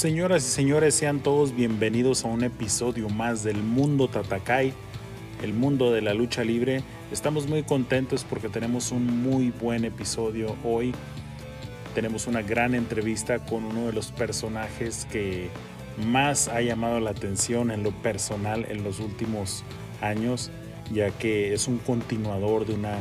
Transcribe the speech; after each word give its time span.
Señoras 0.00 0.46
y 0.46 0.48
señores, 0.48 0.94
sean 0.94 1.20
todos 1.20 1.54
bienvenidos 1.54 2.24
a 2.24 2.28
un 2.28 2.42
episodio 2.42 3.10
más 3.10 3.44
del 3.44 3.62
Mundo 3.62 4.08
Tatakai, 4.08 4.72
el 5.42 5.52
mundo 5.52 5.92
de 5.92 6.00
la 6.00 6.14
lucha 6.14 6.42
libre. 6.42 6.82
Estamos 7.12 7.46
muy 7.46 7.64
contentos 7.64 8.24
porque 8.24 8.48
tenemos 8.48 8.92
un 8.92 9.22
muy 9.22 9.50
buen 9.50 9.84
episodio 9.84 10.56
hoy. 10.64 10.94
Tenemos 11.94 12.26
una 12.26 12.40
gran 12.40 12.74
entrevista 12.74 13.44
con 13.44 13.62
uno 13.62 13.88
de 13.88 13.92
los 13.92 14.10
personajes 14.10 15.06
que 15.12 15.50
más 16.06 16.48
ha 16.48 16.62
llamado 16.62 16.98
la 16.98 17.10
atención 17.10 17.70
en 17.70 17.82
lo 17.82 17.90
personal 17.90 18.64
en 18.70 18.82
los 18.82 19.00
últimos 19.00 19.64
años, 20.00 20.50
ya 20.90 21.10
que 21.10 21.52
es 21.52 21.68
un 21.68 21.76
continuador 21.76 22.64
de 22.64 22.72
una, 22.72 22.96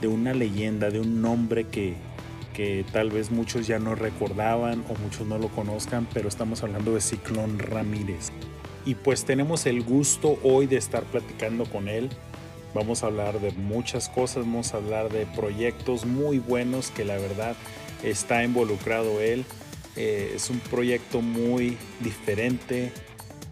de 0.00 0.08
una 0.08 0.32
leyenda, 0.32 0.88
de 0.88 1.00
un 1.00 1.20
nombre 1.20 1.66
que, 1.66 1.94
que 2.58 2.84
tal 2.92 3.08
vez 3.12 3.30
muchos 3.30 3.68
ya 3.68 3.78
no 3.78 3.94
recordaban 3.94 4.84
o 4.88 4.94
muchos 5.00 5.24
no 5.28 5.38
lo 5.38 5.46
conozcan, 5.46 6.08
pero 6.12 6.28
estamos 6.28 6.64
hablando 6.64 6.92
de 6.92 7.00
Ciclón 7.00 7.60
Ramírez. 7.60 8.32
Y 8.84 8.96
pues 8.96 9.24
tenemos 9.24 9.64
el 9.66 9.84
gusto 9.84 10.40
hoy 10.42 10.66
de 10.66 10.76
estar 10.76 11.04
platicando 11.04 11.66
con 11.66 11.86
él. 11.86 12.08
Vamos 12.74 13.04
a 13.04 13.06
hablar 13.06 13.40
de 13.40 13.52
muchas 13.52 14.08
cosas, 14.08 14.38
vamos 14.38 14.74
a 14.74 14.78
hablar 14.78 15.08
de 15.08 15.24
proyectos 15.24 16.04
muy 16.04 16.40
buenos 16.40 16.90
que 16.90 17.04
la 17.04 17.16
verdad 17.16 17.54
está 18.02 18.42
involucrado 18.42 19.20
él. 19.20 19.44
Eh, 19.94 20.32
es 20.34 20.50
un 20.50 20.58
proyecto 20.58 21.22
muy 21.22 21.76
diferente. 22.00 22.90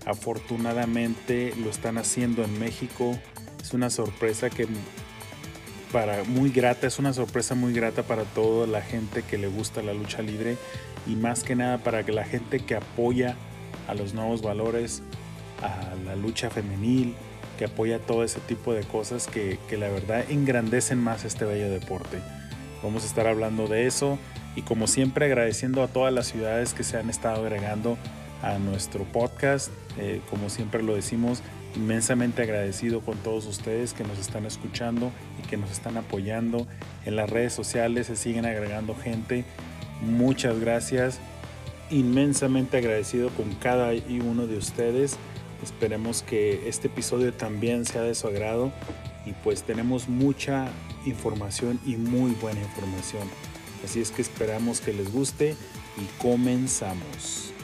Afortunadamente 0.05 1.55
lo 1.63 1.70
están 1.70 1.97
haciendo 1.98 2.43
en 2.43 2.59
México. 2.59 3.17
Es 3.63 3.73
una 3.73 3.89
sorpresa 3.89 4.51
que 4.51 4.67
para 5.92 6.25
muy 6.25 6.51
grata, 6.51 6.87
es 6.87 6.98
una 6.98 7.12
sorpresa 7.12 7.55
muy 7.55 7.73
grata 7.73 8.03
para 8.03 8.25
toda 8.25 8.67
la 8.67 8.83
gente 8.83 9.23
que 9.23 9.39
le 9.39 9.48
gusta 9.48 9.83
la 9.83 9.95
lucha 9.95 10.23
libre 10.23 10.56
y 11.06 11.15
más 11.15 11.45
que 11.45 11.55
nada 11.55 11.79
para 11.79 12.05
que 12.05 12.12
la 12.12 12.25
gente 12.25 12.61
que 12.61 12.75
apoya 12.75 13.37
a 13.89 13.95
los 13.95 14.14
nuevos 14.14 14.42
valores, 14.42 15.02
a 15.63 15.95
la 16.05 16.17
lucha 16.17 16.51
femenil, 16.51 17.14
que 17.58 17.67
apoya 17.67 17.98
todo 17.98 18.24
ese 18.24 18.41
tipo 18.41 18.73
de 18.73 18.83
cosas 18.83 19.27
que, 19.27 19.58
que 19.69 19.77
la 19.77 19.89
verdad 19.89 20.24
engrandecen 20.29 20.98
más 20.98 21.24
este 21.24 21.45
bello 21.45 21.70
deporte. 21.70 22.18
Vamos 22.83 23.05
a 23.05 23.07
estar 23.07 23.27
hablando 23.27 23.67
de 23.67 23.86
eso 23.86 24.18
y 24.55 24.63
como 24.63 24.86
siempre 24.86 25.27
agradeciendo 25.27 25.83
a 25.83 25.89
todas 25.89 26.13
las 26.13 26.27
ciudades 26.27 26.74
que 26.74 26.85
se 26.85 26.98
han 26.98 27.08
estado 27.11 27.42
agregando 27.42 27.97
a 28.42 28.58
nuestro 28.58 29.05
podcast. 29.05 29.70
Eh, 29.98 30.20
como 30.29 30.51
siempre 30.51 30.83
lo 30.83 30.95
decimos, 30.95 31.42
inmensamente 31.74 32.42
agradecido 32.42 33.01
con 33.01 33.17
todos 33.18 33.47
ustedes 33.47 33.92
que 33.92 34.05
nos 34.05 34.18
están 34.18 34.47
escuchando 34.47 35.13
que 35.46 35.57
nos 35.57 35.70
están 35.70 35.96
apoyando. 35.96 36.67
En 37.05 37.17
las 37.17 37.30
redes 37.30 37.52
sociales 37.52 38.08
se 38.08 38.17
siguen 38.17 38.46
agregando 38.46 38.95
gente. 38.95 39.45
Muchas 40.01 40.61
gracias. 40.61 41.18
Inmensamente 41.90 42.77
agradecido 42.79 43.30
con 43.30 43.55
cada 43.55 43.92
uno 43.92 44.46
de 44.46 44.58
ustedes. 44.58 45.17
Esperemos 45.62 46.23
que 46.23 46.68
este 46.68 46.89
episodio 46.89 47.33
también 47.33 47.86
sea 47.86 48.02
de 48.02 48.14
su 48.14 48.27
agrado 48.27 48.73
y 49.24 49.33
pues 49.33 49.62
tenemos 49.62 50.08
mucha 50.08 50.68
información 51.06 51.80
y 51.86 51.96
muy 51.96 52.33
buena 52.33 52.61
información. 52.61 53.29
Así 53.85 54.01
es 54.01 54.11
que 54.11 54.23
esperamos 54.23 54.80
que 54.80 54.92
les 54.92 55.12
guste 55.12 55.55
y 55.96 56.23
comenzamos. 56.23 57.55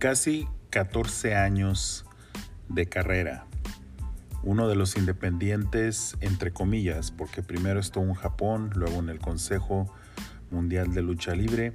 Casi 0.00 0.48
14 0.70 1.34
años 1.34 2.06
de 2.70 2.86
carrera, 2.86 3.44
uno 4.42 4.66
de 4.66 4.74
los 4.74 4.96
independientes, 4.96 6.16
entre 6.22 6.52
comillas, 6.52 7.10
porque 7.10 7.42
primero 7.42 7.78
estuvo 7.78 8.06
en 8.06 8.14
Japón, 8.14 8.70
luego 8.74 8.98
en 9.00 9.10
el 9.10 9.18
Consejo 9.18 9.94
Mundial 10.50 10.94
de 10.94 11.02
Lucha 11.02 11.34
Libre, 11.34 11.74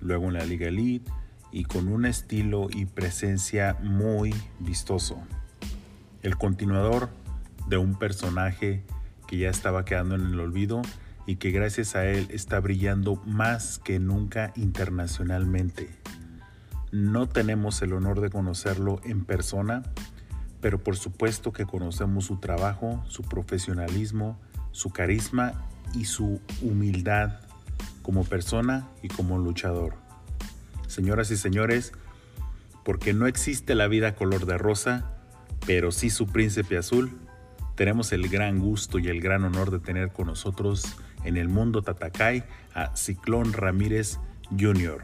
luego 0.00 0.26
en 0.26 0.34
la 0.34 0.44
Liga 0.44 0.66
Elite 0.66 1.08
y 1.52 1.62
con 1.62 1.86
un 1.86 2.04
estilo 2.04 2.66
y 2.68 2.86
presencia 2.86 3.78
muy 3.80 4.34
vistoso. 4.58 5.22
El 6.22 6.36
continuador 6.36 7.10
de 7.68 7.76
un 7.76 7.96
personaje 7.96 8.82
que 9.28 9.38
ya 9.38 9.50
estaba 9.50 9.84
quedando 9.84 10.16
en 10.16 10.22
el 10.22 10.40
olvido 10.40 10.82
y 11.28 11.36
que 11.36 11.52
gracias 11.52 11.94
a 11.94 12.06
él 12.06 12.26
está 12.32 12.58
brillando 12.58 13.22
más 13.24 13.78
que 13.78 14.00
nunca 14.00 14.52
internacionalmente. 14.56 16.02
No 16.92 17.26
tenemos 17.26 17.80
el 17.80 17.94
honor 17.94 18.20
de 18.20 18.28
conocerlo 18.28 19.00
en 19.02 19.24
persona, 19.24 19.82
pero 20.60 20.78
por 20.84 20.94
supuesto 20.98 21.50
que 21.50 21.64
conocemos 21.64 22.26
su 22.26 22.36
trabajo, 22.36 23.02
su 23.08 23.22
profesionalismo, 23.22 24.38
su 24.72 24.90
carisma 24.90 25.54
y 25.94 26.04
su 26.04 26.38
humildad 26.60 27.40
como 28.02 28.24
persona 28.24 28.86
y 29.02 29.08
como 29.08 29.38
luchador. 29.38 29.94
Señoras 30.86 31.30
y 31.30 31.38
señores, 31.38 31.92
porque 32.84 33.14
no 33.14 33.26
existe 33.26 33.74
la 33.74 33.88
vida 33.88 34.14
color 34.14 34.44
de 34.44 34.58
rosa, 34.58 35.14
pero 35.64 35.92
sí 35.92 36.10
su 36.10 36.26
príncipe 36.26 36.76
azul, 36.76 37.18
tenemos 37.74 38.12
el 38.12 38.28
gran 38.28 38.58
gusto 38.58 38.98
y 38.98 39.08
el 39.08 39.22
gran 39.22 39.44
honor 39.44 39.70
de 39.70 39.78
tener 39.78 40.12
con 40.12 40.26
nosotros 40.26 40.84
en 41.24 41.38
el 41.38 41.48
mundo 41.48 41.80
Tatacay 41.80 42.44
a 42.74 42.94
Ciclón 42.94 43.54
Ramírez 43.54 44.18
Jr. 44.50 45.02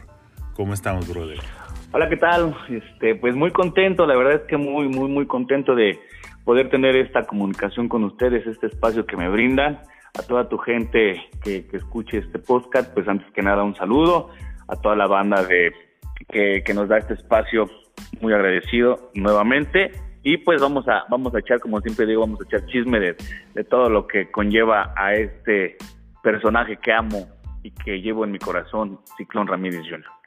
¿Cómo 0.53 0.75
estamos, 0.75 1.09
brother? 1.09 1.41
Hola, 1.91 2.07
¿qué 2.11 2.19
tal? 2.19 2.55
Este, 2.69 3.15
pues 3.15 3.35
muy 3.35 3.51
contento, 3.51 4.07
la 4.07 4.15
verdad 4.15 4.35
es 4.35 4.43
que 4.43 4.59
muy, 4.59 4.89
muy, 4.89 5.09
muy 5.09 5.27
contento 5.27 5.75
de 5.75 5.99
poder 6.45 6.69
tener 6.69 6.95
esta 6.97 7.27
comunicación 7.27 7.89
con 7.89 8.05
ustedes, 8.05 8.47
este 8.47 8.67
espacio 8.67 9.07
que 9.07 9.17
me 9.17 9.31
brindan. 9.31 9.81
A 10.19 10.23
toda 10.23 10.51
tu 10.51 10.59
gente 10.59 11.31
que, 11.43 11.67
que 11.67 11.77
escuche 11.79 12.19
este 12.19 12.39
podcast, 12.41 12.93
pues 12.93 13.09
antes 13.09 13.31
que 13.33 13.41
nada 13.41 13.63
un 13.63 13.75
saludo. 13.75 14.29
A 14.69 14.77
toda 14.77 14.97
la 14.97 15.07
banda 15.07 15.43
de 15.43 15.73
que, 16.29 16.63
que 16.63 16.75
nos 16.75 16.91
da 16.91 16.99
este 16.99 17.15
espacio, 17.15 17.71
muy 18.21 18.35
agradecido 18.35 19.11
nuevamente. 19.15 19.91
Y 20.23 20.37
pues 20.37 20.61
vamos 20.61 20.87
a, 20.89 21.07
vamos 21.09 21.35
a 21.35 21.39
echar, 21.39 21.59
como 21.59 21.81
siempre 21.81 22.05
digo, 22.05 22.21
vamos 22.21 22.41
a 22.43 22.45
echar 22.45 22.67
chisme 22.67 23.01
de, 23.01 23.17
de 23.55 23.65
todo 23.65 23.89
lo 23.89 24.07
que 24.07 24.31
conlleva 24.31 24.93
a 24.95 25.15
este 25.15 25.79
personaje 26.23 26.77
que 26.77 26.93
amo 26.93 27.29
y 27.63 27.71
que 27.71 28.03
llevo 28.03 28.25
en 28.25 28.33
mi 28.33 28.39
corazón, 28.39 29.01
Ciclón 29.17 29.47
Ramírez 29.47 29.81
Jr. 29.89 30.18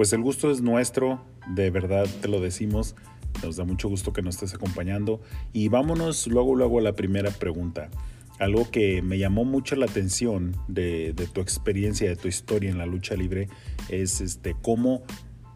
Pues 0.00 0.14
el 0.14 0.22
gusto 0.22 0.50
es 0.50 0.62
nuestro, 0.62 1.22
de 1.46 1.68
verdad 1.68 2.06
te 2.22 2.28
lo 2.28 2.40
decimos. 2.40 2.96
Nos 3.42 3.56
da 3.56 3.64
mucho 3.64 3.86
gusto 3.90 4.14
que 4.14 4.22
nos 4.22 4.36
estés 4.36 4.54
acompañando. 4.54 5.20
Y 5.52 5.68
vámonos 5.68 6.26
luego, 6.26 6.56
luego 6.56 6.78
a 6.78 6.80
la 6.80 6.94
primera 6.94 7.30
pregunta. 7.30 7.90
algo 8.38 8.70
que 8.70 9.02
me 9.02 9.18
llamó 9.18 9.44
mucho 9.44 9.76
la 9.76 9.84
atención 9.84 10.56
de, 10.68 11.12
tu 11.34 11.42
experiencia, 11.42 12.08
de 12.08 12.16
tu 12.16 12.28
historia 12.28 12.70
en 12.70 12.78
la 12.78 12.86
lucha 12.86 13.14
libre, 13.14 13.50
es 13.90 14.22
este, 14.22 14.56
cómo, 14.62 15.02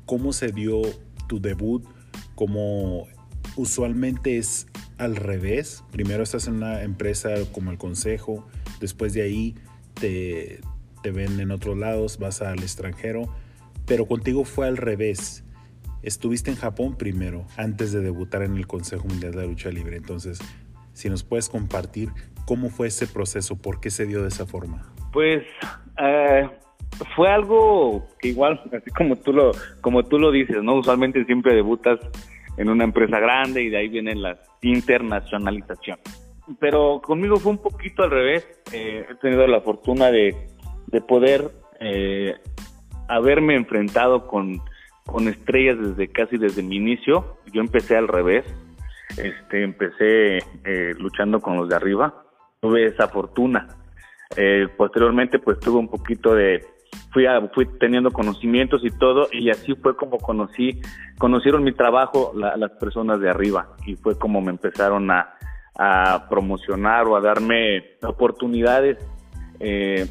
cómo 0.05 0.35
se 0.35 0.53
dio 0.53 0.83
tu 1.27 1.41
debut, 1.41 1.83
cómo 2.35 3.07
usualmente 3.57 4.37
es 4.37 4.67
al 4.99 5.17
revés. 5.17 5.85
Primero 5.91 6.23
estás 6.23 6.49
en 6.49 6.57
una 6.57 6.83
empresa 6.83 7.31
como 7.51 7.71
el 7.71 7.79
Consejo, 7.79 8.47
después 8.79 9.15
de 9.15 9.23
ahí 9.23 9.55
te, 9.95 10.61
te 11.03 11.13
ven 11.13 11.41
en 11.41 11.51
otros 11.51 11.79
lados, 11.79 12.19
vas 12.19 12.43
al 12.43 12.59
extranjero, 12.59 13.35
pero 13.87 14.07
contigo 14.07 14.45
fue 14.45 14.67
al 14.67 14.77
revés. 14.77 15.45
Estuviste 16.03 16.51
en 16.51 16.57
Japón 16.57 16.97
primero, 16.97 17.47
antes 17.57 17.93
de 17.93 18.01
debutar 18.01 18.43
en 18.43 18.57
el 18.57 18.67
Consejo 18.67 19.07
Mundial 19.09 19.33
de 19.33 19.39
la 19.39 19.47
Lucha 19.47 19.71
Libre. 19.71 19.97
Entonces, 19.97 20.39
si 20.93 21.09
nos 21.09 21.25
puedes 21.25 21.49
compartir 21.49 22.11
cómo 22.47 22.69
fue 22.69 22.89
ese 22.89 23.07
proceso, 23.07 23.57
por 23.57 23.81
qué 23.81 23.91
se 23.91 24.07
dio 24.07 24.23
de 24.23 24.29
esa 24.29 24.47
forma. 24.47 24.93
Pues 25.13 25.43
eh, 25.99 26.49
fue 27.17 27.31
algo 27.31 28.07
que 28.21 28.29
igual, 28.29 28.61
así 28.73 28.91
como 28.91 29.17
tú 29.17 29.33
lo, 29.33 29.53
como 29.81 30.05
tú 30.05 30.19
lo 30.19 30.31
dices, 30.31 30.63
¿no? 30.63 30.77
Usualmente 30.77 31.25
siempre 31.25 31.55
debutas 31.55 31.99
en 32.57 32.69
una 32.69 32.85
empresa 32.85 33.19
grande 33.19 33.63
y 33.63 33.71
de 33.71 33.79
ahí 33.79 33.89
viene 33.89 34.15
la 34.15 34.39
internacionalización. 34.63 35.99
Pero 36.61 37.01
conmigo 37.03 37.37
fue 37.37 37.53
un 37.53 37.59
poquito 37.59 38.03
al 38.03 38.11
revés. 38.11 38.47
Eh, 38.73 39.07
he 39.11 39.15
tenido 39.17 39.47
la 39.47 39.63
fortuna 39.63 40.11
de, 40.11 40.37
de 40.89 41.01
poder 41.01 41.51
eh, 41.81 42.35
haberme 43.09 43.57
enfrentado 43.57 44.27
con, 44.27 44.61
con 45.07 45.29
estrellas 45.29 45.79
desde 45.81 46.09
casi 46.09 46.37
desde 46.37 46.63
mi 46.63 46.77
inicio. 46.77 47.39
Yo 47.53 47.61
empecé 47.61 47.97
al 47.97 48.09
revés. 48.09 48.45
Este, 49.17 49.63
empecé 49.63 50.39
eh, 50.65 50.95
luchando 50.99 51.41
con 51.41 51.57
los 51.57 51.69
de 51.69 51.77
arriba. 51.77 52.25
Tuve 52.61 52.87
esa 52.87 53.09
fortuna. 53.09 53.69
posteriormente, 54.77 55.39
pues 55.39 55.61
tuve 55.61 55.79
un 55.79 55.89
poquito 55.89 56.35
de, 56.35 56.65
fui, 57.13 57.25
fui 57.55 57.67
teniendo 57.79 58.11
conocimientos 58.11 58.85
y 58.85 58.91
todo, 58.91 59.29
y 59.33 59.51
así 59.51 59.75
fue 59.75 59.97
como 59.97 60.19
conocí, 60.19 60.81
conocieron 61.19 61.65
mi 61.65 61.73
trabajo 61.73 62.33
las 62.35 62.71
personas 62.73 63.21
de 63.21 63.31
arriba, 63.31 63.77
y 63.87 63.97
fue 63.97 64.19
como 64.19 64.41
me 64.41 64.51
empezaron 64.51 65.11
a, 65.11 65.35
a 65.77 66.29
promocionar 66.29 67.07
o 67.07 67.17
a 67.17 67.21
darme 67.21 67.97
oportunidades. 68.03 68.99
Eh, 69.61 70.07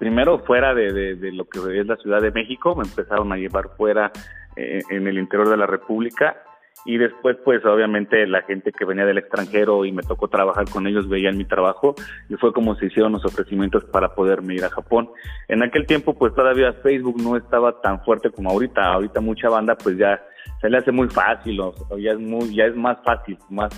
primero 0.00 0.38
fuera 0.40 0.74
de, 0.74 1.14
lo 1.32 1.44
que 1.44 1.78
es 1.78 1.86
la 1.86 1.96
Ciudad 1.96 2.22
de 2.22 2.32
México, 2.32 2.74
me 2.74 2.84
empezaron 2.84 3.30
a 3.32 3.36
llevar 3.36 3.68
fuera 3.76 4.10
eh, 4.56 4.80
en 4.88 5.06
el 5.06 5.18
interior 5.18 5.50
de 5.50 5.58
la 5.58 5.66
República 5.66 6.42
y 6.86 6.96
después 6.96 7.36
pues 7.44 7.62
obviamente 7.66 8.26
la 8.26 8.40
gente 8.42 8.72
que 8.72 8.86
venía 8.86 9.04
del 9.04 9.18
extranjero 9.18 9.84
y 9.84 9.92
me 9.92 10.02
tocó 10.02 10.28
trabajar 10.28 10.64
con 10.70 10.86
ellos 10.86 11.06
veían 11.06 11.36
mi 11.36 11.44
trabajo 11.44 11.94
y 12.30 12.36
fue 12.36 12.54
como 12.54 12.74
se 12.76 12.86
hicieron 12.86 13.12
los 13.12 13.26
ofrecimientos 13.26 13.84
para 13.84 14.14
poderme 14.14 14.54
ir 14.54 14.64
a 14.64 14.70
Japón. 14.70 15.10
En 15.48 15.62
aquel 15.62 15.86
tiempo 15.86 16.14
pues 16.14 16.34
todavía 16.34 16.72
Facebook 16.82 17.20
no 17.22 17.36
estaba 17.36 17.78
tan 17.82 18.02
fuerte 18.02 18.30
como 18.30 18.48
ahorita, 18.48 18.82
ahorita 18.82 19.20
mucha 19.20 19.50
banda 19.50 19.76
pues 19.76 19.98
ya 19.98 20.18
se 20.62 20.70
le 20.70 20.78
hace 20.78 20.92
muy 20.92 21.10
fácil 21.10 21.60
o, 21.60 21.74
ya 21.98 22.12
es 22.12 22.18
muy 22.18 22.54
ya 22.54 22.64
es 22.64 22.74
más 22.74 22.96
fácil, 23.04 23.36
más 23.50 23.70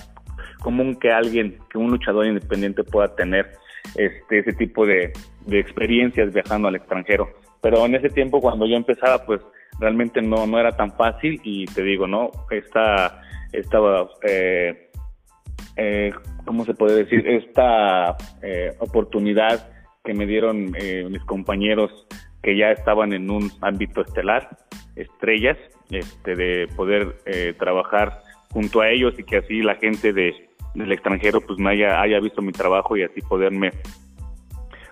común 0.62 0.94
que 0.94 1.10
alguien, 1.10 1.58
que 1.68 1.78
un 1.78 1.90
luchador 1.90 2.26
independiente 2.26 2.84
pueda 2.84 3.12
tener 3.16 3.50
este 3.96 4.38
ese 4.38 4.52
tipo 4.52 4.86
de, 4.86 5.12
de 5.46 5.58
experiencias 5.58 6.32
viajando 6.32 6.68
al 6.68 6.76
extranjero. 6.76 7.28
Pero 7.60 7.84
en 7.86 7.94
ese 7.94 8.08
tiempo 8.08 8.40
cuando 8.40 8.66
yo 8.66 8.76
empezaba 8.76 9.24
pues 9.24 9.40
realmente 9.78 10.20
no, 10.22 10.46
no 10.46 10.58
era 10.58 10.72
tan 10.72 10.92
fácil 10.92 11.40
y 11.44 11.66
te 11.66 11.82
digo, 11.82 12.06
¿no? 12.06 12.30
Esta, 12.50 13.22
esta 13.52 13.78
eh, 14.22 14.90
eh, 15.76 16.12
¿cómo 16.44 16.64
se 16.64 16.74
puede 16.74 17.04
decir? 17.04 17.26
Esta 17.26 18.16
eh, 18.42 18.72
oportunidad 18.78 19.70
que 20.04 20.14
me 20.14 20.26
dieron 20.26 20.74
eh, 20.78 21.06
mis 21.08 21.22
compañeros 21.24 22.06
que 22.42 22.56
ya 22.56 22.72
estaban 22.72 23.12
en 23.12 23.30
un 23.30 23.50
ámbito 23.60 24.02
estelar, 24.02 24.56
estrellas, 24.96 25.56
este, 25.90 26.34
de 26.34 26.68
poder 26.74 27.16
trabajar 27.58 28.22
junto 28.50 28.80
a 28.80 28.88
ellos 28.88 29.14
y 29.18 29.22
que 29.22 29.36
así 29.36 29.62
la 29.62 29.76
gente 29.76 30.12
de, 30.12 30.34
del 30.74 30.90
extranjero 30.90 31.40
pues 31.40 31.58
me 31.58 31.70
haya, 31.70 32.00
haya 32.00 32.18
visto 32.18 32.42
mi 32.42 32.50
trabajo 32.50 32.96
y 32.96 33.04
así 33.04 33.20
poderme 33.20 33.70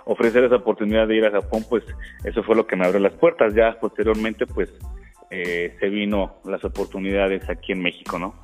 ofrecer 0.04 0.44
esa 0.44 0.56
oportunidad 0.56 1.06
de 1.06 1.16
ir 1.16 1.24
a 1.24 1.30
Japón, 1.30 1.64
pues 1.68 1.84
eso 2.24 2.42
fue 2.42 2.56
lo 2.56 2.66
que 2.66 2.76
me 2.76 2.84
abrió 2.84 3.00
las 3.00 3.14
puertas. 3.14 3.54
Ya 3.54 3.78
posteriormente, 3.80 4.46
pues 4.46 4.72
eh, 5.30 5.76
se 5.78 5.88
vino 5.88 6.36
las 6.44 6.64
oportunidades 6.64 7.48
aquí 7.48 7.72
en 7.72 7.82
México, 7.82 8.18
¿no? 8.18 8.34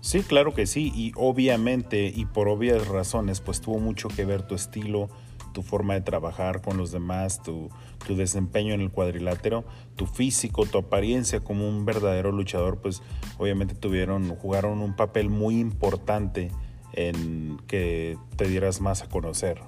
Sí, 0.00 0.22
claro 0.22 0.52
que 0.52 0.66
sí, 0.66 0.90
y 0.94 1.12
obviamente 1.14 2.12
y 2.14 2.26
por 2.26 2.48
obvias 2.48 2.88
razones, 2.88 3.40
pues 3.40 3.60
tuvo 3.60 3.78
mucho 3.78 4.08
que 4.08 4.24
ver 4.24 4.42
tu 4.42 4.56
estilo, 4.56 5.08
tu 5.52 5.62
forma 5.62 5.94
de 5.94 6.00
trabajar 6.00 6.60
con 6.60 6.76
los 6.76 6.90
demás, 6.90 7.40
tu, 7.42 7.70
tu 8.04 8.16
desempeño 8.16 8.74
en 8.74 8.80
el 8.80 8.90
cuadrilátero, 8.90 9.64
tu 9.94 10.06
físico, 10.06 10.66
tu 10.66 10.78
apariencia 10.78 11.40
como 11.40 11.68
un 11.68 11.84
verdadero 11.84 12.32
luchador, 12.32 12.80
pues 12.80 13.00
obviamente 13.38 13.74
tuvieron, 13.74 14.34
jugaron 14.34 14.80
un 14.80 14.96
papel 14.96 15.28
muy 15.30 15.60
importante 15.60 16.50
en 16.94 17.58
que 17.66 18.18
te 18.36 18.48
dieras 18.48 18.80
más 18.80 19.02
a 19.02 19.08
conocer. 19.08 19.60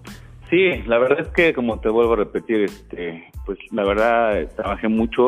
Sí, 0.55 0.69
la 0.87 0.99
verdad 0.99 1.19
es 1.19 1.29
que 1.31 1.53
como 1.53 1.81
te 1.81 1.89
vuelvo 1.89 2.13
a 2.13 2.17
repetir, 2.17 2.61
este, 2.61 3.29
pues 3.45 3.59
la 3.73 3.83
verdad 3.83 4.49
trabajé 4.55 4.87
mucho 4.87 5.27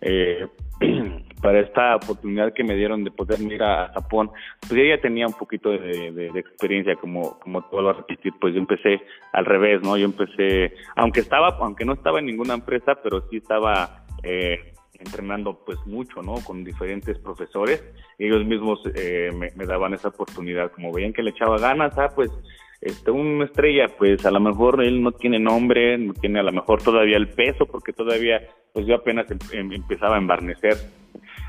eh, 0.00 0.48
para 1.40 1.60
esta 1.60 1.94
oportunidad 1.94 2.52
que 2.52 2.64
me 2.64 2.74
dieron 2.74 3.04
de 3.04 3.12
poder 3.12 3.40
ir 3.42 3.62
a 3.62 3.92
Japón. 3.94 4.28
Pues 4.68 4.72
ya 4.88 5.00
tenía 5.00 5.28
un 5.28 5.34
poquito 5.34 5.70
de, 5.70 6.32
experiencia, 6.34 6.96
como 6.96 7.38
como 7.38 7.62
te 7.62 7.68
vuelvo 7.70 7.90
a 7.90 7.92
repetir, 7.92 8.32
pues 8.40 8.54
yo 8.54 8.58
empecé 8.58 9.00
al 9.32 9.44
revés, 9.44 9.82
¿no? 9.82 9.96
Yo 9.96 10.06
empecé, 10.06 10.74
aunque 10.96 11.20
estaba, 11.20 11.56
aunque 11.60 11.84
no 11.84 11.92
estaba 11.92 12.18
en 12.18 12.26
ninguna 12.26 12.54
empresa, 12.54 12.96
pero 13.00 13.20
sí 13.30 13.36
estaba 13.36 14.04
eh, 14.24 14.72
entrenando 14.98 15.60
pues 15.64 15.78
mucho, 15.86 16.22
¿no? 16.22 16.34
Con 16.44 16.64
diferentes 16.64 17.16
profesores. 17.20 17.84
Ellos 18.18 18.44
mismos 18.44 18.80
eh, 18.96 19.30
me, 19.32 19.52
me, 19.54 19.64
daban 19.64 19.94
esa 19.94 20.08
oportunidad, 20.08 20.72
como 20.72 20.92
veían 20.92 21.12
que 21.12 21.22
le 21.22 21.30
echaba 21.30 21.56
ganas, 21.56 21.96
ah, 21.98 22.08
pues 22.12 22.32
este, 22.80 23.10
una 23.10 23.46
estrella, 23.46 23.86
pues 23.96 24.24
a 24.26 24.30
lo 24.30 24.40
mejor 24.40 24.82
él 24.82 25.02
no 25.02 25.12
tiene 25.12 25.38
nombre, 25.38 25.96
no 25.98 26.12
tiene 26.12 26.40
a 26.40 26.42
lo 26.42 26.52
mejor 26.52 26.82
todavía 26.82 27.16
el 27.16 27.28
peso, 27.28 27.66
porque 27.66 27.92
todavía, 27.92 28.40
pues 28.72 28.86
yo 28.86 28.96
apenas 28.96 29.26
em, 29.30 29.38
em, 29.52 29.72
empezaba 29.72 30.16
a 30.16 30.18
embarnecer. 30.18 30.74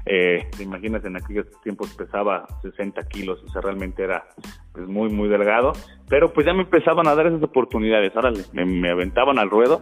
Eh, 0.05 0.47
te 0.55 0.63
imaginas, 0.63 1.03
en 1.03 1.17
aquellos 1.17 1.47
tiempos 1.63 1.93
pesaba 1.93 2.47
60 2.61 3.05
kilos, 3.09 3.43
o 3.43 3.49
sea, 3.49 3.61
realmente 3.61 4.03
era 4.03 4.23
pues 4.71 4.87
muy, 4.87 5.09
muy 5.09 5.27
delgado, 5.27 5.73
pero 6.07 6.31
pues 6.31 6.45
ya 6.45 6.53
me 6.53 6.61
empezaban 6.61 7.07
a 7.07 7.15
dar 7.15 7.27
esas 7.27 7.43
oportunidades, 7.43 8.15
ahora 8.15 8.31
me, 8.53 8.65
me 8.65 8.89
aventaban 8.89 9.37
al 9.37 9.49
ruedo 9.49 9.81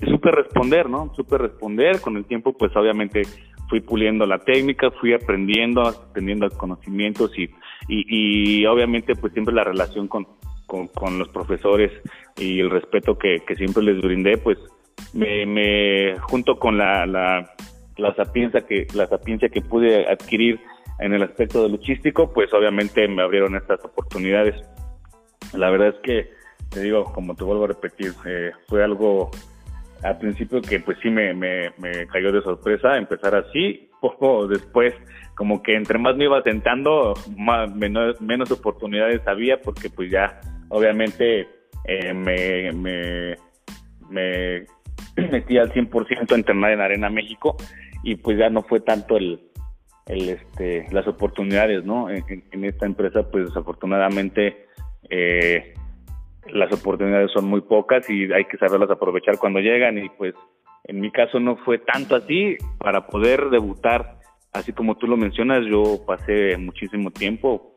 y 0.00 0.08
supe 0.08 0.30
responder, 0.30 0.88
¿no? 0.88 1.12
Supe 1.16 1.38
responder, 1.38 2.00
con 2.00 2.16
el 2.16 2.24
tiempo 2.24 2.52
pues 2.56 2.70
obviamente 2.76 3.22
fui 3.68 3.80
puliendo 3.80 4.26
la 4.26 4.38
técnica, 4.38 4.92
fui 4.92 5.12
aprendiendo, 5.12 5.82
aprendiendo 5.82 6.48
conocimientos 6.50 7.36
y, 7.36 7.50
y, 7.88 8.60
y 8.60 8.66
obviamente 8.66 9.16
pues 9.16 9.32
siempre 9.32 9.54
la 9.54 9.64
relación 9.64 10.06
con, 10.06 10.26
con, 10.66 11.18
los 11.18 11.28
profesores 11.28 11.92
y 12.36 12.60
el 12.60 12.70
respeto 12.70 13.16
que, 13.18 13.42
siempre 13.56 13.82
les 13.82 14.00
brindé, 14.00 14.38
pues 14.38 14.58
me, 15.12 15.46
me 15.46 16.18
junto 16.18 16.58
con 16.58 16.78
la, 16.78 17.06
la, 17.06 17.54
la 17.96 18.14
sapiencia 18.14 18.62
que 18.62 18.86
la 18.94 19.06
sapiencia 19.06 19.48
que 19.48 19.60
pude 19.60 20.10
adquirir 20.10 20.60
en 21.00 21.12
el 21.12 21.22
aspecto 21.22 21.62
de 21.62 21.68
luchístico, 21.68 22.32
pues 22.32 22.52
obviamente 22.52 23.06
me 23.08 23.22
abrieron 23.22 23.56
estas 23.56 23.84
oportunidades. 23.84 24.54
La 25.52 25.70
verdad 25.70 25.88
es 25.88 26.00
que 26.02 26.30
te 26.70 26.80
digo, 26.80 27.04
como 27.04 27.34
te 27.34 27.44
vuelvo 27.44 27.64
a 27.64 27.68
repetir, 27.68 28.12
eh, 28.26 28.50
fue 28.68 28.82
algo 28.82 29.30
al 30.02 30.18
principio 30.18 30.60
que 30.60 30.80
pues 30.80 30.98
sí 31.02 31.08
me, 31.08 31.32
me, 31.34 31.72
me, 31.78 32.06
cayó 32.08 32.30
de 32.32 32.42
sorpresa 32.42 32.96
empezar 32.96 33.34
así, 33.34 33.88
poco 34.00 34.46
después 34.46 34.94
como 35.34 35.62
que 35.62 35.74
entre 35.74 35.98
más 35.98 36.16
me 36.16 36.24
iba 36.24 36.42
tentando, 36.42 37.14
más, 37.36 37.74
menos, 37.74 38.20
menos 38.20 38.50
oportunidades 38.50 39.26
había 39.26 39.60
porque 39.60 39.90
pues 39.90 40.10
ya 40.10 40.40
obviamente 40.68 41.48
eh, 41.84 42.14
me, 42.14 42.72
me, 42.72 43.36
me 44.10 44.66
metí 45.30 45.58
al 45.58 45.72
100% 45.72 46.32
a 46.32 46.34
entrenar 46.34 46.72
en 46.72 46.80
Arena 46.80 47.10
México 47.10 47.56
y 48.02 48.16
pues 48.16 48.38
ya 48.38 48.50
no 48.50 48.62
fue 48.62 48.80
tanto 48.80 49.16
el, 49.16 49.40
este, 50.06 50.86
las 50.90 51.06
oportunidades, 51.08 51.84
¿no? 51.84 52.10
En, 52.10 52.64
esta 52.64 52.86
empresa 52.86 53.28
pues 53.30 53.46
desafortunadamente 53.46 54.66
eh, 55.10 55.74
las 56.48 56.72
oportunidades 56.72 57.30
son 57.32 57.46
muy 57.46 57.62
pocas 57.62 58.08
y 58.08 58.32
hay 58.32 58.44
que 58.44 58.58
saberlas 58.58 58.90
aprovechar 58.90 59.38
cuando 59.38 59.60
llegan 59.60 59.98
y 59.98 60.08
pues 60.10 60.34
en 60.84 61.00
mi 61.00 61.10
caso 61.10 61.40
no 61.40 61.56
fue 61.56 61.78
tanto 61.78 62.16
así 62.16 62.56
para 62.78 63.06
poder 63.06 63.48
debutar 63.50 64.18
así 64.54 64.72
como 64.72 64.96
tú 64.96 65.06
lo 65.06 65.16
mencionas 65.16 65.64
yo 65.68 66.00
pasé 66.06 66.56
muchísimo 66.56 67.10
tiempo 67.10 67.74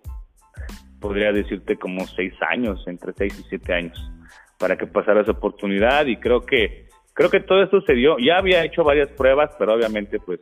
podría 0.99 1.31
decirte 1.31 1.77
como 1.77 2.05
seis 2.07 2.33
años, 2.49 2.83
entre 2.87 3.13
seis 3.13 3.37
y 3.39 3.43
siete 3.49 3.73
años, 3.73 4.11
para 4.57 4.77
que 4.77 4.87
pasara 4.87 5.21
esa 5.21 5.31
oportunidad 5.31 6.05
y 6.05 6.17
creo 6.17 6.41
que 6.41 6.87
creo 7.13 7.29
que 7.29 7.39
todo 7.39 7.63
esto 7.63 7.81
se 7.81 7.93
dio. 7.93 8.17
Ya 8.19 8.37
había 8.37 8.63
hecho 8.63 8.83
varias 8.83 9.09
pruebas, 9.09 9.51
pero 9.57 9.73
obviamente 9.73 10.19
pues 10.19 10.39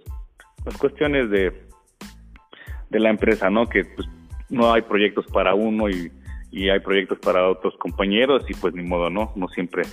las 0.65 0.77
cuestiones 0.77 1.29
de 1.29 1.65
de 2.89 2.99
la 2.99 3.09
empresa, 3.09 3.49
¿no? 3.49 3.67
Que 3.67 3.83
pues 3.83 4.07
no 4.49 4.71
hay 4.71 4.83
proyectos 4.83 5.25
para 5.27 5.55
uno 5.55 5.89
y, 5.89 6.11
y 6.51 6.69
hay 6.69 6.79
proyectos 6.79 7.19
para 7.19 7.49
otros 7.49 7.75
compañeros 7.77 8.45
y 8.47 8.53
pues 8.53 8.73
ni 8.73 8.83
modo, 8.83 9.09
¿no? 9.09 9.33
No 9.35 9.47
siempre 9.49 9.83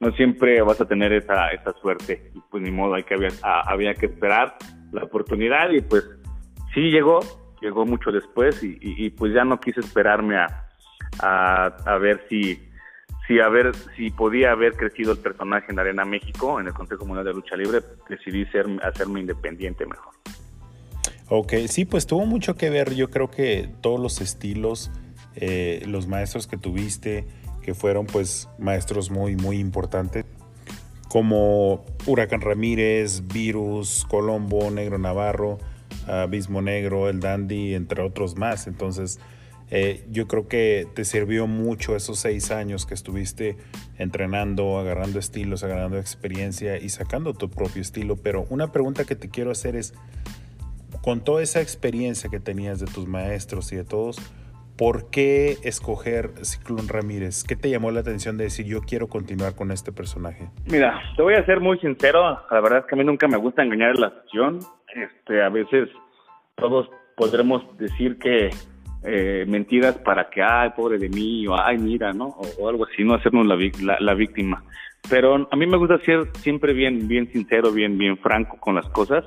no 0.00 0.10
siempre 0.12 0.62
vas 0.62 0.80
a 0.80 0.88
tener 0.88 1.12
esa, 1.12 1.48
esa 1.48 1.72
suerte 1.74 2.32
y 2.34 2.40
pues 2.50 2.62
ni 2.62 2.70
modo, 2.70 2.94
hay 2.94 3.02
que 3.02 3.14
había, 3.14 3.28
había 3.42 3.94
que 3.94 4.06
esperar 4.06 4.56
la 4.92 5.04
oportunidad 5.04 5.70
y 5.70 5.80
pues 5.80 6.04
sí 6.74 6.90
llegó, 6.90 7.20
llegó 7.60 7.84
mucho 7.86 8.10
después 8.10 8.60
y, 8.62 9.10
pues 9.10 9.32
ya 9.34 9.44
no 9.44 9.60
quise 9.60 9.80
esperarme 9.80 10.36
a, 10.36 10.66
a, 11.22 11.98
ver 11.98 12.24
si 12.28 12.58
si 13.26 13.40
a 13.40 13.48
ver 13.48 13.74
si 13.96 14.10
podía 14.10 14.52
haber 14.52 14.74
crecido 14.74 15.12
el 15.12 15.18
personaje 15.18 15.70
en 15.70 15.78
Arena 15.78 16.04
México 16.04 16.60
en 16.60 16.66
el 16.66 16.72
Consejo 16.72 17.04
Mundial 17.04 17.26
de 17.26 17.34
Lucha 17.34 17.56
Libre 17.56 17.80
decidí 18.08 18.44
ser 18.46 18.66
hacerme 18.82 19.20
independiente 19.20 19.86
mejor. 19.86 20.14
Ok, 21.28 21.52
sí, 21.68 21.84
pues 21.84 22.06
tuvo 22.06 22.26
mucho 22.26 22.56
que 22.56 22.70
ver, 22.70 22.94
yo 22.94 23.08
creo 23.08 23.30
que 23.30 23.68
todos 23.80 24.00
los 24.00 24.20
estilos, 24.20 24.90
eh, 25.36 25.84
los 25.86 26.08
maestros 26.08 26.48
que 26.48 26.56
tuviste, 26.56 27.24
que 27.62 27.72
fueron 27.74 28.06
pues 28.06 28.48
maestros 28.58 29.12
muy, 29.12 29.36
muy 29.36 29.58
importantes, 29.58 30.24
como 31.10 31.84
Huracán 32.06 32.40
Ramírez, 32.40 33.26
Virus, 33.26 34.06
Colombo, 34.08 34.70
Negro 34.70 34.96
Navarro, 34.96 35.58
Abismo 36.06 36.62
Negro, 36.62 37.08
El 37.08 37.18
Dandy, 37.18 37.74
entre 37.74 38.00
otros 38.00 38.36
más. 38.36 38.68
Entonces, 38.68 39.18
eh, 39.72 40.04
yo 40.08 40.28
creo 40.28 40.46
que 40.46 40.86
te 40.94 41.04
sirvió 41.04 41.48
mucho 41.48 41.96
esos 41.96 42.20
seis 42.20 42.52
años 42.52 42.86
que 42.86 42.94
estuviste 42.94 43.56
entrenando, 43.98 44.78
agarrando 44.78 45.18
estilos, 45.18 45.64
agarrando 45.64 45.98
experiencia 45.98 46.78
y 46.78 46.90
sacando 46.90 47.34
tu 47.34 47.50
propio 47.50 47.82
estilo. 47.82 48.14
Pero 48.14 48.46
una 48.48 48.70
pregunta 48.70 49.04
que 49.04 49.16
te 49.16 49.28
quiero 49.28 49.50
hacer 49.50 49.74
es, 49.74 49.94
con 51.02 51.24
toda 51.24 51.42
esa 51.42 51.60
experiencia 51.60 52.30
que 52.30 52.38
tenías 52.38 52.78
de 52.78 52.86
tus 52.86 53.08
maestros 53.08 53.72
y 53.72 53.76
de 53.76 53.84
todos, 53.84 54.18
¿Por 54.80 55.10
qué 55.10 55.58
escoger 55.62 56.30
Ciclón 56.40 56.88
Ramírez? 56.88 57.44
¿Qué 57.44 57.54
te 57.54 57.68
llamó 57.68 57.90
la 57.90 58.00
atención 58.00 58.38
de 58.38 58.44
decir 58.44 58.64
yo 58.64 58.80
quiero 58.80 59.08
continuar 59.08 59.54
con 59.54 59.72
este 59.72 59.92
personaje? 59.92 60.48
Mira, 60.72 60.98
te 61.18 61.22
voy 61.22 61.34
a 61.34 61.44
ser 61.44 61.60
muy 61.60 61.78
sincero, 61.80 62.22
la 62.50 62.60
verdad 62.62 62.78
es 62.78 62.86
que 62.86 62.94
a 62.94 62.98
mí 62.98 63.04
nunca 63.04 63.28
me 63.28 63.36
gusta 63.36 63.62
engañar 63.62 63.90
a 63.90 64.00
la 64.00 64.06
afición. 64.06 64.60
Este, 64.94 65.42
a 65.42 65.50
veces 65.50 65.90
todos 66.54 66.88
podremos 67.14 67.62
decir 67.76 68.18
que 68.18 68.48
eh, 69.04 69.44
mentiras 69.46 69.98
para 69.98 70.30
que, 70.30 70.42
ay, 70.42 70.70
pobre 70.74 70.96
de 70.96 71.10
mí, 71.10 71.46
o 71.46 71.54
ay, 71.62 71.76
mira, 71.76 72.14
¿no? 72.14 72.28
O, 72.58 72.66
algo 72.66 72.86
así, 72.86 73.04
no 73.04 73.12
hacernos 73.12 73.46
la, 73.46 74.14
víctima. 74.14 74.64
Pero 75.10 75.46
a 75.50 75.56
mí 75.56 75.66
me 75.66 75.76
gusta 75.76 75.98
ser 76.06 76.26
siempre 76.38 76.72
bien, 76.72 77.06
bien 77.06 77.30
sincero, 77.30 77.70
bien, 77.70 77.98
bien 77.98 78.16
franco 78.16 78.56
con 78.58 78.76
las 78.76 78.88
cosas. 78.88 79.26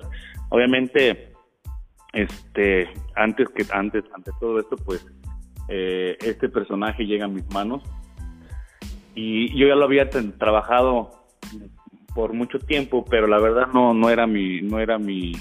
Obviamente, 0.49 1.31
este, 2.11 2.89
antes 3.15 3.49
que 3.49 3.63
antes, 3.71 4.03
ante 4.15 4.31
todo 4.39 4.57
esto, 4.57 4.77
pues 4.77 5.05
eh, 5.69 6.17
este 6.21 6.49
personaje 6.49 7.05
llega 7.05 7.25
a 7.25 7.29
mis 7.29 7.49
manos 7.53 7.83
y 9.15 9.55
yo 9.57 9.67
ya 9.67 9.75
lo 9.75 9.85
había 9.85 10.09
trabajado 10.09 11.11
por 12.15 12.33
mucho 12.33 12.59
tiempo, 12.59 13.05
pero 13.05 13.27
la 13.27 13.39
verdad 13.39 13.67
no 13.73 13.93
no 13.93 14.09
era 14.09 14.27
mi 14.27 14.61
no 14.61 14.79
era 14.79 14.97
mi 14.97 15.33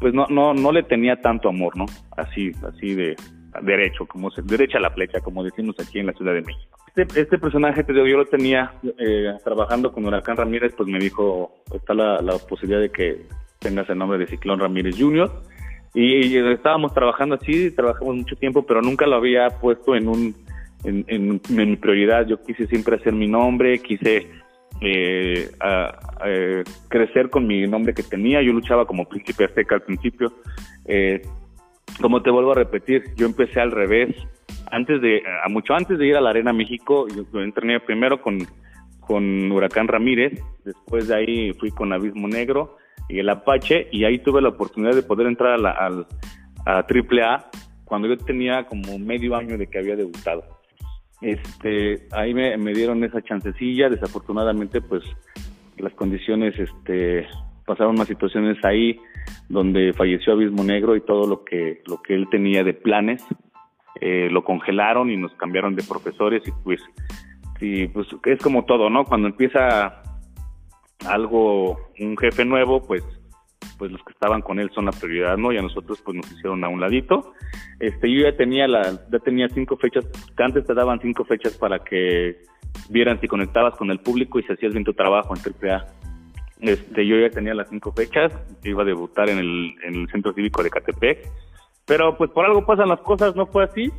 pues 0.00 0.14
no 0.14 0.26
no 0.28 0.54
no 0.54 0.72
le 0.72 0.82
tenía 0.82 1.20
tanto 1.20 1.48
amor, 1.48 1.76
¿no? 1.76 1.86
Así 2.16 2.52
así 2.66 2.94
de 2.94 3.16
derecho, 3.62 4.06
como 4.06 4.30
se 4.30 4.42
derecha 4.42 4.78
a 4.78 4.82
la 4.82 4.90
flecha, 4.90 5.20
como 5.20 5.42
decimos 5.42 5.76
aquí 5.80 5.98
en 5.98 6.06
la 6.06 6.12
Ciudad 6.12 6.34
de 6.34 6.42
México. 6.42 6.78
Este, 6.94 7.20
este 7.20 7.38
personaje 7.38 7.84
te 7.84 7.92
digo, 7.92 8.06
yo 8.06 8.16
lo 8.16 8.26
tenía 8.26 8.72
eh, 8.98 9.34
trabajando 9.44 9.92
con 9.92 10.04
Huracán 10.04 10.36
Ramírez, 10.36 10.74
pues 10.76 10.88
me 10.88 10.98
dijo, 10.98 11.54
está 11.74 11.94
la, 11.94 12.20
la 12.20 12.38
posibilidad 12.38 12.80
de 12.80 12.90
que 12.90 13.26
tengas 13.58 13.88
el 13.90 13.98
nombre 13.98 14.18
de 14.18 14.26
Ciclón 14.26 14.60
Ramírez 14.60 14.96
Jr., 14.98 15.30
y, 15.96 16.36
estábamos 16.36 16.92
trabajando 16.92 17.36
así, 17.36 17.70
trabajamos 17.70 18.16
mucho 18.16 18.36
tiempo, 18.36 18.66
pero 18.66 18.82
nunca 18.82 19.06
lo 19.06 19.16
había 19.16 19.48
puesto 19.48 19.96
en 19.96 20.08
un 20.08 20.34
en, 20.84 21.40
mi 21.48 21.76
prioridad. 21.76 22.26
Yo 22.26 22.42
quise 22.42 22.66
siempre 22.66 22.96
hacer 22.96 23.14
mi 23.14 23.26
nombre, 23.26 23.78
quise 23.78 24.28
eh, 24.82 25.50
crecer 26.88 27.30
con 27.30 27.46
mi 27.46 27.66
nombre 27.66 27.94
que 27.94 28.02
tenía. 28.02 28.42
Yo 28.42 28.52
luchaba 28.52 28.86
como 28.86 29.08
príncipe 29.08 29.44
azteca 29.44 29.76
al 29.76 29.82
principio. 29.82 30.32
Eh, 30.84 31.22
como 32.00 32.22
te 32.22 32.30
vuelvo 32.30 32.52
a 32.52 32.56
repetir, 32.56 33.04
yo 33.16 33.24
empecé 33.24 33.60
al 33.60 33.70
revés. 33.70 34.14
Antes 34.70 35.00
de, 35.00 35.22
a 35.44 35.48
mucho 35.48 35.72
antes 35.72 35.98
de 35.98 36.06
ir 36.06 36.16
a 36.16 36.20
la 36.20 36.30
Arena 36.30 36.52
México, 36.52 37.06
yo 37.08 37.40
entrené 37.40 37.80
primero 37.80 38.20
con, 38.20 38.38
con 39.00 39.50
Huracán 39.50 39.88
Ramírez, 39.88 40.42
después 40.64 41.08
de 41.08 41.14
ahí 41.14 41.52
fui 41.54 41.70
con 41.70 41.92
Abismo 41.92 42.28
Negro, 42.28 42.76
y 43.08 43.18
el 43.18 43.28
Apache 43.28 43.88
y 43.92 44.04
ahí 44.04 44.18
tuve 44.18 44.42
la 44.42 44.50
oportunidad 44.50 44.94
de 44.94 45.02
poder 45.02 45.26
entrar 45.26 45.52
a, 45.52 45.58
la, 45.58 45.70
al, 45.70 46.06
a 46.64 46.78
AAA 46.80 47.50
cuando 47.84 48.08
yo 48.08 48.16
tenía 48.16 48.64
como 48.66 48.98
medio 48.98 49.36
año 49.36 49.56
de 49.56 49.68
que 49.68 49.78
había 49.78 49.96
debutado. 49.96 50.44
Este, 51.22 52.06
ahí 52.12 52.34
me, 52.34 52.56
dieron 52.74 53.02
esa 53.04 53.22
chancecilla, 53.22 53.88
desafortunadamente 53.88 54.80
pues 54.82 55.02
las 55.78 55.92
condiciones, 55.94 56.58
este, 56.58 57.26
pasaron 57.64 57.94
unas 57.94 58.08
situaciones 58.08 58.62
ahí 58.64 58.98
donde 59.48 59.92
falleció 59.92 60.34
Abismo 60.34 60.62
Negro 60.64 60.96
y 60.96 61.00
todo 61.00 61.26
lo 61.26 61.44
que, 61.44 61.82
lo 61.86 62.02
que 62.02 62.14
él 62.14 62.28
tenía 62.30 62.64
de 62.64 62.74
planes, 62.74 63.24
eh, 64.00 64.28
lo 64.30 64.44
congelaron 64.44 65.10
y 65.10 65.16
nos 65.16 65.32
cambiaron 65.34 65.74
de 65.74 65.82
profesores 65.84 66.42
y 66.46 66.52
pues, 66.64 66.80
sí, 67.60 67.88
pues 67.88 68.08
es 68.24 68.42
como 68.42 68.64
todo, 68.64 68.90
¿no? 68.90 69.04
Cuando 69.04 69.28
empieza 69.28 70.02
algo, 71.08 71.90
un 71.98 72.16
jefe 72.16 72.44
nuevo, 72.44 72.82
pues 72.86 73.04
pues 73.78 73.90
los 73.90 74.02
que 74.04 74.12
estaban 74.12 74.42
con 74.42 74.58
él 74.58 74.70
son 74.74 74.86
la 74.86 74.92
prioridad, 74.92 75.36
¿no? 75.36 75.52
Y 75.52 75.58
a 75.58 75.62
nosotros 75.62 76.00
pues 76.04 76.16
nos 76.16 76.30
hicieron 76.32 76.64
a 76.64 76.68
un 76.68 76.80
ladito. 76.80 77.32
Este, 77.78 78.10
yo 78.10 78.22
ya 78.22 78.36
tenía 78.36 78.66
la, 78.66 78.82
ya 79.10 79.18
tenía 79.18 79.48
cinco 79.48 79.76
fechas, 79.76 80.06
antes 80.38 80.64
te 80.66 80.74
daban 80.74 81.00
cinco 81.00 81.24
fechas 81.24 81.56
para 81.56 81.80
que 81.80 82.38
vieran 82.88 83.20
si 83.20 83.28
conectabas 83.28 83.74
con 83.76 83.90
el 83.90 84.00
público 84.00 84.38
y 84.38 84.42
si 84.44 84.52
hacías 84.52 84.72
bien 84.72 84.84
tu 84.84 84.94
trabajo 84.94 85.34
en 85.34 85.70
AAA. 85.70 85.86
Este, 86.60 87.06
yo 87.06 87.18
ya 87.18 87.30
tenía 87.30 87.54
las 87.54 87.68
cinco 87.68 87.92
fechas, 87.92 88.32
iba 88.64 88.82
a 88.82 88.86
debutar 88.86 89.28
en 89.28 89.38
el, 89.38 89.74
en 89.84 89.94
el 89.94 90.08
Centro 90.08 90.32
Cívico 90.32 90.62
de 90.62 90.70
Catepec, 90.70 91.28
pero 91.84 92.16
pues 92.16 92.30
por 92.30 92.46
algo 92.46 92.64
pasan 92.64 92.88
las 92.88 93.00
cosas, 93.00 93.36
no 93.36 93.46
fue 93.46 93.64
así, 93.64 93.92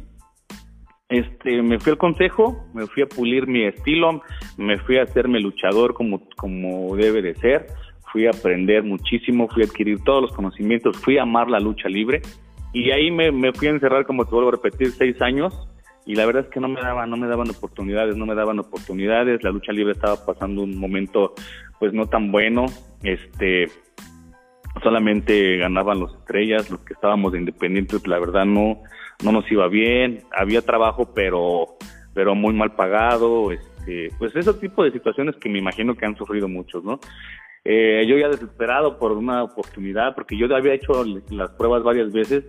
este, 1.10 1.62
me 1.62 1.80
fui 1.80 1.92
al 1.92 1.98
consejo, 1.98 2.66
me 2.74 2.86
fui 2.88 3.04
a 3.04 3.08
pulir 3.08 3.48
mi 3.48 3.64
estilo, 3.64 4.22
me 4.58 4.78
fui 4.80 4.98
a 4.98 5.04
hacerme 5.04 5.40
luchador 5.40 5.94
como, 5.94 6.28
como 6.36 6.96
debe 6.96 7.22
de 7.22 7.36
ser, 7.36 7.68
fui 8.12 8.28
a 8.28 8.32
aprender 8.32 8.84
muchísimo, 8.84 9.48
fui 9.48 9.64
a 9.64 9.66
adquirir 9.66 10.04
todos 10.04 10.22
los 10.22 10.34
conocimientos, 10.34 10.98
fui 10.98 11.18
a 11.18 11.24
amar 11.24 11.50
la 11.50 11.60
lucha 11.60 11.88
libre 11.88 12.22
y 12.74 12.92
ahí 12.92 13.10
me, 13.12 13.32
me 13.32 13.54
fui 13.54 13.68
a 13.68 13.72
encerrar, 13.72 14.06
como 14.06 14.26
te 14.26 14.32
vuelvo 14.32 14.50
a 14.50 14.54
repetir, 14.54 14.92
seis 14.92 15.22
años 15.22 15.68
y 16.06 16.16
la 16.16 16.26
verdad 16.26 16.46
es 16.46 16.50
que 16.50 16.60
no 16.60 16.68
me 16.68 16.82
daban, 16.82 17.10
no 17.10 17.18
me 17.18 17.28
daban 17.28 17.50
oportunidades, 17.50 18.18
no 18.18 18.26
me 18.26 18.36
daban 18.36 18.60
oportunidades, 18.60 19.44
la 19.44 19.52
lucha 19.52 19.72
libre 19.72 19.94
estaba 19.94 20.26
pasando 20.26 20.64
un 20.64 20.78
momento 20.78 21.34
pues 21.80 21.94
no 21.94 22.08
tan 22.08 22.32
bueno, 22.32 22.66
este 23.04 23.68
solamente 24.84 25.58
ganaban 25.58 26.00
los 26.00 26.14
estrellas, 26.16 26.70
los 26.70 26.82
que 26.82 26.94
estábamos 26.94 27.32
de 27.32 27.40
independientes, 27.40 28.06
la 28.08 28.20
verdad 28.20 28.46
no, 28.46 28.82
no 29.24 29.32
nos 29.32 29.52
iba 29.52 29.68
bien, 29.68 30.24
había 30.32 30.62
trabajo 30.62 31.14
pero, 31.14 31.78
pero 32.14 32.36
muy 32.36 32.54
mal 32.54 32.76
pagado, 32.76 33.52
este, 33.52 34.10
pues 34.18 34.36
ese 34.36 34.54
tipo 34.56 34.84
de 34.84 34.92
situaciones 34.92 35.36
que 35.38 35.50
me 35.50 35.60
imagino 35.60 35.96
que 35.96 36.06
han 36.06 36.16
sufrido 36.16 36.48
muchos, 36.48 36.84
¿no? 36.84 37.00
Eh, 37.64 38.06
yo 38.08 38.18
ya 38.18 38.30
desesperado 38.30 38.98
por 38.98 39.12
una 39.12 39.44
oportunidad, 39.44 40.16
porque 40.16 40.38
yo 40.38 40.54
había 40.56 40.74
hecho 40.74 41.04
las 41.30 41.52
pruebas 41.52 41.84
varias 41.84 42.12
veces 42.14 42.46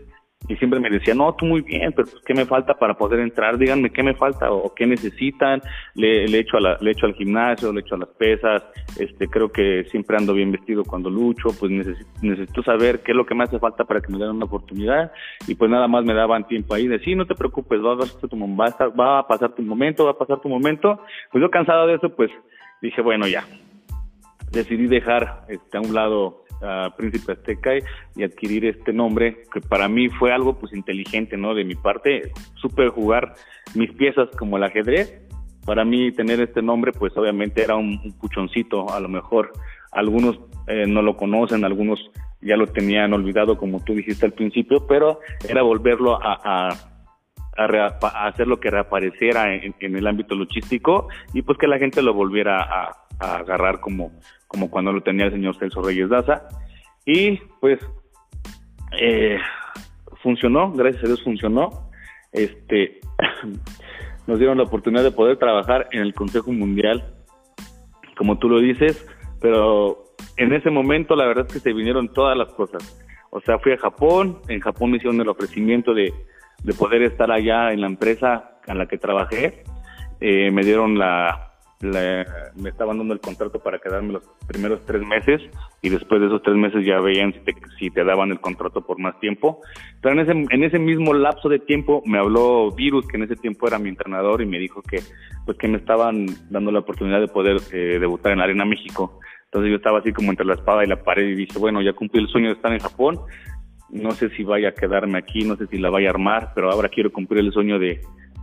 y 0.46 0.56
siempre 0.56 0.78
me 0.78 0.88
decía, 0.88 1.14
no, 1.14 1.34
tú 1.34 1.44
muy 1.44 1.62
bien, 1.62 1.92
pero 1.92 2.08
pues, 2.08 2.22
¿qué 2.24 2.32
me 2.32 2.46
falta 2.46 2.74
para 2.74 2.94
poder 2.94 3.20
entrar? 3.20 3.58
Díganme 3.58 3.90
qué 3.90 4.02
me 4.02 4.14
falta 4.14 4.50
o, 4.50 4.72
qué 4.72 4.86
necesitan. 4.86 5.60
Le, 5.94 6.28
le, 6.28 6.38
echo 6.38 6.56
a 6.56 6.60
la, 6.60 6.78
le 6.80 6.92
echo 6.92 7.06
al 7.06 7.14
gimnasio, 7.14 7.72
le 7.72 7.80
echo 7.80 7.96
a 7.96 7.98
las 7.98 8.08
pesas, 8.10 8.62
este, 8.98 9.28
creo 9.28 9.50
que 9.50 9.84
siempre 9.90 10.16
ando 10.16 10.32
bien 10.32 10.52
vestido 10.52 10.84
cuando 10.84 11.10
lucho, 11.10 11.50
pues 11.58 11.72
necesito, 12.22 12.62
saber 12.62 13.00
qué 13.02 13.12
es 13.12 13.16
lo 13.16 13.26
que 13.26 13.34
me 13.34 13.44
hace 13.44 13.58
falta 13.58 13.84
para 13.84 14.00
que 14.00 14.12
me 14.12 14.18
den 14.18 14.30
una 14.30 14.44
oportunidad 14.44 15.12
y 15.46 15.54
pues 15.54 15.70
nada 15.70 15.88
más 15.88 16.04
me 16.04 16.14
daban 16.14 16.46
tiempo 16.46 16.74
ahí 16.74 16.86
de, 16.86 17.00
sí, 17.00 17.14
no 17.14 17.26
te 17.26 17.34
preocupes, 17.34 17.80
va 17.80 17.94
va 17.94 19.18
a 19.18 19.26
pasar 19.26 19.54
tu 19.54 19.62
momento, 19.62 20.04
va 20.04 20.12
a 20.12 20.18
pasar 20.18 20.40
tu 20.40 20.48
momento. 20.48 21.00
Pues 21.32 21.42
yo 21.42 21.50
cansado 21.50 21.86
de 21.86 21.94
eso, 21.94 22.14
pues 22.14 22.30
dije, 22.80 23.02
bueno, 23.02 23.26
ya, 23.26 23.44
decidí 24.50 24.86
dejar 24.86 25.44
este, 25.48 25.78
a 25.78 25.80
un 25.80 25.94
lado 25.94 26.44
a 26.60 26.94
Príncipe 26.96 27.32
Azteca 27.32 27.70
y 28.16 28.22
adquirir 28.24 28.64
este 28.66 28.92
nombre, 28.92 29.42
que 29.52 29.60
para 29.60 29.88
mí 29.88 30.08
fue 30.08 30.32
algo 30.32 30.58
pues 30.58 30.72
inteligente, 30.72 31.36
¿no? 31.36 31.54
De 31.54 31.64
mi 31.64 31.74
parte, 31.74 32.32
supe 32.56 32.88
jugar 32.88 33.34
mis 33.74 33.92
piezas 33.92 34.28
como 34.36 34.56
el 34.56 34.64
ajedrez. 34.64 35.22
Para 35.64 35.84
mí 35.84 36.10
tener 36.12 36.40
este 36.40 36.62
nombre 36.62 36.92
pues 36.92 37.16
obviamente 37.16 37.62
era 37.62 37.76
un, 37.76 38.14
puchoncito, 38.20 38.90
a 38.90 39.00
lo 39.00 39.08
mejor 39.08 39.52
algunos 39.92 40.40
eh, 40.66 40.86
no 40.86 41.02
lo 41.02 41.16
conocen, 41.16 41.64
algunos 41.64 42.10
ya 42.40 42.56
lo 42.56 42.66
tenían 42.66 43.12
olvidado 43.12 43.58
como 43.58 43.82
tú 43.84 43.94
dijiste 43.94 44.26
al 44.26 44.32
principio, 44.32 44.86
pero 44.86 45.20
era 45.48 45.62
volverlo 45.62 46.14
a, 46.14 46.40
a 46.42 46.88
a, 47.58 48.28
hacer 48.28 48.46
lo 48.46 48.60
que 48.60 48.70
reapareciera 48.70 49.54
en, 49.54 49.74
el 49.80 50.06
ámbito 50.06 50.34
luchístico 50.34 51.08
y 51.32 51.42
pues 51.42 51.58
que 51.58 51.66
la 51.66 51.78
gente 51.78 52.02
lo 52.02 52.14
volviera 52.14 52.62
a, 52.62 53.04
agarrar 53.18 53.80
como, 53.80 54.12
como 54.48 54.70
cuando 54.70 54.92
lo 54.92 55.02
tenía 55.02 55.26
el 55.26 55.32
señor 55.32 55.56
Celso 55.56 55.82
Reyes 55.82 56.08
Daza. 56.08 56.48
Y 57.06 57.36
pues 57.60 57.78
eh, 58.98 59.38
funcionó, 60.22 60.72
gracias 60.72 61.04
a 61.04 61.06
Dios 61.06 61.22
funcionó. 61.22 61.90
Este, 62.32 63.00
nos 64.26 64.38
dieron 64.38 64.58
la 64.58 64.64
oportunidad 64.64 65.04
de 65.04 65.12
poder 65.12 65.36
trabajar 65.36 65.86
en 65.92 66.00
el 66.00 66.14
Consejo 66.14 66.52
Mundial, 66.52 67.14
como 68.16 68.38
tú 68.38 68.48
lo 68.48 68.58
dices, 68.58 69.06
pero 69.40 70.04
en 70.36 70.52
ese 70.52 70.70
momento 70.70 71.14
la 71.14 71.26
verdad 71.26 71.46
es 71.46 71.52
que 71.52 71.60
se 71.60 71.72
vinieron 71.72 72.12
todas 72.12 72.36
las 72.36 72.52
cosas. 72.54 73.04
O 73.30 73.40
sea, 73.40 73.58
fui 73.58 73.72
a 73.72 73.78
Japón, 73.78 74.40
en 74.48 74.60
Japón 74.60 74.90
me 74.90 74.96
hicieron 74.96 75.20
el 75.20 75.28
ofrecimiento 75.28 75.94
de, 75.94 76.12
de 76.62 76.74
poder 76.74 77.02
estar 77.02 77.30
allá 77.30 77.72
en 77.72 77.82
la 77.82 77.86
empresa 77.86 78.58
en 78.66 78.78
la 78.78 78.86
que 78.86 78.98
trabajé, 78.98 79.64
eh, 80.20 80.50
me 80.50 80.62
dieron 80.62 80.98
la, 80.98 81.47
me 81.80 82.68
estaban 82.68 82.98
dando 82.98 83.14
el 83.14 83.20
contrato 83.20 83.60
para 83.60 83.78
quedarme 83.78 84.14
los 84.14 84.24
primeros 84.48 84.84
tres 84.84 85.06
meses 85.06 85.40
y 85.80 85.90
después 85.90 86.20
de 86.20 86.26
esos 86.26 86.42
tres 86.42 86.56
meses 86.56 86.84
ya 86.84 87.00
veían 87.00 87.32
si 87.32 87.38
te, 87.40 87.54
si 87.78 87.90
te 87.90 88.02
daban 88.02 88.30
el 88.30 88.40
contrato 88.40 88.84
por 88.84 88.98
más 88.98 89.18
tiempo. 89.20 89.60
Pero 90.00 90.14
en 90.14 90.20
ese, 90.20 90.32
en 90.32 90.64
ese 90.64 90.78
mismo 90.78 91.14
lapso 91.14 91.48
de 91.48 91.60
tiempo 91.60 92.02
me 92.04 92.18
habló 92.18 92.72
Virus, 92.72 93.06
que 93.06 93.16
en 93.16 93.24
ese 93.24 93.36
tiempo 93.36 93.68
era 93.68 93.78
mi 93.78 93.90
entrenador, 93.90 94.42
y 94.42 94.46
me 94.46 94.58
dijo 94.58 94.82
que, 94.82 95.00
pues, 95.46 95.56
que 95.56 95.68
me 95.68 95.78
estaban 95.78 96.26
dando 96.50 96.72
la 96.72 96.80
oportunidad 96.80 97.20
de 97.20 97.28
poder 97.28 97.58
eh, 97.72 97.98
debutar 98.00 98.32
en 98.32 98.38
la 98.38 98.44
Arena 98.44 98.64
México. 98.64 99.20
Entonces 99.44 99.70
yo 99.70 99.76
estaba 99.76 100.00
así 100.00 100.12
como 100.12 100.30
entre 100.30 100.46
la 100.46 100.54
espada 100.54 100.84
y 100.84 100.88
la 100.88 101.02
pared 101.02 101.28
y 101.28 101.34
dije, 101.34 101.58
bueno, 101.58 101.80
ya 101.80 101.92
cumplí 101.92 102.20
el 102.20 102.28
sueño 102.28 102.48
de 102.48 102.54
estar 102.54 102.72
en 102.72 102.80
Japón, 102.80 103.20
no 103.88 104.10
sé 104.10 104.28
si 104.30 104.42
vaya 104.42 104.70
a 104.70 104.74
quedarme 104.74 105.18
aquí, 105.18 105.44
no 105.44 105.56
sé 105.56 105.66
si 105.68 105.78
la 105.78 105.88
vaya 105.88 106.08
a 106.08 106.10
armar, 106.10 106.52
pero 106.54 106.70
ahora 106.70 106.90
quiero 106.90 107.10
cumplir 107.10 107.40
el 107.40 107.52
sueño 107.52 107.78
de, 107.78 108.02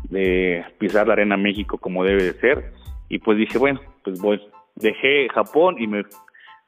de 0.10 0.63
pisar 0.80 1.06
la 1.06 1.13
Arena 1.13 1.38
México 1.38 1.77
como 1.77 2.04
debe 2.04 2.24
de 2.24 2.34
ser 2.39 2.74
y 3.10 3.20
pues 3.20 3.38
dije, 3.38 3.58
bueno, 3.58 3.80
pues 4.04 4.20
voy. 4.22 4.42
Dejé 4.76 5.30
Japón 5.30 5.78
y 5.80 5.88
me 5.88 6.04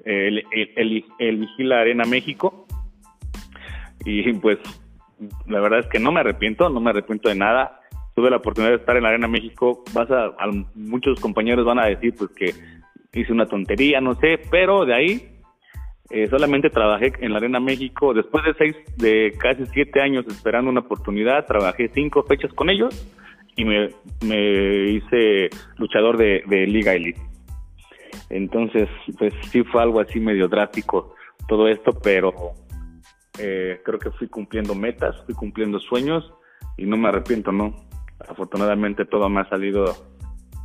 eh, 0.06 0.44
elegí 1.20 1.64
la 1.64 1.82
Arena 1.82 2.06
México 2.06 2.66
y 4.06 4.32
pues 4.34 4.60
la 5.48 5.60
verdad 5.60 5.80
es 5.80 5.88
que 5.88 6.00
no 6.00 6.12
me 6.12 6.22
arrepiento, 6.22 6.70
no 6.70 6.80
me 6.80 6.92
arrepiento 6.92 7.30
de 7.30 7.36
nada. 7.36 7.82
Tuve 8.16 8.30
la 8.30 8.38
oportunidad 8.38 8.72
de 8.72 8.78
estar 8.78 8.96
en 8.96 9.04
la 9.04 9.10
Arena 9.10 9.28
México. 9.28 9.84
Vas 9.94 10.10
a, 10.10 10.32
muchos 10.76 11.20
compañeros 11.20 11.66
van 11.66 11.80
a 11.80 11.88
decir 11.88 12.14
pues 12.18 12.32
que 12.32 12.54
hice 13.14 13.32
una 13.32 13.48
tontería, 13.48 14.00
no 14.00 14.16
sé, 14.16 14.40
pero 14.50 14.86
de 14.86 14.94
ahí 14.94 15.30
eh, 16.10 16.28
solamente 16.28 16.70
trabajé 16.70 17.14
en 17.20 17.32
la 17.32 17.40
Arena 17.40 17.60
México. 17.60 18.14
Después 18.14 18.44
de 18.46 18.54
seis, 18.54 18.76
de 18.96 19.34
casi 19.38 19.66
siete 19.68 20.02
años 20.02 20.26
esperando 20.28 20.70
una 20.72 20.82
oportunidad, 20.82 21.46
trabajé 21.46 21.90
cinco 21.94 22.24
fechas 22.24 22.54
con 22.54 22.70
ellos 22.70 23.14
y 23.58 23.66
me, 23.66 23.90
me 24.24 24.92
hice 24.92 25.50
luchador 25.78 26.16
de, 26.18 26.44
Liga 26.68 26.94
Elite. 26.94 27.20
Entonces, 28.30 28.88
pues 29.18 29.34
sí 29.52 29.64
fue 29.64 29.82
algo 29.82 30.00
así 30.00 30.20
medio 30.20 30.48
drástico 30.48 31.16
todo 31.48 31.68
esto, 31.68 31.92
pero 32.02 32.34
eh, 33.40 33.82
creo 33.84 34.00
que 34.00 34.12
fui 34.12 34.28
cumpliendo 34.28 34.76
metas, 34.76 35.16
fui 35.26 35.34
cumpliendo 35.34 35.80
sueños 35.80 36.32
y 36.78 36.86
no 36.86 36.98
me 36.98 37.10
arrepiento, 37.10 37.52
¿no? 37.52 37.74
Afortunadamente 38.28 39.06
todo 39.06 39.28
me 39.30 39.42
ha 39.42 39.50
salido 39.50 39.86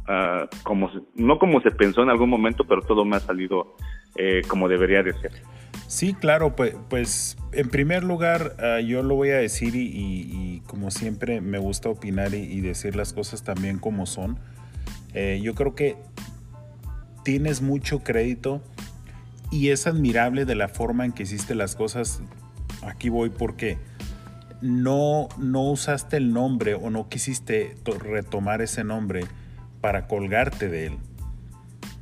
uh, 0.08 0.46
como, 0.62 0.90
no 1.14 1.38
como 1.38 1.60
se 1.60 1.70
pensó 1.70 2.02
en 2.02 2.10
algún 2.10 2.28
momento, 2.28 2.64
pero 2.64 2.82
todo 2.82 3.04
me 3.04 3.16
ha 3.16 3.20
salido 3.20 3.76
eh, 4.16 4.42
como 4.48 4.68
debería 4.68 5.02
de 5.02 5.12
ser. 5.14 5.32
Sí, 5.92 6.14
claro, 6.14 6.56
pues, 6.56 6.74
pues 6.88 7.36
en 7.52 7.68
primer 7.68 8.02
lugar 8.02 8.56
ah, 8.60 8.80
yo 8.80 9.02
lo 9.02 9.14
voy 9.14 9.28
a 9.28 9.36
decir 9.36 9.74
y, 9.76 10.62
como 10.66 10.90
siempre 10.90 11.42
me 11.42 11.58
gusta 11.58 11.90
opinar 11.90 12.32
y, 12.32 12.62
decir 12.62 12.96
las 12.96 13.12
cosas 13.12 13.42
también 13.42 13.78
como 13.78 14.06
son. 14.06 14.38
Eh, 15.12 15.40
yo 15.42 15.54
creo 15.54 15.74
que 15.74 15.96
tienes 17.24 17.60
mucho 17.60 17.98
crédito 17.98 18.62
y 19.50 19.68
es 19.68 19.86
admirable 19.86 20.46
de 20.46 20.54
la 20.54 20.68
forma 20.68 21.04
en 21.04 21.12
que 21.12 21.24
hiciste 21.24 21.54
las 21.54 21.76
cosas. 21.76 22.22
Aquí 22.80 23.10
voy 23.10 23.28
porque 23.28 23.76
no, 24.62 25.28
no 25.36 25.70
usaste 25.70 26.16
el 26.16 26.32
nombre 26.32 26.72
o 26.72 26.88
no 26.88 27.10
quisiste 27.10 27.76
retomar 27.84 28.62
ese 28.62 28.82
nombre 28.82 29.26
para 29.82 30.06
colgarte 30.06 30.70
de 30.70 30.86
él, 30.86 30.98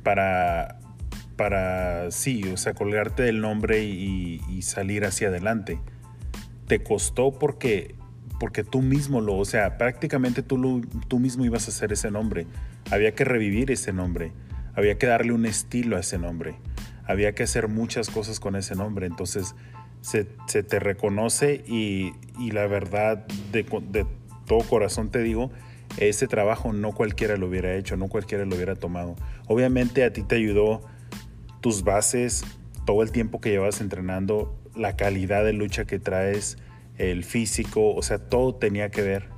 para 0.01 0.80
para, 1.41 2.11
sí, 2.11 2.43
o 2.53 2.55
sea, 2.55 2.75
colgarte 2.75 3.23
del 3.23 3.41
nombre 3.41 3.83
y, 3.83 4.61
salir 4.61 5.05
hacia 5.05 5.29
adelante. 5.29 5.79
Te 6.67 6.83
costó 6.83 7.31
porque, 7.31 7.95
porque 8.39 8.63
tú 8.63 8.83
mismo 8.83 9.21
lo, 9.21 9.37
o 9.37 9.45
sea, 9.45 9.79
prácticamente 9.79 10.43
tú, 10.43 10.85
tú 11.07 11.17
mismo 11.17 11.43
ibas 11.43 11.65
a 11.65 11.71
hacer 11.71 11.93
ese 11.93 12.11
nombre. 12.11 12.45
Había 12.91 13.15
que 13.15 13.25
revivir 13.25 13.71
ese 13.71 13.91
nombre, 13.91 14.33
había 14.75 14.99
que 14.99 15.07
darle 15.07 15.33
un 15.33 15.47
estilo 15.47 15.97
a 15.97 16.01
ese 16.01 16.19
nombre, 16.19 16.53
había 17.05 17.33
que 17.33 17.41
hacer 17.41 17.69
muchas 17.69 18.11
cosas 18.11 18.39
con 18.39 18.55
ese 18.55 18.75
nombre. 18.75 19.07
Entonces, 19.07 19.55
se, 20.01 20.23
te 20.25 20.79
reconoce 20.79 21.63
y, 21.65 22.13
la 22.51 22.67
verdad, 22.67 23.25
de 23.51 24.05
todo 24.45 24.59
corazón 24.59 25.09
te 25.09 25.23
digo, 25.23 25.49
ese 25.97 26.27
trabajo 26.27 26.71
no 26.71 26.91
cualquiera 26.91 27.35
lo 27.35 27.47
hubiera 27.47 27.75
hecho, 27.75 27.97
no 27.97 28.09
cualquiera 28.09 28.45
lo 28.45 28.55
hubiera 28.55 28.75
tomado. 28.75 29.15
Obviamente 29.47 30.03
a 30.03 30.13
ti 30.13 30.21
te 30.21 30.35
ayudó 30.35 30.83
tus 31.61 31.83
bases, 31.83 32.43
todo 32.85 33.03
el 33.03 33.11
tiempo 33.11 33.39
que 33.39 33.51
llevas 33.51 33.79
entrenando, 33.81 34.59
la 34.75 34.95
calidad 34.95 35.45
de 35.45 35.53
lucha 35.53 35.85
que 35.85 35.99
traes, 35.99 36.57
el 36.97 37.23
físico, 37.23 37.93
o 37.93 38.01
sea, 38.01 38.17
todo 38.17 38.55
tenía 38.55 38.89
que 38.89 39.01
ver. 39.01 39.29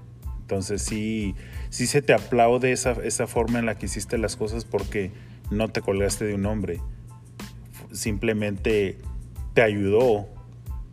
Entonces 0.41 0.81
sí, 0.81 1.35
sí 1.69 1.87
se 1.87 2.01
te 2.01 2.13
aplaude 2.13 2.71
esa, 2.71 3.27
forma 3.27 3.59
en 3.59 3.65
la 3.65 3.75
que 3.75 3.85
hiciste 3.85 4.17
las 4.17 4.35
cosas 4.35 4.65
porque 4.65 5.11
no 5.51 5.69
te 5.69 5.81
colgaste 5.81 6.25
de 6.25 6.35
un 6.35 6.45
hombre. 6.45 6.79
Simplemente 7.91 8.97
te 9.53 9.61
ayudó, 9.61 10.27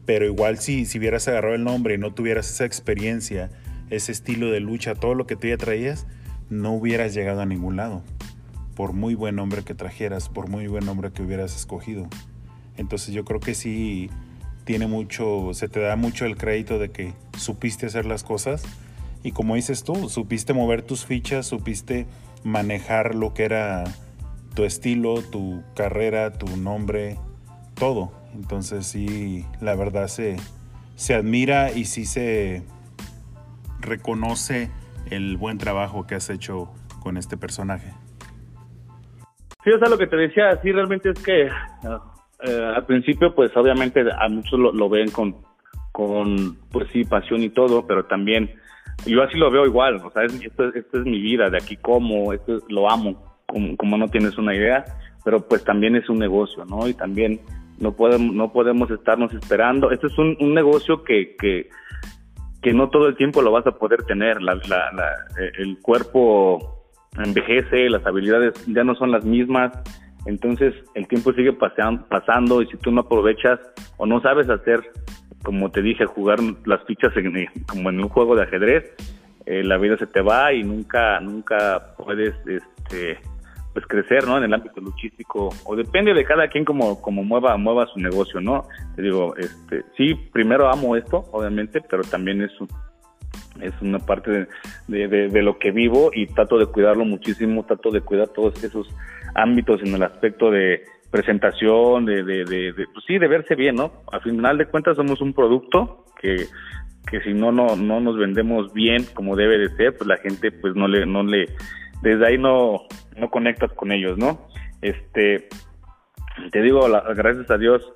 pero 0.06 0.26
igual 0.26 0.58
si, 0.58 0.86
si 0.86 0.98
hubieras 0.98 1.26
agarrado 1.28 1.54
el 1.54 1.64
nombre 1.64 1.94
y 1.94 1.98
no 1.98 2.12
tuvieras 2.12 2.50
esa 2.50 2.64
experiencia, 2.64 3.50
ese 3.90 4.12
estilo 4.12 4.50
de 4.50 4.60
lucha, 4.60 4.94
todo 4.94 5.14
lo 5.14 5.26
que 5.26 5.36
tú 5.36 5.48
ya 5.48 5.56
traías, 5.56 6.06
no 6.48 6.72
hubieras 6.72 7.14
llegado 7.14 7.40
a 7.40 7.46
ningún 7.46 7.76
lado 7.76 8.02
por 8.74 8.92
muy 8.92 9.14
buen 9.14 9.36
nombre 9.36 9.62
que 9.62 9.74
trajeras, 9.74 10.28
por 10.28 10.48
muy 10.48 10.66
buen 10.66 10.84
nombre 10.84 11.12
que 11.12 11.22
hubieras 11.22 11.56
escogido. 11.56 12.08
Entonces 12.76 13.14
yo 13.14 13.24
creo 13.24 13.40
que 13.40 13.54
sí 13.54 14.10
tiene 14.64 14.86
mucho, 14.86 15.52
se 15.52 15.68
te 15.68 15.80
da 15.80 15.96
mucho 15.96 16.24
el 16.24 16.36
crédito 16.36 16.78
de 16.78 16.90
que 16.90 17.14
supiste 17.36 17.86
hacer 17.86 18.06
las 18.06 18.22
cosas 18.22 18.62
y 19.22 19.32
como 19.32 19.54
dices 19.54 19.84
tú, 19.84 20.08
supiste 20.08 20.54
mover 20.54 20.82
tus 20.82 21.04
fichas, 21.04 21.46
supiste 21.46 22.06
manejar 22.42 23.14
lo 23.14 23.34
que 23.34 23.44
era 23.44 23.84
tu 24.54 24.64
estilo, 24.64 25.22
tu 25.22 25.62
carrera, 25.74 26.32
tu 26.32 26.56
nombre, 26.56 27.18
todo. 27.74 28.12
Entonces 28.34 28.86
sí, 28.86 29.44
la 29.60 29.74
verdad 29.74 30.08
se, 30.08 30.36
se 30.96 31.14
admira 31.14 31.72
y 31.72 31.84
sí 31.84 32.06
se 32.06 32.62
reconoce 33.80 34.70
el 35.10 35.36
buen 35.36 35.58
trabajo 35.58 36.06
que 36.06 36.14
has 36.14 36.30
hecho 36.30 36.70
con 37.00 37.16
este 37.16 37.36
personaje. 37.36 37.92
Sí, 39.64 39.70
o 39.70 39.78
sea, 39.78 39.88
lo 39.88 39.98
que 39.98 40.06
te 40.06 40.16
decía, 40.16 40.58
sí, 40.62 40.72
realmente 40.72 41.10
es 41.10 41.22
que 41.22 41.42
eh, 41.42 42.72
al 42.74 42.86
principio, 42.86 43.34
pues 43.34 43.54
obviamente 43.56 44.02
a 44.18 44.28
muchos 44.28 44.58
lo, 44.58 44.88
ven 44.88 45.10
con, 45.10 45.36
con, 45.92 46.56
pues 46.70 46.88
sí, 46.92 47.04
pasión 47.04 47.42
y 47.42 47.50
todo, 47.50 47.86
pero 47.86 48.04
también 48.06 48.50
yo 49.04 49.22
así 49.22 49.36
lo 49.36 49.50
veo 49.50 49.66
igual, 49.66 49.96
o 49.96 50.10
sea, 50.10 50.24
esto, 50.24 50.68
esto, 50.74 50.98
es 50.98 51.04
mi 51.04 51.20
vida, 51.20 51.50
de 51.50 51.58
aquí 51.58 51.76
como, 51.76 52.32
esto 52.32 52.58
lo 52.68 52.90
amo, 52.90 53.22
como, 53.46 53.76
como, 53.76 53.98
no 53.98 54.08
tienes 54.08 54.38
una 54.38 54.54
idea, 54.54 54.84
pero 55.24 55.46
pues 55.46 55.62
también 55.64 55.94
es 55.96 56.08
un 56.08 56.18
negocio, 56.18 56.64
¿no? 56.64 56.88
Y 56.88 56.94
también 56.94 57.40
no 57.78 57.92
podemos, 57.92 58.34
no 58.34 58.52
podemos 58.52 58.90
estarnos 58.90 59.32
esperando, 59.34 59.90
esto 59.90 60.06
es 60.06 60.18
un, 60.18 60.36
un 60.40 60.54
negocio 60.54 61.04
que, 61.04 61.36
que, 61.36 61.68
que 62.62 62.72
no 62.72 62.88
todo 62.88 63.08
el 63.08 63.16
tiempo 63.16 63.42
lo 63.42 63.52
vas 63.52 63.66
a 63.66 63.72
poder 63.72 64.04
tener, 64.04 64.40
la, 64.40 64.54
la, 64.54 64.90
la, 64.92 65.12
el 65.58 65.78
cuerpo 65.82 66.79
envejece, 67.18 67.88
las 67.90 68.06
habilidades 68.06 68.54
ya 68.66 68.84
no 68.84 68.94
son 68.94 69.10
las 69.10 69.24
mismas, 69.24 69.72
entonces 70.26 70.74
el 70.94 71.08
tiempo 71.08 71.32
sigue 71.32 71.52
pasando 71.52 72.62
y 72.62 72.66
si 72.66 72.76
tú 72.76 72.90
no 72.90 73.02
aprovechas 73.02 73.58
o 73.96 74.06
no 74.06 74.20
sabes 74.20 74.48
hacer, 74.48 74.80
como 75.42 75.70
te 75.70 75.82
dije, 75.82 76.06
jugar 76.06 76.38
las 76.64 76.84
fichas 76.84 77.12
como 77.66 77.90
en 77.90 78.00
un 78.00 78.08
juego 78.08 78.36
de 78.36 78.42
ajedrez, 78.42 78.94
eh, 79.46 79.64
la 79.64 79.78
vida 79.78 79.96
se 79.96 80.06
te 80.06 80.20
va 80.20 80.52
y 80.52 80.62
nunca, 80.62 81.18
nunca 81.20 81.94
puedes 81.96 82.34
este, 82.46 83.18
pues 83.72 83.86
crecer 83.86 84.26
¿no? 84.26 84.36
en 84.36 84.44
el 84.44 84.54
ámbito 84.54 84.80
luchístico 84.80 85.48
o 85.64 85.76
depende 85.76 86.12
de 86.12 86.24
cada 86.24 86.48
quien 86.48 86.64
como, 86.64 87.00
como 87.00 87.24
mueva, 87.24 87.56
mueva 87.56 87.86
su 87.86 87.98
negocio, 87.98 88.40
¿no? 88.40 88.64
Te 88.96 89.02
digo, 89.02 89.34
este, 89.36 89.84
sí, 89.96 90.14
primero 90.32 90.68
amo 90.68 90.96
esto, 90.96 91.24
obviamente, 91.32 91.80
pero 91.88 92.02
también 92.02 92.42
es 92.42 92.50
un, 92.60 92.68
es 93.60 93.72
una 93.80 93.98
parte 93.98 94.46
de, 94.88 95.08
de, 95.08 95.42
lo 95.42 95.58
que 95.58 95.70
vivo 95.70 96.10
y 96.14 96.26
trato 96.26 96.58
de 96.58 96.66
cuidarlo 96.66 97.04
muchísimo, 97.04 97.64
trato 97.64 97.90
de 97.90 98.00
cuidar 98.00 98.28
todos 98.28 98.62
esos 98.62 98.88
ámbitos 99.34 99.82
en 99.82 99.94
el 99.94 100.02
aspecto 100.02 100.50
de 100.50 100.84
presentación, 101.10 102.06
de, 102.06 102.22
de, 102.22 102.72
pues 102.92 103.04
sí, 103.06 103.18
de 103.18 103.28
verse 103.28 103.54
bien, 103.56 103.74
¿no? 103.74 103.92
A 104.12 104.20
final 104.20 104.58
de 104.58 104.66
cuentas 104.66 104.96
somos 104.96 105.20
un 105.20 105.32
producto 105.32 106.04
que, 106.20 106.46
que 107.10 107.20
si 107.22 107.34
no, 107.34 107.50
no, 107.50 107.76
no 107.76 108.00
nos 108.00 108.16
vendemos 108.16 108.72
bien 108.72 109.04
como 109.14 109.36
debe 109.36 109.58
de 109.58 109.68
ser, 109.76 109.96
pues 109.96 110.06
la 110.06 110.18
gente 110.18 110.52
pues 110.52 110.74
no 110.76 110.86
le, 110.86 111.04
no 111.06 111.22
le, 111.22 111.46
desde 112.02 112.26
ahí 112.26 112.38
no, 112.38 112.82
no 113.16 113.30
conectas 113.30 113.72
con 113.72 113.92
ellos, 113.92 114.16
¿no? 114.16 114.46
Este, 114.80 115.48
te 116.52 116.62
digo, 116.62 116.86
gracias 117.16 117.50
a 117.50 117.58
Dios, 117.58 117.92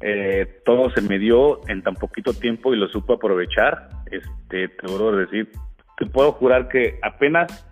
eh, 0.00 0.60
todo 0.64 0.90
se 0.90 1.00
me 1.00 1.18
dio 1.18 1.60
en 1.68 1.82
tan 1.82 1.94
poquito 1.94 2.32
tiempo 2.32 2.74
y 2.74 2.76
lo 2.76 2.88
supo 2.88 3.14
aprovechar. 3.14 3.88
Este, 4.10 4.68
te 4.68 4.86
a 4.86 5.12
decir, 5.12 5.50
te 5.96 6.06
puedo 6.06 6.32
jurar 6.32 6.68
que 6.68 6.98
apenas 7.02 7.66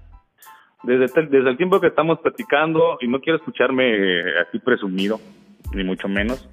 desde, 0.83 1.07
desde 1.27 1.51
el 1.51 1.57
tiempo 1.57 1.81
que 1.81 1.89
estamos 1.89 2.19
platicando, 2.21 2.99
y 3.01 3.09
no 3.09 3.21
quiero 3.21 3.39
escucharme 3.39 3.95
eh, 3.95 4.41
así 4.41 4.59
presumido, 4.59 5.21
ni 5.75 5.85
mucho 5.85 6.09
menos, 6.09 6.49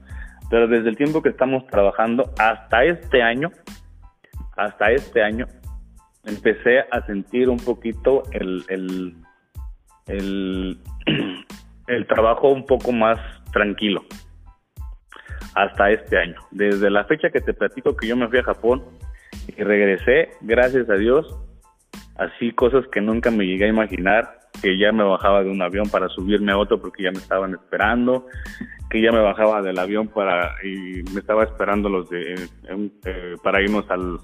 pero 0.50 0.68
desde 0.68 0.90
el 0.90 0.98
tiempo 0.98 1.22
que 1.22 1.30
estamos 1.30 1.66
trabajando 1.68 2.32
hasta 2.38 2.84
este 2.84 3.22
año, 3.22 3.52
hasta 4.56 4.92
este 4.92 5.24
año, 5.24 5.48
empecé 6.26 6.80
a 6.92 7.06
sentir 7.06 7.50
un 7.50 7.58
poquito 7.58 8.24
el, 8.32 8.64
el, 10.08 10.78
el 11.88 12.08
trabajo 12.08 12.50
un 12.50 12.66
poco 12.66 12.92
más 12.92 13.20
tranquilo. 13.52 14.04
Hasta 15.56 15.92
este 15.92 16.18
año. 16.18 16.36
Desde 16.52 16.90
la 16.90 17.06
fecha 17.06 17.30
que 17.30 17.42
te 17.42 17.54
platico 17.54 17.96
que 17.96 18.08
yo 18.08 18.16
me 18.16 18.28
fui 18.28 18.40
a 18.40 18.44
Japón 18.44 18.84
y 19.48 19.64
regresé, 19.64 20.30
gracias 20.42 20.90
a 20.90 20.96
Dios, 20.96 21.38
así 22.18 22.52
cosas 22.52 22.86
que 22.92 23.02
nunca 23.02 23.32
me 23.32 23.46
llegué 23.46 23.66
a 23.66 23.70
imaginar, 23.70 24.40
que 24.62 24.78
ya 24.78 24.92
me 24.92 25.04
bajaba 25.04 25.44
de 25.44 25.50
un 25.50 25.62
avión 25.62 25.90
para 25.90 26.10
subirme 26.10 26.52
a 26.52 26.58
otro 26.58 26.80
porque 26.80 27.04
ya 27.04 27.12
me 27.12 27.18
estaban 27.18 27.54
esperando, 27.54 28.28
que 28.90 29.02
ya 29.02 29.12
me 29.12 29.22
bajaba 29.22 29.62
del 29.62 29.80
avión 29.80 30.08
para 30.08 30.56
y 30.64 31.04
me 31.14 31.20
estaba 31.20 31.44
esperando 31.44 31.90
los 31.90 32.10
de 32.10 32.34
eh, 32.36 33.36
para 33.44 33.62
irnos 33.62 33.90
al 33.90 34.18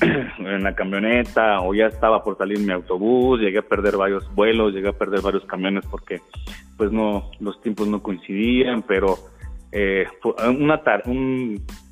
en 0.38 0.62
la 0.62 0.74
camioneta 0.74 1.60
o 1.60 1.74
ya 1.74 1.86
estaba 1.86 2.22
por 2.22 2.36
salir 2.36 2.58
mi 2.58 2.72
autobús, 2.72 3.40
llegué 3.40 3.58
a 3.58 3.62
perder 3.62 3.96
varios 3.96 4.32
vuelos, 4.34 4.74
llegué 4.74 4.88
a 4.88 4.98
perder 4.98 5.22
varios 5.22 5.44
camiones 5.46 5.84
porque 5.90 6.20
pues 6.76 6.92
no 6.92 7.30
los 7.40 7.60
tiempos 7.62 7.88
no 7.88 8.02
coincidían, 8.02 8.82
pero 8.82 9.16
eh, 9.78 10.06
una 10.58 10.82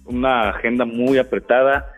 una 0.07 0.49
agenda 0.49 0.87
muy 0.87 1.18
apretada, 1.18 1.92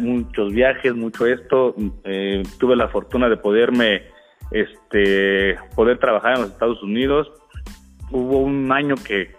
muchos 0.00 0.52
viajes, 0.52 0.92
mucho 0.94 1.24
esto, 1.24 1.76
eh, 2.02 2.42
tuve 2.58 2.74
la 2.74 2.88
fortuna 2.88 3.28
de 3.28 3.36
poderme 3.36 4.02
este 4.50 5.56
poder 5.76 5.98
trabajar 5.98 6.34
en 6.34 6.42
los 6.42 6.50
Estados 6.50 6.82
Unidos. 6.82 7.30
Hubo 8.10 8.38
un 8.38 8.72
año 8.72 8.96
que 8.96 9.30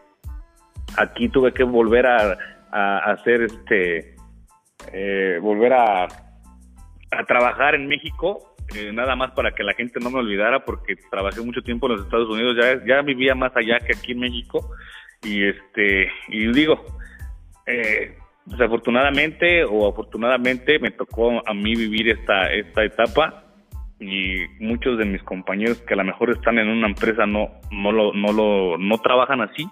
aquí 0.98 1.28
tuve 1.28 1.54
que 1.54 1.64
volver 1.64 2.08
a, 2.08 2.38
hacer 3.12 3.42
este 3.42 4.16
eh, 4.94 5.40
volver 5.42 5.74
a, 5.74 6.04
a 6.04 7.24
trabajar 7.28 7.76
en 7.76 7.88
México 7.88 8.52
eh, 8.74 8.94
nada 8.94 9.18
más 9.18 9.32
para 9.32 9.52
que 9.52 9.64
la 9.64 9.74
gente 9.74 10.00
no 10.00 10.10
me 10.10 10.20
olvidara 10.20 10.64
porque 10.64 10.96
trabajé 11.10 11.42
mucho 11.42 11.62
tiempo 11.62 11.88
en 11.88 11.98
los 11.98 12.06
Estados 12.06 12.30
Unidos. 12.30 12.56
Ya 12.56 12.80
ya 12.86 13.02
vivía 13.02 13.36
más 13.36 13.52
allá 13.56 13.80
que 13.80 13.94
aquí 13.98 14.14
en 14.14 14.20
México 14.20 14.72
y 15.24 15.48
este 15.48 16.10
y 16.30 16.52
digo 16.52 16.84
eh, 17.68 18.18
desafortunadamente 18.46 19.64
o 19.64 19.88
afortunadamente 19.88 20.80
me 20.80 20.92
tocó 20.92 21.48
a 21.48 21.54
mí 21.54 21.76
vivir 21.76 22.10
esta 22.10 22.52
esta 22.52 22.84
etapa 22.84 23.46
y 24.00 24.48
muchos 24.60 24.98
de 24.98 25.06
mis 25.06 25.22
compañeros 25.24 25.82
que 25.82 25.94
a 25.94 25.98
lo 25.98 26.04
mejor 26.04 26.32
están 26.32 26.58
en 26.58 26.68
una 26.68 26.88
empresa 26.88 27.26
no 27.26 27.50
no 27.72 27.92
lo 27.92 28.14
no 28.14 28.34
lo 28.34 28.78
no 28.78 28.98
trabajan 28.98 29.42
así 29.42 29.68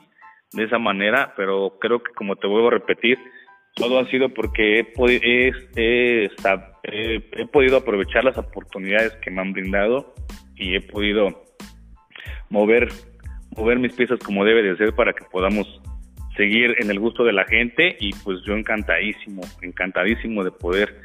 de 0.53 0.63
esa 0.65 0.77
manera 0.77 1.33
pero 1.35 1.77
creo 1.79 2.03
que 2.03 2.13
como 2.13 2.35
te 2.35 2.47
vuelvo 2.47 2.67
a 2.67 2.71
repetir 2.71 3.17
todo 3.75 3.99
ha 3.99 4.05
sido 4.09 4.29
porque 4.29 4.79
he, 4.79 5.51
he, 5.75 6.29
he, 6.83 7.45
podido 7.47 7.77
aprovechar 7.77 8.23
las 8.23 8.37
oportunidades 8.37 9.13
que 9.23 9.31
me 9.31 9.41
han 9.41 9.53
brindado 9.53 10.13
y 10.55 10.75
he 10.75 10.81
podido 10.81 11.45
mover 12.49 12.89
mover 13.59 13.79
mis 13.79 13.93
piezas 13.93 14.19
como 14.19 14.45
debe 14.45 14.63
de 14.63 14.77
ser 14.77 14.93
para 14.93 15.13
que 15.13 15.25
podamos 15.31 15.67
seguir 16.37 16.75
en 16.79 16.89
el 16.89 16.99
gusto 16.99 17.25
de 17.25 17.33
la 17.33 17.45
gente 17.45 17.97
y 17.99 18.11
pues 18.23 18.39
yo 18.45 18.55
encantadísimo, 18.55 19.41
encantadísimo 19.61 20.43
de 20.43 20.51
poder 20.51 21.01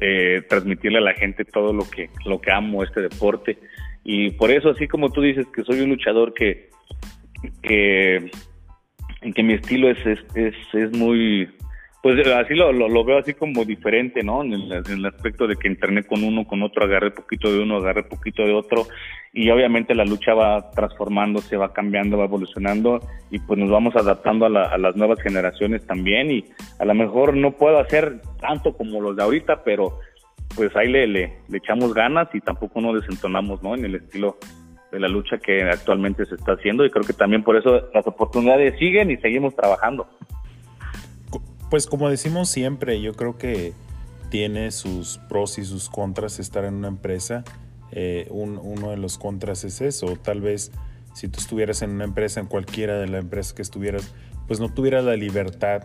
eh, 0.00 0.42
transmitirle 0.48 0.98
a 0.98 1.00
la 1.00 1.14
gente 1.14 1.44
todo 1.44 1.72
lo 1.72 1.88
que, 1.90 2.08
lo 2.24 2.40
que 2.40 2.52
amo 2.52 2.84
este 2.84 3.00
deporte. 3.00 3.58
Y 4.04 4.30
por 4.30 4.52
eso, 4.52 4.70
así 4.70 4.86
como 4.86 5.10
tú 5.10 5.22
dices 5.22 5.46
que 5.52 5.64
soy 5.64 5.80
un 5.80 5.90
luchador 5.90 6.32
que, 6.34 6.70
que, 7.62 8.30
que 9.34 9.42
mi 9.42 9.54
estilo 9.54 9.90
es, 9.90 9.98
es, 10.06 10.20
es, 10.36 10.54
es 10.72 10.96
muy, 10.96 11.48
pues 12.06 12.24
así 12.28 12.54
lo, 12.54 12.70
lo, 12.72 13.04
veo 13.04 13.18
así 13.18 13.34
como 13.34 13.64
diferente, 13.64 14.22
¿no? 14.22 14.44
En 14.44 14.52
el, 14.52 15.06
aspecto 15.06 15.48
de 15.48 15.56
que 15.56 15.66
entrené 15.66 16.04
con 16.04 16.22
uno, 16.22 16.46
con 16.46 16.62
otro, 16.62 16.84
agarré 16.84 17.10
poquito 17.10 17.50
de 17.50 17.58
uno, 17.58 17.78
agarré 17.78 18.04
poquito 18.04 18.44
de 18.44 18.52
otro 18.52 18.86
y 19.32 19.50
obviamente 19.50 19.92
la 19.92 20.04
lucha 20.04 20.32
va 20.32 20.70
transformándose, 20.70 21.56
va 21.56 21.72
cambiando, 21.72 22.16
va 22.16 22.26
evolucionando 22.26 23.00
y 23.28 23.40
pues 23.40 23.58
nos 23.58 23.70
vamos 23.70 23.96
adaptando 23.96 24.46
a, 24.46 24.66
a 24.68 24.78
las 24.78 24.94
nuevas 24.94 25.20
generaciones 25.20 25.84
también 25.84 26.30
y 26.30 26.44
a 26.78 26.84
lo 26.84 26.94
mejor 26.94 27.36
no 27.36 27.50
puedo 27.56 27.80
hacer 27.80 28.20
tanto 28.40 28.76
como 28.76 29.00
los 29.00 29.16
de 29.16 29.24
ahorita, 29.24 29.64
pero 29.64 29.98
pues 30.54 30.76
ahí 30.76 30.86
le, 30.86 31.08
le, 31.08 31.38
le 31.48 31.58
echamos 31.58 31.92
ganas 31.92 32.28
y 32.32 32.40
tampoco 32.40 32.80
nos 32.80 33.00
desentonamos, 33.00 33.64
¿no? 33.64 33.74
En 33.74 33.84
el 33.84 33.96
estilo 33.96 34.38
de 34.92 35.00
la 35.00 35.08
lucha 35.08 35.38
que 35.38 35.64
actualmente 35.64 36.24
se 36.26 36.36
está 36.36 36.52
haciendo 36.52 36.84
y 36.84 36.90
creo 36.90 37.04
que 37.04 37.14
también 37.14 37.42
por 37.42 37.56
eso 37.56 37.88
las 37.92 38.06
oportunidades 38.06 38.78
siguen 38.78 39.10
y 39.10 39.16
seguimos 39.16 39.56
trabajando. 39.56 40.06
Pues 41.70 41.86
como 41.86 42.08
decimos 42.08 42.48
siempre, 42.48 43.00
yo 43.00 43.14
creo 43.14 43.38
que 43.38 43.72
tiene 44.30 44.70
sus 44.70 45.18
pros 45.28 45.58
y 45.58 45.64
sus 45.64 45.88
contras 45.88 46.38
estar 46.38 46.64
en 46.64 46.74
una 46.74 46.88
empresa. 46.88 47.44
Eh, 47.92 48.28
uno 48.30 48.90
de 48.90 48.96
los 48.96 49.18
contras 49.18 49.64
es 49.64 49.80
eso, 49.80 50.16
tal 50.16 50.40
vez 50.40 50.72
si 51.16 51.28
tú 51.28 51.40
estuvieras 51.40 51.80
en 51.80 51.90
una 51.90 52.04
empresa, 52.04 52.40
en 52.40 52.46
cualquiera 52.46 52.98
de 52.98 53.08
las 53.08 53.22
empresas 53.22 53.54
que 53.54 53.62
estuvieras, 53.62 54.12
pues 54.46 54.60
no 54.60 54.68
tuvieras 54.68 55.02
la 55.02 55.16
libertad 55.16 55.84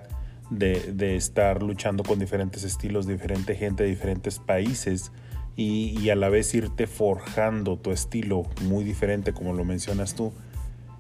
de, 0.50 1.16
estar 1.16 1.64
luchando 1.64 2.04
con 2.04 2.20
diferentes 2.20 2.66
estilos, 2.66 3.08
diferente 3.08 3.56
gente, 3.56 3.86
diferentes 3.86 4.40
países 4.40 5.14
y, 5.56 6.10
a 6.10 6.16
la 6.16 6.28
vez 6.28 6.54
irte 6.54 6.86
forjando 6.86 7.78
tu 7.78 7.92
estilo 7.92 8.44
muy 8.64 8.84
diferente 8.84 9.32
como 9.32 9.54
lo 9.54 9.64
mencionas 9.64 10.16
tú, 10.16 10.34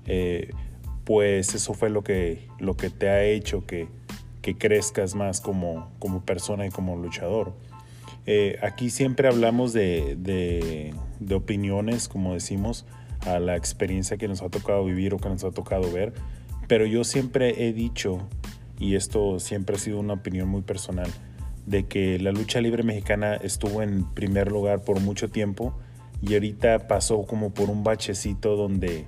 eh, 0.05 0.51
pues 1.03 1.53
eso 1.53 1.73
fue 1.73 1.89
lo 1.89 2.01
que, 2.01 2.47
lo 2.57 2.77
que 2.77 2.89
te 2.89 3.09
ha 3.09 3.25
hecho 3.25 3.65
que 3.65 3.89
que 4.41 4.57
crezcas 4.57 5.15
más 5.15 5.41
como, 5.41 5.91
como 5.99 6.21
persona 6.21 6.65
y 6.65 6.69
como 6.69 6.95
luchador. 6.95 7.53
Eh, 8.25 8.57
aquí 8.61 8.89
siempre 8.89 9.27
hablamos 9.27 9.73
de, 9.73 10.15
de, 10.17 11.35
opiniones, 11.35 12.07
como 12.07 12.33
decimos, 12.33 12.85
a 13.25 13.39
la 13.39 13.55
experiencia 13.55 14.17
que 14.17 14.27
nos 14.27 14.41
ha 14.41 14.49
tocado 14.49 14.85
vivir 14.85 15.13
o 15.13 15.17
que 15.17 15.29
nos 15.29 15.43
ha 15.43 15.51
tocado 15.51 15.91
ver, 15.91 16.13
pero 16.67 16.85
yo 16.85 17.03
siempre 17.03 17.67
he 17.67 17.73
dicho, 17.73 18.19
y 18.79 18.95
esto 18.95 19.39
siempre 19.39 19.75
ha 19.75 19.79
sido 19.79 19.99
una 19.99 20.13
opinión 20.13 20.49
muy 20.49 20.61
personal, 20.61 21.09
de 21.65 21.85
que 21.85 22.19
la 22.19 22.31
lucha 22.31 22.61
libre 22.61 22.83
mexicana 22.83 23.35
estuvo 23.35 23.81
en 23.81 24.05
primer 24.13 24.51
lugar 24.51 24.83
por 24.83 24.99
mucho 24.99 25.29
tiempo 25.29 25.73
y 26.21 26.33
ahorita 26.33 26.87
pasó 26.87 27.23
como 27.23 27.53
por 27.53 27.69
un 27.69 27.83
bachecito 27.83 28.55
donde 28.55 29.05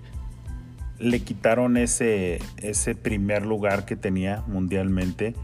le 1.03 1.19
quitaron 1.19 1.75
ese, 1.75 2.39
ese 2.57 2.95
primer 2.95 3.45
lugar 3.45 3.85
que 3.85 3.95
tenía 3.95 4.43
mundialmente. 4.47 5.35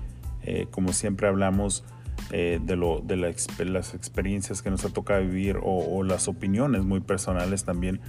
Eh, 0.43 0.67
como 0.71 0.93
siempre 0.93 1.27
hablamos 1.27 1.83
eh, 2.31 2.59
de, 2.63 2.75
lo, 2.77 3.01
de 3.01 3.17
las 3.17 3.93
experiencias 3.93 4.61
que 4.61 4.69
nos 4.69 4.85
ha 4.85 4.89
tocado 4.89 5.21
vivir 5.21 5.59
o, 5.61 6.03
las 6.03 6.29
opiniones 6.29 6.83
muy 6.83 7.01
personales 7.01 7.65
también, 7.65 7.99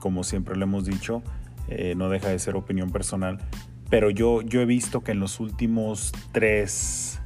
como 0.00 0.24
siempre 0.24 0.56
le 0.56 0.64
hemos 0.64 0.84
dicho, 0.84 1.22
eh, 1.68 1.94
no 1.96 2.08
deja 2.08 2.28
de 2.28 2.38
ser 2.40 2.56
opinión 2.56 2.90
personal. 2.90 3.38
Pero 3.88 4.10
yo, 4.10 4.42
yo 4.42 4.60
he 4.60 4.66
visto 4.66 5.02
que 5.02 5.12
en 5.12 5.20
los 5.20 5.38
últimos 5.38 6.12
tres 6.32 7.20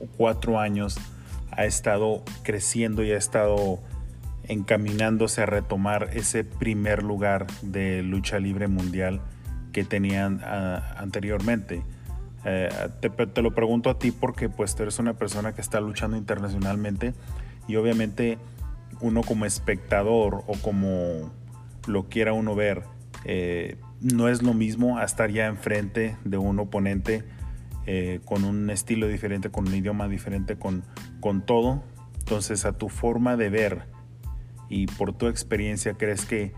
o 0.00 0.06
cuatro 0.16 0.58
años 0.58 0.98
ha 1.50 1.66
estado 1.66 2.22
creciendo 2.42 3.04
y 3.04 3.12
ha 3.12 3.18
estado 3.18 3.80
encaminándose 4.48 5.42
a 5.42 5.46
retomar 5.46 6.10
ese 6.12 6.44
primer 6.44 7.02
lugar 7.02 7.46
de 7.62 8.02
lucha 8.02 8.38
libre 8.38 8.68
mundial 8.68 9.20
que 9.72 9.84
tenían 9.84 10.40
ah, 10.44 10.94
anteriormente. 10.98 11.82
Eh, 12.44 12.68
te, 13.00 13.42
lo 13.42 13.54
pregunto 13.54 13.88
a 13.88 13.98
ti 13.98 14.10
porque 14.10 14.48
pues 14.48 14.74
tú 14.74 14.82
eres 14.82 14.98
una 14.98 15.14
persona 15.14 15.54
que 15.54 15.60
está 15.60 15.80
luchando 15.80 16.16
internacionalmente 16.16 17.14
y 17.68 17.76
obviamente 17.76 18.38
uno 19.00 19.22
como 19.22 19.44
espectador 19.44 20.42
o 20.46 20.54
como 20.60 21.30
lo 21.86 22.08
quiera 22.08 22.32
uno 22.32 22.54
ver, 22.54 22.82
eh, 23.24 23.76
no 24.00 24.28
es 24.28 24.42
lo 24.42 24.54
mismo 24.54 25.00
estar 25.00 25.30
ya 25.30 25.46
enfrente 25.46 26.16
de 26.24 26.38
un 26.38 26.58
oponente 26.58 27.24
eh, 27.86 28.20
con 28.24 28.44
un 28.44 28.70
estilo 28.70 29.06
diferente, 29.08 29.50
con 29.50 29.68
un 29.68 29.74
idioma 29.74 30.08
diferente, 30.08 30.56
con, 30.56 30.82
con 31.20 31.44
todo. 31.44 31.82
Entonces 32.18 32.64
a 32.64 32.72
tu 32.72 32.88
forma 32.88 33.36
de 33.36 33.50
ver 33.50 33.91
y 34.72 34.86
por 34.86 35.12
tu 35.12 35.26
experiencia 35.26 35.92
crees 35.98 36.24
que 36.24 36.52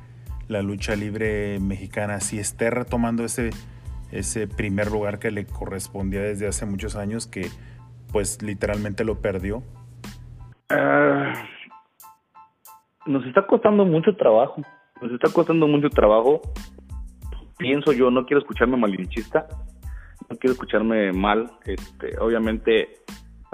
la 0.46 0.62
lucha 0.62 0.94
libre 0.94 1.58
mexicana 1.58 2.20
sí 2.20 2.38
esté 2.38 2.70
retomando 2.70 3.24
ese, 3.24 3.50
ese 4.12 4.46
primer 4.46 4.92
lugar 4.92 5.18
que 5.18 5.32
le 5.32 5.46
correspondía 5.46 6.20
desde 6.20 6.46
hace 6.46 6.64
muchos 6.64 6.94
años 6.94 7.26
que 7.26 7.48
pues 8.12 8.40
literalmente 8.40 9.02
lo 9.04 9.20
perdió? 9.20 9.64
Ah, 10.70 11.32
nos 13.04 13.26
está 13.26 13.44
costando 13.48 13.84
mucho 13.84 14.14
trabajo, 14.14 14.62
nos 15.02 15.10
está 15.10 15.32
costando 15.32 15.66
mucho 15.66 15.90
trabajo. 15.90 16.40
Pienso 17.58 17.92
yo, 17.92 18.12
no 18.12 18.26
quiero 18.26 18.40
escucharme 18.40 18.76
malinchista, 18.76 19.48
no 20.30 20.36
quiero 20.36 20.52
escucharme 20.52 21.12
mal. 21.12 21.50
Este, 21.64 22.16
obviamente 22.20 23.00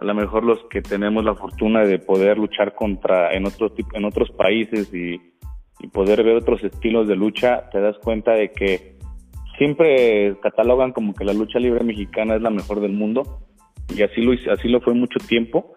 a 0.01 0.05
lo 0.05 0.15
mejor 0.15 0.45
los 0.45 0.59
que 0.71 0.81
tenemos 0.81 1.25
la 1.25 1.35
fortuna 1.35 1.85
de 1.85 1.99
poder 1.99 2.39
luchar 2.39 2.75
contra 2.75 3.35
en 3.35 3.47
otros 3.47 3.73
en 3.93 4.05
otros 4.07 4.31
países 4.31 4.93
y, 4.95 5.21
poder 5.93 6.23
ver 6.23 6.37
otros 6.37 6.63
estilos 6.63 7.09
de 7.09 7.17
lucha, 7.17 7.71
te 7.71 7.81
das 7.81 7.97
cuenta 7.99 8.33
de 8.33 8.53
que 8.53 8.99
siempre 9.57 10.37
catalogan 10.43 10.93
como 10.93 11.15
que 11.15 11.25
la 11.25 11.33
lucha 11.33 11.59
libre 11.59 11.83
mexicana 11.83 12.35
es 12.35 12.43
la 12.43 12.51
mejor 12.51 12.81
del 12.81 12.93
mundo 12.93 13.47
y 13.89 14.03
así 14.03 14.21
lo 14.21 14.33
así 14.53 14.69
lo 14.69 14.81
fue 14.83 14.93
mucho 14.93 15.19
tiempo. 15.27 15.75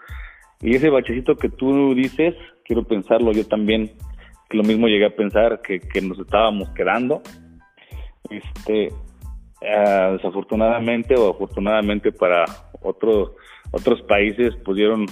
Y 0.59 0.75
ese 0.75 0.89
bachecito 0.89 1.37
que 1.37 1.47
tú 1.47 1.95
dices, 1.95 2.35
quiero 2.65 2.83
pensarlo 2.83 3.31
yo 3.31 3.47
también, 3.47 3.91
lo 4.49 4.63
mismo 4.63 4.87
llegué 4.87 5.05
a 5.05 5.15
pensar 5.15 5.61
que, 5.61 5.79
nos 6.01 6.19
estábamos 6.19 6.69
quedando. 6.71 7.21
Este, 8.29 8.89
ah, 9.61 10.11
desafortunadamente 10.17 11.15
o 11.15 11.31
afortunadamente 11.31 12.11
para 12.11 12.43
otros 12.81 13.31
otros 13.73 14.03
países 14.03 14.55
pudieron 14.57 15.07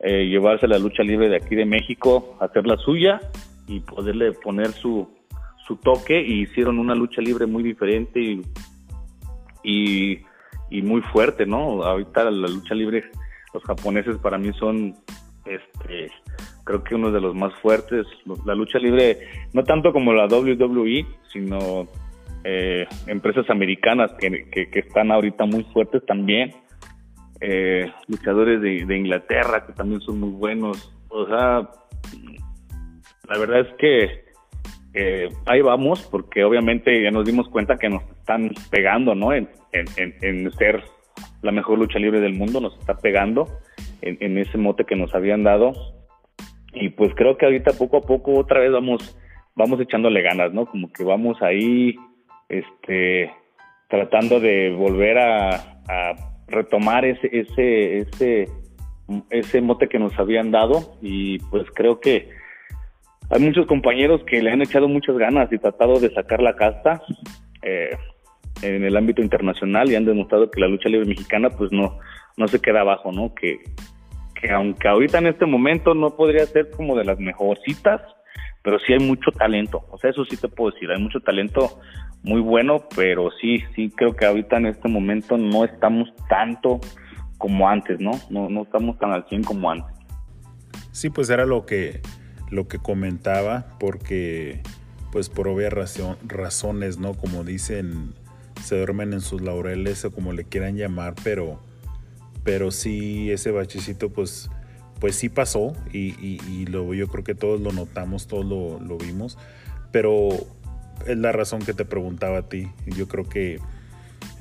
eh, 0.00 0.26
llevarse 0.26 0.66
la 0.66 0.78
lucha 0.78 1.02
libre 1.02 1.28
de 1.28 1.36
aquí 1.36 1.54
de 1.54 1.66
México, 1.66 2.36
hacer 2.40 2.66
la 2.66 2.78
suya 2.78 3.20
y 3.66 3.80
poderle 3.80 4.32
poner 4.32 4.68
su, 4.68 5.06
su 5.66 5.76
toque 5.76 6.18
y 6.20 6.42
hicieron 6.42 6.78
una 6.78 6.94
lucha 6.94 7.20
libre 7.20 7.46
muy 7.46 7.62
diferente 7.62 8.18
y, 9.62 10.22
y, 10.70 10.82
muy 10.82 11.02
fuerte, 11.02 11.44
¿no? 11.44 11.82
Ahorita 11.82 12.24
la 12.30 12.48
lucha 12.48 12.74
libre, 12.74 13.04
los 13.52 13.62
japoneses 13.64 14.16
para 14.16 14.38
mí 14.38 14.52
son, 14.58 14.94
este, 15.44 16.10
creo 16.64 16.82
que 16.82 16.94
uno 16.94 17.10
de 17.10 17.20
los 17.20 17.34
más 17.34 17.52
fuertes. 17.60 18.06
La 18.46 18.54
lucha 18.54 18.78
libre, 18.78 19.18
no 19.52 19.64
tanto 19.64 19.92
como 19.92 20.14
la 20.14 20.26
WWE, 20.26 21.04
sino 21.30 21.86
eh, 22.44 22.86
empresas 23.06 23.50
americanas 23.50 24.12
que, 24.18 24.48
que, 24.50 24.78
están 24.78 25.12
ahorita 25.12 25.44
muy 25.44 25.64
fuertes 25.64 26.06
también 26.06 26.54
eh, 27.40 27.92
luchadores 28.08 28.60
de, 28.60 28.96
Inglaterra 28.96 29.64
que 29.66 29.72
también 29.72 30.00
son 30.00 30.20
muy 30.20 30.30
buenos. 30.30 30.92
O 31.08 31.26
sea, 31.26 31.68
la 33.28 33.38
verdad 33.38 33.60
es 33.60 33.74
que 33.78 34.28
ahí 35.46 35.62
vamos, 35.62 36.02
porque 36.10 36.42
obviamente 36.42 37.02
ya 37.02 37.10
nos 37.10 37.24
dimos 37.24 37.48
cuenta 37.48 37.76
que 37.76 37.88
nos 37.88 38.02
están 38.10 38.50
pegando, 38.70 39.14
¿no? 39.14 39.32
En, 39.32 39.48
ser 40.52 40.82
la 41.42 41.52
mejor 41.52 41.78
lucha 41.78 42.00
libre 42.00 42.20
del 42.20 42.34
mundo, 42.34 42.60
nos 42.60 42.76
está 42.78 42.98
pegando 42.98 43.46
en, 44.02 44.38
ese 44.38 44.58
mote 44.58 44.84
que 44.84 44.96
nos 44.96 45.14
habían 45.14 45.44
dado. 45.44 45.72
Y 46.72 46.90
pues 46.90 47.12
creo 47.14 47.36
que 47.36 47.46
ahorita 47.46 47.72
poco 47.72 47.98
a 47.98 48.02
poco 48.02 48.36
otra 48.38 48.60
vez 48.60 48.72
vamos, 48.72 49.16
vamos 49.54 49.80
echándole 49.80 50.22
ganas, 50.22 50.52
¿no? 50.52 50.66
Como 50.66 50.92
que 50.92 51.04
vamos 51.04 51.40
ahí, 51.42 51.94
este, 52.48 53.30
tratando 53.88 54.40
de 54.40 54.70
volver 54.70 55.18
a 55.18 56.27
retomar 56.48 57.04
ese, 57.04 57.28
ese, 57.32 57.98
ese, 57.98 58.48
ese 59.30 59.60
mote 59.60 59.88
que 59.88 59.98
nos 59.98 60.18
habían 60.18 60.50
dado 60.50 60.96
y 61.02 61.38
pues 61.50 61.66
creo 61.74 62.00
que 62.00 62.30
hay 63.30 63.40
muchos 63.40 63.66
compañeros 63.66 64.22
que 64.24 64.42
le 64.42 64.50
han 64.50 64.62
echado 64.62 64.88
muchas 64.88 65.16
ganas 65.18 65.52
y 65.52 65.58
tratado 65.58 66.00
de 66.00 66.12
sacar 66.14 66.40
la 66.40 66.56
casta 66.56 67.02
eh, 67.62 67.90
en 68.62 68.84
el 68.84 68.96
ámbito 68.96 69.22
internacional 69.22 69.90
y 69.90 69.96
han 69.96 70.06
demostrado 70.06 70.50
que 70.50 70.60
la 70.60 70.68
lucha 70.68 70.88
libre 70.88 71.06
mexicana 71.06 71.50
pues 71.50 71.70
no, 71.70 71.98
no 72.36 72.48
se 72.48 72.60
queda 72.60 72.80
abajo, 72.80 73.12
¿no? 73.12 73.34
Que, 73.34 73.58
que 74.40 74.50
aunque 74.50 74.88
ahorita 74.88 75.18
en 75.18 75.26
este 75.26 75.44
momento 75.44 75.94
no 75.94 76.16
podría 76.16 76.46
ser 76.46 76.70
como 76.70 76.96
de 76.96 77.04
las 77.04 77.18
mejorcitas, 77.18 78.00
pero 78.62 78.78
sí 78.80 78.92
hay 78.92 78.98
mucho 78.98 79.30
talento, 79.30 79.84
o 79.90 79.98
sea, 79.98 80.10
eso 80.10 80.24
sí 80.24 80.36
te 80.36 80.48
puedo 80.48 80.72
decir, 80.72 80.90
hay 80.90 81.00
mucho 81.00 81.20
talento 81.20 81.80
muy 82.22 82.40
bueno, 82.40 82.84
pero 82.96 83.30
sí, 83.40 83.62
sí 83.74 83.90
creo 83.96 84.14
que 84.14 84.26
ahorita 84.26 84.56
en 84.56 84.66
este 84.66 84.88
momento 84.88 85.36
no 85.36 85.64
estamos 85.64 86.08
tanto 86.28 86.80
como 87.38 87.68
antes, 87.68 88.00
¿no? 88.00 88.10
No, 88.30 88.48
no 88.48 88.62
estamos 88.62 88.98
tan 88.98 89.12
al 89.12 89.26
100 89.28 89.44
como 89.44 89.70
antes. 89.70 89.94
Sí, 90.90 91.10
pues 91.10 91.30
era 91.30 91.46
lo 91.46 91.64
que, 91.64 92.00
lo 92.50 92.66
que 92.66 92.78
comentaba, 92.78 93.66
porque 93.78 94.62
pues 95.12 95.28
por 95.28 95.48
obvias 95.48 95.72
razones, 96.26 96.98
¿no? 96.98 97.14
Como 97.14 97.44
dicen, 97.44 98.14
se 98.62 98.76
duermen 98.76 99.12
en 99.12 99.20
sus 99.20 99.40
laureles 99.40 100.04
o 100.04 100.10
como 100.10 100.32
le 100.32 100.44
quieran 100.44 100.76
llamar, 100.76 101.14
pero, 101.22 101.60
pero 102.44 102.70
sí, 102.70 103.30
ese 103.30 103.50
bachecito 103.50 104.10
pues, 104.10 104.50
pues 105.00 105.16
sí 105.16 105.28
pasó 105.28 105.72
y, 105.92 106.14
y, 106.20 106.66
lo, 106.66 106.92
yo 106.94 107.08
creo 107.08 107.24
que 107.24 107.34
todos 107.34 107.60
lo 107.60 107.72
notamos, 107.72 108.26
todos 108.26 108.44
lo, 108.44 108.98
vimos, 108.98 109.38
pero 109.92 110.28
es 111.06 111.16
la 111.16 111.32
razón 111.32 111.60
que 111.60 111.72
te 111.72 111.84
preguntaba 111.84 112.38
a 112.38 112.48
ti. 112.48 112.68
Yo 112.86 113.06
creo 113.06 113.28
que 113.28 113.58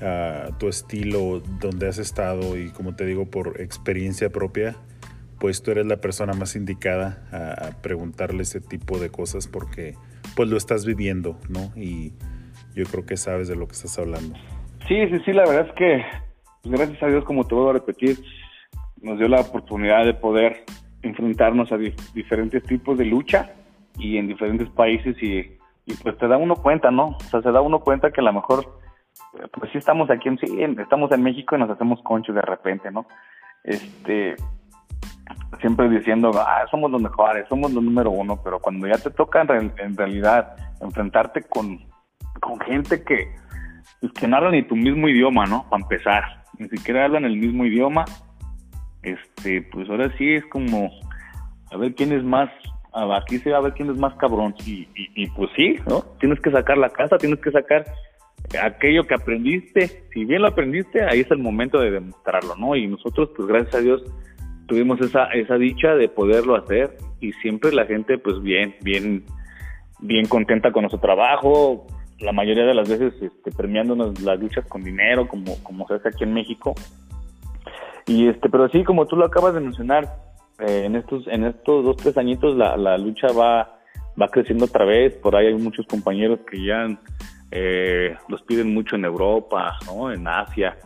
uh, 0.02 0.52
tu 0.58 0.68
estilo, 0.68 1.42
donde 1.60 1.88
has 1.88 2.00
estado 2.00 2.58
y 2.58 2.72
como 2.72 2.96
te 2.96 3.06
digo 3.06 3.26
por 3.26 3.62
experiencia 3.62 4.30
propia, 4.30 4.76
pues 5.40 5.62
tú 5.62 5.72
eres 5.72 5.86
la 5.86 5.98
persona 5.98 6.34
más 6.34 6.56
indicada 6.56 7.28
a, 7.32 7.82
preguntarle 7.82 8.44
ese 8.44 8.60
tipo 8.60 8.98
de 8.98 9.10
cosas 9.10 9.48
porque 9.48 9.96
pues 10.36 10.50
lo 10.50 10.58
estás 10.58 10.86
viviendo, 10.86 11.40
¿no? 11.50 11.72
Y 11.76 12.14
yo 12.76 12.86
creo 12.86 13.06
que 13.06 13.18
sabes 13.18 13.48
de 13.48 13.56
lo 13.56 13.68
que 13.68 13.74
estás 13.74 13.98
hablando. 14.00 14.36
Sí, 14.88 14.96
sí, 15.10 15.20
sí, 15.26 15.34
la 15.34 15.46
verdad 15.46 15.68
es 15.68 15.74
que 15.76 16.04
pues, 16.64 16.80
gracias 16.80 17.04
a 17.04 17.08
Dios, 17.08 17.24
como 17.26 17.46
te 17.46 17.54
vuelvo 17.54 17.70
a 17.72 17.74
repetir, 17.74 18.18
nos 19.02 19.18
dio 19.20 19.28
la 19.28 19.42
oportunidad 19.42 20.06
de 20.06 20.14
poder 20.14 20.64
enfrentarnos 21.02 21.72
a 21.72 21.78
diferentes 21.78 22.64
tipos 22.64 22.98
de 22.98 23.06
lucha 23.06 23.52
y 23.98 24.18
en 24.18 24.28
diferentes 24.28 24.70
países 24.70 25.16
y 25.22 25.58
pues 26.04 26.18
te 26.18 26.28
da 26.28 26.38
uno 26.38 26.56
cuenta, 26.56 26.92
¿no? 26.92 27.16
O 27.18 27.30
sea, 27.32 27.42
se 27.42 27.52
da 27.52 27.62
uno 27.62 27.80
cuenta 27.80 28.12
que 28.12 28.20
a 28.20 28.24
lo 28.24 28.34
mejor, 28.34 28.80
pues 29.54 29.72
sí 29.72 29.78
estamos 29.78 30.10
aquí, 30.10 30.28
en, 30.28 30.38
sí, 30.38 30.48
estamos 30.80 31.12
en 31.12 31.24
México 31.24 31.56
y 31.56 31.60
nos 31.60 31.70
hacemos 31.70 32.02
conchos 32.04 32.36
de 32.36 32.42
repente, 32.42 32.92
¿no? 32.92 33.08
Este, 33.64 34.36
siempre 35.62 35.90
diciendo, 35.90 36.32
ah, 36.36 36.66
somos 36.70 36.92
los 36.92 37.02
mejores, 37.02 37.48
somos 37.48 37.72
los 37.72 37.84
número 37.84 38.12
uno, 38.12 38.40
pero 38.44 38.60
cuando 38.60 38.86
ya 38.88 38.98
te 38.98 39.12
toca 39.12 39.42
en, 39.42 39.98
realidad 39.98 40.56
enfrentarte 40.82 41.44
con, 41.44 41.80
con 42.42 42.60
gente 42.60 43.04
que, 43.04 43.34
pues, 44.02 44.12
que 44.12 44.28
no 44.28 44.38
habla 44.38 44.52
ni 44.52 44.64
tu 44.64 44.76
mismo 44.76 45.08
idioma, 45.08 45.46
¿no? 45.46 45.70
Para 45.70 45.84
empezar, 45.84 46.44
ni 46.60 46.68
siquiera 46.68 47.06
hablan 47.06 47.24
el 47.24 47.38
mismo 47.38 47.66
idioma, 47.66 48.04
este, 49.04 49.62
pues 49.72 49.90
ahora 49.90 50.12
sí 50.18 50.34
es 50.34 50.46
como, 50.46 50.90
a 51.72 51.78
ver 51.78 51.96
quién 51.96 52.12
es 52.12 52.24
más 52.24 52.50
aquí 53.16 53.38
se 53.40 53.52
va 53.52 53.58
a 53.58 53.62
ver 53.62 53.74
quién 53.74 53.90
es 53.90 53.98
más 53.98 54.14
cabrón. 54.16 54.56
Y, 54.66 54.88
y, 54.96 55.28
pues 55.28 55.50
sí, 55.56 55.76
¿no? 55.88 56.04
Tienes 56.20 56.40
que 56.40 56.52
sacar 56.52 56.78
la 56.78 56.90
casa, 56.90 57.18
tienes 57.18 57.40
que 57.40 57.52
sacar 57.52 57.86
aquello 58.62 59.04
que 59.06 59.16
aprendiste. 59.16 60.04
Si 60.14 60.26
bien 60.26 60.42
lo 60.42 60.48
aprendiste, 60.50 61.04
ahí 61.04 61.22
es 61.22 61.32
el 61.32 61.40
momento 61.40 61.80
de 61.80 61.92
demostrarlo, 61.92 62.56
¿no? 62.56 62.76
Y 62.76 62.88
nosotros, 62.88 63.30
pues 63.36 63.48
gracias 63.48 63.76
a 63.76 63.80
Dios, 63.80 64.04
tuvimos 64.68 65.00
esa, 65.02 65.26
esa 65.26 65.56
dicha 65.56 65.96
de 65.96 66.10
poderlo 66.10 66.56
hacer 66.56 66.98
y 67.20 67.32
siempre 67.34 67.72
la 67.72 67.86
gente, 67.86 68.18
pues 68.18 68.42
bien, 68.42 68.76
bien, 68.82 69.24
bien 70.00 70.28
contenta 70.28 70.72
con 70.72 70.84
nuestro 70.84 71.00
trabajo. 71.00 71.86
La 72.20 72.32
mayoría 72.32 72.66
de 72.66 72.74
las 72.74 72.90
veces 72.90 73.14
este, 73.22 73.52
premiándonos 73.52 74.20
las 74.22 74.40
luchas 74.40 74.66
con 74.66 74.84
dinero, 74.84 75.28
como, 75.28 75.62
como 75.62 75.88
se 75.88 75.96
hace 75.96 76.10
aquí 76.10 76.24
en 76.24 76.34
México. 76.34 76.74
Y 78.08 78.30
este, 78.30 78.50
pero 78.50 78.70
sí, 78.70 78.84
como 78.84 79.06
tú 79.06 79.18
lo 79.18 79.26
acabas 79.26 79.54
de 79.54 79.60
mencionar, 79.60 80.28
eh, 80.60 80.86
en 80.86 80.96
estos 80.96 81.28
en 81.28 81.44
estos 81.44 81.86
dos 81.86 81.98
tres 81.98 82.18
añitos 82.18 82.56
la, 82.56 82.76
la 82.78 82.98
lucha 82.98 83.28
va 83.28 83.78
va 84.20 84.28
creciendo 84.30 84.66
otra 84.66 84.86
vez. 84.86 85.14
Por 85.16 85.36
ahí 85.36 85.48
hay 85.48 85.56
muchos 85.56 85.86
compañeros 85.86 86.40
que 86.50 86.64
ya 86.64 86.88
eh, 87.52 88.16
los 88.28 88.42
piden 88.44 88.74
mucho 88.74 88.96
en 88.96 89.06
Europa 89.06 89.78
no 89.86 90.12
en 90.12 90.28
Asia. 90.28 90.78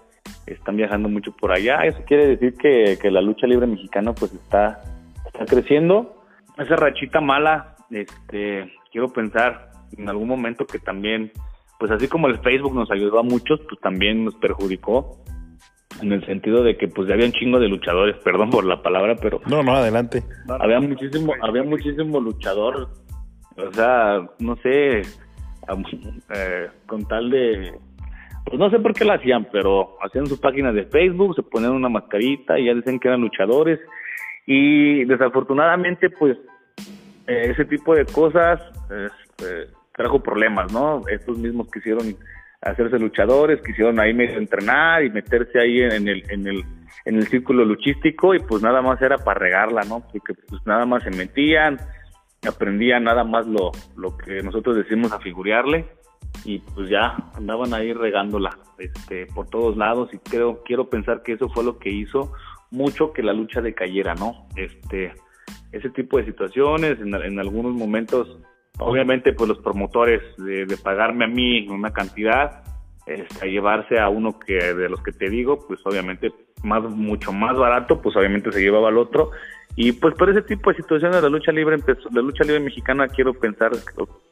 Están 0.46 0.76
viajando 0.76 1.08
mucho 1.08 1.32
por 1.32 1.52
allá. 1.52 1.86
Eso 1.86 2.00
quiere 2.06 2.28
decir 2.28 2.56
que, 2.56 2.98
que 3.02 3.12
la 3.12 3.22
lucha 3.22 3.48
libre 3.48 3.68
mexicana 3.68 4.14
pues 4.14 4.34
está 4.34 4.82
está 5.26 5.46
creciendo. 5.46 6.24
Esa 6.58 6.76
rachita 6.76 7.22
mala 7.22 7.76
este 7.92 8.74
quiero 8.92 9.10
pensar 9.10 9.72
en 9.98 10.10
algún 10.10 10.28
momento 10.28 10.66
que 10.66 10.80
también 10.80 11.32
pues 11.80 11.92
así 11.92 12.08
como 12.08 12.28
el 12.28 12.40
Facebook 12.40 12.76
nos 12.76 12.92
ayudó 12.92 13.20
a 13.20 13.24
muchos 13.24 13.62
pues 13.70 13.80
también 13.80 14.26
nos 14.26 14.36
perjudicó 14.36 15.18
en 16.02 16.12
el 16.12 16.26
sentido 16.26 16.64
de 16.64 16.78
que 16.78 16.88
pues 16.88 17.08
ya 17.08 17.14
había 17.14 17.26
un 17.26 17.34
chingo 17.34 17.60
de 17.60 17.68
luchadores, 17.68 18.18
perdón 18.24 18.50
por 18.50 18.66
la 18.66 18.82
palabra, 18.82 19.16
pero 19.22 19.42
no, 19.48 19.64
no, 19.64 19.76
adelante. 19.76 20.24
Había 20.48 20.80
muchísimo, 20.80 21.34
había 21.42 21.64
muchísimo 21.64 22.20
luchador, 22.20 22.90
o 23.58 23.74
sea, 23.74 24.28
no 24.40 24.56
sé, 24.58 25.02
eh, 25.02 26.68
con 26.88 27.08
tal 27.08 27.30
de, 27.30 27.74
pues 28.46 28.60
no 28.60 28.70
sé 28.70 28.80
por 28.80 28.94
qué 28.94 29.06
lo 29.06 29.14
hacían, 29.14 29.48
pero 29.52 29.98
hacían 30.02 30.28
sus 30.28 30.40
páginas 30.40 30.74
de 30.74 30.86
Facebook, 30.86 31.36
se 31.36 31.44
ponían 31.44 31.74
una 31.74 31.90
mascarita 31.90 32.60
y 32.60 32.66
ya 32.66 32.74
decían 32.74 33.00
que 33.00 33.08
eran 33.08 33.22
luchadores 33.22 33.80
y 34.46 35.06
desafortunadamente 35.06 36.10
pues 36.10 36.38
eh, 37.28 37.52
ese 37.52 37.66
tipo 37.66 37.96
de 37.96 38.06
cosas 38.06 38.60
este, 38.90 39.68
trajo 39.96 40.20
problemas, 40.20 40.72
¿no? 40.74 41.02
Estos 41.08 41.38
mismos 41.38 41.70
quisieron 41.72 42.16
hacerse 42.62 43.00
luchadores, 43.00 43.62
quisieron 43.62 44.00
ahí 44.00 44.14
medio 44.14 44.38
entrenar 44.38 45.04
y 45.04 45.10
meterse 45.10 45.60
ahí 45.60 45.82
en 45.82 46.08
el, 46.08 46.24
en 46.30 46.48
el, 46.48 46.64
en 47.06 47.16
el 47.16 47.28
círculo 47.28 47.66
luchístico 47.66 48.36
y 48.36 48.40
pues 48.40 48.62
nada 48.62 48.82
más 48.82 49.02
era 49.02 49.18
para 49.18 49.40
regarla, 49.40 49.82
¿no? 49.84 50.02
Porque 50.12 50.34
pues 50.48 50.62
nada 50.66 50.86
más 50.86 51.04
se 51.04 51.10
metían, 51.10 51.78
aprendían 52.48 53.04
nada 53.04 53.24
más 53.24 53.48
lo, 53.48 53.72
lo 53.96 54.16
que 54.18 54.44
nosotros 54.44 54.76
decimos 54.76 55.12
a 55.12 55.20
figurearle 55.20 55.88
y 56.46 56.60
pues 56.60 56.90
ya 56.90 57.16
andaban 57.36 57.74
ahí 57.74 57.94
regándola 57.94 58.58
este, 58.78 59.26
por 59.28 59.48
todos 59.48 59.76
lados 59.76 60.14
y 60.14 60.18
creo, 60.18 60.62
quiero 60.64 60.90
pensar 60.90 61.24
que 61.24 61.34
eso 61.34 61.50
fue 61.50 61.64
lo 61.64 61.80
que 61.80 61.90
hizo 61.90 62.34
mucho 62.70 63.12
que 63.12 63.24
la 63.24 63.34
lucha 63.34 63.62
decayera, 63.62 64.16
¿no? 64.16 64.48
Este, 64.56 65.14
ese 65.72 65.90
tipo 65.90 66.18
de 66.18 66.26
situaciones, 66.26 67.00
en, 67.00 67.14
en 67.14 67.40
algunos 67.40 67.74
momentos, 67.74 68.40
obviamente, 68.80 69.34
pues 69.34 69.50
los 69.50 69.60
promotores 69.60 70.22
de, 70.38 70.78
pagarme 70.84 71.26
a 71.26 71.28
mí 71.28 71.68
una 71.70 71.92
cantidad, 71.92 72.64
este, 73.06 73.46
a 73.46 73.50
llevarse 73.50 74.00
a 74.00 74.10
uno 74.10 74.40
que 74.40 74.54
de 74.54 74.90
los 74.90 75.02
que 75.02 75.12
te 75.12 75.30
digo, 75.30 75.66
pues 75.68 75.80
obviamente 75.86 76.32
más 76.64 76.84
mucho 76.84 77.34
más 77.34 77.58
barato, 77.58 78.02
pues 78.02 78.16
obviamente 78.16 78.52
se 78.52 78.62
llevaba 78.62 78.90
al 78.90 78.98
otro 78.98 79.32
y 79.76 79.94
pues 79.94 80.16
por 80.16 80.30
ese 80.30 80.42
tipo 80.42 80.70
de 80.70 80.78
situaciones 80.78 81.22
la 81.22 81.30
lucha 81.30 81.52
libre 81.52 81.78
la 82.12 82.22
lucha 82.22 82.44
libre 82.44 82.60
mexicana 82.60 83.08
quiero 83.08 83.34
pensar 83.34 83.72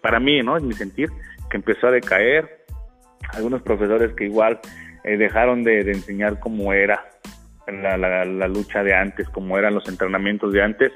para 0.02 0.20
mí, 0.20 0.42
¿no? 0.42 0.58
Es 0.58 0.64
mi 0.64 0.74
sentir 0.74 1.10
que 1.50 1.58
empezó 1.58 1.88
a 1.88 1.92
decaer, 1.92 2.66
algunos 3.34 3.62
profesores 3.62 4.14
que 4.16 4.26
igual 4.26 4.60
eh, 5.04 5.18
dejaron 5.18 5.64
de, 5.64 5.80
enseñar 5.80 6.40
cómo 6.40 6.74
era 6.74 7.06
la, 7.68 8.48
lucha 8.48 8.84
de 8.84 8.94
antes, 8.94 9.30
cómo 9.30 9.58
eran 9.58 9.76
los 9.76 9.88
entrenamientos 9.88 10.52
de 10.52 10.62
antes, 10.62 10.92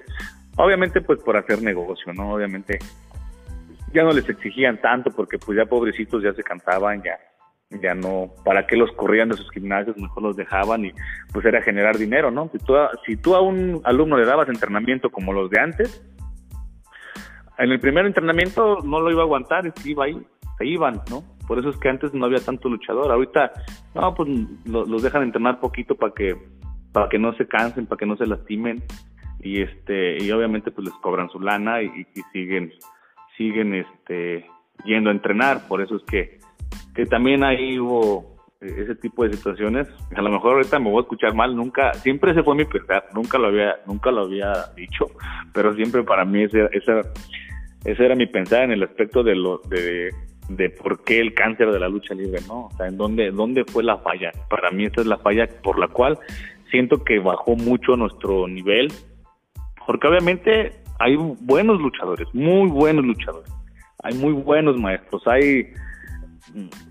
obviamente 0.57 1.01
pues 1.01 1.21
por 1.23 1.37
hacer 1.37 1.61
negocio, 1.61 2.13
¿no? 2.13 2.33
Obviamente 2.33 2.79
ya 3.93 4.03
no 4.03 4.11
les 4.11 4.27
exigían 4.27 4.81
tanto 4.81 5.11
porque 5.11 5.37
pues 5.37 5.57
ya 5.57 5.65
pobrecitos 5.65 6.23
ya 6.23 6.33
se 6.33 6.43
cantaban, 6.43 7.01
ya 7.03 7.17
ya 7.81 7.93
no, 7.93 8.33
¿para 8.43 8.67
qué 8.67 8.75
los 8.75 8.91
corrían 8.93 9.29
de 9.29 9.37
sus 9.37 9.49
gimnasios? 9.51 9.97
Mejor 9.97 10.23
los 10.23 10.35
dejaban 10.35 10.85
y 10.85 10.91
pues 11.31 11.45
era 11.45 11.61
generar 11.61 11.97
dinero, 11.97 12.31
¿no? 12.31 12.49
Si 12.51 12.59
tú, 12.59 12.75
a, 12.75 12.91
si 13.05 13.15
tú 13.15 13.35
a 13.35 13.41
un 13.41 13.81
alumno 13.83 14.17
le 14.17 14.25
dabas 14.25 14.49
entrenamiento 14.49 15.09
como 15.09 15.33
los 15.33 15.49
de 15.49 15.59
antes, 15.59 16.03
en 17.57 17.71
el 17.71 17.79
primer 17.79 18.05
entrenamiento 18.05 18.79
no 18.83 18.99
lo 18.99 19.11
iba 19.11 19.21
a 19.21 19.25
aguantar, 19.25 19.73
iba 19.85 20.05
ahí, 20.05 20.21
se 20.57 20.65
iban, 20.65 21.01
¿no? 21.09 21.23
Por 21.47 21.59
eso 21.59 21.69
es 21.69 21.77
que 21.77 21.89
antes 21.89 22.13
no 22.13 22.25
había 22.25 22.39
tanto 22.39 22.69
luchador, 22.69 23.11
ahorita, 23.11 23.51
no, 23.95 24.13
pues 24.13 24.29
los 24.65 25.03
dejan 25.03 25.23
entrenar 25.23 25.59
poquito 25.59 25.95
para 25.95 26.13
que, 26.13 26.35
para 26.91 27.09
que 27.09 27.19
no 27.19 27.33
se 27.35 27.47
cansen, 27.47 27.85
para 27.85 27.99
que 27.99 28.05
no 28.05 28.15
se 28.17 28.25
lastimen 28.25 28.83
y 29.39 29.61
este, 29.61 30.23
y 30.23 30.31
obviamente 30.31 30.71
pues 30.71 30.85
les 30.85 30.93
cobran 30.95 31.29
su 31.29 31.39
lana 31.39 31.81
y 31.81 32.05
siguen, 32.31 32.71
siguen 33.37 33.75
este, 33.75 34.45
yendo 34.85 35.09
a 35.09 35.13
entrenar, 35.13 35.67
por 35.67 35.81
eso 35.81 35.95
es 35.95 36.03
que 36.03 36.39
que 36.93 37.05
también 37.05 37.43
ahí 37.43 37.79
hubo 37.79 38.37
eh, 38.61 38.73
ese 38.77 38.95
tipo 38.95 39.23
de 39.23 39.33
situaciones. 39.33 39.87
A 40.15 40.21
lo 40.21 40.29
mejor 40.29 40.53
ahorita 40.53 40.79
me 40.79 40.89
voy 40.89 40.99
a 40.99 41.01
escuchar 41.01 41.33
mal, 41.33 41.55
nunca, 41.55 41.93
siempre 41.95 42.31
ese 42.31 42.43
fue 42.43 42.55
mi 42.55 42.65
pensar, 42.65 43.05
nunca 43.13 43.37
lo 43.37 43.47
había, 43.47 43.75
nunca 43.85 44.11
lo 44.11 44.21
había 44.23 44.53
dicho, 44.75 45.07
pero 45.53 45.73
siempre 45.73 46.03
para 46.03 46.25
mí 46.25 46.43
ese, 46.43 46.69
ese, 46.71 47.01
ese 47.85 48.05
era 48.05 48.15
mi 48.15 48.27
pensar 48.27 48.63
en 48.63 48.71
el 48.71 48.83
aspecto 48.83 49.23
de 49.23 49.35
lo, 49.35 49.59
de, 49.69 50.09
de 50.49 50.69
por 50.69 51.03
qué 51.03 51.19
el 51.19 51.33
cáncer 51.33 51.71
de 51.71 51.79
la 51.79 51.89
lucha 51.89 52.13
libre, 52.13 52.39
¿no? 52.47 52.67
O 52.67 52.71
sea, 52.77 52.87
en 52.87 52.97
dónde, 52.97 53.31
dónde 53.31 53.63
fue 53.65 53.83
la 53.83 53.97
falla. 53.97 54.31
Para 54.49 54.71
mí 54.71 54.85
esa 54.85 55.01
es 55.01 55.07
la 55.07 55.17
falla 55.17 55.47
por 55.63 55.79
la 55.79 55.87
cual 55.87 56.19
siento 56.69 57.03
que 57.03 57.19
bajó 57.19 57.55
mucho 57.55 57.95
nuestro 57.95 58.47
nivel, 58.47 58.91
porque 59.85 60.07
obviamente 60.07 60.82
hay 61.03 61.17
buenos 61.17 61.81
luchadores, 61.81 62.27
muy 62.33 62.69
buenos 62.69 63.03
luchadores, 63.03 63.51
hay 64.03 64.15
muy 64.15 64.31
buenos 64.31 64.77
maestros, 64.77 65.21
hay 65.27 65.73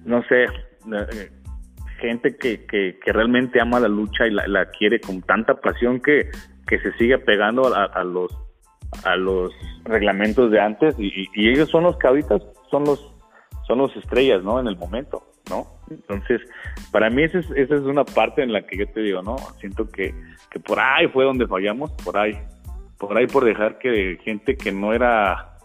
no 0.05 0.23
sé, 0.25 0.45
eh, 0.45 1.31
gente 1.99 2.37
que, 2.37 2.67
que, 2.67 3.13
realmente 3.13 3.61
ama 3.61 3.81
la 3.81 3.89
lucha 3.89 4.27
y 4.27 4.31
la, 4.31 4.67
quiere 4.71 5.01
con 5.01 5.23
tanta 5.23 5.55
pasión 5.55 6.01
que, 6.01 6.31
que 6.67 6.79
se 6.81 6.93
sigue 6.99 7.19
pegando 7.19 7.75
a, 7.75 8.05
los 8.05 8.37
a 9.05 9.17
los 9.17 9.51
reglamentos 9.85 10.51
de 10.51 10.61
antes 10.61 10.95
y, 10.99 11.29
ellos 11.35 11.71
son 11.71 11.85
los 11.85 11.97
que 11.97 12.09
ahorita 12.09 12.39
son 12.71 12.85
los 12.85 13.11
son 13.67 13.79
los 13.79 13.97
estrellas 13.97 14.43
no 14.43 14.61
en 14.61 14.67
el 14.67 14.77
momento 14.77 15.23
no 15.49 15.67
entonces 15.89 16.43
para 16.91 17.09
mí 17.09 17.23
esa 17.23 17.39
es, 17.39 17.51
esa 17.53 17.77
es 17.77 17.83
una 17.83 18.05
parte 18.05 18.43
en 18.43 18.53
la 18.53 18.67
que 18.67 18.77
yo 18.77 18.87
te 18.89 19.01
digo 19.01 19.23
no 19.23 19.37
siento 19.61 19.89
que, 19.89 20.15
que 20.51 20.61
por 20.61 20.79
ahí 20.79 21.09
fue 21.09 21.25
donde 21.25 21.47
fallamos 21.47 21.91
por 22.05 22.19
ahí 22.19 22.37
por 23.03 23.19
ahí 23.19 23.27
por 23.27 23.45
dejar 23.45 23.79
que 23.79 24.17
gente 24.23 24.57
que 24.57 24.71
no 24.71 24.93
era 24.93 25.59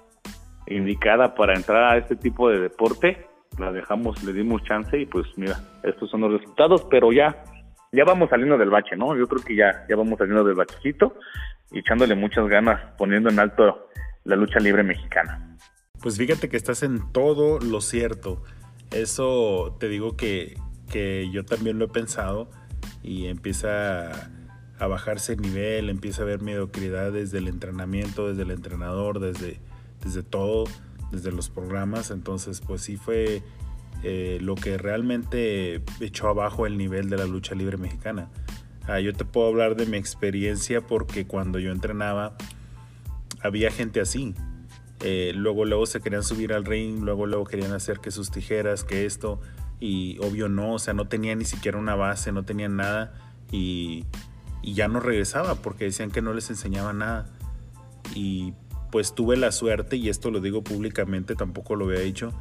indicada 0.66 1.36
para 1.36 1.54
entrar 1.54 1.94
a 1.94 1.98
este 1.98 2.16
tipo 2.16 2.50
de 2.50 2.60
deporte 2.60 3.28
la 3.60 3.72
dejamos, 3.72 4.24
le 4.24 4.34
dimos 4.34 4.64
chance 4.64 5.00
y 5.00 5.06
pues 5.06 5.28
mira, 5.36 5.60
estos 5.84 6.10
son 6.10 6.22
los 6.22 6.32
resultados, 6.32 6.86
pero 6.90 7.12
ya, 7.12 7.44
ya 7.92 8.04
vamos 8.06 8.32
saliendo 8.32 8.58
del 8.58 8.72
bache, 8.72 8.96
¿no? 8.96 9.16
Yo 9.16 9.28
creo 9.28 9.44
que 9.44 9.56
ya, 9.56 9.86
ya 9.88 9.96
vamos 9.96 10.18
saliendo 10.18 10.44
del 10.44 10.56
bachecito 10.56 11.16
y 11.72 11.80
echándole 11.80 12.16
muchas 12.16 12.48
ganas, 12.48 12.94
poniendo 12.98 13.30
en 13.30 13.40
alto 13.40 13.88
la 14.24 14.36
lucha 14.36 14.60
libre 14.60 14.82
mexicana. 14.82 15.58
Pues 16.02 16.18
fíjate 16.18 16.50
que 16.50 16.58
estás 16.58 16.82
en 16.82 17.12
todo 17.12 17.60
lo 17.60 17.82
cierto. 17.82 18.44
Eso 18.92 19.78
te 19.80 19.90
digo 19.90 20.18
que, 20.18 20.56
que 20.92 21.30
yo 21.32 21.46
también 21.46 21.78
lo 21.78 21.86
he 21.86 21.90
pensado 21.90 22.50
y 23.04 23.28
empieza 23.28 24.32
a 24.80 24.88
bajarse 24.88 25.34
el 25.34 25.42
nivel, 25.42 25.90
empieza 25.90 26.22
a 26.22 26.26
haber 26.26 26.42
mediocridad 26.42 27.12
desde 27.12 27.40
el 27.40 27.48
entrenamiento, 27.48 28.28
desde 28.28 28.44
el 28.44 28.52
entrenador, 28.52 29.20
desde, 29.20 29.60
desde 30.04 30.24
todo 30.24 30.66
desde 31.12 31.32
los 31.32 31.50
programas, 31.50 32.12
entonces 32.12 32.62
pues 32.62 32.82
sí 32.82 32.98
fue 32.98 33.42
eh, 34.04 34.40
lo 34.42 34.56
que 34.56 34.78
realmente 34.78 35.82
echó 36.00 36.28
abajo 36.28 36.66
el 36.66 36.78
nivel 36.78 37.10
de 37.10 37.18
la 37.18 37.26
lucha 37.26 37.56
libre 37.56 37.78
mexicana. 37.78 38.30
Ah, 38.88 39.00
yo 39.00 39.14
te 39.14 39.26
puedo 39.26 39.48
hablar 39.48 39.76
de 39.76 39.86
mi 39.86 39.98
experiencia 39.98 40.82
porque 40.82 41.26
cuando 41.26 41.60
yo 41.60 41.72
entrenaba 41.72 42.38
había 43.42 43.72
gente 43.72 44.02
así. 44.02 44.34
Eh, 45.02 45.32
luego, 45.36 45.66
luego 45.66 45.86
se 45.86 46.02
querían 46.02 46.24
subir 46.24 46.54
al 46.54 46.66
ring, 46.66 47.04
luego, 47.04 47.28
luego 47.28 47.46
querían 47.46 47.72
hacer 47.74 48.00
que 48.00 48.10
sus 48.10 48.32
tijeras, 48.32 48.84
que 48.84 49.06
esto, 49.06 49.40
y 49.80 50.18
obvio 50.20 50.50
no, 50.50 50.74
o 50.74 50.80
sea, 50.80 50.96
no 50.96 51.08
tenía 51.08 51.36
ni 51.36 51.46
siquiera 51.46 51.78
una 51.78 51.94
base, 51.94 52.32
no 52.32 52.44
tenían 52.44 52.78
nada, 52.78 53.14
y, 53.52 54.06
y 54.62 54.74
ya 54.74 54.88
no 54.88 55.00
regresaba 55.00 55.56
porque 55.56 55.86
decían 55.86 56.12
que 56.12 56.22
no 56.22 56.34
les 56.34 56.50
enseñaba 56.50 56.94
nada. 56.94 57.30
Y 58.16 58.54
pues 58.92 59.14
tuve 59.14 59.38
la 59.38 59.52
suerte, 59.52 59.98
y 59.98 60.10
esto 60.10 60.32
lo 60.32 60.40
digo 60.40 60.64
públicamente, 60.64 61.36
tampoco 61.36 61.76
lo 61.76 61.86
había 61.86 62.00
dicho, 62.00 62.34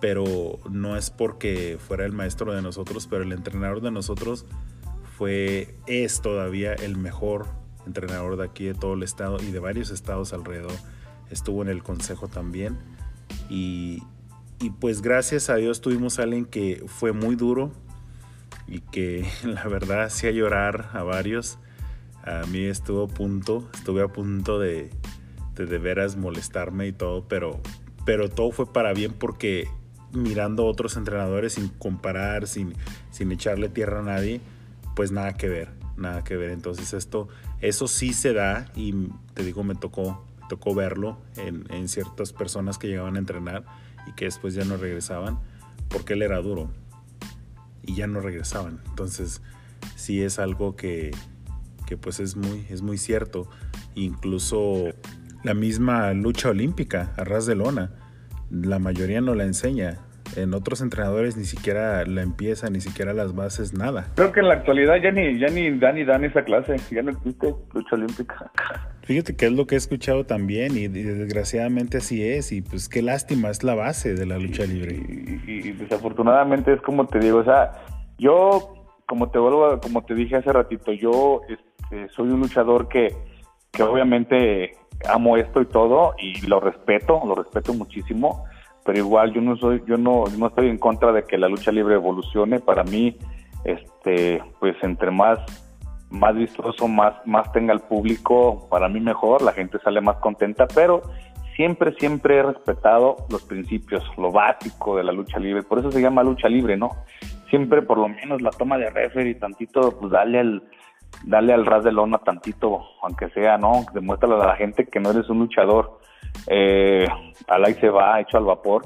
pero 0.00 0.58
no 0.70 0.96
es 0.96 1.10
porque 1.10 1.78
fuera 1.80 2.04
el 2.04 2.12
maestro 2.12 2.52
de 2.52 2.62
nosotros, 2.62 3.06
pero 3.06 3.22
el 3.22 3.32
entrenador 3.32 3.80
de 3.80 3.90
nosotros 3.90 4.46
fue, 5.16 5.74
es 5.86 6.20
todavía 6.20 6.74
el 6.74 6.96
mejor 6.96 7.46
entrenador 7.86 8.36
de 8.36 8.44
aquí 8.44 8.64
de 8.64 8.74
todo 8.74 8.94
el 8.94 9.02
estado 9.02 9.38
y 9.42 9.50
de 9.50 9.58
varios 9.58 9.90
estados 9.90 10.32
alrededor. 10.32 10.72
Estuvo 11.30 11.62
en 11.62 11.68
el 11.68 11.82
consejo 11.82 12.28
también. 12.28 12.76
Y, 13.48 14.02
y 14.60 14.70
pues 14.70 15.02
gracias 15.02 15.50
a 15.50 15.56
Dios 15.56 15.80
tuvimos 15.80 16.18
a 16.18 16.24
alguien 16.24 16.44
que 16.44 16.84
fue 16.86 17.12
muy 17.12 17.36
duro 17.36 17.72
y 18.68 18.80
que 18.80 19.26
la 19.44 19.64
verdad 19.64 20.04
hacía 20.04 20.30
llorar 20.30 20.90
a 20.92 21.02
varios. 21.02 21.58
A 22.24 22.44
mí 22.46 22.64
estuvo 22.64 23.04
a 23.04 23.08
punto, 23.08 23.68
estuve 23.74 24.02
a 24.02 24.08
punto 24.08 24.58
de, 24.58 24.90
de 25.54 25.78
veras 25.78 26.16
molestarme 26.16 26.88
y 26.88 26.92
todo, 26.92 27.28
pero, 27.28 27.60
pero 28.04 28.28
todo 28.28 28.50
fue 28.50 28.72
para 28.72 28.92
bien 28.92 29.12
porque 29.12 29.68
mirando 30.12 30.64
a 30.64 30.66
otros 30.66 30.96
entrenadores 30.96 31.54
sin 31.54 31.68
comparar, 31.68 32.48
sin, 32.48 32.74
sin 33.10 33.30
echarle 33.30 33.68
tierra 33.68 34.00
a 34.00 34.02
nadie, 34.02 34.40
pues 34.96 35.12
nada 35.12 35.34
que 35.34 35.48
ver, 35.48 35.68
nada 35.96 36.24
que 36.24 36.36
ver. 36.36 36.50
Entonces 36.50 36.94
esto, 36.94 37.28
eso 37.60 37.86
sí 37.86 38.12
se 38.12 38.32
da 38.32 38.72
y 38.74 38.92
te 39.34 39.44
digo, 39.44 39.62
me 39.62 39.76
tocó, 39.76 40.26
tocó 40.48 40.74
verlo 40.74 41.18
en, 41.36 41.64
en 41.72 41.88
ciertas 41.88 42.32
personas 42.32 42.76
que 42.76 42.88
llegaban 42.88 43.14
a 43.14 43.20
entrenar 43.20 43.64
y 44.08 44.12
que 44.12 44.24
después 44.24 44.54
ya 44.54 44.64
no 44.64 44.76
regresaban 44.76 45.38
porque 45.88 46.14
él 46.14 46.22
era 46.22 46.40
duro 46.40 46.70
y 47.86 47.94
ya 47.94 48.06
no 48.06 48.20
regresaban. 48.20 48.80
Entonces 48.86 49.40
sí 49.94 50.22
es 50.22 50.38
algo 50.38 50.76
que, 50.76 51.12
que 51.86 51.96
pues 51.96 52.20
es 52.20 52.36
muy, 52.36 52.66
es 52.68 52.82
muy 52.82 52.98
cierto. 52.98 53.48
Incluso 53.94 54.84
la 55.42 55.54
misma 55.54 56.12
lucha 56.12 56.50
olímpica 56.50 57.14
a 57.16 57.24
ras 57.24 57.46
de 57.46 57.54
lona. 57.54 57.92
La 58.50 58.78
mayoría 58.78 59.20
no 59.20 59.34
la 59.34 59.44
enseña. 59.44 60.05
En 60.36 60.52
otros 60.54 60.82
entrenadores 60.82 61.36
ni 61.36 61.44
siquiera 61.44 62.04
la 62.04 62.22
empieza, 62.22 62.68
ni 62.68 62.80
siquiera 62.80 63.12
las 63.14 63.34
bases, 63.34 63.72
nada. 63.72 64.06
Creo 64.14 64.32
que 64.32 64.40
en 64.40 64.48
la 64.48 64.54
actualidad 64.54 64.96
ya 65.02 65.10
ni, 65.10 65.38
ya 65.38 65.48
ni 65.48 65.70
dan 65.78 65.94
ni 65.94 66.04
dan 66.04 66.24
esa 66.24 66.44
clase, 66.44 66.76
ya 66.90 67.02
no 67.02 67.10
existe 67.10 67.54
lucha 67.72 67.96
olímpica. 67.96 68.50
Fíjate 69.02 69.36
que 69.36 69.46
es 69.46 69.52
lo 69.52 69.66
que 69.66 69.76
he 69.76 69.78
escuchado 69.78 70.26
también 70.26 70.76
y, 70.76 70.88
desgraciadamente 70.88 71.98
así 71.98 72.22
es 72.22 72.52
y 72.52 72.60
pues 72.60 72.88
qué 72.88 73.02
lástima, 73.02 73.50
es 73.50 73.62
la 73.62 73.74
base 73.74 74.14
de 74.14 74.26
la 74.26 74.36
lucha 74.38 74.64
libre. 74.64 74.96
Y, 75.46 75.72
desafortunadamente 75.72 76.72
es 76.72 76.80
como 76.82 77.06
te 77.06 77.18
digo, 77.18 77.38
o 77.38 77.44
sea, 77.44 77.72
yo 78.18 78.74
como 79.06 79.30
te 79.30 79.38
vuelvo, 79.38 79.80
como 79.80 80.04
te 80.04 80.14
dije 80.14 80.36
hace 80.36 80.52
ratito, 80.52 80.92
yo 80.92 81.42
este, 81.48 82.08
soy 82.08 82.28
un 82.28 82.40
luchador 82.40 82.88
que, 82.88 83.16
que 83.70 83.82
obviamente 83.82 84.72
amo 85.08 85.36
esto 85.36 85.60
y 85.60 85.66
todo 85.66 86.14
y 86.18 86.46
lo 86.46 86.60
respeto, 86.60 87.22
lo 87.24 87.36
respeto 87.36 87.72
muchísimo, 87.74 88.44
pero 88.86 88.98
igual 88.98 89.32
yo 89.32 89.40
no 89.40 89.56
soy, 89.56 89.82
yo 89.86 89.96
no, 89.96 90.24
no 90.38 90.46
estoy 90.46 90.68
en 90.68 90.78
contra 90.78 91.12
de 91.12 91.24
que 91.24 91.36
la 91.36 91.48
lucha 91.48 91.72
libre 91.72 91.96
evolucione. 91.96 92.60
Para 92.60 92.84
mí, 92.84 93.18
este, 93.64 94.40
pues 94.60 94.76
entre 94.82 95.10
más 95.10 95.40
más 96.08 96.36
vistoso, 96.36 96.86
más 96.86 97.14
más 97.26 97.50
tenga 97.50 97.74
el 97.74 97.80
público, 97.80 98.68
para 98.70 98.88
mí 98.88 99.00
mejor, 99.00 99.42
la 99.42 99.52
gente 99.52 99.78
sale 99.80 100.00
más 100.00 100.16
contenta, 100.18 100.66
pero 100.72 101.02
siempre 101.56 101.92
siempre 101.98 102.36
he 102.36 102.42
respetado 102.44 103.16
los 103.28 103.42
principios, 103.42 104.04
lo 104.16 104.30
básico 104.30 104.96
de 104.96 105.02
la 105.02 105.10
lucha 105.10 105.40
libre, 105.40 105.64
por 105.64 105.80
eso 105.80 105.90
se 105.90 106.00
llama 106.00 106.22
lucha 106.22 106.48
libre, 106.48 106.76
¿no? 106.76 106.90
Siempre 107.50 107.82
por 107.82 107.98
lo 107.98 108.08
menos 108.08 108.40
la 108.40 108.50
toma 108.50 108.78
de 108.78 108.88
referee 108.88 109.34
tantito, 109.34 109.98
pues 109.98 110.12
dale 110.12 110.38
al 110.38 110.62
dale 111.24 111.52
al 111.52 111.66
ras 111.66 111.82
de 111.82 111.90
lona 111.90 112.18
tantito, 112.18 112.82
aunque 113.02 113.28
sea, 113.30 113.58
¿no? 113.58 113.84
Demuéstrale 113.92 114.34
a 114.36 114.46
la 114.46 114.56
gente 114.56 114.86
que 114.86 115.00
no 115.00 115.10
eres 115.10 115.28
un 115.28 115.40
luchador 115.40 115.98
eh, 116.46 117.06
al 117.48 117.64
ahí 117.64 117.74
se 117.74 117.88
va, 117.88 118.20
hecho 118.20 118.38
al 118.38 118.44
vapor. 118.44 118.82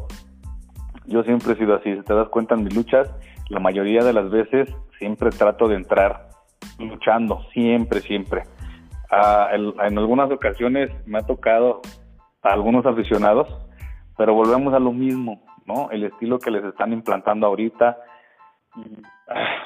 Yo 1.07 1.22
siempre 1.22 1.53
he 1.53 1.57
sido 1.57 1.74
así, 1.74 1.94
si 1.94 2.03
te 2.03 2.14
das 2.14 2.28
cuenta 2.28 2.55
en 2.55 2.64
mis 2.64 2.74
luchas, 2.74 3.11
la 3.48 3.61
mayoría 3.61 4.05
de 4.05 4.12
las 4.12 4.30
veces 4.30 4.68
siempre 4.98 5.30
trato 5.30 5.66
de 5.66 5.76
entrar 5.76 6.28
luchando, 6.78 7.42
siempre, 7.53 8.01
siempre. 8.01 8.42
Ah, 9.11 9.48
en, 9.53 9.98
algunas 9.98 10.30
ocasiones 10.30 10.90
me 11.07 11.18
ha 11.18 11.22
tocado 11.22 11.80
a 12.42 12.53
algunos 12.53 12.86
aficionados, 12.86 13.48
pero 14.16 14.34
volvemos 14.34 14.72
a 14.72 14.78
lo 14.78 14.92
mismo, 14.92 15.42
¿no? 15.66 15.90
El 15.90 16.05
estilo 16.05 16.38
que 16.38 16.51
les 16.51 16.64
están 16.64 16.92
implantando 16.92 17.46
ahorita. 17.46 17.98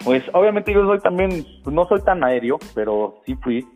Pues 0.02 0.24
obviamente 0.32 0.72
yo 0.72 0.86
soy 0.86 0.98
también, 1.00 1.44
no 1.70 1.84
soy 1.86 2.02
tan 2.02 2.24
aéreo, 2.24 2.58
pero 2.74 3.20
sí 3.26 3.34
fui, 3.36 3.66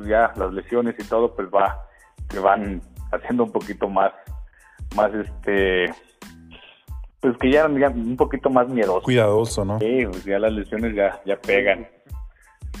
ya 0.00 0.32
las 0.36 0.52
lesiones 0.52 0.96
y 0.98 1.08
todo, 1.08 1.34
pues 1.34 1.48
va, 1.48 1.86
que 2.28 2.40
van 2.40 2.80
haciendo 3.12 3.44
un 3.44 3.52
poquito 3.52 3.88
más, 3.88 4.12
más 4.96 5.12
este, 5.14 5.86
pues 7.20 7.36
que 7.38 7.52
ya, 7.52 7.66
un 7.66 8.16
poquito 8.16 8.50
más 8.50 8.68
miedoso. 8.68 9.02
Cuidadoso, 9.02 9.64
¿no? 9.64 9.78
Sí, 9.78 10.04
pues 10.10 10.24
ya 10.24 10.38
las 10.40 10.52
lesiones 10.52 10.94
ya, 10.94 11.20
ya 11.24 11.36
pegan. 11.40 11.86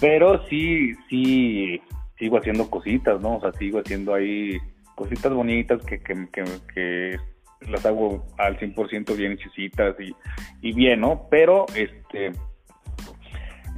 Pero 0.00 0.44
sí, 0.48 0.92
sí, 1.08 1.80
sigo 2.18 2.38
haciendo 2.38 2.68
cositas, 2.68 3.20
¿no? 3.20 3.36
O 3.36 3.40
sea, 3.40 3.52
sigo 3.52 3.78
haciendo 3.78 4.14
ahí 4.14 4.58
cositas 4.96 5.32
bonitas 5.32 5.80
que, 5.84 6.00
que, 6.00 6.26
que, 6.74 7.16
las 7.70 7.86
hago 7.86 8.26
al 8.38 8.58
100% 8.58 9.16
bien 9.16 9.32
hechicitas 9.32 9.94
y, 10.00 10.12
y 10.60 10.72
bien, 10.72 11.00
¿no? 11.00 11.28
Pero, 11.30 11.66
este, 11.76 12.32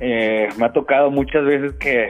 eh, 0.00 0.48
me 0.56 0.66
ha 0.66 0.72
tocado 0.72 1.10
muchas 1.10 1.44
veces 1.44 1.74
que 1.74 2.08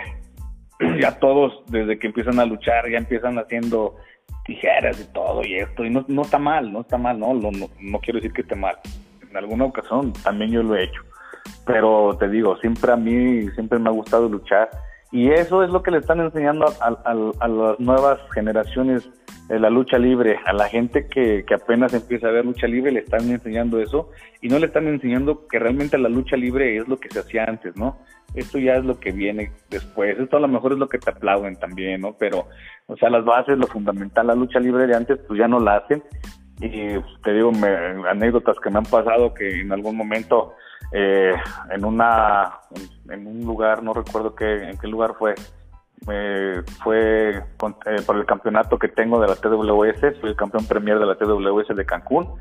ya 1.01 1.19
todos, 1.19 1.65
desde 1.67 1.99
que 1.99 2.07
empiezan 2.07 2.39
a 2.39 2.47
luchar, 2.47 2.89
ya 2.89 2.99
empiezan 2.99 3.37
haciendo 3.39 3.97
tijeras 4.45 5.01
y 5.01 5.13
todo 5.13 5.43
y 5.45 5.57
esto, 5.57 5.85
y 5.85 5.91
no, 5.91 6.05
no 6.09 6.23
está 6.23 6.39
mal, 6.39 6.73
no 6.73 6.83
está 6.83 6.99
mal, 6.99 7.19
no, 7.19 7.35
no, 7.35 7.51
no, 7.51 7.99
quiero 8.01 8.19
decir 8.19 8.33
que 8.33 8.43
esté 8.43 8.55
mal. 8.55 8.77
En 9.29 9.37
alguna 9.37 9.65
ocasión 9.65 10.13
también 10.23 10.51
yo 10.53 10.63
lo 10.63 10.77
he 10.77 10.85
hecho, 10.85 11.03
pero 11.67 12.17
te 12.19 12.29
digo, 12.29 12.57
siempre 12.59 12.93
a 12.93 12.97
mí, 12.97 13.49
siempre 13.51 13.79
me 13.79 13.89
ha 13.89 13.93
gustado 13.93 14.29
luchar 14.29 14.69
y 15.15 15.31
eso 15.31 15.63
es 15.63 15.71
lo 15.71 15.81
que 15.81 15.93
le 15.93 15.99
están 15.99 16.19
enseñando 16.19 16.67
a, 16.81 17.15
las 17.15 17.79
nuevas 17.79 18.19
generaciones 18.33 19.09
de 19.49 19.61
la 19.61 19.71
lucha 19.71 19.97
libre, 19.97 20.41
a 20.45 20.53
la 20.53 20.69
gente 20.69 21.07
que, 21.07 21.45
apenas 21.55 21.95
empieza 21.95 22.27
a 22.27 22.33
ver 22.33 22.45
lucha 22.45 22.67
libre, 22.67 22.91
le 22.91 22.99
están 22.99 23.31
enseñando 23.31 23.81
eso 23.81 24.11
y 24.41 24.49
no 24.49 24.59
le 24.59 24.67
están 24.67 24.89
enseñando 24.89 25.47
que 25.47 25.61
realmente 25.61 25.99
la 25.99 26.09
lucha 26.09 26.37
libre 26.37 26.79
es 26.79 26.89
lo 26.89 26.99
que 26.99 27.11
se 27.11 27.21
hacía 27.21 27.45
antes, 27.45 27.77
¿no? 27.77 27.97
Esto 28.35 28.59
ya 28.59 28.75
es 28.75 28.85
lo 28.85 28.99
que 28.99 29.13
viene 29.13 29.53
después, 29.71 30.19
esto 30.19 30.39
a 30.39 30.41
lo 30.41 30.49
mejor 30.49 30.73
es 30.73 30.79
lo 30.79 30.89
que 30.89 30.99
te 30.99 31.13
aplauden 31.13 31.55
también, 31.61 32.01
¿no? 32.01 32.17
Pero 32.19 32.49
o 32.89 32.97
sea, 32.97 33.09
las 33.09 33.25
bases, 33.25 33.57
lo 33.57 33.69
fundamental, 33.69 34.27
la 34.27 34.35
lucha 34.35 34.59
libre 34.59 34.89
de 34.89 34.97
antes, 34.97 35.21
pues 35.29 35.39
ya 35.39 35.47
no 35.47 35.61
la 35.61 35.77
hacen. 35.77 36.03
Y 36.61 36.99
pues, 36.99 37.23
te 37.23 37.33
digo, 37.35 37.53
anécdotas 38.11 38.57
que 38.59 38.71
me 38.71 38.79
han 38.79 38.85
pasado 38.85 39.33
que 39.33 39.61
en 39.61 39.71
algún 39.71 39.97
momento, 39.97 40.55
eh, 40.97 41.35
en 41.71 41.85
una, 41.85 42.61
en, 43.11 43.27
un 43.27 43.41
lugar, 43.45 43.83
no 43.83 43.93
recuerdo 43.93 44.35
qué, 44.35 44.71
en 44.71 44.79
qué 44.79 44.87
lugar 44.87 45.15
fue, 45.19 45.35
fue 46.05 47.31
eh, 47.31 47.43
por 48.07 48.17
el 48.17 48.27
campeonato 48.27 48.79
que 48.79 48.89
tengo 48.89 49.21
de 49.21 49.27
la 49.27 49.35
TWS, 49.35 50.21
soy 50.21 50.31
el 50.31 50.37
campeón 50.37 50.67
premier 50.67 50.99
de 50.99 51.07
la 51.07 51.17
TWS 51.17 51.75
de 51.75 51.85
Cancún. 51.85 52.39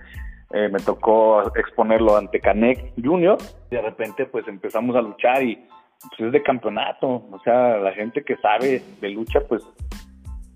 Eh, 0.51 0.69
me 0.69 0.79
tocó 0.79 1.41
exponerlo 1.55 2.15
ante 2.15 2.39
Canek 2.39 2.93
Junior. 3.03 3.39
Y 3.71 3.75
de 3.75 3.81
repente, 3.81 4.27
pues 4.27 4.47
empezamos 4.47 4.95
a 4.95 5.01
luchar 5.01 5.41
y 5.41 5.55
pues, 5.55 6.27
es 6.27 6.31
de 6.31 6.43
campeonato. 6.43 7.07
O 7.07 7.39
sea, 7.43 7.77
la 7.77 7.91
gente 7.93 8.23
que 8.23 8.37
sabe 8.37 8.83
de 9.01 9.09
lucha, 9.09 9.39
pues 9.49 9.63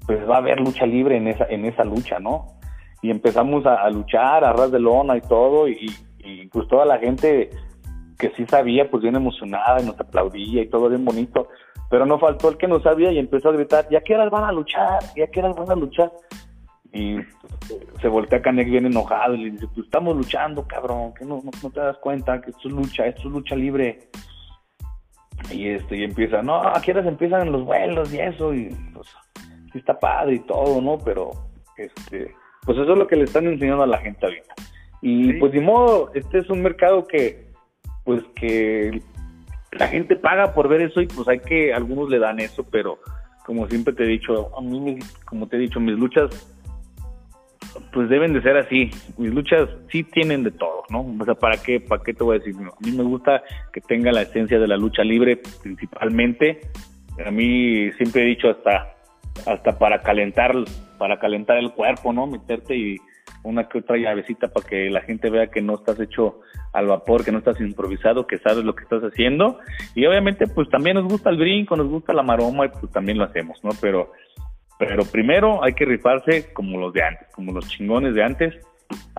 pues 0.08 0.28
va 0.28 0.36
a 0.36 0.38
haber 0.38 0.60
lucha 0.60 0.86
libre 0.86 1.18
en 1.18 1.28
esa, 1.28 1.46
en 1.50 1.66
esa 1.66 1.84
lucha, 1.84 2.18
¿no? 2.20 2.46
Y 3.02 3.12
empezamos 3.12 3.66
a, 3.66 3.88
luchar 3.90 4.44
a 4.44 4.54
ras 4.54 4.72
de 4.72 4.80
lona 4.80 5.18
y 5.18 5.22
todo, 5.22 5.68
y, 5.68 5.94
pues 6.52 6.68
toda 6.68 6.86
la 6.86 6.98
gente 6.98 7.50
que 8.18 8.32
sí 8.36 8.46
sabía, 8.48 8.90
pues 8.90 9.04
bien 9.04 9.16
emocionada 9.16 9.82
y 9.82 9.86
nos 9.86 10.00
aplaudía 10.00 10.64
y 10.64 10.70
todo 10.70 10.90
bien 10.90 11.06
bonito, 11.06 11.50
pero 11.90 12.06
no 12.06 12.20
faltó 12.20 12.50
el 12.50 12.58
que 12.58 12.68
no 12.68 12.82
sabía 12.82 13.12
y 13.12 13.20
empezó 13.20 13.50
a 13.50 13.54
gritar, 13.54 13.88
ya 13.90 14.02
que 14.02 14.14
eras 14.14 14.30
van 14.32 14.44
a 14.44 14.52
luchar, 14.52 15.00
ya 15.16 15.28
que 15.28 15.40
eras 15.40 15.56
van 15.56 15.72
a 15.72 15.76
luchar. 15.76 16.12
Y 16.94 17.18
se 18.02 18.08
voltea 18.08 18.42
Canek 18.42 18.70
bien 18.70 18.86
enojado 18.86 19.36
y 19.36 19.44
le 19.44 19.52
dice, 19.52 19.68
pues 19.68 19.86
estamos 19.86 20.16
luchando, 20.16 20.66
cabrón, 20.68 21.14
que 21.14 21.26
no, 21.26 21.42
no, 21.44 21.70
te 21.70 21.80
das 21.80 21.98
cuenta 22.00 22.42
que 22.42 22.52
esto 22.52 22.68
es 22.70 22.74
lucha, 22.74 23.06
esto 23.06 23.28
es 23.28 23.34
lucha 23.34 23.56
libre. 23.56 24.10
Y 25.52 25.70
este, 25.70 25.98
y 25.98 26.04
empieza, 26.04 26.42
no, 26.42 26.62
aquí 26.68 26.92
ahora 26.92 27.08
empiezan 27.08 27.52
los 27.52 27.64
vuelos 27.64 28.12
y 28.14 28.20
eso, 28.20 28.54
y 28.54 28.76
pues 28.94 29.08
sí 29.72 29.78
está 29.78 30.00
padre 30.00 30.36
y 30.36 30.40
todo, 30.40 30.82
¿no? 30.82 30.98
Pero, 30.98 31.32
este, 31.78 32.34
pues 32.66 32.78
eso 32.78 32.94
es 32.94 32.98
lo 32.98 33.08
que 33.08 33.16
le 33.16 33.26
están 33.26 33.46
enseñando 33.46 33.84
a 33.84 33.88
la 33.88 34.00
gente 34.00 34.26
ahorita. 34.26 34.56
Y 35.02 35.34
pues 35.34 35.52
de 35.52 35.62
modo, 35.62 36.10
este 36.16 36.40
es 36.40 36.50
un 36.50 36.64
mercado 36.64 37.06
que, 37.06 37.47
pues 38.08 38.24
que 38.36 39.02
la 39.74 39.90
gente 39.90 40.16
paga 40.16 40.54
por 40.54 40.70
ver 40.70 40.80
eso 40.80 41.02
y 41.02 41.08
pues 41.08 41.28
hay 41.28 41.40
que, 41.40 41.74
algunos 41.74 42.10
le 42.10 42.20
dan 42.20 42.40
eso, 42.40 42.66
pero 42.72 43.00
como 43.46 43.68
siempre 43.68 43.94
te 43.94 44.06
he 44.06 44.08
dicho, 44.08 44.58
a 44.58 44.62
mí, 44.62 44.98
como 45.26 45.46
te 45.48 45.58
he 45.58 45.60
dicho, 45.60 45.82
mis 45.82 46.00
luchas 46.00 46.30
pues 47.92 48.08
deben 48.08 48.34
de 48.34 48.42
ser 48.42 48.56
así. 48.56 48.90
Mis 49.18 49.34
luchas 49.34 49.70
sí 49.92 50.04
tienen 50.04 50.44
de 50.44 50.52
todo, 50.52 50.84
¿no? 50.90 51.06
O 51.20 51.26
sea, 51.26 51.36
¿para 51.36 51.58
qué, 51.58 51.82
para 51.82 52.02
qué 52.02 52.14
te 52.14 52.24
voy 52.24 52.38
a 52.38 52.40
decir? 52.40 52.56
a 52.56 52.86
mí 52.86 52.92
me 52.92 53.04
gusta 53.04 53.44
que 53.74 53.82
tenga 53.82 54.14
la 54.14 54.22
esencia 54.22 54.58
de 54.58 54.68
la 54.68 54.78
lucha 54.78 55.04
libre 55.04 55.42
principalmente. 55.62 56.62
A 57.26 57.30
mí 57.30 57.92
siempre 57.98 58.24
he 58.24 58.26
dicho 58.26 58.50
hasta 58.50 58.94
hasta 59.46 59.78
para 59.78 60.02
calentar, 60.02 60.56
para 60.98 61.20
calentar 61.20 61.58
el 61.58 61.72
cuerpo, 61.72 62.14
¿no? 62.14 62.26
Meterte 62.26 62.76
y 62.76 62.98
una 63.44 63.68
que 63.68 63.80
otra 63.80 63.98
llavecita 63.98 64.48
para 64.50 64.68
que 64.68 64.90
la 64.90 65.02
gente 65.02 65.30
vea 65.30 65.48
que 65.48 65.62
no 65.62 65.76
estás 65.76 66.00
hecho 66.00 66.42
al 66.74 66.88
vapor, 66.88 67.24
que 67.24 67.32
no 67.32 67.40
estás 67.40 67.60
improvisado, 67.60 68.28
que 68.28 68.38
sabes 68.38 68.64
lo 68.64 68.76
que 68.76 68.84
estás 68.84 69.02
haciendo. 69.04 69.60
Y 69.96 70.06
obviamente, 70.06 70.48
pues 70.48 70.70
también 70.70 70.96
nos 70.96 71.06
gusta 71.06 71.30
el 71.30 71.38
brinco, 71.38 71.76
nos 71.76 71.88
gusta 71.88 72.14
la 72.14 72.24
maroma 72.24 72.66
y 72.66 72.70
pues 72.70 72.92
también 72.92 73.18
lo 73.18 73.24
hacemos, 73.24 73.64
¿no? 73.64 73.72
Pero, 73.82 74.12
pero 74.78 75.04
primero 75.06 75.64
hay 75.64 75.74
que 75.74 75.86
rifarse 75.86 76.54
como 76.54 76.80
los 76.80 76.94
de 76.94 77.04
antes, 77.04 77.28
como 77.34 77.52
los 77.52 77.68
chingones 77.68 78.14
de 78.14 78.24
antes, 78.24 78.54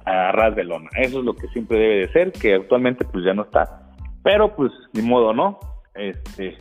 a 0.04 0.32
ras 0.32 0.54
de 0.54 0.64
lona. 0.64 0.90
Eso 0.96 1.18
es 1.20 1.24
lo 1.24 1.34
que 1.34 1.48
siempre 1.48 1.78
debe 1.78 1.96
de 1.96 2.12
ser, 2.12 2.32
que 2.32 2.54
actualmente 2.54 3.04
pues 3.04 3.24
ya 3.24 3.34
no 3.34 3.42
está. 3.42 3.94
Pero 4.22 4.54
pues 4.54 4.72
ni 4.92 5.02
modo, 5.02 5.32
¿no? 5.32 5.58
Este, 5.94 6.56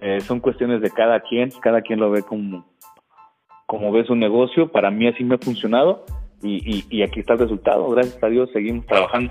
eh, 0.00 0.20
son 0.20 0.40
cuestiones 0.40 0.80
de 0.80 0.90
cada 0.90 1.20
quien, 1.20 1.50
cada 1.60 1.80
quien 1.80 2.00
lo 2.00 2.10
ve 2.10 2.22
como, 2.22 2.66
como 3.66 3.92
ves 3.92 4.10
un 4.10 4.20
negocio, 4.20 4.70
para 4.70 4.90
mí 4.90 5.08
así 5.08 5.24
me 5.24 5.36
ha 5.36 5.38
funcionado 5.38 6.04
y, 6.42 7.02
aquí 7.02 7.20
está 7.20 7.34
el 7.34 7.40
resultado, 7.40 7.88
gracias 7.90 8.22
a 8.22 8.26
Dios 8.26 8.50
seguimos 8.52 8.86
trabajando. 8.86 9.30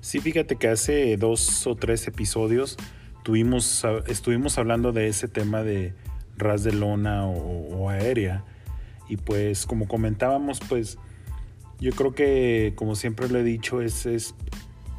Sí, 0.00 0.20
fíjate 0.20 0.56
que 0.56 0.68
hace 0.68 1.16
dos 1.16 1.66
o 1.66 1.74
tres 1.74 2.06
episodios 2.06 2.76
tuvimos, 3.22 3.84
estuvimos 4.06 4.58
hablando 4.58 4.92
de 4.92 5.08
ese 5.08 5.26
tema 5.26 5.62
de 5.62 5.94
ras 6.36 6.62
de 6.62 6.72
lona 6.72 7.26
o, 7.26 7.88
aérea 7.88 8.44
y 9.08 9.16
pues 9.16 9.66
como 9.66 9.88
comentábamos 9.88 10.60
pues 10.68 10.98
yo 11.80 11.92
creo 11.92 12.12
que 12.12 12.72
como 12.76 12.94
siempre 12.94 13.28
lo 13.28 13.38
he 13.38 13.44
dicho 13.44 13.80
es, 13.80 14.06
es 14.06 14.34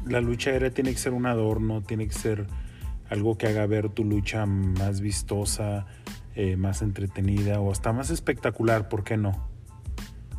la 0.06 0.20
lucha 0.20 0.50
aérea 0.50 0.70
tiene 0.70 0.92
que 0.92 0.98
ser 0.98 1.12
un 1.12 1.26
adorno, 1.26 1.82
tiene 1.82 2.06
que 2.06 2.14
ser 2.14 2.46
algo 3.08 3.38
que 3.38 3.46
haga 3.46 3.66
ver 3.66 3.88
tu 3.88 4.04
lucha 4.04 4.46
más 4.46 5.00
vistosa, 5.00 5.86
eh, 6.34 6.56
más 6.56 6.82
entretenida 6.82 7.60
o 7.60 7.72
hasta 7.72 7.92
más 7.92 8.10
espectacular, 8.10 8.88
¿por 8.88 9.04
qué 9.04 9.16
no? 9.16 9.47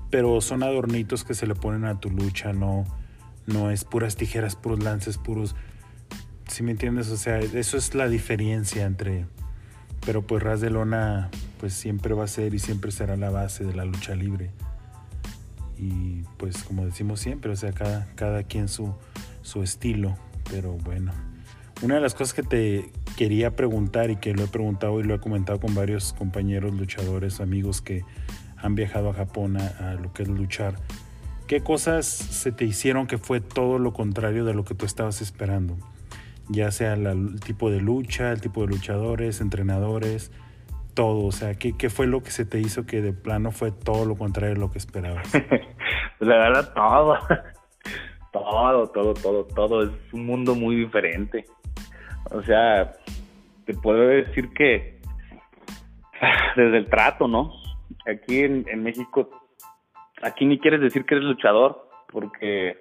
Pero 0.09 0.41
son 0.41 0.63
adornitos 0.63 1.23
que 1.23 1.33
se 1.33 1.47
le 1.47 1.55
ponen 1.55 1.85
a 1.85 1.99
tu 1.99 2.09
lucha, 2.09 2.53
no, 2.53 2.85
no 3.45 3.71
es 3.71 3.83
puras 3.83 4.15
tijeras, 4.15 4.55
puros 4.55 4.83
lances, 4.83 5.17
puros... 5.17 5.55
Si 6.47 6.63
me 6.63 6.71
entiendes? 6.71 7.09
O 7.09 7.17
sea, 7.17 7.39
eso 7.39 7.77
es 7.77 7.93
la 7.95 8.07
diferencia 8.07 8.85
entre... 8.85 9.25
Pero 10.05 10.25
pues 10.25 10.41
Ras 10.41 10.61
de 10.61 10.69
Lona 10.69 11.29
pues 11.59 11.73
siempre 11.73 12.13
va 12.13 12.23
a 12.23 12.27
ser 12.27 12.53
y 12.53 12.59
siempre 12.59 12.91
será 12.91 13.17
la 13.17 13.29
base 13.29 13.65
de 13.65 13.75
la 13.75 13.85
lucha 13.85 14.15
libre. 14.15 14.51
Y 15.77 16.23
pues 16.37 16.63
como 16.63 16.85
decimos 16.85 17.19
siempre, 17.19 17.51
o 17.51 17.55
sea, 17.55 17.73
cada, 17.73 18.07
cada 18.15 18.43
quien 18.43 18.67
su, 18.69 18.95
su 19.41 19.61
estilo. 19.61 20.17
Pero 20.49 20.73
bueno. 20.73 21.11
Una 21.81 21.95
de 21.95 22.01
las 22.01 22.13
cosas 22.13 22.33
que 22.33 22.43
te 22.43 22.91
quería 23.15 23.55
preguntar 23.55 24.09
y 24.09 24.17
que 24.17 24.33
lo 24.33 24.43
he 24.43 24.47
preguntado 24.47 24.99
y 24.99 25.03
lo 25.03 25.15
he 25.15 25.19
comentado 25.19 25.59
con 25.59 25.75
varios 25.75 26.13
compañeros 26.13 26.73
luchadores, 26.73 27.39
amigos 27.39 27.81
que 27.81 28.03
han 28.61 28.75
viajado 28.75 29.09
a 29.09 29.13
Japón 29.13 29.57
a, 29.57 29.93
lo 29.93 30.13
que 30.13 30.23
es 30.23 30.29
luchar, 30.29 30.75
¿qué 31.47 31.61
cosas 31.61 32.05
se 32.05 32.51
te 32.51 32.65
hicieron 32.65 33.07
que 33.07 33.17
fue 33.17 33.41
todo 33.41 33.79
lo 33.79 33.93
contrario 33.93 34.45
de 34.45 34.53
lo 34.53 34.63
que 34.63 34.75
tú 34.75 34.85
estabas 34.85 35.21
esperando? 35.21 35.77
Ya 36.49 36.71
sea 36.71 36.93
el 36.93 37.39
tipo 37.39 37.69
de 37.69 37.79
lucha, 37.79 38.31
el 38.31 38.41
tipo 38.41 38.61
de 38.61 38.67
luchadores, 38.67 39.39
entrenadores, 39.39 40.31
todo. 40.95 41.25
O 41.25 41.31
sea, 41.31 41.53
¿qué, 41.53 41.77
¿qué, 41.77 41.89
fue 41.89 42.07
lo 42.07 42.23
que 42.23 42.31
se 42.31 42.45
te 42.45 42.59
hizo 42.59 42.85
que 42.85 43.01
de 43.01 43.13
plano 43.13 43.51
fue 43.51 43.71
todo 43.71 44.05
lo 44.05 44.15
contrario 44.15 44.55
de 44.55 44.59
lo 44.59 44.71
que 44.71 44.79
esperabas? 44.79 45.31
La 46.19 46.35
verdad, 46.35 46.73
todo. 46.73 47.17
todo, 48.33 48.87
todo, 48.87 49.13
todo, 49.13 49.45
todo. 49.45 49.83
Es 49.83 49.91
un 50.13 50.25
mundo 50.25 50.55
muy 50.55 50.75
diferente. 50.75 51.45
O 52.31 52.41
sea, 52.43 52.91
te 53.65 53.73
puedo 53.73 54.01
decir 54.07 54.49
que 54.53 54.99
desde 56.55 56.77
el 56.77 56.89
trato, 56.89 57.27
¿no? 57.27 57.58
Aquí 58.09 58.39
en, 58.39 58.83
México, 58.83 59.29
aquí 60.21 60.45
ni 60.45 60.59
quieres 60.59 60.81
decir 60.81 61.05
que 61.05 61.15
eres 61.15 61.27
luchador, 61.27 61.87
porque 62.11 62.77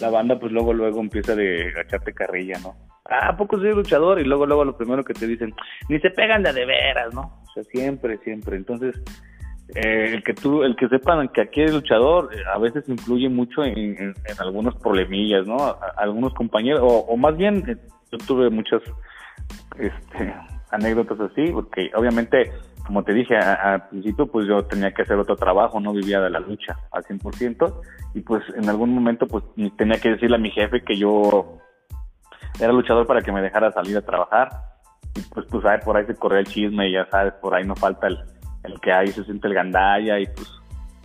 la 0.00 0.10
banda 0.10 0.38
pues 0.38 0.52
luego 0.52 0.72
luego 0.72 1.00
empieza 1.00 1.34
de 1.34 1.68
echarte 1.80 2.12
carrilla, 2.12 2.58
¿no? 2.60 2.74
Ah, 3.04 3.28
¿a 3.30 3.36
poco 3.36 3.58
soy 3.58 3.72
luchador? 3.72 4.20
Y 4.20 4.24
luego 4.24 4.46
luego 4.46 4.64
lo 4.64 4.76
primero 4.76 5.02
que 5.02 5.14
te 5.14 5.26
dicen, 5.26 5.54
ni 5.88 5.98
se 6.00 6.10
pegan 6.10 6.42
de 6.42 6.52
de 6.52 6.64
veras, 6.64 7.12
¿no? 7.14 7.20
O 7.20 7.52
sea, 7.52 7.62
siempre, 7.64 8.18
siempre. 8.18 8.56
Entonces, 8.56 8.94
eh, 9.74 10.12
el 10.12 10.22
que 10.22 10.34
tú, 10.34 10.62
el 10.64 10.76
que 10.76 10.88
sepan 10.88 11.28
que 11.28 11.40
aquí 11.40 11.62
eres 11.62 11.72
luchador, 11.72 12.28
eh, 12.34 12.42
a 12.52 12.58
veces 12.58 12.86
influye 12.88 13.28
mucho 13.30 13.64
en, 13.64 13.96
en, 13.98 14.14
algunos 14.38 14.74
problemillas, 14.76 15.46
¿no? 15.46 15.56
algunos 15.96 16.34
compañeros, 16.34 16.80
o, 16.82 17.16
más 17.16 17.36
bien, 17.36 17.64
eh, 17.66 17.76
yo 18.10 18.18
tuve 18.18 18.50
muchas 18.50 18.82
este, 19.78 20.34
anécdotas 20.70 21.18
así, 21.20 21.50
porque 21.52 21.90
obviamente, 21.94 22.52
como 22.86 23.04
te 23.04 23.12
dije 23.12 23.36
al 23.36 23.88
principio, 23.88 24.26
pues 24.26 24.46
yo 24.46 24.64
tenía 24.64 24.92
que 24.92 25.02
hacer 25.02 25.16
otro 25.16 25.36
trabajo, 25.36 25.80
no 25.80 25.92
vivía 25.92 26.20
de 26.20 26.30
la 26.30 26.40
lucha 26.40 26.76
al 26.90 27.04
100%, 27.04 27.80
y 28.14 28.20
pues 28.20 28.42
en 28.56 28.68
algún 28.68 28.94
momento 28.94 29.26
pues 29.26 29.44
tenía 29.76 29.98
que 30.00 30.10
decirle 30.10 30.36
a 30.36 30.40
mi 30.40 30.50
jefe 30.50 30.82
que 30.82 30.96
yo 30.96 31.58
era 32.60 32.72
luchador 32.72 33.06
para 33.06 33.22
que 33.22 33.32
me 33.32 33.42
dejara 33.42 33.72
salir 33.72 33.96
a 33.96 34.02
trabajar, 34.02 34.50
y 35.14 35.20
pues 35.20 35.46
pues 35.50 35.64
por 35.84 35.96
ahí 35.96 36.06
se 36.06 36.14
corre 36.14 36.40
el 36.40 36.46
chisme 36.46 36.88
y 36.88 36.92
ya 36.92 37.06
sabes, 37.10 37.34
por 37.34 37.54
ahí 37.54 37.64
no 37.64 37.76
falta 37.76 38.06
el, 38.06 38.18
el 38.64 38.80
que 38.80 38.92
ahí 38.92 39.08
se 39.08 39.24
siente 39.24 39.48
el 39.48 39.54
gandalla 39.54 40.18
y 40.18 40.26
pues 40.26 40.48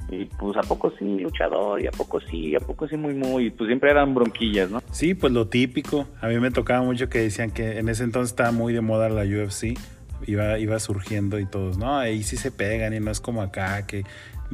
y 0.09 0.25
pues 0.25 0.55
a 0.57 0.61
poco 0.61 0.91
sí 0.97 1.19
luchador 1.19 1.81
y 1.81 1.87
a 1.87 1.91
poco 1.91 2.19
sí, 2.21 2.55
a 2.55 2.59
poco 2.59 2.87
sí 2.87 2.95
muy 2.95 3.13
muy, 3.13 3.49
pues 3.49 3.67
siempre 3.67 3.91
eran 3.91 4.13
bronquillas, 4.15 4.69
¿no? 4.69 4.81
Sí, 4.91 5.13
pues 5.13 5.33
lo 5.33 5.47
típico. 5.47 6.07
A 6.21 6.27
mí 6.27 6.39
me 6.39 6.51
tocaba 6.51 6.81
mucho 6.81 7.09
que 7.09 7.19
decían 7.19 7.51
que 7.51 7.77
en 7.77 7.89
ese 7.89 8.03
entonces 8.03 8.31
estaba 8.31 8.51
muy 8.51 8.73
de 8.73 8.81
moda 8.81 9.09
la 9.09 9.23
UFC, 9.23 9.77
iba 10.25 10.57
iba 10.59 10.79
surgiendo 10.79 11.39
y 11.39 11.45
todos, 11.45 11.77
no, 11.77 11.97
ahí 11.97 12.23
sí 12.23 12.37
se 12.37 12.51
pegan 12.51 12.93
y 12.93 12.99
no 12.99 13.11
es 13.11 13.19
como 13.19 13.41
acá 13.41 13.85
que 13.85 14.03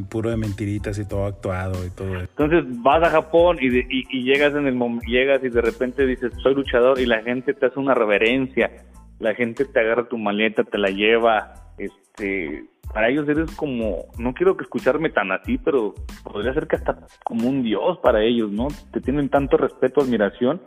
puro 0.10 0.30
de 0.30 0.38
mentiritas 0.38 0.98
y 0.98 1.08
todo 1.08 1.26
actuado 1.26 1.86
y 1.86 1.90
todo. 1.90 2.20
Entonces 2.20 2.64
vas 2.82 3.04
a 3.04 3.12
Japón 3.12 3.58
y, 3.62 3.68
y, 3.68 4.24
llegas 4.24 4.56
en 4.56 4.68
el 4.68 4.78
llegas 5.06 5.44
y 5.44 5.50
de 5.50 5.62
repente 5.62 6.06
dices 6.06 6.34
soy 6.42 6.56
luchador 6.56 7.00
y 7.00 7.06
la 7.06 7.22
gente 7.22 7.54
te 7.54 7.68
hace 7.68 7.80
una 7.80 7.94
reverencia, 7.94 8.72
la 9.20 9.36
gente 9.36 9.66
te 9.66 9.80
agarra 9.80 10.08
tu 10.08 10.18
maleta, 10.18 10.64
te 10.64 10.78
la 10.78 10.90
lleva, 10.90 11.54
este 11.78 12.66
para 12.92 13.10
ellos 13.10 13.28
eres 13.28 13.50
como, 13.56 14.06
no 14.20 14.34
quiero 14.34 14.56
que 14.56 14.64
escucharme 14.64 15.10
tan 15.10 15.32
así, 15.32 15.58
pero 15.58 15.96
podría 16.24 16.54
ser 16.54 16.68
que 16.68 16.76
hasta 16.76 17.08
como 17.24 17.50
un 17.50 17.64
dios 17.64 17.98
para 18.00 18.24
ellos, 18.24 18.52
¿no? 18.52 18.68
Te 18.92 19.02
tienen 19.02 19.30
tanto 19.30 19.58
respeto, 19.58 20.02
admiración, 20.02 20.62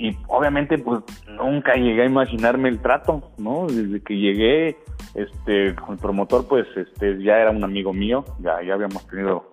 y 0.00 0.16
obviamente 0.28 0.78
pues 0.78 1.02
nunca 1.28 1.74
llegué 1.74 2.02
a 2.02 2.06
imaginarme 2.06 2.70
el 2.70 2.80
trato, 2.80 3.32
¿no? 3.38 3.66
Desde 3.66 4.02
que 4.02 4.16
llegué, 4.16 4.78
este, 5.14 5.74
con 5.74 5.94
el 5.94 5.98
promotor 5.98 6.48
pues 6.48 6.66
este 6.74 7.22
ya 7.22 7.38
era 7.38 7.50
un 7.50 7.62
amigo 7.62 7.92
mío, 7.92 8.24
ya, 8.40 8.62
ya 8.62 8.74
habíamos 8.74 9.06
tenido 9.08 9.50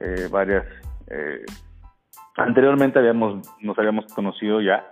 eh, 0.00 0.28
varias, 0.30 0.66
eh, 1.08 1.44
anteriormente 2.36 2.98
habíamos, 2.98 3.48
nos 3.62 3.78
habíamos 3.78 4.06
conocido 4.12 4.60
ya, 4.60 4.86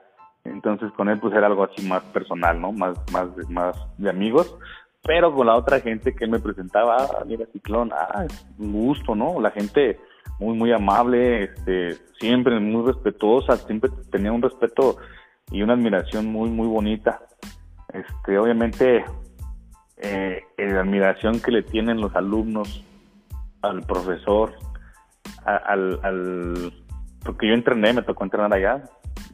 entonces 0.44 0.90
con 0.92 1.08
él 1.10 1.18
pues 1.18 1.34
era 1.34 1.48
algo 1.48 1.64
así 1.64 1.86
más 1.86 2.02
personal, 2.04 2.60
¿no? 2.60 2.72
Más, 2.72 2.96
más, 3.12 3.28
más 3.50 3.76
de 3.98 4.08
amigos, 4.08 4.56
pero 5.02 5.34
con 5.34 5.46
la 5.46 5.54
otra 5.54 5.80
gente 5.80 6.14
que 6.14 6.24
él 6.24 6.30
me 6.30 6.40
presentaba, 6.40 6.96
ah, 6.96 7.24
mira 7.26 7.44
Ciclón, 7.52 7.90
ah, 7.92 8.24
un 8.58 8.72
gusto, 8.72 9.14
¿no? 9.14 9.38
La 9.38 9.50
gente 9.50 10.00
muy, 10.38 10.56
muy 10.56 10.72
amable, 10.72 11.44
este, 11.44 11.96
siempre 12.18 12.58
muy 12.60 12.86
respetuosa, 12.86 13.56
siempre 13.56 13.90
tenía 14.10 14.32
un 14.32 14.42
respeto 14.42 14.96
y 15.50 15.62
una 15.62 15.74
admiración 15.74 16.26
muy, 16.26 16.50
muy 16.50 16.66
bonita. 16.66 17.20
Este, 17.92 18.38
obviamente, 18.38 19.04
eh, 19.98 20.42
la 20.58 20.80
admiración 20.80 21.40
que 21.40 21.52
le 21.52 21.62
tienen 21.62 22.00
los 22.00 22.14
alumnos 22.16 22.84
al 23.62 23.82
profesor, 23.82 24.52
al, 25.44 26.72
porque 27.24 27.48
yo 27.48 27.54
entrené, 27.54 27.92
me 27.92 28.02
tocó 28.02 28.24
entrenar 28.24 28.52
allá, 28.52 28.84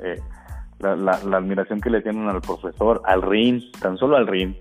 eh, 0.01 0.21
la, 0.79 0.97
la, 0.97 1.37
admiración 1.37 1.81
que 1.81 1.91
le 1.91 2.03
tienen 2.03 2.29
al 2.29 2.41
profesor, 2.41 3.03
al 3.05 3.23
ring, 3.23 3.63
tan 3.81 3.97
solo 3.97 4.17
al 4.17 4.27
ring, 4.27 4.55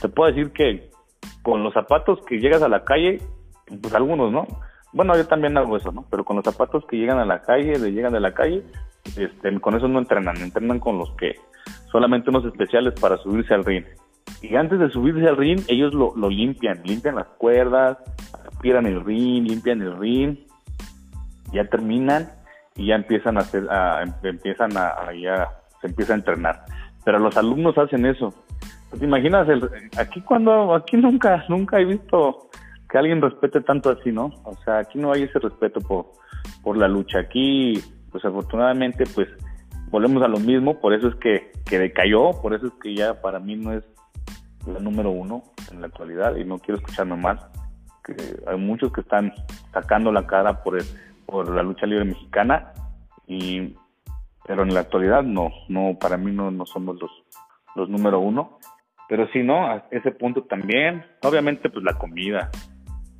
te 0.00 0.08
puedo 0.08 0.30
decir 0.30 0.52
que 0.52 0.90
con 1.42 1.62
los 1.62 1.74
zapatos 1.74 2.20
que 2.26 2.38
llegas 2.38 2.62
a 2.62 2.68
la 2.68 2.84
calle, 2.84 3.20
pues 3.82 3.94
algunos, 3.94 4.32
¿no? 4.32 4.46
Bueno, 4.92 5.16
yo 5.16 5.26
también 5.26 5.56
hago 5.56 5.76
eso, 5.76 5.92
¿no? 5.92 6.04
Pero 6.10 6.24
con 6.24 6.36
los 6.36 6.44
zapatos 6.44 6.84
que 6.86 6.96
llegan 6.96 7.18
a 7.18 7.26
la 7.26 7.42
calle, 7.42 7.78
de 7.78 7.92
llegan 7.92 8.12
de 8.12 8.20
la 8.20 8.32
calle, 8.32 8.64
este, 9.16 9.60
con 9.60 9.76
eso 9.76 9.88
no 9.88 9.98
entrenan, 9.98 10.36
entrenan 10.38 10.78
con 10.78 10.98
los 10.98 11.10
que 11.12 11.36
solamente 11.90 12.30
unos 12.30 12.44
especiales 12.44 12.94
para 12.98 13.16
subirse 13.18 13.54
al 13.54 13.64
ring. 13.64 13.84
Y 14.40 14.54
antes 14.56 14.78
de 14.78 14.90
subirse 14.90 15.26
al 15.26 15.36
ring, 15.36 15.60
ellos 15.68 15.92
lo, 15.94 16.14
lo 16.16 16.28
limpian, 16.30 16.82
limpian 16.84 17.16
las 17.16 17.26
cuerdas, 17.38 17.98
aspiran 18.46 18.86
el 18.86 19.04
ring, 19.04 19.46
limpian 19.46 19.82
el 19.82 19.98
ring, 19.98 20.38
ya 21.52 21.64
terminan 21.68 22.28
y 22.76 22.86
ya 22.86 22.94
empiezan 22.94 23.36
a 23.36 23.40
hacer, 23.40 23.68
a, 23.70 24.04
empiezan 24.22 24.76
a, 24.76 25.12
ya 25.12 25.48
se 25.80 25.88
empieza 25.88 26.12
a 26.12 26.16
entrenar. 26.16 26.64
Pero 27.04 27.18
los 27.18 27.36
alumnos 27.36 27.76
hacen 27.78 28.06
eso, 28.06 28.32
pues, 28.90 29.00
¿Te 29.00 29.06
imaginas? 29.06 29.48
El, 29.48 29.68
aquí 29.98 30.20
cuando, 30.22 30.74
aquí 30.74 30.96
nunca, 30.96 31.44
nunca 31.48 31.78
he 31.78 31.84
visto 31.84 32.48
que 32.88 32.98
alguien 32.98 33.20
respete 33.20 33.60
tanto 33.60 33.90
así, 33.90 34.12
¿no? 34.12 34.32
O 34.44 34.54
sea, 34.64 34.78
aquí 34.78 34.98
no 34.98 35.12
hay 35.12 35.24
ese 35.24 35.38
respeto 35.38 35.80
por, 35.80 36.12
por 36.62 36.76
la 36.76 36.88
lucha. 36.88 37.20
Aquí, 37.20 37.74
pues 38.10 38.24
afortunadamente, 38.24 39.04
pues 39.14 39.28
volvemos 39.90 40.22
a 40.22 40.28
lo 40.28 40.38
mismo, 40.38 40.80
por 40.80 40.94
eso 40.94 41.08
es 41.08 41.14
que, 41.16 41.52
que 41.66 41.78
decayó, 41.78 42.32
por 42.40 42.54
eso 42.54 42.66
es 42.66 42.72
que 42.82 42.94
ya 42.94 43.20
para 43.20 43.38
mí 43.38 43.56
no 43.56 43.72
es 43.72 43.84
la 44.66 44.80
número 44.80 45.10
uno 45.10 45.42
en 45.70 45.80
la 45.80 45.86
actualidad 45.86 46.36
y 46.36 46.44
no 46.44 46.58
quiero 46.58 46.78
escucharme 46.78 47.16
mal. 47.16 47.38
Que 48.04 48.16
hay 48.46 48.56
muchos 48.56 48.92
que 48.92 49.02
están 49.02 49.32
sacando 49.72 50.10
la 50.10 50.26
cara 50.26 50.62
por, 50.62 50.78
por 51.26 51.54
la 51.54 51.62
lucha 51.62 51.86
libre 51.86 52.06
mexicana 52.06 52.72
y 53.26 53.74
pero 54.46 54.62
en 54.62 54.72
la 54.72 54.80
actualidad 54.80 55.22
no, 55.22 55.50
no, 55.68 55.98
para 56.00 56.16
mí 56.16 56.32
no, 56.32 56.50
no 56.50 56.64
somos 56.64 56.98
los, 56.98 57.10
los 57.76 57.90
número 57.90 58.18
uno 58.18 58.58
pero 59.08 59.26
si 59.32 59.42
no, 59.42 59.66
a 59.66 59.86
ese 59.90 60.12
punto 60.12 60.42
también, 60.42 61.04
obviamente 61.22 61.70
pues 61.70 61.82
la 61.82 61.94
comida, 61.94 62.50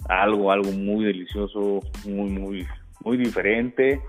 algo, 0.09 0.51
algo 0.53 0.71
muy 0.73 1.05
delicioso, 1.05 1.81
muy, 2.05 2.31
muy, 2.31 2.67
muy 3.05 3.17
diferente. 3.17 4.01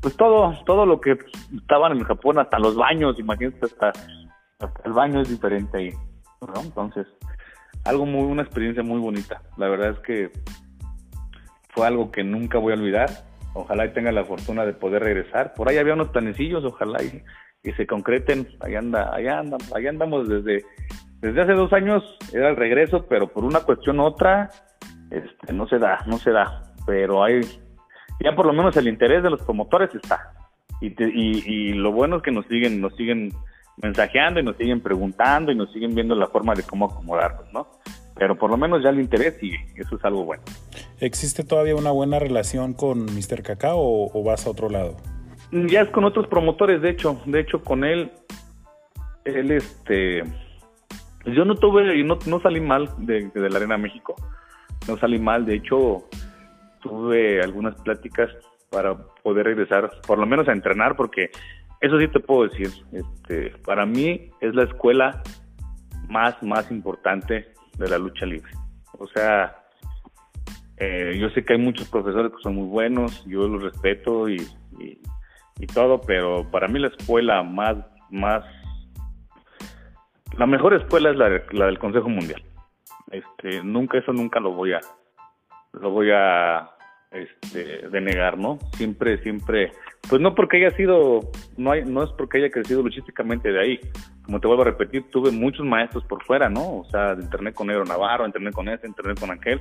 Pues 0.00 0.16
todo, 0.16 0.54
todo 0.64 0.86
lo 0.86 1.00
que 1.00 1.18
estaban 1.56 1.92
en 1.92 2.04
Japón, 2.04 2.38
hasta 2.38 2.58
los 2.58 2.76
baños, 2.76 3.18
imagínate, 3.18 3.66
hasta, 3.66 3.88
hasta 3.88 4.82
el 4.84 4.92
baño 4.92 5.20
es 5.22 5.28
diferente 5.28 5.78
ahí. 5.78 5.90
Entonces, 6.62 7.06
algo 7.84 8.06
muy, 8.06 8.30
una 8.30 8.42
experiencia 8.42 8.82
muy 8.82 9.00
bonita. 9.00 9.42
La 9.56 9.68
verdad 9.68 9.90
es 9.90 9.98
que 10.00 10.30
fue 11.70 11.86
algo 11.86 12.10
que 12.10 12.24
nunca 12.24 12.58
voy 12.58 12.72
a 12.72 12.76
olvidar. 12.76 13.10
Ojalá 13.54 13.86
y 13.86 13.92
tenga 13.92 14.12
la 14.12 14.24
fortuna 14.24 14.66
de 14.66 14.74
poder 14.74 15.02
regresar. 15.02 15.54
Por 15.54 15.68
ahí 15.68 15.78
había 15.78 15.94
unos 15.94 16.08
planecillos, 16.08 16.64
ojalá 16.64 17.02
y, 17.02 17.22
se 17.72 17.86
concreten. 17.86 18.48
Allá 18.60 18.78
anda, 18.78 19.12
allá 19.12 19.40
andamos, 19.40 19.74
allá 19.74 19.90
andamos 19.90 20.28
desde 20.28 20.64
desde 21.20 21.40
hace 21.42 21.52
dos 21.54 21.72
años 21.72 22.04
era 22.32 22.50
el 22.50 22.56
regreso, 22.56 23.06
pero 23.08 23.28
por 23.28 23.44
una 23.44 23.60
cuestión 23.60 23.98
u 24.00 24.04
otra, 24.04 24.50
este, 25.10 25.52
no 25.52 25.66
se 25.68 25.78
da, 25.78 26.04
no 26.06 26.18
se 26.18 26.30
da. 26.30 26.62
Pero 26.86 27.22
hay, 27.24 27.40
ya 28.20 28.34
por 28.34 28.46
lo 28.46 28.52
menos 28.52 28.76
el 28.76 28.88
interés 28.88 29.22
de 29.22 29.30
los 29.30 29.42
promotores 29.42 29.94
está. 29.94 30.32
Y, 30.80 30.92
y, 30.98 31.72
lo 31.72 31.90
bueno 31.92 32.16
es 32.16 32.22
que 32.22 32.30
nos 32.30 32.46
siguen, 32.46 32.80
nos 32.80 32.94
siguen 32.96 33.32
mensajeando 33.82 34.40
y 34.40 34.42
nos 34.42 34.56
siguen 34.56 34.80
preguntando 34.80 35.50
y 35.50 35.54
nos 35.54 35.72
siguen 35.72 35.94
viendo 35.94 36.14
la 36.14 36.26
forma 36.26 36.54
de 36.54 36.62
cómo 36.62 36.86
acomodarnos, 36.86 37.50
¿no? 37.52 37.66
Pero 38.14 38.36
por 38.36 38.50
lo 38.50 38.58
menos 38.58 38.82
ya 38.82 38.90
el 38.90 39.00
interés 39.00 39.42
y 39.42 39.52
eso 39.76 39.96
es 39.96 40.04
algo 40.04 40.24
bueno. 40.24 40.42
¿Existe 41.00 41.44
todavía 41.44 41.76
una 41.76 41.90
buena 41.90 42.18
relación 42.18 42.74
con 42.74 43.06
Mr. 43.06 43.42
Cacao 43.42 43.78
o, 43.78 44.10
o 44.18 44.22
vas 44.22 44.46
a 44.46 44.50
otro 44.50 44.68
lado? 44.68 44.96
Ya 45.50 45.82
es 45.82 45.90
con 45.90 46.04
otros 46.04 46.26
promotores, 46.26 46.82
de 46.82 46.90
hecho, 46.90 47.20
de 47.24 47.40
hecho 47.40 47.62
con 47.62 47.84
él, 47.84 48.12
él 49.24 49.50
este 49.52 50.24
yo 51.26 51.44
no 51.44 51.56
tuve, 51.56 52.02
no, 52.04 52.18
no 52.26 52.40
salí 52.40 52.60
mal 52.60 52.88
de, 52.98 53.30
de 53.34 53.50
la 53.50 53.58
Arena 53.58 53.76
México, 53.76 54.14
no 54.88 54.96
salí 54.98 55.18
mal, 55.18 55.44
de 55.44 55.56
hecho 55.56 56.08
tuve 56.80 57.42
algunas 57.42 57.74
pláticas 57.82 58.30
para 58.70 58.96
poder 59.22 59.46
regresar, 59.46 59.90
por 60.06 60.18
lo 60.18 60.26
menos 60.26 60.48
a 60.48 60.52
entrenar, 60.52 60.96
porque 60.96 61.30
eso 61.80 61.98
sí 61.98 62.08
te 62.08 62.20
puedo 62.20 62.48
decir, 62.48 62.70
este, 62.92 63.50
para 63.64 63.86
mí 63.86 64.30
es 64.40 64.54
la 64.54 64.64
escuela 64.64 65.22
más, 66.08 66.40
más 66.42 66.70
importante 66.70 67.52
de 67.78 67.88
la 67.88 67.98
lucha 67.98 68.26
libre. 68.26 68.50
O 68.98 69.06
sea, 69.08 69.56
eh, 70.78 71.16
yo 71.18 71.28
sé 71.30 71.44
que 71.44 71.54
hay 71.54 71.58
muchos 71.58 71.88
profesores 71.88 72.32
que 72.32 72.42
son 72.42 72.54
muy 72.54 72.68
buenos, 72.68 73.24
yo 73.26 73.48
los 73.48 73.62
respeto 73.62 74.28
y, 74.28 74.36
y, 74.78 75.00
y 75.58 75.66
todo, 75.66 76.00
pero 76.00 76.48
para 76.50 76.68
mí 76.68 76.78
la 76.78 76.88
escuela 76.88 77.42
más, 77.42 77.76
más 78.10 78.44
la 80.36 80.46
mejor 80.46 80.74
escuela 80.74 81.10
es 81.10 81.16
la, 81.16 81.42
la 81.52 81.66
del 81.66 81.78
Consejo 81.78 82.08
Mundial. 82.08 82.42
Este, 83.10 83.62
nunca 83.62 83.98
eso 83.98 84.12
nunca 84.12 84.40
lo 84.40 84.52
voy 84.52 84.72
a 84.72 84.80
lo 85.72 85.90
voy 85.90 86.10
a 86.12 86.70
este, 87.10 87.88
denegar, 87.88 88.38
¿no? 88.38 88.58
Siempre, 88.72 89.18
siempre 89.22 89.72
pues 90.08 90.20
no 90.22 90.34
porque 90.34 90.58
haya 90.58 90.76
sido, 90.76 91.20
no, 91.56 91.72
hay, 91.72 91.84
no 91.84 92.04
es 92.04 92.10
porque 92.12 92.38
haya 92.38 92.50
crecido 92.50 92.82
luchísticamente 92.82 93.50
de 93.50 93.60
ahí. 93.60 93.80
Como 94.24 94.40
te 94.40 94.46
vuelvo 94.46 94.62
a 94.62 94.66
repetir, 94.66 95.04
tuve 95.10 95.30
muchos 95.30 95.64
maestros 95.66 96.04
por 96.04 96.22
fuera, 96.24 96.48
¿no? 96.48 96.78
O 96.78 96.84
sea, 96.90 97.14
de 97.14 97.24
internet 97.24 97.54
con 97.54 97.68
Negro 97.68 97.84
Navarro, 97.84 98.26
internet 98.26 98.54
con 98.54 98.68
este, 98.68 98.86
internet 98.86 99.18
con 99.18 99.30
aquel. 99.30 99.60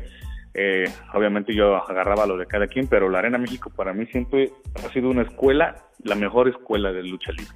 Eh, 0.53 0.85
obviamente 1.13 1.53
yo 1.53 1.75
agarraba 1.75 2.25
lo 2.25 2.37
de 2.37 2.45
cada 2.45 2.67
quien, 2.67 2.87
pero 2.87 3.09
la 3.09 3.19
Arena 3.19 3.37
México 3.37 3.71
para 3.75 3.93
mí 3.93 4.05
siempre 4.07 4.51
ha 4.75 4.93
sido 4.93 5.09
una 5.09 5.23
escuela, 5.23 5.75
la 6.03 6.15
mejor 6.15 6.47
escuela 6.47 6.91
de 6.91 7.03
lucha 7.03 7.31
libre. 7.31 7.53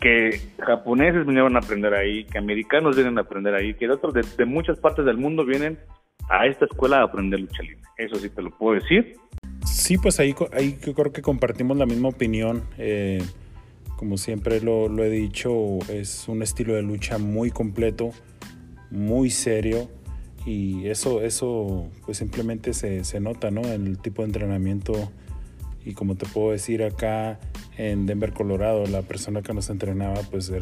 Que 0.00 0.40
japoneses 0.58 1.26
vinieron 1.26 1.56
a 1.56 1.60
aprender 1.60 1.92
ahí, 1.94 2.24
que 2.24 2.38
americanos 2.38 2.94
vienen 2.96 3.18
a 3.18 3.22
aprender 3.22 3.54
ahí, 3.54 3.74
que 3.74 3.86
de 3.86 3.94
otros 3.94 4.14
de 4.14 4.44
muchas 4.44 4.78
partes 4.78 5.04
del 5.04 5.16
mundo 5.16 5.44
vienen 5.44 5.78
a 6.28 6.46
esta 6.46 6.66
escuela 6.66 6.98
a 6.98 7.04
aprender 7.04 7.40
lucha 7.40 7.62
libre. 7.62 7.82
Eso 7.96 8.16
sí 8.16 8.30
te 8.30 8.42
lo 8.42 8.50
puedo 8.50 8.80
decir 8.80 9.16
Sí, 9.64 9.98
pues 9.98 10.18
ahí, 10.20 10.34
ahí 10.52 10.74
creo 10.74 11.12
que 11.12 11.22
compartimos 11.22 11.76
la 11.76 11.86
misma 11.86 12.08
opinión. 12.08 12.62
Eh, 12.78 13.22
como 13.96 14.16
siempre 14.16 14.60
lo, 14.60 14.86
he 15.02 15.10
dicho, 15.10 15.78
es 15.88 16.28
un 16.28 16.42
estilo 16.42 16.74
de 16.74 16.82
lucha 16.82 17.18
muy 17.18 17.50
completo, 17.50 18.10
muy 18.90 19.30
serio. 19.30 19.88
Y 20.46 20.88
eso, 20.88 21.22
eso 21.22 21.90
pues 22.06 22.18
simplemente 22.18 22.72
se, 22.72 23.04
se 23.04 23.20
nota, 23.20 23.50
¿no? 23.50 23.62
En 23.62 23.86
el 23.86 23.98
tipo 23.98 24.22
de 24.22 24.26
entrenamiento. 24.26 25.10
Y 25.84 25.94
como 25.94 26.16
te 26.16 26.26
puedo 26.26 26.52
decir 26.52 26.82
acá 26.82 27.38
en 27.78 28.06
Denver, 28.06 28.32
Colorado, 28.32 28.86
la 28.86 29.02
persona 29.02 29.40
que 29.40 29.54
nos 29.54 29.70
entrenaba, 29.70 30.20
pues 30.30 30.52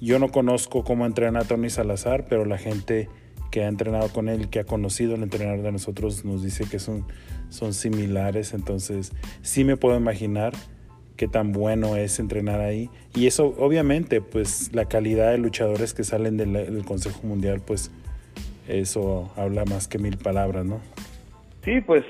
yo 0.00 0.18
no 0.18 0.28
conozco 0.28 0.84
cómo 0.84 1.06
entrena 1.06 1.40
a 1.40 1.44
Tony 1.44 1.70
Salazar, 1.70 2.26
pero 2.28 2.44
la 2.44 2.58
gente 2.58 3.08
que 3.52 3.64
ha 3.64 3.68
entrenado 3.68 4.08
con 4.08 4.28
él, 4.28 4.48
que 4.48 4.60
ha 4.60 4.64
conocido 4.64 5.14
al 5.14 5.22
entrenador 5.22 5.62
de 5.62 5.72
nosotros, 5.72 6.24
nos 6.24 6.42
dice 6.42 6.64
que 6.68 6.78
son, 6.78 7.04
son 7.50 7.72
similares. 7.74 8.54
Entonces, 8.54 9.12
sí 9.42 9.62
me 9.62 9.76
puedo 9.76 9.96
imaginar 9.96 10.52
qué 11.16 11.28
tan 11.28 11.52
bueno 11.52 11.96
es 11.96 12.18
entrenar 12.18 12.60
ahí. 12.60 12.90
Y 13.14 13.26
eso, 13.26 13.54
obviamente, 13.58 14.20
pues 14.20 14.74
la 14.74 14.86
calidad 14.86 15.30
de 15.30 15.38
luchadores 15.38 15.94
que 15.94 16.02
salen 16.02 16.36
del, 16.36 16.84
Consejo 16.84 17.20
Mundial, 17.24 17.60
pues 17.64 17.92
eso 18.66 19.30
habla 19.36 19.64
más 19.64 19.86
que 19.86 19.98
mil 19.98 20.16
palabras, 20.16 20.64
¿no? 20.64 20.80
Sí, 21.64 21.80
pues 21.80 22.04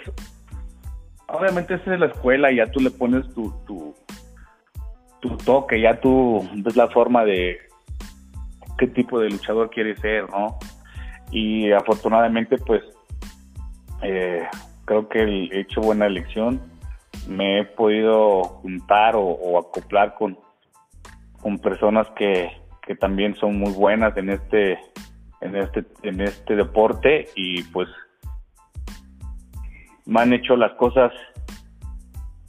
obviamente 1.26 1.74
esa 1.74 1.94
es 1.94 2.00
la 2.00 2.06
escuela 2.06 2.52
y 2.52 2.56
ya 2.56 2.66
tú 2.70 2.80
le 2.80 2.90
pones 2.90 3.26
tu, 3.34 3.52
tu, 3.66 3.94
tu 5.22 5.34
toque, 5.38 5.80
ya 5.80 5.98
tú 5.98 6.46
ves 6.56 6.76
la 6.76 6.88
forma 6.88 7.24
de 7.24 7.58
qué 8.76 8.86
tipo 8.88 9.18
de 9.18 9.30
luchador 9.30 9.70
quieres 9.70 9.98
ser, 10.00 10.28
¿no? 10.28 10.58
y 11.32 11.72
afortunadamente 11.72 12.58
pues 12.58 12.82
eh, 14.02 14.46
creo 14.84 15.08
que 15.08 15.22
he 15.22 15.60
hecho 15.60 15.80
buena 15.80 16.06
elección 16.06 16.60
me 17.26 17.60
he 17.60 17.64
podido 17.64 18.42
juntar 18.42 19.14
o, 19.16 19.58
acoplar 19.58 20.14
con, 20.14 20.38
con 21.40 21.58
personas 21.58 22.06
que, 22.16 22.50
que, 22.86 22.94
también 22.96 23.34
son 23.36 23.58
muy 23.58 23.72
buenas 23.72 24.16
en 24.16 24.30
este 24.30 24.78
en 25.40 25.56
este 25.56 25.84
en 26.02 26.20
este 26.20 26.56
deporte 26.56 27.28
y 27.34 27.62
pues 27.64 27.88
me 30.04 30.20
han 30.20 30.32
hecho 30.32 30.56
las 30.56 30.72
cosas 30.74 31.12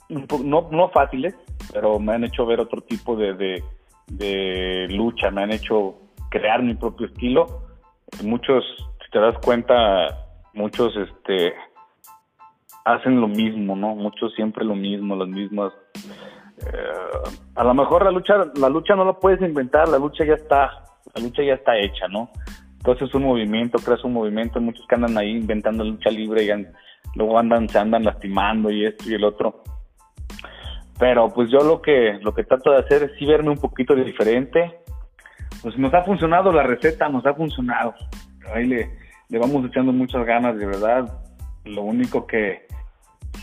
no, 0.10 0.68
no 0.72 0.90
fáciles 0.90 1.36
pero 1.72 2.00
me 2.00 2.14
han 2.14 2.24
hecho 2.24 2.46
ver 2.46 2.60
otro 2.60 2.82
tipo 2.82 3.16
de, 3.16 3.64
de, 4.08 4.88
lucha 4.90 5.32
me 5.32 5.44
han 5.44 5.52
hecho 5.52 5.96
crear 6.30 6.62
mi 6.62 6.76
propio 6.76 7.08
estilo 7.08 7.64
muchos, 8.22 8.64
si 9.04 9.12
te 9.12 9.20
das 9.20 9.38
cuenta, 9.40 10.26
muchos 10.54 10.96
este 10.96 11.54
hacen 12.86 13.22
lo 13.22 13.28
mismo, 13.28 13.76
¿no? 13.76 13.96
Muchos 13.96 14.34
siempre 14.36 14.66
lo 14.66 14.76
mismo, 14.76 15.16
las 15.16 15.30
mismas. 15.30 15.74
Eh, 16.60 17.32
a 17.56 17.64
lo 17.64 17.74
mejor 17.74 18.04
la 18.04 18.12
lucha, 18.12 18.46
la 18.56 18.70
lucha 18.70 18.96
no 18.96 19.06
la 19.06 19.14
puedes 19.14 19.42
inventar, 19.42 19.88
la 19.88 19.98
lucha 19.98 20.26
ya 20.26 20.34
está, 20.34 20.84
la 21.16 21.22
lucha 21.22 21.44
ya 21.44 21.54
está 21.54 21.78
hecha, 21.78 22.08
¿no? 22.10 22.30
Entonces 22.78 23.14
un 23.16 23.24
movimiento, 23.24 23.80
creas 23.80 24.04
un 24.04 24.14
movimiento, 24.14 24.60
muchos 24.60 24.86
que 24.88 24.96
andan 24.96 25.18
ahí 25.18 25.32
inventando 25.32 25.86
lucha 25.86 26.10
libre 26.10 26.44
y 26.44 27.18
luego 27.18 27.40
andan, 27.40 27.70
se 27.70 27.80
andan 27.80 28.04
lastimando 28.04 28.70
y 28.70 28.86
esto 28.86 29.10
y 29.10 29.14
el 29.14 29.24
otro. 29.24 29.64
Pero 31.00 31.30
pues 31.34 31.50
yo 31.50 31.60
lo 31.60 31.82
que, 31.82 32.20
lo 32.22 32.34
que 32.34 32.44
trato 32.44 32.72
de 32.72 32.80
hacer 32.80 33.04
es 33.04 33.12
sí 33.18 33.26
verme 33.26 33.50
un 33.50 33.58
poquito 33.58 33.96
diferente, 33.96 34.80
pues 35.62 35.78
nos 35.78 35.94
ha 35.94 36.04
funcionado 36.04 36.52
la 36.52 36.64
receta, 36.64 37.10
nos 37.10 37.26
ha 37.26 37.34
funcionado. 37.34 37.94
Ahí 38.54 38.68
le, 38.68 38.90
le 39.30 39.40
vamos 39.40 39.66
echando 39.66 39.92
muchas 39.92 40.26
ganas, 40.26 40.58
de 40.58 40.66
verdad. 40.66 41.22
Lo 41.66 41.82
único 41.82 42.28
que 42.28 42.68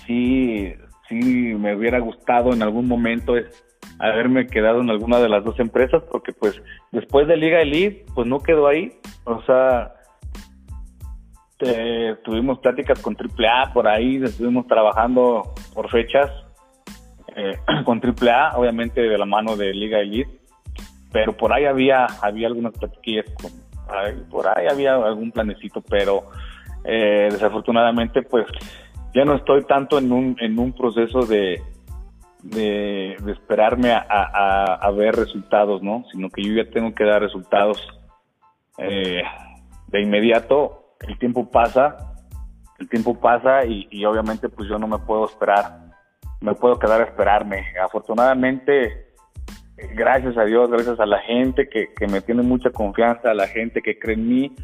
sí, 0.06 0.72
sí 1.08 1.14
me 1.14 1.74
hubiera 1.74 1.98
gustado 1.98 2.52
en 2.52 2.62
algún 2.62 2.86
momento 2.86 3.36
es 3.36 3.64
haberme 3.98 4.46
quedado 4.46 4.80
en 4.80 4.90
alguna 4.90 5.18
de 5.18 5.28
las 5.28 5.44
dos 5.44 5.58
empresas, 5.60 6.02
porque 6.10 6.32
pues 6.32 6.60
después 6.92 7.26
de 7.26 7.36
Liga 7.36 7.60
Elite, 7.60 8.04
pues 8.14 8.26
no 8.26 8.40
quedó 8.40 8.66
ahí. 8.66 8.92
O 9.24 9.42
sea, 9.42 9.94
tuvimos 12.24 12.58
pláticas 12.60 13.00
con 13.00 13.16
AAA 13.16 13.72
por 13.72 13.88
ahí, 13.88 14.22
estuvimos 14.22 14.66
trabajando 14.66 15.54
por 15.74 15.90
fechas 15.90 16.30
eh, 17.36 17.58
con 17.84 18.00
AAA, 18.00 18.56
obviamente 18.56 19.00
de 19.00 19.18
la 19.18 19.26
mano 19.26 19.56
de 19.56 19.72
Liga 19.72 20.00
Elite. 20.00 20.30
Pero 21.12 21.36
por 21.36 21.52
ahí 21.52 21.64
había 21.64 22.06
había 22.22 22.46
algunas 22.46 22.72
platiquillas 22.78 23.26
por 24.30 24.46
ahí 24.46 24.66
había 24.68 24.94
algún 24.94 25.32
planecito 25.32 25.82
pero 25.82 26.30
eh, 26.84 27.28
desafortunadamente 27.30 28.22
pues 28.22 28.46
ya 29.14 29.24
no 29.24 29.34
estoy 29.34 29.64
tanto 29.64 29.98
en 29.98 30.12
un 30.12 30.36
en 30.38 30.58
un 30.58 30.72
proceso 30.72 31.26
de 31.26 31.60
de, 32.42 33.16
esperarme 33.26 33.92
a, 33.92 34.90
ver 34.96 35.14
resultados 35.16 35.82
no 35.82 36.04
sino 36.12 36.30
que 36.30 36.42
yo 36.42 36.54
ya 36.54 36.70
tengo 36.70 36.94
que 36.94 37.04
dar 37.04 37.20
resultados 37.20 37.86
eh, 38.78 39.22
de 39.88 40.00
inmediato. 40.00 40.94
El 41.00 41.18
tiempo 41.18 41.50
pasa 41.50 42.14
el 42.78 42.88
tiempo 42.88 43.18
pasa 43.18 43.64
y 43.66 44.04
obviamente 44.04 44.48
pues 44.48 44.68
yo 44.68 44.78
no 44.78 44.86
me 44.86 44.98
puedo 44.98 45.26
esperar 45.26 45.89
me 46.40 46.54
puedo 46.54 46.78
quedar 46.78 47.00
a 47.00 47.04
esperarme 47.04 47.64
afortunadamente 47.82 49.10
gracias 49.94 50.36
a 50.36 50.44
Dios, 50.44 50.70
gracias 50.70 51.00
a 51.00 51.06
la 51.06 51.18
gente 51.20 51.68
que, 51.68 51.88
me 52.06 52.20
tiene 52.20 52.42
mucha 52.42 52.70
confianza, 52.70 53.30
a 53.30 53.34
la 53.34 53.46
gente 53.46 53.82
que 53.82 53.98
cree 53.98 54.14
en 54.14 54.28
mí, 54.28 54.56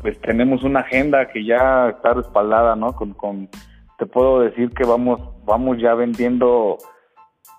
pues 0.00 0.20
tenemos 0.20 0.62
una 0.62 0.80
agenda 0.80 1.28
que 1.28 1.44
ya 1.44 1.90
está 1.90 2.14
respaldada, 2.14 2.76
¿no? 2.76 2.94
Con, 2.94 3.14
con 3.14 3.48
te 3.98 4.06
puedo 4.06 4.40
decir 4.40 4.70
que 4.70 4.84
vamos, 4.84 5.20
vamos 5.44 5.78
ya 5.78 5.94
vendiendo 5.94 6.78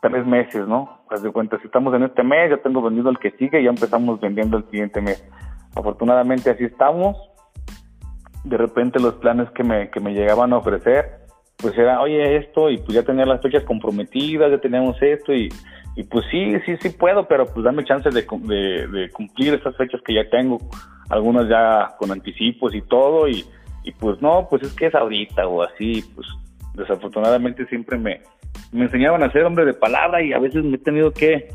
tres 0.01 0.25
meses, 0.25 0.67
¿no? 0.67 1.05
Haz 1.09 1.23
de 1.23 1.31
cuenta, 1.31 1.57
si 1.59 1.65
estamos 1.65 1.93
en 1.93 2.03
este 2.03 2.23
mes, 2.23 2.49
ya 2.49 2.57
tengo 2.57 2.81
vendido 2.81 3.09
el 3.09 3.19
que 3.19 3.31
sigue 3.31 3.61
y 3.61 3.65
ya 3.65 3.69
empezamos 3.69 4.19
vendiendo 4.19 4.57
el 4.57 4.65
siguiente 4.69 5.01
mes. 5.01 5.23
Afortunadamente 5.75 6.49
así 6.49 6.65
estamos. 6.65 7.17
De 8.43 8.57
repente 8.57 8.99
los 8.99 9.15
planes 9.15 9.49
que 9.51 9.63
me, 9.63 9.89
que 9.89 10.01
me 10.01 10.13
llegaban 10.13 10.51
a 10.51 10.57
ofrecer, 10.57 11.22
pues 11.63 11.75
era, 11.77 11.99
oye, 12.01 12.37
esto, 12.37 12.69
y 12.69 12.77
pues 12.77 12.93
ya 12.93 13.01
tenía 13.01 13.25
las 13.25 13.41
fechas 13.41 13.63
comprometidas, 13.63 14.51
ya 14.51 14.59
teníamos 14.59 15.01
esto, 15.01 15.33
y 15.33 15.49
y 15.95 16.03
pues 16.03 16.25
sí, 16.31 16.55
sí, 16.65 16.75
sí 16.81 16.89
puedo, 16.89 17.27
pero 17.27 17.45
pues 17.45 17.63
dame 17.63 17.83
chance 17.83 18.09
de, 18.09 18.25
cumplir 18.25 19.53
esas 19.53 19.75
fechas 19.77 20.01
que 20.03 20.15
ya 20.15 20.27
tengo, 20.29 20.57
algunas 21.09 21.47
ya 21.47 21.95
con 21.99 22.11
anticipos 22.11 22.73
y 22.73 22.81
todo, 22.81 23.27
y, 23.27 23.45
y 23.83 23.91
pues 23.91 24.19
no, 24.21 24.47
pues 24.49 24.63
es 24.63 24.73
que 24.73 24.87
es 24.87 24.95
ahorita 24.95 25.47
o 25.47 25.61
así, 25.61 26.03
pues 26.15 26.27
desafortunadamente 26.73 27.67
siempre 27.67 27.99
me, 27.99 28.21
me 28.71 28.85
enseñaban 28.85 29.21
a 29.21 29.31
ser 29.31 29.43
hombre 29.43 29.65
de 29.65 29.73
palabra 29.75 30.23
y 30.23 30.33
a 30.33 30.39
veces 30.39 30.63
me 30.63 30.77
he 30.77 30.79
tenido 30.79 31.11
que, 31.11 31.49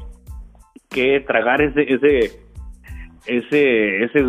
que 0.89 1.19
tragar 1.27 1.61
ese, 1.61 1.93
ese, 1.93 2.41
ese, 3.27 4.05
ese, 4.05 4.25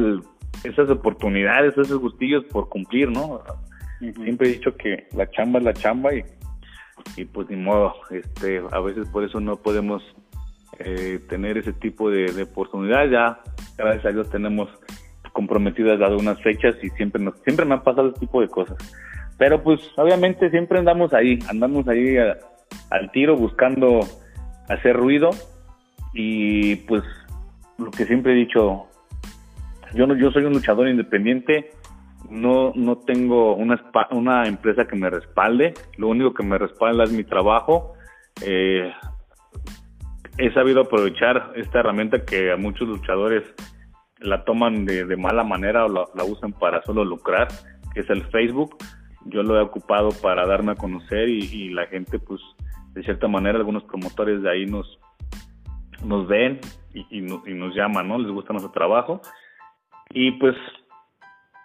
esas 0.64 0.90
oportunidades, 0.90 1.78
esos 1.78 2.00
gustillos 2.00 2.46
por 2.46 2.68
cumplir, 2.68 3.12
¿no? 3.12 3.42
Siempre 4.00 4.50
he 4.50 4.54
dicho 4.54 4.76
que 4.76 5.08
la 5.16 5.30
chamba 5.30 5.60
es 5.60 5.66
la 5.66 5.74
chamba 5.74 6.14
y 6.14 6.24
y 7.16 7.26
pues 7.26 7.50
ni 7.50 7.56
modo, 7.56 7.93
este, 8.12 8.62
a 8.72 8.80
veces 8.80 9.08
por 9.10 9.24
eso 9.24 9.39
no 9.39 9.58
podemos 9.58 10.04
eh, 10.80 11.20
tener 11.30 11.58
ese 11.58 11.74
tipo 11.74 12.10
de, 12.10 12.32
de 12.32 12.43
oportunidades. 12.43 13.12
Ya, 13.12 13.39
gracias 13.78 14.06
a 14.06 14.12
Dios, 14.12 14.30
tenemos 14.30 14.70
comprometidas 15.34 16.02
algunas 16.02 16.41
fechas 16.41 16.76
y 16.82 16.89
siempre 16.91 17.22
nos, 17.22 17.39
siempre 17.41 17.66
me 17.66 17.76
han 17.76 17.84
pasado 17.84 18.10
ese 18.10 18.20
tipo 18.20 18.41
de 18.41 18.47
cosas. 18.47 18.78
Pero 19.38 19.64
pues 19.64 19.80
obviamente 19.95 20.50
siempre 20.50 20.80
andamos 20.80 21.14
ahí, 21.14 21.39
andamos 21.47 21.88
ahí 21.88 22.18
al 22.18 23.12
tiro 23.12 23.36
buscando 23.36 24.02
hacer 24.68 24.95
ruido 24.95 25.30
y 26.14 26.76
pues 26.76 27.04
lo 27.78 27.91
que 27.91 28.06
siempre 28.06 28.34
he 28.34 28.36
dicho, 28.36 28.88
yo 29.93 30.08
no, 30.08 30.16
yo 30.16 30.32
soy 30.32 30.43
un 30.43 30.54
luchador 30.54 30.89
independiente, 30.89 31.72
no, 32.30 32.72
no 32.76 32.98
tengo 32.98 33.56
una, 33.56 33.82
una 34.12 34.48
empresa 34.48 34.86
que 34.86 34.96
me 34.96 35.10
respalde, 35.10 35.74
lo 35.98 36.08
único 36.08 36.34
que 36.34 36.44
me 36.44 36.58
respalda 36.58 37.04
es 37.04 37.12
mi 37.12 37.24
trabajo. 37.24 37.94
Eh, 38.46 38.92
he 40.38 40.54
sabido 40.54 40.82
aprovechar 40.82 41.52
esta 41.56 41.80
herramienta 41.80 42.24
que 42.26 42.52
a 42.52 42.58
muchos 42.58 42.88
luchadores 42.88 43.44
la 44.20 44.44
toman 44.44 44.86
de, 44.86 45.16
mala 45.18 45.44
manera 45.44 45.86
o 45.86 45.90
la, 45.90 46.24
usan 46.24 46.54
para 46.54 46.82
solo 46.84 47.04
lucrar, 47.04 47.48
que 47.94 48.02
es 48.02 48.10
el 48.10 48.24
Facebook. 48.28 48.78
yo 49.26 49.44
lo 49.44 49.58
he 49.58 49.62
ocupado 49.62 50.10
para 50.22 50.46
darme 50.46 50.74
a 50.74 50.76
conocer 50.76 51.30
y, 51.30 51.70
la 51.70 51.88
gente, 51.88 52.20
pues, 52.20 52.42
de 52.94 53.04
cierta 53.04 53.28
manera, 53.28 53.58
algunos 53.58 53.84
promotores 53.84 54.42
de 54.42 54.50
ahí 54.50 54.66
nos, 54.66 55.00
nos 56.04 56.28
ven 56.28 56.60
y, 56.94 57.22
nos 57.22 57.76
llaman, 57.76 58.08
¿no? 58.08 58.18
Les 58.18 58.32
gusta 58.32 58.54
nuestro 58.54 58.72
trabajo. 58.72 59.22
Y 60.12 60.32
pues 60.40 60.56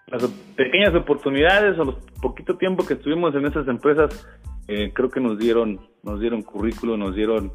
las 0.07 0.25
pequeñas 0.57 0.95
oportunidades 0.95 1.79
o 1.79 1.85
los 1.85 1.97
poquito 2.21 2.57
tiempo 2.57 2.87
que 2.87 2.95
estuvimos 2.95 3.35
en 3.35 3.47
esas 3.47 3.67
empresas, 3.69 4.27
eh, 4.69 4.93
creo 4.95 5.11
que 5.11 5.21
nos 5.21 5.39
dieron, 5.39 5.81
nos 6.03 6.21
dieron 6.21 6.43
currículo, 6.43 6.97
nos 6.97 7.15
dieron 7.15 7.53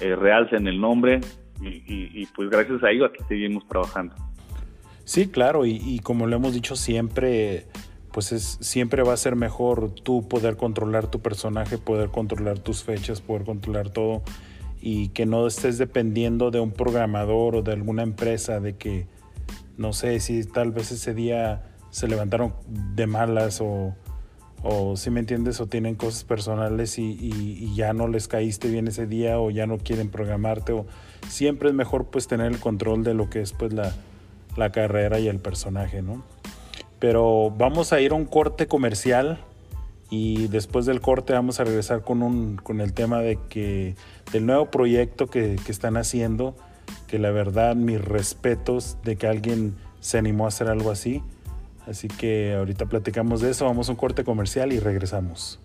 eh, 0.00 0.14
realce 0.16 0.56
en 0.56 0.66
el 0.66 0.80
nombre 0.80 1.20
y, 1.60 2.26
pues 2.34 2.50
gracias 2.50 2.82
a 2.82 2.90
ello 2.90 3.06
aquí 3.06 3.22
seguimos 3.28 3.66
trabajando. 3.68 4.14
Sí, 5.04 5.28
claro, 5.28 5.64
y, 5.64 5.80
y 5.82 6.00
como 6.00 6.26
lo 6.26 6.36
hemos 6.36 6.52
dicho 6.52 6.76
siempre, 6.76 7.66
pues 8.12 8.32
es, 8.32 8.58
siempre 8.60 9.02
va 9.02 9.12
a 9.12 9.16
ser 9.16 9.36
mejor 9.36 9.94
tú 9.94 10.28
poder 10.28 10.56
controlar 10.56 11.10
tu 11.10 11.20
personaje, 11.20 11.78
poder 11.78 12.10
controlar 12.10 12.58
tus 12.58 12.82
fechas, 12.82 13.20
poder 13.20 13.44
controlar 13.44 13.90
todo 13.90 14.22
y 14.80 15.08
que 15.08 15.26
no 15.26 15.46
estés 15.46 15.78
dependiendo 15.78 16.50
de 16.50 16.60
un 16.60 16.70
programador 16.70 17.56
o 17.56 17.62
de 17.62 17.72
alguna 17.72 18.02
empresa 18.02 18.60
de 18.60 18.76
que 18.76 19.06
no 19.76 19.92
sé 19.92 20.20
si 20.20 20.44
tal 20.44 20.72
vez 20.72 20.92
ese 20.92 21.14
día 21.14 21.73
se 21.94 22.08
levantaron 22.08 22.52
de 22.66 23.06
malas 23.06 23.60
o, 23.60 23.94
o 24.64 24.96
si 24.96 25.10
me 25.10 25.20
entiendes 25.20 25.60
o 25.60 25.68
tienen 25.68 25.94
cosas 25.94 26.24
personales 26.24 26.98
y, 26.98 27.72
ya 27.76 27.92
no 27.92 28.08
les 28.08 28.26
caíste 28.26 28.68
bien 28.68 28.88
ese 28.88 29.06
día 29.06 29.38
o 29.38 29.48
ya 29.52 29.68
no 29.68 29.78
quieren 29.78 30.10
programarte 30.10 30.72
o 30.72 30.86
siempre 31.28 31.68
es 31.68 31.74
mejor 31.74 32.06
pues 32.06 32.26
tener 32.26 32.48
el 32.50 32.58
control 32.58 33.04
de 33.04 33.14
lo 33.14 33.30
que 33.30 33.42
es 33.42 33.52
pues 33.52 33.72
la, 33.72 33.92
la 34.56 34.72
carrera 34.72 35.20
y 35.20 35.28
el 35.28 35.38
personaje, 35.38 36.02
¿no? 36.02 36.24
Pero 36.98 37.52
vamos 37.56 37.92
a 37.92 38.00
ir 38.00 38.10
a 38.10 38.16
un 38.16 38.24
corte 38.24 38.66
comercial 38.66 39.38
y 40.10 40.48
después 40.48 40.86
del 40.86 41.00
corte 41.00 41.32
vamos 41.32 41.60
a 41.60 41.64
regresar 41.64 42.02
con, 42.02 42.24
un, 42.24 42.56
con 42.56 42.80
el 42.80 42.92
tema 42.92 43.20
de 43.20 43.38
que 43.48 43.94
del 44.32 44.46
nuevo 44.46 44.68
proyecto 44.68 45.28
que, 45.28 45.60
que 45.64 45.70
están 45.70 45.96
haciendo, 45.96 46.56
que 47.06 47.20
la 47.20 47.30
verdad 47.30 47.76
mis 47.76 48.04
respetos 48.04 48.96
de 49.04 49.14
que 49.14 49.28
alguien 49.28 49.76
se 50.00 50.18
animó 50.18 50.46
a 50.46 50.48
hacer 50.48 50.66
algo 50.66 50.90
así. 50.90 51.22
Así 51.86 52.08
que 52.08 52.54
ahorita 52.54 52.86
platicamos 52.86 53.40
de 53.40 53.50
eso, 53.50 53.66
vamos 53.66 53.88
a 53.88 53.92
un 53.92 53.96
corte 53.96 54.24
comercial 54.24 54.72
y 54.72 54.78
regresamos. 54.78 55.60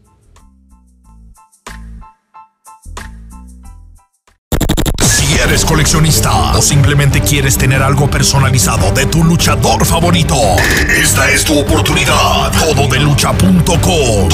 eres 5.44 5.64
coleccionista 5.66 6.52
o 6.58 6.62
simplemente 6.62 7.22
quieres 7.22 7.58
tener 7.58 7.82
algo 7.82 8.10
personalizado 8.10 8.92
de 8.92 9.06
tu 9.06 9.24
luchador 9.24 9.86
favorito, 9.86 10.36
esta 10.90 11.32
es 11.32 11.44
tu 11.44 11.58
oportunidad. 11.58 12.52
Todo 12.52 12.88
de. 12.88 14.28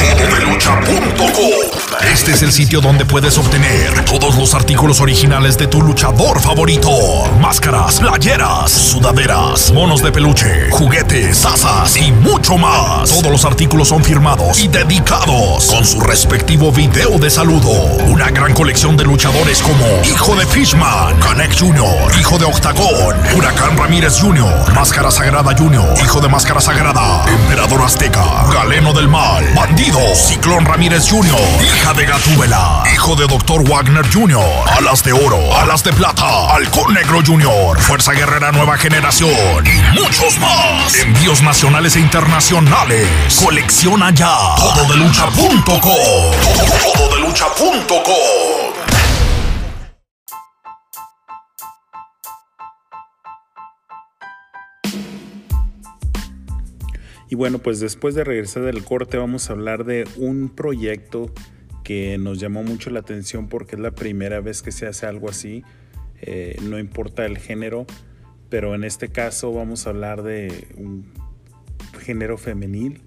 Este 2.01 2.31
es 2.31 2.41
el 2.41 2.51
sitio 2.51 2.81
donde 2.81 3.05
puedes 3.05 3.37
obtener 3.37 4.05
todos 4.05 4.35
los 4.35 4.53
artículos 4.53 4.99
originales 5.01 5.57
de 5.57 5.67
tu 5.67 5.81
luchador 5.81 6.41
favorito. 6.41 6.89
Máscaras, 7.39 7.99
playeras, 7.99 8.71
sudaderas, 8.71 9.71
monos 9.71 10.01
de 10.01 10.11
peluche, 10.11 10.69
juguetes, 10.71 11.45
asas 11.45 11.95
y 11.97 12.11
mucho 12.11 12.57
más. 12.57 13.09
Todos 13.09 13.31
los 13.31 13.45
artículos 13.45 13.89
son 13.89 14.03
firmados 14.03 14.59
y 14.59 14.67
dedicados 14.67 15.65
con 15.67 15.85
su 15.85 15.99
respectivo 16.01 16.71
video 16.71 17.17
de 17.17 17.29
saludo. 17.29 17.71
Una 18.07 18.29
gran 18.29 18.53
colección 18.53 18.97
de 18.97 19.03
luchadores 19.03 19.61
como 19.61 19.85
Hijo 20.03 20.35
de 20.35 20.45
Fishman. 20.45 21.17
Canek 21.19 21.57
Jr., 21.57 22.19
Hijo 22.19 22.37
de 22.37 22.45
Octagón, 22.45 23.15
Huracán 23.35 23.77
Ramírez 23.77 24.19
Jr., 24.19 24.73
Máscara 24.73 25.11
Sagrada 25.11 25.55
Jr., 25.57 25.95
Hijo 26.03 26.19
de 26.21 26.29
Máscara 26.29 26.61
Sagrada, 26.61 27.25
Emperador 27.27 27.81
Azteca, 27.81 28.45
Galeno 28.53 28.93
del 28.93 29.07
Mal, 29.07 29.45
Bandido, 29.55 29.99
Ciclón 30.15 30.65
Ramírez 30.65 31.09
Jr., 31.09 31.35
Hija 31.85 31.93
de 31.93 32.05
Gatúbela, 32.07 32.83
Hijo 32.91 33.15
de 33.15 33.27
Doctor 33.27 33.63
Wagner 33.69 34.11
Jr., 34.11 34.41
Alas 34.75 35.03
de 35.03 35.13
Oro, 35.13 35.55
Alas 35.55 35.83
de 35.83 35.93
Plata, 35.93 36.49
Halcón 36.49 36.95
Negro 36.95 37.19
Jr., 37.23 37.79
Fuerza 37.79 38.11
Guerrera 38.13 38.51
Nueva 38.51 38.75
Generación 38.75 39.29
y 39.67 39.99
muchos 39.99 40.39
más. 40.39 40.95
Envíos 40.95 41.43
nacionales 41.43 41.95
e 41.95 41.99
internacionales. 41.99 43.39
Colecciona 43.43 44.09
ya. 44.09 44.35
Todo 44.57 44.91
de 44.91 44.97
lucha.com. 44.97 45.69
Todo 46.81 47.15
de 47.15 47.21
lucha.com. 47.21 48.01
Y 57.29 57.35
bueno, 57.35 57.59
pues 57.59 57.79
después 57.79 58.15
de 58.15 58.23
regresar 58.23 58.63
del 58.63 58.83
corte 58.83 59.17
vamos 59.17 59.51
a 59.51 59.53
hablar 59.53 59.83
de 59.85 60.07
un 60.15 60.49
proyecto 60.49 61.31
que 61.85 62.17
nos 62.17 62.39
llamó 62.39 62.63
mucho 62.63 62.89
la 62.89 62.99
atención 62.99 63.47
porque 63.47 63.75
es 63.75 63.81
la 63.81 63.91
primera 63.91 64.41
vez 64.41 64.63
que 64.63 64.71
se 64.73 64.87
hace 64.87 65.05
algo 65.05 65.29
así. 65.29 65.63
Eh, 66.19 66.57
no 66.63 66.79
importa 66.79 67.25
el 67.27 67.37
género, 67.37 67.85
pero 68.49 68.73
en 68.73 68.83
este 68.83 69.09
caso 69.09 69.53
vamos 69.53 69.85
a 69.85 69.91
hablar 69.91 70.23
de 70.23 70.67
un 70.77 71.05
género 72.01 72.37
femenil 72.37 73.01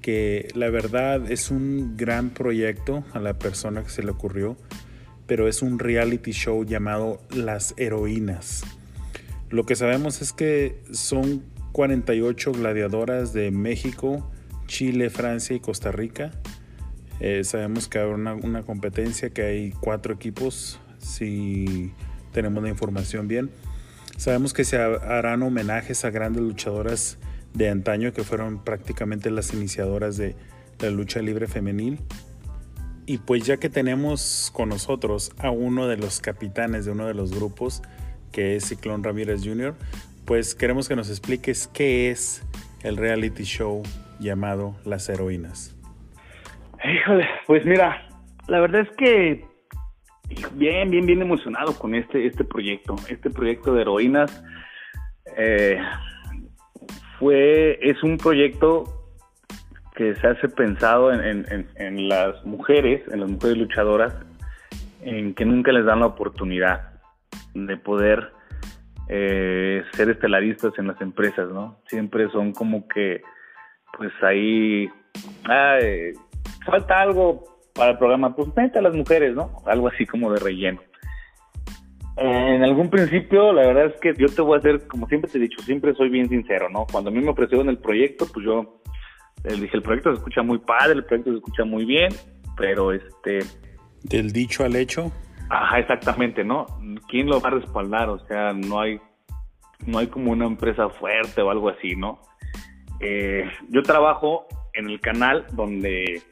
que 0.00 0.48
la 0.54 0.70
verdad 0.70 1.30
es 1.30 1.50
un 1.50 1.96
gran 1.98 2.30
proyecto 2.30 3.04
a 3.12 3.18
la 3.18 3.38
persona 3.38 3.82
que 3.82 3.90
se 3.90 4.02
le 4.02 4.10
ocurrió, 4.10 4.56
pero 5.26 5.46
es 5.46 5.60
un 5.60 5.78
reality 5.78 6.32
show 6.32 6.64
llamado 6.64 7.20
Las 7.30 7.74
Heroínas. 7.76 8.64
Lo 9.50 9.66
que 9.66 9.76
sabemos 9.76 10.22
es 10.22 10.32
que 10.32 10.80
son 10.92 11.42
48 11.72 12.52
gladiadoras 12.52 13.34
de 13.34 13.50
México, 13.50 14.30
Chile, 14.66 15.10
Francia 15.10 15.54
y 15.54 15.60
Costa 15.60 15.92
Rica. 15.92 16.32
Eh, 17.20 17.44
sabemos 17.44 17.88
que 17.88 17.98
habrá 17.98 18.14
una, 18.14 18.34
una, 18.34 18.62
competencia, 18.62 19.30
que 19.30 19.42
hay 19.42 19.70
cuatro 19.70 20.14
equipos, 20.14 20.80
si 20.98 21.92
tenemos 22.32 22.62
la 22.62 22.68
información 22.68 23.28
bien. 23.28 23.50
Sabemos 24.16 24.52
que 24.52 24.64
se 24.64 24.76
harán 24.76 25.42
homenajes 25.42 26.04
a 26.04 26.10
grandes 26.10 26.42
luchadoras 26.42 27.18
de 27.52 27.68
antaño 27.68 28.12
que 28.12 28.24
fueron 28.24 28.62
prácticamente 28.62 29.30
las 29.30 29.52
iniciadoras 29.54 30.16
de 30.16 30.36
la 30.80 30.90
lucha 30.90 31.20
libre 31.20 31.46
femenil. 31.46 31.98
Y 33.06 33.18
pues 33.18 33.44
ya 33.44 33.58
que 33.58 33.68
tenemos 33.68 34.50
con 34.54 34.70
nosotros 34.70 35.32
a 35.38 35.50
uno 35.50 35.88
de 35.88 35.96
los 35.96 36.20
capitanes 36.20 36.84
de 36.84 36.92
uno 36.92 37.06
de 37.06 37.14
los 37.14 37.32
grupos, 37.34 37.82
que 38.32 38.56
es 38.56 38.66
Ciclón 38.66 39.04
Ramírez 39.04 39.42
Jr., 39.44 39.74
pues 40.24 40.54
queremos 40.54 40.88
que 40.88 40.96
nos 40.96 41.10
expliques 41.10 41.68
qué 41.72 42.10
es 42.10 42.42
el 42.82 42.96
reality 42.96 43.44
show 43.44 43.82
llamado 44.20 44.74
Las 44.84 45.08
Heroínas. 45.08 45.73
Híjole, 46.84 47.26
pues 47.46 47.64
mira, 47.64 48.06
la 48.46 48.60
verdad 48.60 48.82
es 48.82 48.96
que 48.96 49.44
bien, 50.52 50.90
bien, 50.90 51.06
bien 51.06 51.22
emocionado 51.22 51.76
con 51.78 51.94
este, 51.94 52.26
este 52.26 52.44
proyecto, 52.44 52.96
este 53.08 53.30
proyecto 53.30 53.74
de 53.74 53.82
heroínas. 53.82 54.44
Eh, 55.36 55.80
fue, 57.18 57.78
es 57.80 58.02
un 58.02 58.18
proyecto 58.18 58.84
que 59.94 60.14
se 60.16 60.26
hace 60.26 60.48
pensado 60.48 61.12
en, 61.12 62.08
las 62.08 62.44
mujeres, 62.44 63.02
en 63.10 63.20
las 63.20 63.30
mujeres 63.30 63.56
luchadoras, 63.56 64.14
en 65.02 65.34
que 65.34 65.44
nunca 65.44 65.72
les 65.72 65.84
dan 65.84 66.00
la 66.00 66.06
oportunidad 66.06 67.00
de 67.54 67.76
poder 67.76 68.32
eh, 69.08 69.84
ser 69.92 70.10
estelaristas 70.10 70.72
en 70.78 70.88
las 70.88 71.00
empresas, 71.00 71.48
¿no? 71.50 71.78
Siempre 71.88 72.28
son 72.30 72.52
como 72.52 72.88
que, 72.88 73.22
pues 73.96 74.12
ahí, 74.22 74.90
falta 76.64 77.00
algo 77.00 77.44
para 77.74 77.92
el 77.92 77.98
programa, 77.98 78.34
pues 78.34 78.48
mete 78.56 78.78
a 78.78 78.82
las 78.82 78.94
mujeres, 78.94 79.34
¿no? 79.34 79.50
Algo 79.66 79.88
así 79.88 80.06
como 80.06 80.32
de 80.32 80.40
relleno. 80.40 80.80
En 82.16 82.62
algún 82.62 82.90
principio, 82.90 83.52
la 83.52 83.66
verdad 83.66 83.86
es 83.86 84.00
que 84.00 84.14
yo 84.16 84.28
te 84.28 84.40
voy 84.40 84.54
a 84.54 84.58
hacer, 84.58 84.86
como 84.86 85.08
siempre 85.08 85.30
te 85.30 85.38
he 85.38 85.40
dicho, 85.40 85.60
siempre 85.62 85.94
soy 85.94 86.10
bien 86.10 86.28
sincero, 86.28 86.68
¿no? 86.70 86.86
Cuando 86.90 87.10
a 87.10 87.12
mí 87.12 87.20
me 87.20 87.30
ofrecieron 87.30 87.68
el 87.68 87.78
proyecto, 87.78 88.26
pues 88.32 88.46
yo 88.46 88.80
les 89.42 89.60
dije, 89.60 89.76
el 89.76 89.82
proyecto 89.82 90.10
se 90.10 90.18
escucha 90.18 90.42
muy 90.42 90.58
padre, 90.58 90.94
el 90.94 91.04
proyecto 91.04 91.32
se 91.32 91.38
escucha 91.38 91.64
muy 91.64 91.84
bien, 91.84 92.12
pero 92.56 92.92
este... 92.92 93.40
Del 94.04 94.32
dicho 94.32 94.64
al 94.64 94.76
hecho. 94.76 95.10
Ajá, 95.50 95.80
exactamente, 95.80 96.44
¿no? 96.44 96.66
¿Quién 97.08 97.26
lo 97.26 97.40
va 97.40 97.48
a 97.48 97.52
respaldar? 97.52 98.08
O 98.08 98.24
sea, 98.26 98.52
no 98.52 98.80
hay, 98.80 99.00
no 99.84 99.98
hay 99.98 100.06
como 100.06 100.30
una 100.30 100.46
empresa 100.46 100.88
fuerte 100.88 101.42
o 101.42 101.50
algo 101.50 101.68
así, 101.68 101.96
¿no? 101.96 102.20
Eh, 103.00 103.44
yo 103.70 103.82
trabajo 103.82 104.46
en 104.72 104.88
el 104.88 105.00
canal 105.00 105.46
donde, 105.52 106.22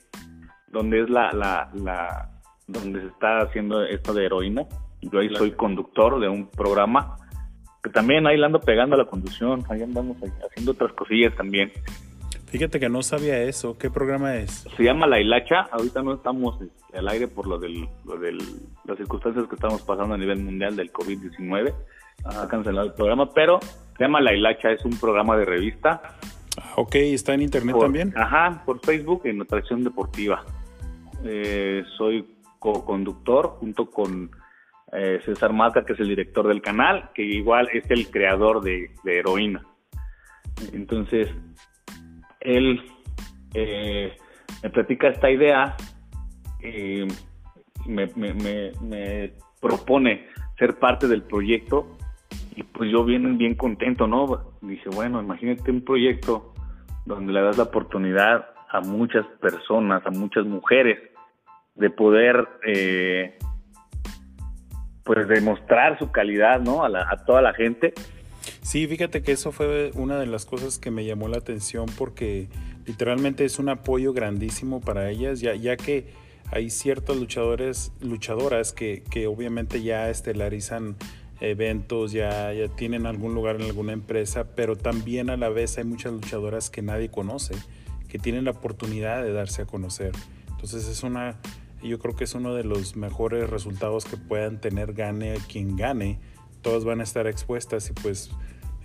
donde 0.72 1.02
es 1.02 1.10
la, 1.10 1.30
la, 1.32 1.70
la, 1.74 2.30
donde 2.66 3.00
se 3.00 3.06
está 3.08 3.40
haciendo 3.40 3.84
esto 3.84 4.12
de 4.14 4.26
heroína. 4.26 4.66
Yo 5.02 5.20
ahí 5.20 5.28
soy 5.34 5.52
conductor 5.52 6.20
de 6.20 6.28
un 6.28 6.48
programa 6.48 7.16
que 7.82 7.90
también 7.90 8.26
ahí 8.26 8.36
le 8.36 8.46
ando 8.46 8.60
pegando 8.60 8.94
a 8.94 8.98
la 8.98 9.06
conducción, 9.06 9.64
ahí 9.68 9.82
andamos 9.82 10.16
haciendo 10.48 10.72
otras 10.72 10.92
cosillas 10.92 11.34
también. 11.36 11.72
Fíjate 12.46 12.78
que 12.78 12.88
no 12.88 13.02
sabía 13.02 13.42
eso. 13.42 13.76
¿Qué 13.78 13.90
programa 13.90 14.36
es? 14.36 14.66
Se 14.76 14.84
llama 14.84 15.06
La 15.06 15.20
Hilacha. 15.20 15.62
Ahorita 15.72 16.02
no 16.02 16.14
estamos 16.14 16.58
al 16.92 17.08
aire 17.08 17.26
por 17.26 17.46
lo 17.46 17.58
del, 17.58 17.88
las 18.84 18.98
circunstancias 18.98 19.46
que 19.48 19.54
estamos 19.54 19.82
pasando 19.82 20.14
a 20.14 20.18
nivel 20.18 20.38
mundial 20.38 20.76
del 20.76 20.92
COVID-19. 20.92 21.74
Ha 22.24 22.48
cancelado 22.48 22.86
el 22.86 22.92
programa, 22.92 23.30
pero 23.32 23.58
se 23.96 24.04
llama 24.04 24.20
La 24.20 24.34
Hilacha. 24.34 24.70
Es 24.70 24.84
un 24.84 24.96
programa 24.98 25.36
de 25.36 25.46
revista 25.46 26.02
Ah, 26.60 26.74
ok, 26.76 26.94
¿está 26.96 27.34
en 27.34 27.42
internet 27.42 27.76
también? 27.78 28.12
Ajá, 28.16 28.62
por 28.64 28.80
Facebook 28.80 29.22
en 29.24 29.40
Atracción 29.40 29.84
Deportiva. 29.84 30.44
Eh, 31.24 31.84
soy 31.96 32.26
co-conductor 32.58 33.56
junto 33.58 33.90
con 33.90 34.30
eh, 34.92 35.20
César 35.24 35.52
Maca, 35.52 35.84
que 35.84 35.94
es 35.94 36.00
el 36.00 36.08
director 36.08 36.46
del 36.46 36.60
canal, 36.60 37.10
que 37.14 37.22
igual 37.22 37.68
es 37.72 37.90
el 37.90 38.10
creador 38.10 38.62
de, 38.62 38.90
Heroína. 39.04 39.64
Entonces, 40.72 41.28
él 42.40 42.82
eh, 43.54 44.16
me 44.62 44.70
platica 44.70 45.08
esta 45.08 45.30
idea, 45.30 45.76
y 46.62 47.06
me, 47.86 48.06
me, 48.16 49.32
propone 49.60 50.26
ser 50.58 50.78
parte 50.78 51.08
del 51.08 51.22
proyecto 51.22 51.96
y 52.54 52.62
pues 52.62 52.90
yo 52.90 53.04
bien, 53.04 53.38
bien 53.38 53.54
contento, 53.54 54.06
¿no? 54.06 54.52
Dice, 54.60 54.88
bueno, 54.90 55.22
imagínate 55.22 55.70
un 55.70 55.84
proyecto 55.84 56.52
donde 57.06 57.32
le 57.32 57.42
das 57.42 57.56
la 57.56 57.64
oportunidad 57.64 58.46
a 58.70 58.80
muchas 58.80 59.26
personas, 59.40 60.04
a 60.06 60.10
muchas 60.10 60.44
mujeres, 60.46 60.98
de 61.82 61.90
poder 61.90 62.48
eh, 62.66 63.38
pues 65.04 65.28
demostrar 65.28 65.98
su 65.98 66.10
calidad, 66.10 66.60
¿no? 66.60 66.84
A, 66.84 66.88
a 66.88 67.24
toda 67.24 67.42
la 67.42 67.52
gente. 67.52 67.92
Sí, 68.62 68.86
fíjate 68.86 69.22
que 69.22 69.32
eso 69.32 69.52
fue 69.52 69.90
una 69.94 70.18
de 70.18 70.26
las 70.26 70.46
cosas 70.46 70.78
que 70.78 70.90
me 70.90 71.04
llamó 71.04 71.28
la 71.28 71.38
atención 71.38 71.86
porque 71.98 72.48
literalmente 72.86 73.44
es 73.44 73.58
un 73.58 73.68
apoyo 73.68 74.12
grandísimo 74.12 74.80
para 74.80 75.10
ellas, 75.10 75.40
ya, 75.40 75.54
ya 75.54 75.76
que 75.76 76.06
hay 76.50 76.70
ciertos 76.70 77.16
luchadores, 77.16 77.92
luchadoras 78.00 78.72
que, 78.72 79.02
que 79.10 79.26
obviamente 79.26 79.82
ya 79.82 80.10
estelarizan 80.10 80.96
eventos, 81.40 82.12
ya, 82.12 82.52
ya 82.52 82.68
tienen 82.68 83.06
algún 83.06 83.34
lugar 83.34 83.56
en 83.56 83.62
alguna 83.62 83.92
empresa, 83.92 84.54
pero 84.54 84.76
también 84.76 85.28
a 85.30 85.36
la 85.36 85.48
vez 85.48 85.76
hay 85.78 85.84
muchas 85.84 86.12
luchadoras 86.12 86.70
que 86.70 86.82
nadie 86.82 87.10
conoce, 87.10 87.54
que 88.08 88.18
tienen 88.18 88.44
la 88.44 88.52
oportunidad 88.52 89.22
de 89.22 89.32
darse 89.32 89.62
a 89.62 89.66
conocer. 89.66 90.12
Entonces 90.50 90.86
es 90.86 91.02
una, 91.02 91.36
yo 91.88 91.98
creo 91.98 92.14
que 92.14 92.24
es 92.24 92.34
uno 92.34 92.54
de 92.54 92.64
los 92.64 92.96
mejores 92.96 93.50
resultados 93.50 94.04
que 94.04 94.16
puedan 94.16 94.60
tener 94.60 94.92
gane 94.92 95.34
quien 95.50 95.76
gane. 95.76 96.20
Todas 96.62 96.84
van 96.84 97.00
a 97.00 97.02
estar 97.02 97.26
expuestas 97.26 97.90
y 97.90 97.92
pues 97.92 98.30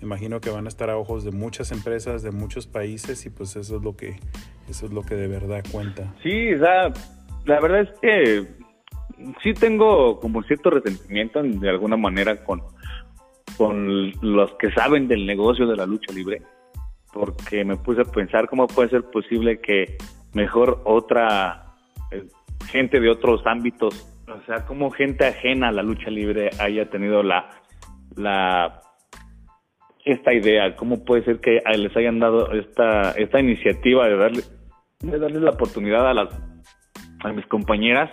me 0.00 0.06
imagino 0.06 0.40
que 0.40 0.50
van 0.50 0.66
a 0.66 0.68
estar 0.68 0.90
a 0.90 0.96
ojos 0.96 1.24
de 1.24 1.30
muchas 1.32 1.72
empresas, 1.72 2.22
de 2.22 2.30
muchos 2.30 2.66
países 2.66 3.24
y 3.26 3.30
pues 3.30 3.56
eso 3.56 3.76
es 3.76 3.82
lo 3.82 3.96
que, 3.96 4.16
eso 4.68 4.86
es 4.86 4.92
lo 4.92 5.02
que 5.02 5.14
de 5.14 5.28
verdad 5.28 5.64
cuenta. 5.70 6.14
Sí, 6.22 6.50
la 6.56 7.60
verdad 7.60 7.80
es 7.80 7.90
que 8.00 8.46
sí 9.42 9.54
tengo 9.54 10.20
como 10.20 10.42
cierto 10.42 10.70
resentimiento 10.70 11.42
de 11.42 11.68
alguna 11.68 11.96
manera 11.96 12.44
con, 12.44 12.62
con 13.56 14.12
los 14.20 14.52
que 14.54 14.70
saben 14.72 15.08
del 15.08 15.26
negocio 15.26 15.66
de 15.66 15.76
la 15.76 15.86
lucha 15.86 16.12
libre, 16.12 16.42
porque 17.12 17.64
me 17.64 17.76
puse 17.76 18.02
a 18.02 18.04
pensar 18.04 18.48
cómo 18.48 18.66
puede 18.66 18.90
ser 18.90 19.04
posible 19.04 19.60
que 19.60 19.96
mejor 20.32 20.82
otra 20.84 21.67
gente 22.66 23.00
de 23.00 23.10
otros 23.10 23.46
ámbitos, 23.46 24.06
o 24.28 24.40
sea, 24.46 24.66
como 24.66 24.90
gente 24.90 25.26
ajena 25.26 25.68
a 25.68 25.72
la 25.72 25.82
lucha 25.82 26.10
libre 26.10 26.50
haya 26.58 26.90
tenido 26.90 27.22
la, 27.22 27.50
la 28.16 28.82
esta 30.04 30.32
idea, 30.32 30.74
cómo 30.76 31.04
puede 31.04 31.24
ser 31.24 31.40
que 31.40 31.60
les 31.76 31.96
hayan 31.96 32.18
dado 32.18 32.52
esta, 32.52 33.12
esta 33.12 33.40
iniciativa 33.40 34.06
de 34.08 34.16
darle, 34.16 34.42
de 35.00 35.18
darle 35.18 35.40
la 35.40 35.50
oportunidad 35.50 36.08
a 36.08 36.14
las 36.14 36.28
a 37.24 37.32
mis 37.32 37.46
compañeras 37.46 38.10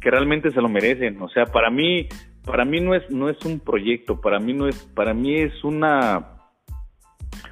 que 0.00 0.10
realmente 0.10 0.50
se 0.50 0.60
lo 0.60 0.68
merecen. 0.68 1.20
O 1.22 1.28
sea, 1.28 1.46
para 1.46 1.70
mí, 1.70 2.08
para 2.44 2.64
mí 2.64 2.80
no 2.80 2.94
es, 2.94 3.08
no 3.10 3.28
es 3.28 3.42
un 3.44 3.60
proyecto, 3.60 4.20
para 4.20 4.40
mí 4.40 4.52
no 4.52 4.66
es, 4.66 4.76
para 4.94 5.14
mí 5.14 5.36
es 5.36 5.62
una 5.64 6.38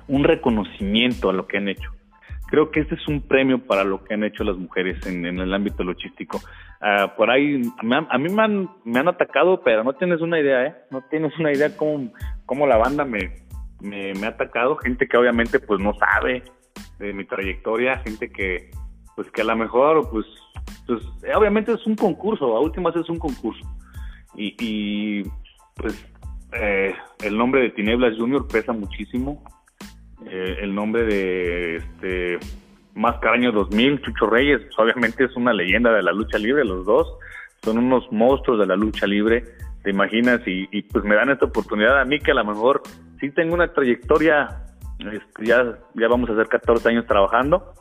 un 0.09 0.25
reconocimiento 0.25 1.31
a 1.31 1.33
lo 1.33 1.47
que 1.47 1.59
han 1.59 1.69
hecho. 1.69 1.91
Creo 2.51 2.71
que 2.71 2.81
este 2.81 2.97
es 2.97 3.09
un 3.09 3.23
premio 3.23 3.65
para 3.65 3.85
lo 3.85 4.03
que 4.03 4.15
han 4.15 4.25
hecho 4.25 4.43
las 4.43 4.57
mujeres 4.57 5.07
en, 5.07 5.25
el 5.25 5.55
ámbito 5.55 5.85
logístico. 5.85 6.41
Ah, 6.81 7.15
por 7.17 7.31
ahí, 7.31 7.63
a 7.79 8.19
mí 8.19 8.29
me 8.29 8.99
han, 8.99 9.09
atacado, 9.09 9.63
pero 9.63 9.85
no 9.85 9.93
tienes 9.93 10.21
una 10.21 10.41
idea, 10.41 10.67
¿eh? 10.67 10.75
No 10.91 11.03
tienes 11.11 11.37
una 11.39 11.53
idea 11.53 11.77
cómo, 11.77 12.67
la 12.67 12.77
banda 12.77 13.05
me, 13.05 13.33
ha 14.25 14.29
atacado. 14.29 14.77
Gente 14.79 15.07
que 15.07 15.17
obviamente 15.17 15.61
pues 15.61 15.81
no 15.81 15.95
sabe 15.95 16.43
de 16.99 17.13
mi 17.13 17.25
trayectoria, 17.25 17.99
gente 17.99 18.31
que 18.31 18.71
pues 19.15 19.31
que 19.31 19.43
a 19.43 19.45
lo 19.45 19.57
mejor 19.57 20.11
pues 20.11 20.27
pues 20.87 21.03
obviamente 21.37 21.73
es 21.73 21.87
un 21.87 21.95
concurso, 21.95 22.57
a 22.57 22.61
últimas 22.61 22.97
es 22.97 23.09
un 23.09 23.19
concurso. 23.19 23.65
Y, 24.37 25.23
pues 25.77 26.07
eh, 26.53 26.95
el 27.23 27.37
nombre 27.37 27.63
de 27.63 27.71
Tinieblas 27.71 28.17
Junior 28.19 28.47
pesa 28.49 28.73
muchísimo. 28.73 29.43
Eh, 30.27 30.59
el 30.61 30.75
nombre 30.75 31.05
de 31.05 31.77
este 31.77 32.39
Mascaraño 32.95 33.53
2000, 33.53 34.03
Chucho 34.03 34.27
Reyes, 34.27 34.61
pues, 34.63 34.79
obviamente 34.79 35.25
es 35.25 35.37
una 35.37 35.53
leyenda 35.53 35.93
de 35.93 36.03
la 36.03 36.13
lucha 36.13 36.39
libre, 36.39 36.65
los 36.65 36.85
dos. 36.85 37.09
Son 37.63 37.79
unos 37.79 38.11
monstruos 38.11 38.59
de 38.59 38.67
la 38.67 38.77
lucha 38.77 39.07
libre, 39.07 39.45
te 39.83 39.91
imaginas, 39.91 40.41
y, 40.47 40.83
pues 40.83 41.05
me 41.05 41.15
dan 41.15 41.31
esta 41.31 41.47
oportunidad 41.47 42.01
a 42.01 42.05
mí 42.05 42.19
que 42.19 42.31
a 42.31 42.35
lo 42.35 42.45
mejor 42.45 42.83
sí 43.21 43.31
tengo 43.31 43.55
una 43.55 43.73
trayectoria, 43.73 44.65
este, 44.99 45.47
ya, 45.47 45.79
ya 45.95 46.09
vamos 46.09 46.31
a 46.31 46.33
hacer 46.33 46.49
14 46.49 46.89
años 46.89 47.07
trabajando, 47.07 47.75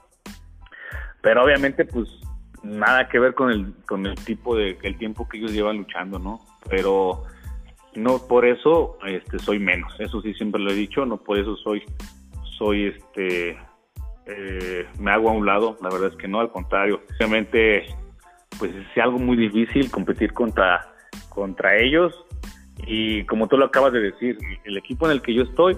pero 1.21 1.43
obviamente 1.43 1.85
pues 1.85 2.09
nada 2.63 3.07
que 3.07 3.19
ver 3.19 3.33
con 3.33 3.51
el, 3.51 3.73
con 3.85 4.05
el 4.05 4.15
tipo 4.15 4.55
de, 4.55 4.77
el 4.83 4.97
tiempo 4.97 5.27
que 5.27 5.37
ellos 5.37 5.51
llevan 5.51 5.77
luchando, 5.77 6.19
¿no? 6.19 6.39
Pero 6.69 7.23
no 7.95 8.19
por 8.27 8.45
eso 8.45 8.97
este 9.05 9.39
soy 9.39 9.59
menos, 9.59 9.93
eso 9.99 10.21
sí 10.21 10.33
siempre 10.33 10.61
lo 10.61 10.71
he 10.71 10.75
dicho, 10.75 11.05
no 11.05 11.17
por 11.17 11.37
eso 11.37 11.55
soy, 11.57 11.83
soy 12.59 12.87
este, 12.87 13.57
eh, 14.27 14.85
me 14.99 15.11
hago 15.11 15.29
a 15.29 15.33
un 15.33 15.47
lado, 15.47 15.77
la 15.81 15.89
verdad 15.89 16.09
es 16.09 16.15
que 16.17 16.27
no, 16.27 16.39
al 16.39 16.51
contrario, 16.51 17.01
obviamente 17.17 17.87
pues 18.59 18.71
es 18.75 19.01
algo 19.01 19.17
muy 19.17 19.37
difícil 19.37 19.89
competir 19.89 20.33
contra, 20.33 20.93
contra 21.29 21.77
ellos 21.77 22.13
y 22.85 23.23
como 23.25 23.47
tú 23.47 23.57
lo 23.57 23.65
acabas 23.65 23.93
de 23.93 24.01
decir, 24.01 24.37
el 24.65 24.77
equipo 24.77 25.07
en 25.07 25.13
el 25.13 25.21
que 25.21 25.33
yo 25.33 25.43
estoy, 25.43 25.75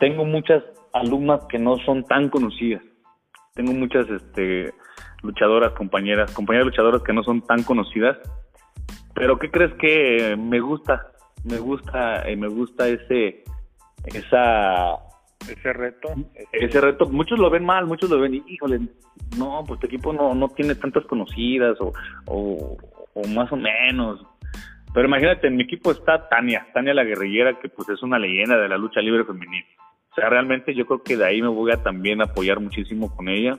tengo 0.00 0.24
muchas 0.24 0.64
alumnas 0.92 1.42
que 1.48 1.58
no 1.58 1.76
son 1.84 2.02
tan 2.04 2.28
conocidas, 2.28 2.82
tengo 3.54 3.72
muchas 3.72 4.08
este 4.10 4.72
luchadoras, 5.22 5.72
compañeras, 5.72 6.32
compañeras 6.32 6.66
luchadoras 6.66 7.02
que 7.02 7.12
no 7.12 7.22
son 7.22 7.42
tan 7.42 7.62
conocidas. 7.62 8.18
Pero 9.14 9.38
¿qué 9.38 9.50
crees 9.50 9.72
que 9.74 10.36
me 10.38 10.60
gusta? 10.60 11.12
Me 11.44 11.58
gusta, 11.58 12.28
eh, 12.28 12.36
me 12.36 12.48
gusta 12.48 12.88
ese, 12.88 13.44
esa, 14.06 14.96
ese 15.48 15.72
reto. 15.72 16.08
Ese 16.52 16.80
reto, 16.80 17.06
muchos 17.08 17.38
lo 17.38 17.50
ven 17.50 17.64
mal, 17.64 17.86
muchos 17.86 18.10
lo 18.10 18.20
ven, 18.20 18.42
híjole, 18.46 18.80
no, 19.38 19.64
pues 19.66 19.80
tu 19.80 19.86
equipo 19.86 20.12
no, 20.12 20.34
no 20.34 20.48
tiene 20.48 20.74
tantas 20.74 21.04
conocidas 21.06 21.76
o, 21.80 21.92
o, 22.26 22.76
o 23.14 23.28
más 23.28 23.50
o 23.52 23.56
menos. 23.56 24.20
Pero 24.92 25.06
imagínate, 25.06 25.46
en 25.46 25.56
mi 25.56 25.62
equipo 25.64 25.92
está 25.92 26.28
Tania, 26.28 26.66
Tania 26.74 26.94
la 26.94 27.04
guerrillera, 27.04 27.58
que 27.60 27.68
pues 27.68 27.88
es 27.88 28.02
una 28.02 28.18
leyenda 28.18 28.58
de 28.58 28.68
la 28.68 28.76
lucha 28.76 29.00
libre 29.00 29.24
femenina. 29.24 29.66
O 30.10 30.14
sea, 30.14 30.28
realmente 30.28 30.74
yo 30.74 30.86
creo 30.86 31.02
que 31.02 31.16
de 31.16 31.24
ahí 31.24 31.40
me 31.40 31.48
voy 31.48 31.70
a 31.70 31.82
también 31.82 32.20
apoyar 32.20 32.58
muchísimo 32.58 33.14
con 33.14 33.28
ella. 33.28 33.56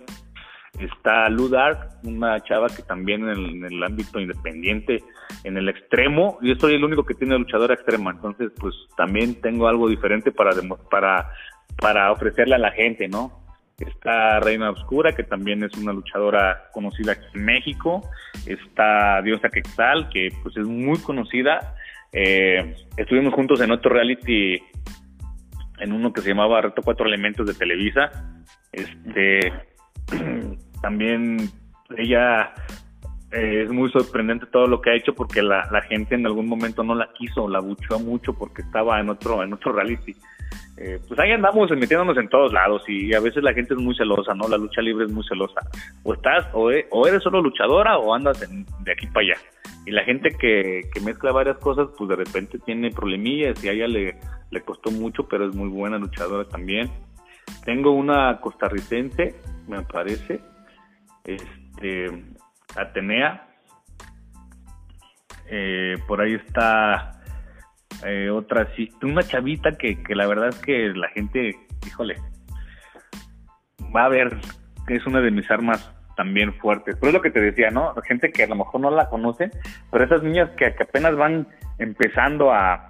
Está 0.79 1.29
Ludar, 1.29 1.89
una 2.03 2.39
chava 2.41 2.67
que 2.67 2.82
también 2.82 3.27
en 3.29 3.65
el, 3.65 3.84
ámbito 3.84 4.19
independiente, 4.19 5.03
en 5.43 5.57
el 5.57 5.69
extremo, 5.69 6.39
yo 6.41 6.55
soy 6.55 6.75
el 6.75 6.84
único 6.84 7.05
que 7.05 7.13
tiene 7.13 7.38
luchadora 7.38 7.73
extrema, 7.73 8.11
entonces 8.11 8.51
pues 8.57 8.73
también 8.95 9.39
tengo 9.41 9.67
algo 9.67 9.89
diferente 9.89 10.32
para, 10.32 10.51
para, 10.89 11.29
para 11.78 12.11
ofrecerle 12.11 12.55
a 12.55 12.59
la 12.59 12.72
gente, 12.72 13.07
¿no? 13.07 13.41
Está 13.78 14.39
Reina 14.39 14.69
Oscura, 14.69 15.13
que 15.13 15.24
también 15.24 15.63
es 15.63 15.76
una 15.76 15.91
luchadora 15.91 16.69
conocida 16.72 17.13
aquí 17.13 17.26
en 17.34 17.45
México. 17.45 18.07
Está 18.45 19.22
Diosa 19.24 19.49
Quetzal, 19.49 20.09
que 20.09 20.30
pues 20.43 20.55
es 20.57 20.67
muy 20.67 20.99
conocida. 20.99 21.76
Eh, 22.13 22.76
estuvimos 22.97 23.34
juntos 23.34 23.59
en 23.61 23.72
otro 23.72 23.91
reality, 23.91 24.61
en 25.80 25.93
uno 25.93 26.13
que 26.13 26.22
se 26.22 26.30
llamaba 26.30 26.61
Reto 26.61 26.84
Cuatro 26.84 27.07
Elementos 27.07 27.47
de 27.47 27.53
Televisa. 27.55 28.11
Este, 28.72 29.51
también 30.82 31.38
ella 31.97 32.53
eh, 33.32 33.63
es 33.63 33.71
muy 33.71 33.89
sorprendente 33.91 34.45
todo 34.47 34.67
lo 34.67 34.82
que 34.82 34.89
ha 34.89 34.95
hecho 34.95 35.13
porque 35.13 35.41
la, 35.41 35.63
gente 35.88 36.15
en 36.15 36.25
algún 36.25 36.47
momento 36.47 36.84
no 36.84 36.95
la 36.95 37.11
quiso, 37.13 37.47
la 37.47 37.59
buchó 37.59 37.99
mucho 37.99 38.34
porque 38.34 38.61
estaba 38.61 38.99
en 38.99 39.09
otro 39.09 39.41
en 39.43 39.53
otro 39.53 39.71
reality. 39.71 40.13
Eh, 40.77 40.99
pues 41.07 41.19
ahí 41.19 41.32
andamos 41.32 41.69
metiéndonos 41.71 42.17
en 42.17 42.27
todos 42.27 42.51
lados 42.51 42.84
y 42.88 43.13
a 43.13 43.19
veces 43.19 43.43
la 43.43 43.53
gente 43.53 43.73
es 43.73 43.79
muy 43.79 43.95
celosa, 43.95 44.34
¿no? 44.34 44.47
La 44.47 44.57
lucha 44.57 44.82
libre 44.82 45.05
es 45.05 45.11
muy 45.11 45.23
celosa. 45.23 45.61
O 46.03 46.13
estás, 46.13 46.47
o, 46.53 46.71
e, 46.71 46.88
eres 47.07 47.23
solo 47.23 47.41
luchadora 47.41 47.97
o 47.97 48.13
andas 48.13 48.39
de 48.39 48.91
aquí 48.91 49.07
para 49.07 49.27
allá. 49.27 49.36
Y 49.86 49.91
la 49.91 50.03
gente 50.03 50.29
que, 50.38 50.82
que, 50.93 51.01
mezcla 51.01 51.32
varias 51.32 51.57
cosas, 51.57 51.88
pues 51.97 52.09
de 52.09 52.15
repente 52.15 52.59
tiene 52.59 52.91
problemillas 52.91 53.63
y 53.63 53.69
a 53.69 53.71
ella 53.71 53.88
le, 53.88 54.15
le 54.49 54.61
costó 54.61 54.91
mucho, 54.91 55.27
pero 55.27 55.47
es 55.47 55.55
muy 55.55 55.69
buena 55.69 55.97
luchadora 55.97 56.47
también. 56.47 56.89
Tengo 57.63 57.91
una 57.91 58.39
costarricense, 58.41 59.36
me 59.67 59.82
parece, 59.84 60.41
este, 61.23 62.07
Atenea. 62.76 63.47
Eh, 65.47 65.95
por 66.07 66.22
ahí 66.22 66.36
está 66.36 67.22
eh, 68.05 68.30
otra, 68.30 68.67
una 69.03 69.24
chavita 69.24 69.78
que, 69.78 70.01
que 70.01 70.15
la 70.15 70.28
verdad 70.28 70.49
es 70.49 70.59
que 70.59 70.93
la 70.95 71.09
gente, 71.09 71.55
híjole, 71.86 72.15
va 73.95 74.03
a 74.03 74.05
haber, 74.05 74.38
es 74.88 75.05
una 75.05 75.19
de 75.22 75.32
mis 75.32 75.49
armas 75.51 75.93
también 76.15 76.53
fuertes. 76.55 76.95
Pero 76.99 77.09
es 77.09 77.13
lo 77.13 77.22
que 77.22 77.32
te 77.32 77.41
decía, 77.41 77.69
¿no? 77.69 77.93
Gente 78.07 78.32
que 78.32 78.43
a 78.43 78.47
lo 78.47 78.55
mejor 78.55 78.82
no 78.82 78.91
la 78.91 79.09
conoce, 79.09 79.49
pero 79.91 80.05
esas 80.05 80.24
niñas 80.24 80.49
que, 80.57 80.65
apenas 80.67 81.15
van 81.15 81.47
empezando 81.80 82.51
a, 82.53 82.89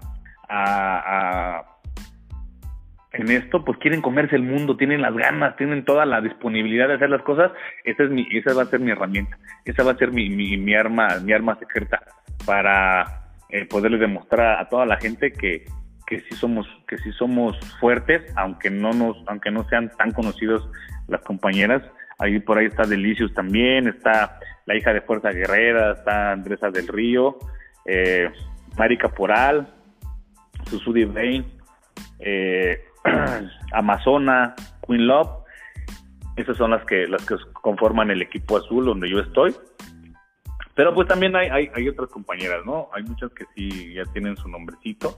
en 3.13 3.29
esto, 3.29 3.65
pues 3.65 3.77
quieren 3.79 4.01
comerse 4.01 4.35
el 4.35 4.43
mundo, 4.43 4.77
tienen 4.77 5.01
las 5.01 5.13
ganas, 5.13 5.57
tienen 5.57 5.83
toda 5.83 6.05
la 6.05 6.21
disponibilidad 6.21 6.87
de 6.87 6.95
hacer 6.95 7.09
las 7.09 7.21
cosas. 7.23 7.51
Esa 7.83 8.03
es 8.03 8.09
mi, 8.09 8.27
esa 8.31 8.53
va 8.53 8.63
a 8.63 8.67
ser 8.67 8.79
mi 8.79 8.91
herramienta, 8.91 9.37
esa 9.65 9.83
va 9.83 9.91
a 9.91 9.97
ser 9.97 10.11
mi, 10.11 10.29
mi, 10.29 10.75
arma, 10.75 11.19
mi 11.23 11.33
arma 11.33 11.57
secreta 11.59 12.01
para 12.45 13.23
eh, 13.49 13.65
poderle 13.65 13.97
demostrar 13.97 14.59
a 14.59 14.69
toda 14.69 14.85
la 14.85 14.97
gente 14.97 15.33
que, 15.33 15.65
que 16.07 16.21
sí 16.21 16.35
somos, 16.35 16.67
que 16.87 16.97
sí 16.99 17.11
somos 17.11 17.59
fuertes, 17.79 18.21
aunque 18.37 18.69
no 18.69 18.93
nos, 18.93 19.17
aunque 19.27 19.51
no 19.51 19.67
sean 19.67 19.91
tan 19.97 20.11
conocidos 20.11 20.69
las 21.07 21.21
compañeras. 21.21 21.83
Ahí 22.17 22.39
por 22.39 22.57
ahí 22.57 22.67
está 22.67 22.83
Delicios 22.83 23.33
también, 23.33 23.87
está 23.87 24.39
la 24.65 24.75
hija 24.75 24.93
de 24.93 25.01
Fuerza 25.01 25.31
Guerrera, 25.31 25.93
está 25.93 26.31
Andresa 26.31 26.69
del 26.69 26.87
Río, 26.87 27.37
eh, 27.85 28.29
Mari 28.77 28.97
Caporal, 28.97 29.67
Susudi 30.69 31.03
Bain, 31.03 31.45
eh, 32.19 32.85
Amazona, 33.73 34.55
Queen 34.87 35.07
Love. 35.07 35.29
Esas 36.35 36.57
son 36.57 36.71
las 36.71 36.85
que 36.85 37.07
las 37.07 37.25
que 37.25 37.35
conforman 37.53 38.09
el 38.09 38.21
equipo 38.21 38.57
azul 38.57 38.85
donde 38.85 39.09
yo 39.09 39.19
estoy. 39.19 39.55
Pero 40.75 40.93
pues 40.93 41.07
también 41.07 41.35
hay, 41.35 41.49
hay, 41.49 41.69
hay 41.75 41.89
otras 41.89 42.09
compañeras, 42.09 42.65
¿no? 42.65 42.89
Hay 42.93 43.03
muchas 43.03 43.31
que 43.31 43.45
sí 43.55 43.93
ya 43.93 44.03
tienen 44.13 44.37
su 44.37 44.47
nombrecito. 44.47 45.17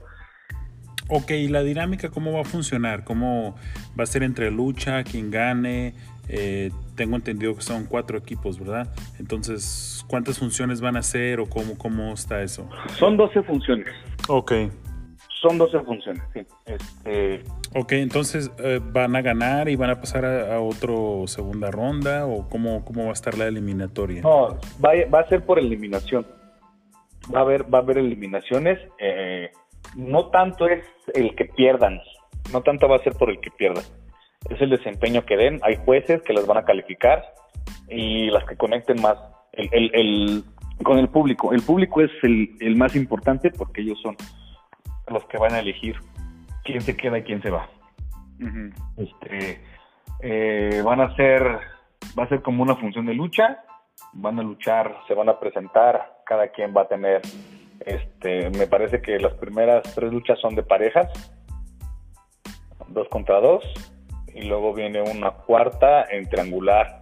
Ok, 1.08 1.32
¿y 1.32 1.48
la 1.48 1.62
dinámica 1.62 2.10
cómo 2.10 2.32
va 2.32 2.40
a 2.40 2.44
funcionar? 2.44 3.04
¿Cómo 3.04 3.56
va 3.98 4.04
a 4.04 4.06
ser 4.06 4.22
entre 4.22 4.50
lucha, 4.50 5.04
quien 5.04 5.30
gane? 5.30 5.94
Eh, 6.28 6.70
tengo 6.96 7.16
entendido 7.16 7.54
que 7.54 7.60
son 7.60 7.84
cuatro 7.84 8.16
equipos, 8.16 8.58
¿verdad? 8.58 8.90
Entonces, 9.18 10.04
¿cuántas 10.08 10.38
funciones 10.38 10.80
van 10.80 10.96
a 10.96 11.00
hacer 11.00 11.40
o 11.40 11.46
cómo, 11.46 11.76
cómo 11.76 12.14
está 12.14 12.42
eso? 12.42 12.68
Son 12.98 13.16
12 13.18 13.42
funciones. 13.42 13.94
Ok. 14.28 14.52
Son 15.44 15.58
12 15.58 15.80
funciones, 15.80 16.22
sí. 16.32 16.40
Este... 16.64 17.42
Ok, 17.74 17.92
entonces, 17.92 18.50
eh, 18.58 18.80
¿van 18.82 19.14
a 19.14 19.20
ganar 19.20 19.68
y 19.68 19.76
van 19.76 19.90
a 19.90 20.00
pasar 20.00 20.24
a, 20.24 20.58
otro 20.58 21.24
segunda 21.26 21.70
ronda 21.70 22.26
o 22.26 22.48
cómo, 22.48 22.82
cómo 22.82 23.04
va 23.04 23.10
a 23.10 23.12
estar 23.12 23.36
la 23.36 23.46
eliminatoria? 23.46 24.22
No, 24.22 24.58
va, 24.82 24.92
va 25.12 25.20
a 25.20 25.28
ser 25.28 25.44
por 25.44 25.58
eliminación. 25.58 26.26
Va 27.34 27.40
a 27.40 27.42
haber, 27.42 27.62
va 27.72 27.80
a 27.80 27.82
haber 27.82 27.98
eliminaciones. 27.98 28.78
Eh, 28.98 29.50
no 29.96 30.30
tanto 30.30 30.66
es 30.66 30.82
el 31.12 31.34
que 31.34 31.44
pierdan, 31.44 32.00
no 32.50 32.62
tanto 32.62 32.88
va 32.88 32.96
a 32.96 33.02
ser 33.02 33.12
por 33.12 33.28
el 33.28 33.38
que 33.40 33.50
pierdan, 33.50 33.84
es 34.48 34.60
el 34.62 34.70
desempeño 34.70 35.26
que 35.26 35.36
den. 35.36 35.60
Hay 35.62 35.76
jueces 35.84 36.22
que 36.22 36.32
las 36.32 36.46
van 36.46 36.56
a 36.56 36.64
calificar 36.64 37.22
y 37.88 38.30
las 38.30 38.44
que 38.44 38.56
conecten 38.56 39.02
más 39.02 39.18
el, 39.52 40.42
con 40.82 40.98
el 40.98 41.08
público. 41.08 41.52
El 41.52 41.62
público 41.62 42.00
es 42.00 42.10
el, 42.22 42.76
más 42.76 42.96
importante 42.96 43.50
porque 43.50 43.82
ellos 43.82 44.00
son 44.02 44.16
los 45.08 45.24
que 45.26 45.38
van 45.38 45.54
a 45.54 45.60
elegir 45.60 45.96
quién 46.64 46.80
se 46.80 46.96
queda 46.96 47.18
y 47.18 47.22
quién 47.22 47.42
se 47.42 47.50
va. 47.50 47.68
Este 48.96 49.60
eh, 50.20 50.82
van 50.84 51.00
a 51.00 51.14
ser, 51.16 51.42
va 52.18 52.24
a 52.24 52.28
ser 52.28 52.42
como 52.42 52.62
una 52.62 52.76
función 52.76 53.06
de 53.06 53.14
lucha. 53.14 53.64
Van 54.12 54.38
a 54.38 54.42
luchar, 54.42 54.96
se 55.06 55.14
van 55.14 55.28
a 55.28 55.38
presentar, 55.38 56.22
cada 56.26 56.48
quien 56.48 56.74
va 56.76 56.82
a 56.82 56.88
tener 56.88 57.22
este, 57.80 58.50
me 58.50 58.66
parece 58.66 59.02
que 59.02 59.18
las 59.18 59.34
primeras 59.34 59.82
tres 59.94 60.12
luchas 60.12 60.38
son 60.40 60.54
de 60.54 60.62
parejas, 60.62 61.08
dos 62.88 63.08
contra 63.08 63.40
dos, 63.40 63.64
y 64.34 64.42
luego 64.42 64.72
viene 64.72 65.02
una 65.02 65.32
cuarta 65.32 66.04
en 66.10 66.28
triangular 66.28 67.00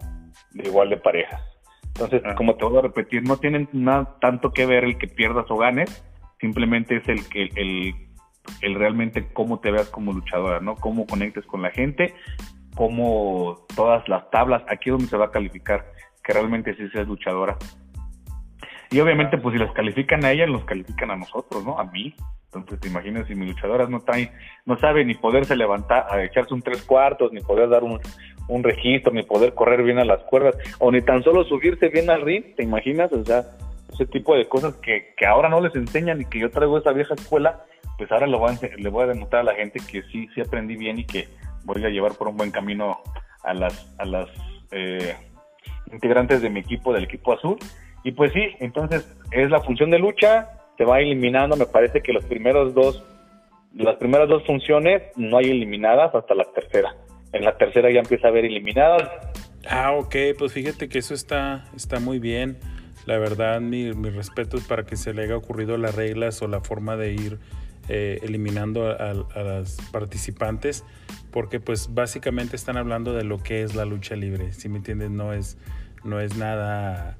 de 0.52 0.68
igual 0.68 0.90
de 0.90 0.96
parejas. 0.96 1.40
Entonces, 1.88 2.22
ah. 2.24 2.34
como 2.34 2.56
te 2.56 2.64
voy 2.64 2.78
a 2.78 2.82
repetir, 2.82 3.22
no 3.22 3.36
tienen 3.36 3.68
nada 3.72 4.16
tanto 4.20 4.52
que 4.52 4.66
ver 4.66 4.84
el 4.84 4.98
que 4.98 5.06
pierdas 5.06 5.50
o 5.50 5.56
ganes, 5.56 6.04
simplemente 6.42 6.96
es 6.96 7.08
el 7.08 7.26
que 7.28 7.48
el, 7.54 7.94
el 8.60 8.74
realmente 8.74 9.28
cómo 9.32 9.60
te 9.60 9.70
veas 9.70 9.88
como 9.88 10.12
luchadora, 10.12 10.60
¿no? 10.60 10.74
Cómo 10.74 11.06
conectes 11.06 11.46
con 11.46 11.62
la 11.62 11.70
gente, 11.70 12.12
cómo 12.74 13.64
todas 13.74 14.06
las 14.08 14.28
tablas, 14.30 14.62
aquí 14.68 14.90
es 14.90 14.94
donde 14.94 15.06
se 15.06 15.16
va 15.16 15.26
a 15.26 15.30
calificar 15.30 15.86
que 16.22 16.32
realmente 16.32 16.74
sí 16.74 16.88
seas 16.90 17.06
luchadora. 17.06 17.56
Y 18.90 19.00
obviamente, 19.00 19.38
pues 19.38 19.54
si 19.54 19.58
las 19.58 19.72
califican 19.72 20.24
a 20.24 20.32
ellas, 20.32 20.50
los 20.50 20.64
califican 20.64 21.12
a 21.12 21.16
nosotros, 21.16 21.64
¿no? 21.64 21.78
A 21.78 21.84
mí. 21.84 22.14
Entonces, 22.46 22.80
te 22.80 22.88
imaginas 22.88 23.26
si 23.26 23.34
mi 23.34 23.46
luchadora 23.46 23.86
no, 23.86 23.96
está 23.96 24.12
no 24.66 24.76
sabe 24.78 25.04
ni 25.06 25.14
poderse 25.14 25.56
levantar, 25.56 26.06
a 26.10 26.22
echarse 26.22 26.52
un 26.52 26.60
tres 26.60 26.82
cuartos, 26.82 27.32
ni 27.32 27.40
poder 27.40 27.70
dar 27.70 27.82
un, 27.84 27.98
un 28.48 28.62
registro, 28.62 29.12
ni 29.12 29.22
poder 29.22 29.54
correr 29.54 29.82
bien 29.82 29.98
a 29.98 30.04
las 30.04 30.22
cuerdas, 30.24 30.56
o 30.78 30.90
ni 30.90 31.00
tan 31.00 31.22
solo 31.22 31.44
subirse 31.44 31.88
bien 31.88 32.10
al 32.10 32.20
ring, 32.20 32.54
¿te 32.56 32.64
imaginas? 32.64 33.10
O 33.12 33.24
sea, 33.24 33.44
ese 33.92 34.06
tipo 34.06 34.34
de 34.34 34.48
cosas 34.48 34.74
que, 34.76 35.14
que 35.16 35.26
ahora 35.26 35.48
no 35.48 35.60
les 35.60 35.74
enseñan 35.74 36.20
y 36.20 36.24
que 36.24 36.38
yo 36.38 36.50
traigo 36.50 36.78
esa 36.78 36.92
vieja 36.92 37.14
escuela, 37.14 37.64
pues 37.98 38.10
ahora 38.12 38.26
lo 38.26 38.38
voy 38.38 38.52
a, 38.52 38.76
le 38.76 38.88
voy 38.88 39.04
a 39.04 39.08
demostrar 39.08 39.40
a 39.42 39.44
la 39.44 39.54
gente 39.54 39.80
que 39.80 40.02
sí, 40.04 40.28
sí 40.34 40.40
aprendí 40.40 40.76
bien 40.76 40.98
y 40.98 41.04
que 41.04 41.28
voy 41.64 41.84
a 41.84 41.88
llevar 41.88 42.14
por 42.14 42.28
un 42.28 42.36
buen 42.36 42.50
camino 42.50 42.98
a 43.44 43.54
las, 43.54 43.94
a 43.98 44.04
las 44.04 44.28
eh, 44.70 45.16
integrantes 45.92 46.42
de 46.42 46.50
mi 46.50 46.60
equipo, 46.60 46.92
del 46.92 47.04
equipo 47.04 47.32
azul 47.32 47.58
y 48.04 48.12
pues 48.12 48.32
sí, 48.32 48.56
entonces 48.58 49.06
es 49.30 49.50
la 49.50 49.60
función 49.60 49.90
de 49.90 49.98
lucha, 49.98 50.50
se 50.76 50.84
va 50.84 51.00
eliminando, 51.00 51.56
me 51.56 51.66
parece 51.66 52.00
que 52.00 52.12
los 52.12 52.24
primeros 52.24 52.74
dos, 52.74 53.02
las 53.74 53.96
primeras 53.96 54.28
dos 54.28 54.44
funciones 54.44 55.02
no 55.16 55.38
hay 55.38 55.50
eliminadas 55.50 56.14
hasta 56.14 56.34
la 56.34 56.44
tercera. 56.52 56.94
En 57.32 57.44
la 57.44 57.56
tercera 57.56 57.90
ya 57.90 58.00
empieza 58.00 58.26
a 58.26 58.30
haber 58.30 58.44
eliminadas. 58.44 59.08
Ah, 59.68 59.92
ok, 59.92 60.14
pues 60.36 60.52
fíjate 60.52 60.88
que 60.88 60.98
eso 60.98 61.14
está, 61.14 61.64
está 61.76 62.00
muy 62.00 62.18
bien. 62.18 62.58
La 63.06 63.18
verdad, 63.18 63.60
mi, 63.60 63.92
mi 63.94 64.10
respeto 64.10 64.56
es 64.56 64.64
para 64.64 64.84
que 64.84 64.96
se 64.96 65.12
le 65.12 65.22
haya 65.22 65.36
ocurrido 65.36 65.76
las 65.76 65.94
reglas 65.94 66.40
o 66.42 66.48
la 66.48 66.60
forma 66.60 66.96
de 66.96 67.12
ir 67.12 67.38
eh, 67.88 68.20
eliminando 68.22 68.86
a, 68.86 69.12
las 69.42 69.76
participantes, 69.90 70.84
porque 71.32 71.58
pues 71.58 71.92
básicamente 71.92 72.54
están 72.54 72.76
hablando 72.76 73.12
de 73.12 73.24
lo 73.24 73.42
que 73.42 73.64
es 73.64 73.74
la 73.74 73.84
lucha 73.84 74.14
libre, 74.14 74.52
si 74.52 74.68
me 74.68 74.76
entiendes, 74.76 75.10
no 75.10 75.32
es, 75.32 75.56
no 76.04 76.20
es 76.20 76.36
nada 76.36 77.18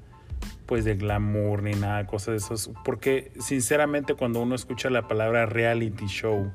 pues 0.65 0.85
de 0.85 0.95
glamour 0.95 1.63
ni 1.63 1.73
nada, 1.73 2.07
cosas 2.07 2.27
de 2.27 2.37
esos. 2.37 2.71
Porque 2.85 3.33
sinceramente 3.41 4.13
cuando 4.13 4.41
uno 4.41 4.55
escucha 4.55 4.89
la 4.89 5.05
palabra 5.09 5.45
reality 5.45 6.05
show, 6.07 6.49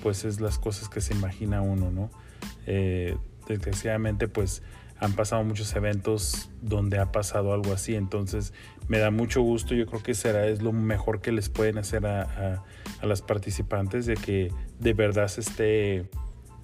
pues 0.00 0.24
es 0.24 0.40
las 0.40 0.60
cosas 0.60 0.88
que 0.88 1.00
se 1.00 1.12
imagina 1.14 1.60
uno, 1.60 1.90
¿no? 1.90 2.08
Eh, 2.68 3.16
desgraciadamente 3.48 4.28
pues 4.28 4.62
han 5.00 5.14
pasado 5.14 5.42
muchos 5.44 5.74
eventos 5.74 6.50
donde 6.60 6.98
ha 6.98 7.10
pasado 7.10 7.52
algo 7.52 7.72
así, 7.72 7.94
entonces 7.94 8.52
me 8.88 8.98
da 8.98 9.10
mucho 9.10 9.42
gusto, 9.42 9.74
yo 9.74 9.86
creo 9.86 10.02
que 10.02 10.14
será 10.14 10.46
es 10.46 10.62
lo 10.62 10.72
mejor 10.72 11.20
que 11.20 11.32
les 11.32 11.48
pueden 11.48 11.78
hacer 11.78 12.06
a, 12.06 12.62
a 13.00 13.06
las 13.06 13.22
participantes 13.22 14.06
de 14.06 14.14
que 14.14 14.52
de 14.78 14.92
verdad 14.92 15.28
se 15.28 15.40
esté 15.40 16.10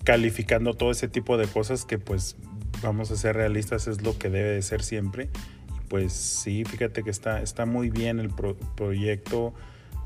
calificando 0.04 0.74
todo 0.74 0.90
ese 0.90 1.08
tipo 1.08 1.36
de 1.36 1.46
cosas 1.46 1.84
que 1.84 1.98
pues 1.98 2.36
vamos 2.82 3.10
a 3.10 3.16
ser 3.16 3.36
realistas 3.36 3.86
es 3.88 4.02
lo 4.02 4.18
que 4.18 4.28
debe 4.28 4.50
de 4.50 4.62
ser 4.62 4.82
siempre 4.82 5.30
pues 5.88 6.12
sí, 6.12 6.64
fíjate 6.64 7.02
que 7.02 7.10
está, 7.10 7.40
está 7.42 7.66
muy 7.66 7.90
bien 7.90 8.18
el 8.18 8.30
proyecto 8.76 9.54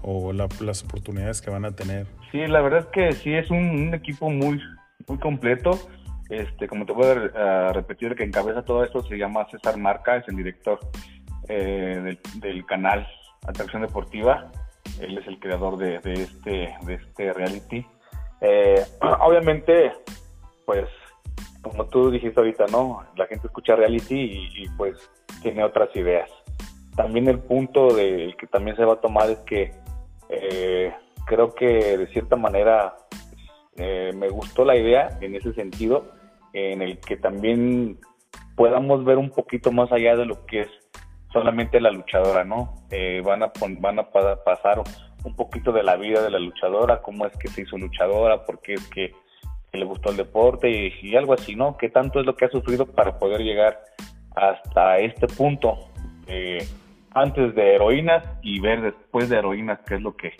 o 0.02 0.32
las 0.32 0.84
oportunidades 0.84 1.40
que 1.40 1.50
van 1.50 1.64
a 1.64 1.72
tener. 1.72 2.06
Sí, 2.32 2.46
la 2.46 2.60
verdad 2.60 2.80
es 2.80 2.86
que 2.86 3.12
sí 3.12 3.34
es 3.34 3.50
un, 3.50 3.92
equipo 3.94 4.30
muy, 4.30 4.60
muy 5.06 5.18
completo. 5.18 5.78
Este, 6.30 6.68
como 6.68 6.86
te 6.86 6.92
voy 6.92 7.06
a 7.34 7.72
repetir, 7.72 8.14
que 8.14 8.22
encabeza 8.22 8.64
todo 8.64 8.84
esto 8.84 9.02
se 9.02 9.18
llama 9.18 9.48
César 9.50 9.76
Marca, 9.76 10.16
es 10.16 10.28
el 10.28 10.36
director 10.36 10.78
eh, 11.48 12.16
del, 12.36 12.66
canal 12.66 13.04
Atracción 13.48 13.82
Deportiva. 13.82 14.48
Él 15.00 15.18
es 15.18 15.26
el 15.26 15.40
creador 15.40 15.76
de, 15.76 15.96
este, 15.96 16.72
de 16.82 16.94
este 16.94 17.32
reality. 17.32 17.84
Eh, 18.42 18.80
obviamente, 19.20 19.92
pues, 20.66 20.86
como 21.62 21.86
tú 21.86 22.12
dijiste 22.12 22.38
ahorita, 22.38 22.66
¿no? 22.70 23.04
La 23.16 23.26
gente 23.26 23.48
escucha 23.48 23.74
reality 23.74 24.48
y, 24.54 24.68
pues 24.76 25.10
tiene 25.42 25.64
otras 25.64 25.88
ideas. 25.96 26.30
También 26.94 27.26
el 27.26 27.40
punto 27.40 27.92
de, 27.92 28.36
que 28.38 28.46
también 28.46 28.76
se 28.76 28.84
va 28.84 28.94
a 28.94 29.00
tomar 29.00 29.30
es 29.30 29.38
que 29.40 29.72
creo 31.26 31.54
que 31.56 31.98
de 31.98 32.06
cierta 32.08 32.36
manera 32.36 32.94
me 33.76 34.28
gustó 34.28 34.64
la 34.64 34.76
idea 34.76 35.18
en 35.20 35.34
ese 35.34 35.52
sentido, 35.54 36.19
en 36.52 36.82
el 36.82 36.98
que 37.00 37.16
también 37.16 37.98
podamos 38.56 39.04
ver 39.04 39.18
un 39.18 39.30
poquito 39.30 39.72
más 39.72 39.90
allá 39.92 40.16
de 40.16 40.26
lo 40.26 40.44
que 40.46 40.62
es 40.62 40.68
solamente 41.32 41.80
la 41.80 41.90
luchadora, 41.90 42.44
¿no? 42.44 42.74
Eh, 42.90 43.22
van 43.24 43.42
a 43.42 43.52
van 43.78 43.98
a 43.98 44.10
pasar 44.10 44.82
un 45.24 45.36
poquito 45.36 45.72
de 45.72 45.82
la 45.82 45.96
vida 45.96 46.22
de 46.22 46.30
la 46.30 46.38
luchadora, 46.38 47.02
cómo 47.02 47.26
es 47.26 47.36
que 47.36 47.48
se 47.48 47.62
hizo 47.62 47.78
luchadora, 47.78 48.44
por 48.44 48.60
qué 48.60 48.74
es 48.74 48.88
que, 48.88 49.12
le 49.72 49.84
gustó 49.84 50.10
el 50.10 50.16
deporte 50.16 50.68
y, 50.68 51.14
algo 51.14 51.32
así, 51.32 51.54
¿no? 51.54 51.76
¿Qué 51.76 51.90
tanto 51.90 52.18
es 52.18 52.26
lo 52.26 52.34
que 52.34 52.46
ha 52.46 52.50
sufrido 52.50 52.86
para 52.86 53.20
poder 53.20 53.40
llegar 53.42 53.80
hasta 54.34 54.98
este 54.98 55.28
punto, 55.28 55.78
eh, 56.26 56.66
antes 57.12 57.54
de 57.54 57.76
heroínas 57.76 58.24
y 58.42 58.58
ver 58.58 58.82
después 58.82 59.28
de 59.28 59.38
heroínas 59.38 59.78
qué 59.86 59.94
es 59.94 60.02
lo 60.02 60.16
que, 60.16 60.32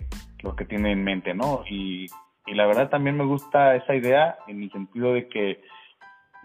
lo 0.43 0.53
que 0.57 0.65
tiene 0.65 0.91
en 0.91 1.05
mente, 1.05 1.33
¿no? 1.33 1.63
Y, 1.69 2.07
y 2.45 2.55
la 2.55 2.67
verdad 2.67 2.89
también 2.89 3.15
me 3.15 3.23
gusta 3.23 3.75
esa 3.77 3.95
idea 3.95 4.35
en 4.47 4.63
el 4.63 4.71
sentido 4.73 5.13
de 5.13 5.29
que 5.29 5.61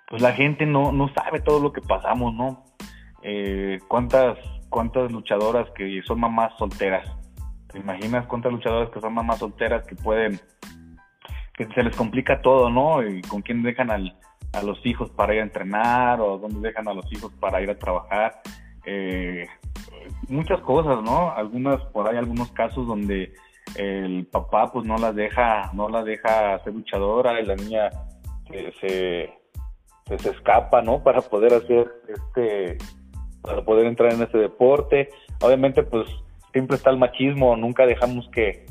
pues 0.09 0.23
la 0.23 0.33
gente 0.33 0.67
no, 0.67 0.93
no 0.93 1.13
sabe 1.13 1.41
todo 1.41 1.61
lo 1.61 1.73
que 1.73 1.81
pasamos, 1.81 2.35
¿no? 2.35 2.65
Eh, 3.23 3.81
¿Cuántas 3.89 4.39
cuántas 4.69 5.11
luchadoras 5.11 5.71
que 5.71 6.03
son 6.07 6.21
mamás 6.21 6.53
solteras? 6.59 7.09
¿Te 7.73 7.79
imaginas 7.79 8.27
cuántas 8.27 8.53
luchadoras 8.53 8.91
que 8.91 9.01
son 9.01 9.15
mamás 9.15 9.39
solteras 9.39 9.87
que 9.87 9.97
pueden, 9.97 10.41
que 11.55 11.67
se 11.67 11.83
les 11.83 11.97
complica 11.97 12.41
todo, 12.43 12.71
¿no? 12.71 13.07
Y 13.07 13.23
con 13.23 13.43
quién 13.43 13.63
dejan 13.63 13.91
al, 13.91 14.17
a 14.53 14.63
los 14.63 14.85
hijos 14.85 15.11
para 15.11 15.35
ir 15.35 15.41
a 15.41 15.45
entrenar 15.45 16.21
o 16.21 16.39
dónde 16.39 16.69
dejan 16.69 16.89
a 16.89 16.95
los 16.95 17.11
hijos 17.13 17.33
para 17.41 17.61
ir 17.61 17.71
a 17.71 17.79
trabajar. 17.79 18.41
Eh, 18.85 19.47
muchas 20.29 20.61
cosas, 20.61 21.03
¿no? 21.03 21.33
Algunas, 21.33 21.81
por 21.87 22.09
ahí 22.09 22.17
algunos 22.17 22.51
casos 22.53 22.87
donde 22.87 23.33
el 23.77 24.27
papá 24.27 24.73
pues 24.73 24.87
no 24.87 24.97
las 24.97 25.15
deja, 25.15 25.71
no 25.75 25.89
la 25.89 26.03
deja 26.05 26.59
ser 26.63 26.73
luchadora 26.73 27.41
y 27.41 27.47
la 27.47 27.57
niña 27.57 27.91
se, 28.49 28.73
se, 28.81 29.39
escapa, 30.11 30.83
¿no? 30.83 31.03
Para 31.05 31.21
poder 31.21 31.55
hacer 31.55 31.87
este, 32.09 32.79
para 33.43 33.63
poder 33.63 33.87
entrar 33.87 34.13
en 34.13 34.23
este 34.23 34.39
deporte. 34.39 35.11
Obviamente 35.41 35.83
pues 35.83 36.07
siempre 36.53 36.77
está 36.77 36.91
el 36.91 36.99
machismo, 36.99 37.57
nunca 37.57 37.87
dejamos 37.87 38.29
que, 38.31 38.67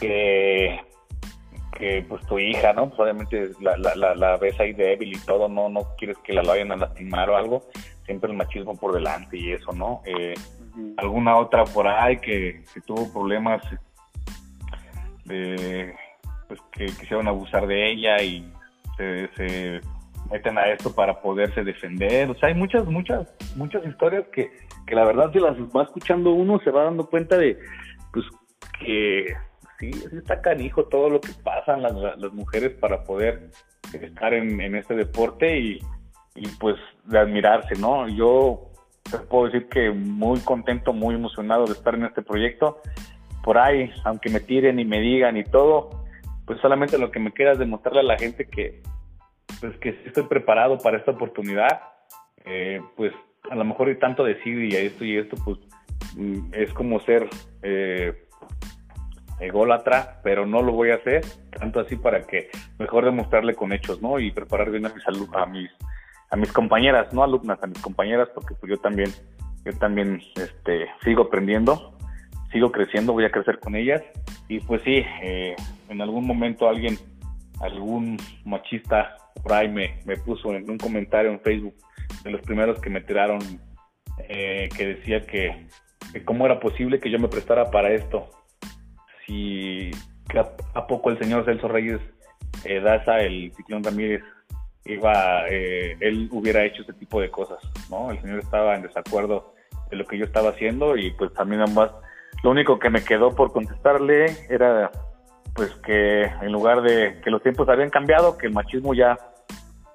que 0.00 0.78
que 1.76 2.04
pues 2.08 2.24
tu 2.26 2.38
hija, 2.38 2.72
¿no? 2.72 2.88
Pues 2.88 3.00
obviamente 3.00 3.50
la, 3.60 3.76
la, 3.76 4.14
la, 4.14 4.36
ves 4.38 4.58
ahí 4.60 4.72
débil 4.72 5.14
y 5.14 5.20
todo, 5.20 5.48
no 5.48 5.68
no 5.68 5.80
quieres 5.98 6.16
que 6.18 6.32
la 6.32 6.42
vayan 6.42 6.72
a 6.72 6.76
lastimar 6.76 7.28
o 7.30 7.36
algo, 7.36 7.62
siempre 8.04 8.30
el 8.30 8.36
machismo 8.36 8.74
por 8.76 8.94
delante 8.94 9.36
y 9.36 9.52
eso, 9.52 9.72
¿no? 9.72 10.02
Eh, 10.06 10.34
Alguna 10.98 11.36
otra 11.36 11.64
por 11.64 11.88
ahí 11.88 12.18
que, 12.18 12.62
tuvo 12.86 13.10
problemas 13.10 13.62
de 15.24 15.94
pues 16.48 16.60
que 16.70 16.86
quisieron 16.86 17.28
abusar 17.28 17.66
de 17.66 17.90
ella 17.90 18.22
y 18.22 18.52
se, 18.98 19.80
meten 20.30 20.58
a 20.58 20.66
esto 20.68 20.94
para 20.94 21.20
poderse 21.20 21.64
defender. 21.64 22.30
O 22.30 22.34
sea, 22.34 22.48
hay 22.48 22.54
muchas, 22.54 22.86
muchas, 22.86 23.34
muchas 23.56 23.84
historias 23.86 24.26
que, 24.32 24.50
que 24.86 24.94
la 24.94 25.04
verdad 25.04 25.30
si 25.32 25.38
las 25.38 25.56
va 25.56 25.84
escuchando 25.84 26.32
uno 26.32 26.60
se 26.60 26.70
va 26.70 26.84
dando 26.84 27.08
cuenta 27.08 27.36
de 27.36 27.58
pues 28.12 28.24
que 28.78 29.34
sí, 29.78 29.90
está 30.12 30.40
canijo 30.40 30.84
todo 30.84 31.08
lo 31.10 31.20
que 31.20 31.32
pasan 31.42 31.82
las, 31.82 32.32
mujeres 32.32 32.72
para 32.72 33.04
poder 33.04 33.50
estar 33.92 34.34
en, 34.34 34.60
en 34.60 34.74
este 34.74 34.94
deporte 34.94 35.58
y, 35.58 35.78
y 36.34 36.46
pues 36.60 36.76
de 37.04 37.18
admirarse, 37.18 37.74
¿no? 37.76 38.08
Yo 38.08 38.70
te 39.10 39.18
puedo 39.18 39.46
decir 39.46 39.68
que 39.68 39.90
muy 39.90 40.40
contento, 40.40 40.92
muy 40.92 41.14
emocionado 41.14 41.66
de 41.66 41.72
estar 41.72 41.94
en 41.94 42.04
este 42.04 42.22
proyecto. 42.22 42.80
Por 43.42 43.58
ahí, 43.58 43.90
aunque 44.04 44.28
me 44.28 44.40
tiren 44.40 44.78
y 44.80 44.84
me 44.84 45.00
digan 45.00 45.36
y 45.36 45.44
todo, 45.44 46.04
pues 46.46 46.60
solamente 46.60 46.98
lo 46.98 47.10
que 47.10 47.20
me 47.20 47.32
queda 47.32 47.52
es 47.52 47.58
demostrarle 47.58 48.00
a 48.00 48.04
la 48.04 48.18
gente 48.18 48.46
que, 48.46 48.82
pues 49.60 49.76
que 49.78 49.90
estoy 50.04 50.24
preparado 50.24 50.78
para 50.78 50.98
esta 50.98 51.12
oportunidad. 51.12 51.80
Eh, 52.44 52.80
pues 52.96 53.12
a 53.50 53.54
lo 53.54 53.64
mejor 53.64 53.88
hay 53.88 53.98
tanto 53.98 54.24
decir 54.24 54.58
y 54.64 54.74
esto 54.76 55.04
y 55.04 55.16
esto, 55.16 55.36
pues 55.44 55.58
mm, 56.16 56.52
es 56.52 56.72
como 56.72 57.00
ser 57.00 57.28
eh, 57.62 58.26
ególatra, 59.40 60.20
pero 60.22 60.46
no 60.46 60.62
lo 60.62 60.72
voy 60.72 60.90
a 60.90 60.96
hacer, 60.96 61.24
tanto 61.50 61.80
así 61.80 61.96
para 61.96 62.22
que 62.22 62.50
mejor 62.78 63.04
demostrarle 63.04 63.54
con 63.54 63.72
hechos, 63.72 64.00
¿no? 64.00 64.18
Y 64.18 64.30
preparar 64.30 64.70
bien 64.70 64.86
a 64.86 64.90
mis, 64.90 65.04
a 65.06 65.46
mis, 65.46 65.70
a 66.30 66.36
mis 66.36 66.52
compañeras, 66.52 67.12
no 67.12 67.22
alumnas, 67.22 67.62
a 67.62 67.66
mis 67.66 67.80
compañeras, 67.80 68.28
porque 68.34 68.54
pues 68.54 68.70
yo 68.70 68.78
también, 68.78 69.10
yo 69.64 69.72
también 69.78 70.20
este, 70.36 70.86
sigo 71.04 71.24
aprendiendo, 71.24 71.96
sigo 72.52 72.72
creciendo, 72.72 73.12
voy 73.12 73.24
a 73.24 73.30
crecer 73.30 73.58
con 73.58 73.76
ellas. 73.76 74.02
Y 74.48 74.60
pues 74.60 74.82
sí, 74.82 75.04
eh, 75.22 75.54
en 75.88 76.00
algún 76.00 76.26
momento 76.26 76.68
alguien, 76.68 76.96
algún 77.60 78.16
machista 78.44 79.16
por 79.42 79.52
ahí 79.52 79.68
me, 79.68 80.16
puso 80.24 80.52
en 80.54 80.68
un 80.70 80.78
comentario 80.78 81.30
en 81.30 81.40
Facebook 81.40 81.74
de 82.24 82.30
los 82.30 82.40
primeros 82.42 82.80
que 82.80 82.90
me 82.90 83.00
tiraron 83.00 83.38
eh, 84.28 84.68
que 84.76 84.86
decía 84.86 85.20
que, 85.20 85.66
que, 86.12 86.24
cómo 86.24 86.46
era 86.46 86.60
posible 86.60 87.00
que 87.00 87.10
yo 87.10 87.18
me 87.18 87.28
prestara 87.28 87.70
para 87.70 87.92
esto 87.92 88.30
si 89.26 89.90
a, 90.74 90.86
poco 90.86 91.10
el 91.10 91.18
señor 91.18 91.44
Celso 91.44 91.68
Reyes 91.68 92.00
eh, 92.64 92.80
Daza, 92.80 93.18
el 93.18 93.52
Ciclón 93.56 93.84
Ramírez, 93.84 94.22
iba, 94.84 95.46
eh, 95.48 95.96
él 96.00 96.28
hubiera 96.32 96.64
hecho 96.64 96.82
ese 96.82 96.92
tipo 96.94 97.20
de 97.20 97.30
cosas, 97.30 97.58
¿no? 97.90 98.10
El 98.10 98.20
señor 98.20 98.38
estaba 98.38 98.74
en 98.76 98.82
desacuerdo 98.82 99.54
de 99.90 99.96
lo 99.96 100.06
que 100.06 100.18
yo 100.18 100.24
estaba 100.24 100.50
haciendo 100.50 100.96
y 100.96 101.10
pues 101.12 101.32
también 101.34 101.62
ambas, 101.62 101.92
lo 102.42 102.50
único 102.50 102.78
que 102.78 102.90
me 102.90 103.04
quedó 103.04 103.34
por 103.34 103.52
contestarle 103.52 104.26
era 104.48 104.90
pues 105.56 105.70
que 105.84 106.22
en 106.22 106.52
lugar 106.52 106.82
de 106.82 107.20
que 107.24 107.30
los 107.30 107.42
tiempos 107.42 107.68
habían 107.68 107.90
cambiado, 107.90 108.36
que 108.36 108.46
el 108.46 108.52
machismo 108.52 108.94
ya 108.94 109.16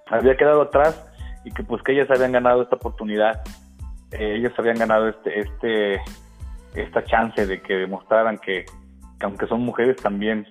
había 0.08 0.36
quedado 0.36 0.64
atrás 0.64 1.08
y 1.46 1.52
que 1.52 1.64
pues 1.64 1.82
que 1.84 1.94
ellas 1.94 2.10
habían 2.10 2.32
ganado 2.32 2.64
esta 2.64 2.76
oportunidad, 2.76 3.42
eh, 4.12 4.36
ellas 4.38 4.54
habían 4.58 4.78
ganado 4.78 5.08
este, 5.08 5.40
este, 5.40 6.02
esta 6.76 7.04
chance 7.04 7.46
de 7.46 7.62
que 7.62 7.76
demostraran 7.76 8.38
que, 8.40 8.66
que 9.20 9.26
aunque 9.26 9.48
son 9.48 9.62
mujeres 9.62 9.98
también 9.98 10.48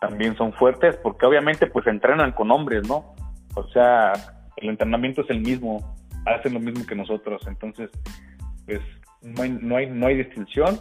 también 0.00 0.36
son 0.36 0.52
fuertes 0.52 0.96
porque 0.96 1.26
obviamente 1.26 1.66
pues 1.66 1.86
entrenan 1.86 2.32
con 2.32 2.50
hombres, 2.50 2.86
¿no? 2.86 3.14
O 3.54 3.66
sea, 3.68 4.12
el 4.56 4.68
entrenamiento 4.68 5.22
es 5.22 5.30
el 5.30 5.40
mismo, 5.40 5.96
hacen 6.26 6.54
lo 6.54 6.60
mismo 6.60 6.84
que 6.86 6.94
nosotros, 6.94 7.42
entonces 7.46 7.90
pues 8.66 8.80
no 9.22 9.42
hay 9.42 9.50
no 9.50 9.76
hay 9.76 9.86
no 9.86 10.06
hay 10.06 10.16
distinción 10.16 10.80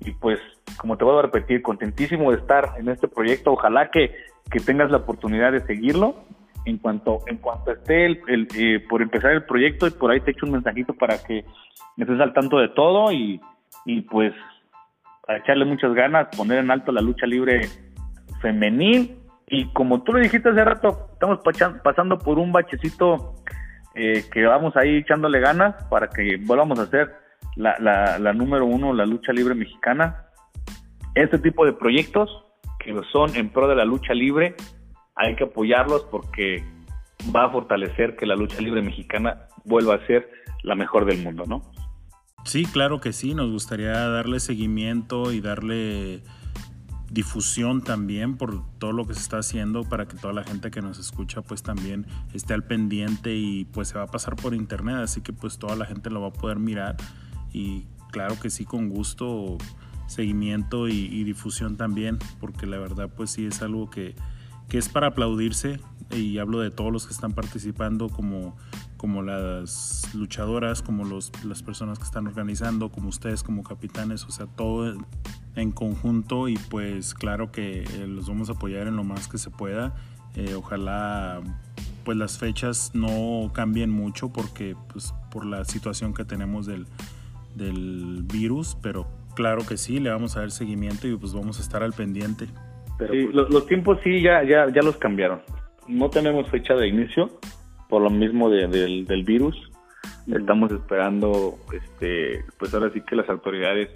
y 0.00 0.12
pues 0.12 0.38
como 0.76 0.96
te 0.96 1.04
voy 1.04 1.18
a 1.18 1.22
repetir, 1.22 1.62
contentísimo 1.62 2.30
de 2.30 2.38
estar 2.38 2.74
en 2.78 2.88
este 2.88 3.08
proyecto, 3.08 3.52
ojalá 3.52 3.90
que, 3.90 4.14
que 4.50 4.60
tengas 4.60 4.90
la 4.90 4.98
oportunidad 4.98 5.52
de 5.52 5.64
seguirlo 5.66 6.16
en 6.64 6.78
cuanto 6.78 7.20
en 7.26 7.36
cuanto 7.38 7.72
esté 7.72 8.06
el, 8.06 8.48
eh, 8.56 8.84
por 8.88 9.00
empezar 9.00 9.32
el 9.32 9.44
proyecto 9.44 9.86
y 9.86 9.90
por 9.90 10.10
ahí 10.10 10.20
te 10.20 10.32
echo 10.32 10.46
un 10.46 10.52
mensajito 10.52 10.92
para 10.94 11.18
que 11.22 11.44
estés 11.96 12.20
al 12.20 12.32
tanto 12.32 12.58
de 12.58 12.68
todo 12.68 13.12
y, 13.12 13.40
y 13.84 14.02
pues 14.02 14.34
a 15.28 15.36
echarle 15.36 15.64
muchas 15.64 15.94
ganas, 15.94 16.28
poner 16.36 16.58
en 16.58 16.70
alto 16.70 16.92
la 16.92 17.00
lucha 17.00 17.26
libre 17.26 17.62
femenil. 18.40 19.16
Y 19.48 19.72
como 19.72 20.02
tú 20.02 20.12
lo 20.12 20.18
dijiste 20.18 20.48
hace 20.48 20.64
rato, 20.64 21.08
estamos 21.12 21.40
pasando 21.82 22.18
por 22.18 22.38
un 22.38 22.52
bachecito 22.52 23.34
eh, 23.94 24.24
que 24.32 24.44
vamos 24.44 24.76
ahí 24.76 24.98
echándole 24.98 25.40
ganas 25.40 25.84
para 25.84 26.08
que 26.08 26.36
volvamos 26.44 26.78
a 26.78 26.86
ser 26.86 27.14
la, 27.56 27.76
la, 27.78 28.18
la 28.18 28.32
número 28.32 28.66
uno, 28.66 28.92
la 28.92 29.06
lucha 29.06 29.32
libre 29.32 29.54
mexicana. 29.54 30.26
Este 31.14 31.38
tipo 31.38 31.64
de 31.64 31.72
proyectos 31.72 32.30
que 32.78 32.94
son 33.12 33.34
en 33.34 33.50
pro 33.50 33.66
de 33.66 33.74
la 33.74 33.84
lucha 33.84 34.14
libre, 34.14 34.54
hay 35.16 35.34
que 35.34 35.44
apoyarlos 35.44 36.02
porque 36.10 36.64
va 37.34 37.46
a 37.46 37.50
fortalecer 37.50 38.16
que 38.16 38.26
la 38.26 38.36
lucha 38.36 38.60
libre 38.60 38.82
mexicana 38.82 39.48
vuelva 39.64 39.94
a 39.94 40.06
ser 40.06 40.30
la 40.62 40.74
mejor 40.74 41.04
del 41.04 41.22
mundo, 41.22 41.44
¿no? 41.46 41.62
Sí, 42.44 42.64
claro 42.64 43.00
que 43.00 43.12
sí, 43.12 43.34
nos 43.34 43.50
gustaría 43.50 43.92
darle 44.08 44.38
seguimiento 44.38 45.32
y 45.32 45.40
darle 45.40 46.22
difusión 47.10 47.82
también 47.82 48.36
por 48.36 48.62
todo 48.78 48.92
lo 48.92 49.06
que 49.06 49.14
se 49.14 49.20
está 49.20 49.38
haciendo 49.38 49.84
para 49.84 50.06
que 50.06 50.16
toda 50.16 50.32
la 50.32 50.44
gente 50.44 50.70
que 50.70 50.82
nos 50.82 50.98
escucha 50.98 51.40
pues 51.40 51.62
también 51.62 52.04
esté 52.34 52.52
al 52.52 52.64
pendiente 52.64 53.34
y 53.34 53.64
pues 53.64 53.88
se 53.88 53.98
va 53.98 54.04
a 54.04 54.06
pasar 54.06 54.36
por 54.36 54.54
internet, 54.54 54.96
así 54.96 55.22
que 55.22 55.32
pues 55.32 55.58
toda 55.58 55.76
la 55.76 55.86
gente 55.86 56.10
lo 56.10 56.20
va 56.20 56.28
a 56.28 56.32
poder 56.32 56.58
mirar 56.58 56.96
y 57.56 57.86
claro 58.10 58.38
que 58.38 58.50
sí 58.50 58.66
con 58.66 58.90
gusto 58.90 59.56
seguimiento 60.06 60.88
y, 60.88 61.24
difusión 61.24 61.76
también 61.76 62.18
porque 62.38 62.66
la 62.66 62.78
verdad 62.78 63.08
pues 63.08 63.30
sí 63.30 63.46
es 63.46 63.62
algo 63.62 63.88
que, 63.88 64.14
que 64.68 64.76
es 64.76 64.90
para 64.90 65.08
aplaudirse 65.08 65.80
y 66.10 66.38
hablo 66.38 66.60
de 66.60 66.70
todos 66.70 66.92
los 66.92 67.06
que 67.06 67.14
están 67.14 67.32
participando 67.32 68.08
como 68.08 68.54
como 68.96 69.22
las 69.22 70.08
luchadoras, 70.14 70.80
como 70.80 71.04
los, 71.04 71.30
las 71.44 71.62
personas 71.62 71.98
que 71.98 72.04
están 72.04 72.26
organizando, 72.26 72.90
como 72.90 73.10
ustedes 73.10 73.42
como 73.42 73.62
capitanes, 73.62 74.24
o 74.24 74.30
sea, 74.30 74.46
todo 74.46 74.96
en 75.54 75.70
conjunto 75.70 76.48
y 76.48 76.56
pues 76.56 77.12
claro 77.12 77.52
que 77.52 77.82
eh, 77.82 78.06
los 78.06 78.26
vamos 78.28 78.48
a 78.48 78.52
apoyar 78.52 78.86
en 78.86 78.96
lo 78.96 79.04
más 79.04 79.28
que 79.28 79.36
se 79.38 79.50
pueda. 79.50 79.94
Eh, 80.34 80.54
ojalá 80.54 81.42
pues 82.04 82.16
las 82.16 82.38
fechas 82.38 82.92
no 82.94 83.50
cambien 83.52 83.90
mucho 83.90 84.32
porque 84.32 84.76
pues 84.92 85.12
por 85.30 85.44
la 85.44 85.64
situación 85.64 86.14
que 86.14 86.24
tenemos 86.24 86.64
del, 86.64 86.86
del 87.56 88.22
virus, 88.24 88.76
pero 88.82 89.06
claro 89.34 89.62
que 89.66 89.76
sí, 89.76 89.98
le 89.98 90.10
vamos 90.10 90.36
a 90.36 90.40
dar 90.40 90.50
seguimiento 90.50 91.06
y 91.08 91.16
pues 91.16 91.32
vamos 91.34 91.58
a 91.58 91.62
estar 91.62 91.82
al 91.82 91.92
pendiente. 91.92 92.46
Pero 92.98 93.12
sí, 93.12 93.28
pues, 93.32 93.48
los, 93.50 93.66
tiempos 93.66 93.98
sí 94.02 94.22
ya, 94.22 94.42
ya, 94.42 94.68
ya 94.72 94.82
los 94.82 94.96
cambiaron. 94.96 95.42
No 95.88 96.10
tenemos 96.10 96.48
fecha 96.50 96.74
de 96.74 96.88
inicio, 96.88 97.38
por 97.88 98.02
lo 98.02 98.10
mismo 98.10 98.50
del, 98.50 99.06
del 99.06 99.24
virus. 99.24 99.56
Estamos 100.26 100.72
esperando, 100.72 101.58
este, 101.72 102.44
pues 102.58 102.74
ahora 102.74 102.90
sí 102.92 103.00
que 103.02 103.14
las 103.14 103.28
autoridades 103.28 103.90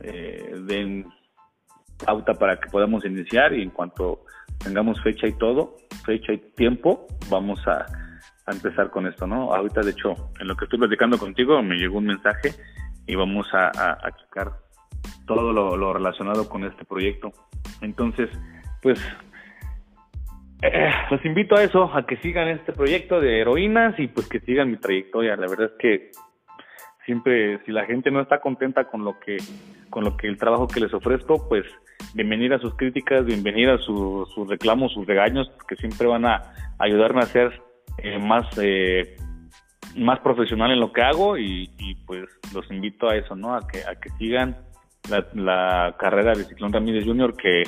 eh, 0.00 0.54
den 0.66 1.06
pauta 2.04 2.34
para 2.34 2.58
que 2.58 2.68
podamos 2.70 3.04
iniciar 3.04 3.52
y 3.52 3.62
en 3.62 3.70
cuanto 3.70 4.24
tengamos 4.62 5.00
fecha 5.02 5.26
y 5.26 5.32
todo, 5.32 5.76
fecha 6.04 6.32
y 6.32 6.38
tiempo, 6.38 7.06
vamos 7.30 7.60
a, 7.66 7.86
empezar 8.50 8.90
con 8.90 9.06
esto, 9.06 9.28
¿no? 9.28 9.54
Ahorita, 9.54 9.80
de 9.80 9.92
hecho, 9.92 10.32
en 10.40 10.48
lo 10.48 10.56
que 10.56 10.64
estoy 10.64 10.80
platicando 10.80 11.16
contigo, 11.18 11.62
me 11.62 11.76
llegó 11.76 11.98
un 11.98 12.06
mensaje 12.06 12.52
y 13.10 13.16
vamos 13.16 13.46
a, 13.52 13.70
a, 13.74 14.14
todo 15.26 15.52
lo, 15.52 15.92
relacionado 15.92 16.48
con 16.48 16.64
este 16.64 16.84
proyecto. 16.84 17.32
Entonces, 17.80 18.30
pues 18.82 19.00
Eh, 20.62 20.90
los 21.10 21.24
invito 21.24 21.56
a 21.56 21.62
eso, 21.62 21.90
a 21.94 22.04
que 22.04 22.18
sigan 22.18 22.48
este 22.48 22.74
proyecto 22.74 23.18
de 23.18 23.40
heroínas 23.40 23.98
y 23.98 24.08
pues 24.08 24.28
que 24.28 24.40
sigan 24.40 24.70
mi 24.70 24.76
trayectoria. 24.76 25.34
La 25.36 25.48
verdad 25.48 25.70
es 25.72 25.78
que 25.78 26.10
siempre, 27.06 27.58
si 27.64 27.72
la 27.72 27.86
gente 27.86 28.10
no 28.10 28.20
está 28.20 28.40
contenta 28.42 28.84
con 28.84 29.02
lo 29.02 29.18
que, 29.18 29.38
con 29.88 30.04
lo 30.04 30.18
que 30.18 30.26
el 30.28 30.36
trabajo 30.36 30.68
que 30.68 30.80
les 30.80 30.92
ofrezco, 30.92 31.48
pues 31.48 31.64
bienvenida 32.12 32.56
a 32.56 32.58
sus 32.58 32.74
críticas, 32.74 33.24
bienvenida 33.24 33.72
a 33.72 33.78
sus 33.78 34.28
reclamos, 34.48 34.92
sus 34.92 35.06
regaños, 35.06 35.50
que 35.66 35.76
siempre 35.76 36.06
van 36.06 36.26
a 36.26 36.42
ayudarme 36.78 37.20
a 37.20 37.26
ser 37.26 37.58
eh, 37.96 38.18
más 38.18 38.46
eh, 38.58 39.16
más 39.96 40.20
profesional 40.20 40.70
en 40.70 40.80
lo 40.80 40.92
que 40.92 41.02
hago 41.02 41.38
y, 41.38 41.68
pues 42.06 42.24
los 42.54 42.70
invito 42.70 43.08
a 43.08 43.16
eso, 43.16 43.34
¿no? 43.36 43.54
A 43.54 43.66
que, 43.66 43.78
a 43.78 43.94
que 43.96 44.10
sigan 44.18 44.56
la, 45.34 45.96
carrera 45.98 46.32
de 46.34 46.44
Ciclón 46.44 46.72
Ramírez 46.72 47.04
Jr., 47.04 47.34
que 47.34 47.62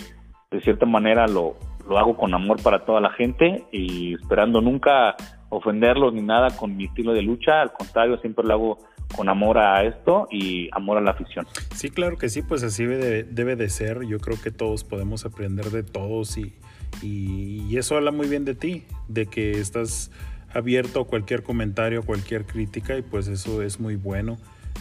de 0.51 0.61
cierta 0.61 0.87
manera 0.87 1.27
lo, 1.27 1.57
lo 1.89 1.99
hago 1.99 2.17
con 2.17 2.35
amor 2.35 2.63
para 2.63 2.85
toda 2.85 3.01
la 3.01 3.11
gente 3.11 3.65
y 3.73 4.15
esperando 4.15 4.61
nunca 4.61 5.17
ofenderlos 5.49 6.15
ni 6.15 6.23
nada 6.23 6.57
con 6.57 6.77
mi 6.77 6.85
estilo 6.85 7.13
de 7.13 7.23
lucha, 7.23 7.61
al 7.61 7.73
contrario, 7.73 8.19
siempre 8.19 8.45
lo 8.47 8.55
hago 8.55 8.79
con 9.15 9.29
amor 9.29 9.59
a 9.59 9.85
esto 9.85 10.27
y 10.31 10.69
amor 10.73 10.99
a 10.99 11.01
la 11.01 11.11
afición. 11.11 11.47
Sí, 11.75 11.91
claro 11.91 12.17
que 12.17 12.29
sí, 12.29 12.43
pues 12.43 12.63
así 12.63 12.85
debe, 12.85 13.25
debe 13.25 13.57
de 13.57 13.69
ser. 13.69 14.07
Yo 14.07 14.19
creo 14.19 14.41
que 14.43 14.51
todos 14.51 14.85
podemos 14.85 15.25
aprender 15.27 15.67
de 15.67 15.83
todos 15.83 16.39
y, 16.39 16.55
y, 17.03 17.77
eso 17.77 17.97
habla 17.97 18.11
muy 18.11 18.29
bien 18.29 18.45
de 18.45 18.55
ti, 18.55 18.85
de 19.09 19.27
que 19.27 19.53
estás 19.53 20.11
abierto 20.55 21.01
a 21.01 21.07
cualquier 21.07 21.43
comentario, 21.43 22.03
cualquier 22.03 22.45
crítica 22.45 22.97
y 22.97 23.03
pues 23.03 23.29
eso 23.29 23.63
es 23.63 23.81
muy 23.81 23.97
bueno. 23.97 24.39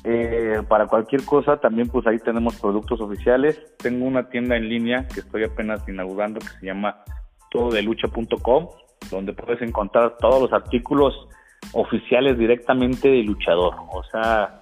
Eh, 0.08 0.62
para 0.68 0.86
cualquier 0.86 1.24
cosa 1.24 1.56
también 1.56 1.88
pues 1.88 2.06
ahí 2.06 2.20
tenemos 2.20 2.60
productos 2.60 3.00
oficiales. 3.00 3.60
Tengo 3.76 4.06
una 4.06 4.28
tienda 4.28 4.56
en 4.56 4.68
línea 4.68 5.08
que 5.08 5.18
estoy 5.18 5.42
apenas 5.42 5.86
inaugurando 5.88 6.38
que 6.38 6.46
se 6.46 6.66
llama 6.66 7.02
tododelucha.com 7.50 8.68
donde 9.10 9.32
puedes 9.32 9.60
encontrar 9.62 10.16
todos 10.18 10.40
los 10.40 10.52
artículos 10.52 11.28
oficiales 11.72 12.38
directamente 12.38 13.08
de 13.08 13.24
luchador. 13.24 13.74
O 13.92 14.04
sea, 14.04 14.60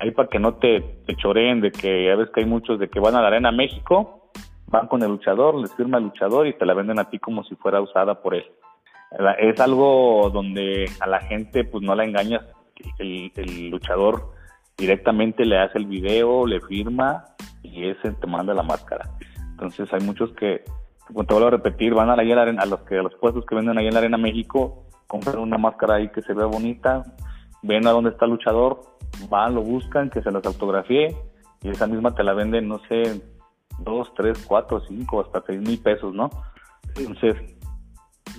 ahí 0.00 0.12
para 0.12 0.30
que 0.30 0.38
no 0.38 0.54
te, 0.54 0.80
te 1.06 1.14
choreen 1.14 1.60
de 1.60 1.72
que 1.72 2.06
ya 2.06 2.16
ves 2.16 2.30
que 2.30 2.40
hay 2.40 2.46
muchos 2.46 2.78
de 2.78 2.88
que 2.88 2.98
van 2.98 3.16
a 3.16 3.20
la 3.20 3.28
Arena 3.28 3.52
México, 3.52 4.30
van 4.68 4.88
con 4.88 5.02
el 5.02 5.10
luchador, 5.10 5.56
les 5.56 5.74
firma 5.74 5.98
el 5.98 6.04
luchador 6.04 6.46
y 6.46 6.54
te 6.54 6.64
la 6.64 6.72
venden 6.72 6.98
a 6.98 7.10
ti 7.10 7.18
como 7.18 7.44
si 7.44 7.54
fuera 7.56 7.82
usada 7.82 8.22
por 8.22 8.34
él. 8.34 8.46
Es 9.40 9.60
algo 9.60 10.30
donde 10.32 10.90
a 11.00 11.06
la 11.06 11.20
gente 11.20 11.64
pues 11.64 11.84
no 11.84 11.94
la 11.94 12.04
engañas, 12.04 12.42
el, 12.98 13.30
el 13.36 13.68
luchador 13.68 14.35
directamente 14.76 15.44
le 15.44 15.58
hace 15.58 15.78
el 15.78 15.86
video, 15.86 16.46
le 16.46 16.60
firma 16.60 17.24
y 17.62 17.88
ese 17.88 18.12
te 18.12 18.26
manda 18.26 18.54
la 18.54 18.62
máscara. 18.62 19.10
Entonces 19.52 19.92
hay 19.92 20.00
muchos 20.00 20.32
que 20.32 20.62
como 21.06 21.24
te 21.24 21.34
vuelvo 21.34 21.48
a 21.48 21.50
repetir, 21.52 21.94
van 21.94 22.10
a, 22.10 22.16
la, 22.16 22.42
arena, 22.42 22.62
a 22.62 22.66
los 22.66 22.80
que 22.80 22.98
a 22.98 23.02
los 23.02 23.14
puestos 23.14 23.46
que 23.46 23.54
venden 23.54 23.78
ahí 23.78 23.86
en 23.86 23.94
la 23.94 24.00
Arena 24.00 24.18
México, 24.18 24.86
compran 25.06 25.38
una 25.38 25.56
máscara 25.56 25.94
ahí 25.94 26.08
que 26.08 26.22
se 26.22 26.34
vea 26.34 26.46
bonita, 26.46 27.04
ven 27.62 27.86
a 27.86 27.92
dónde 27.92 28.10
está 28.10 28.24
el 28.24 28.32
luchador, 28.32 28.80
van, 29.28 29.54
lo 29.54 29.62
buscan, 29.62 30.10
que 30.10 30.20
se 30.22 30.30
los 30.30 30.44
autografíe 30.44 31.16
y 31.62 31.68
esa 31.68 31.86
misma 31.86 32.14
te 32.14 32.24
la 32.24 32.34
venden, 32.34 32.68
no 32.68 32.80
sé, 32.88 33.22
dos, 33.78 34.12
tres, 34.14 34.44
cuatro, 34.46 34.80
cinco, 34.80 35.20
hasta 35.20 35.42
seis 35.46 35.60
mil 35.60 35.78
pesos, 35.78 36.12
¿no? 36.12 36.28
Entonces, 36.96 37.36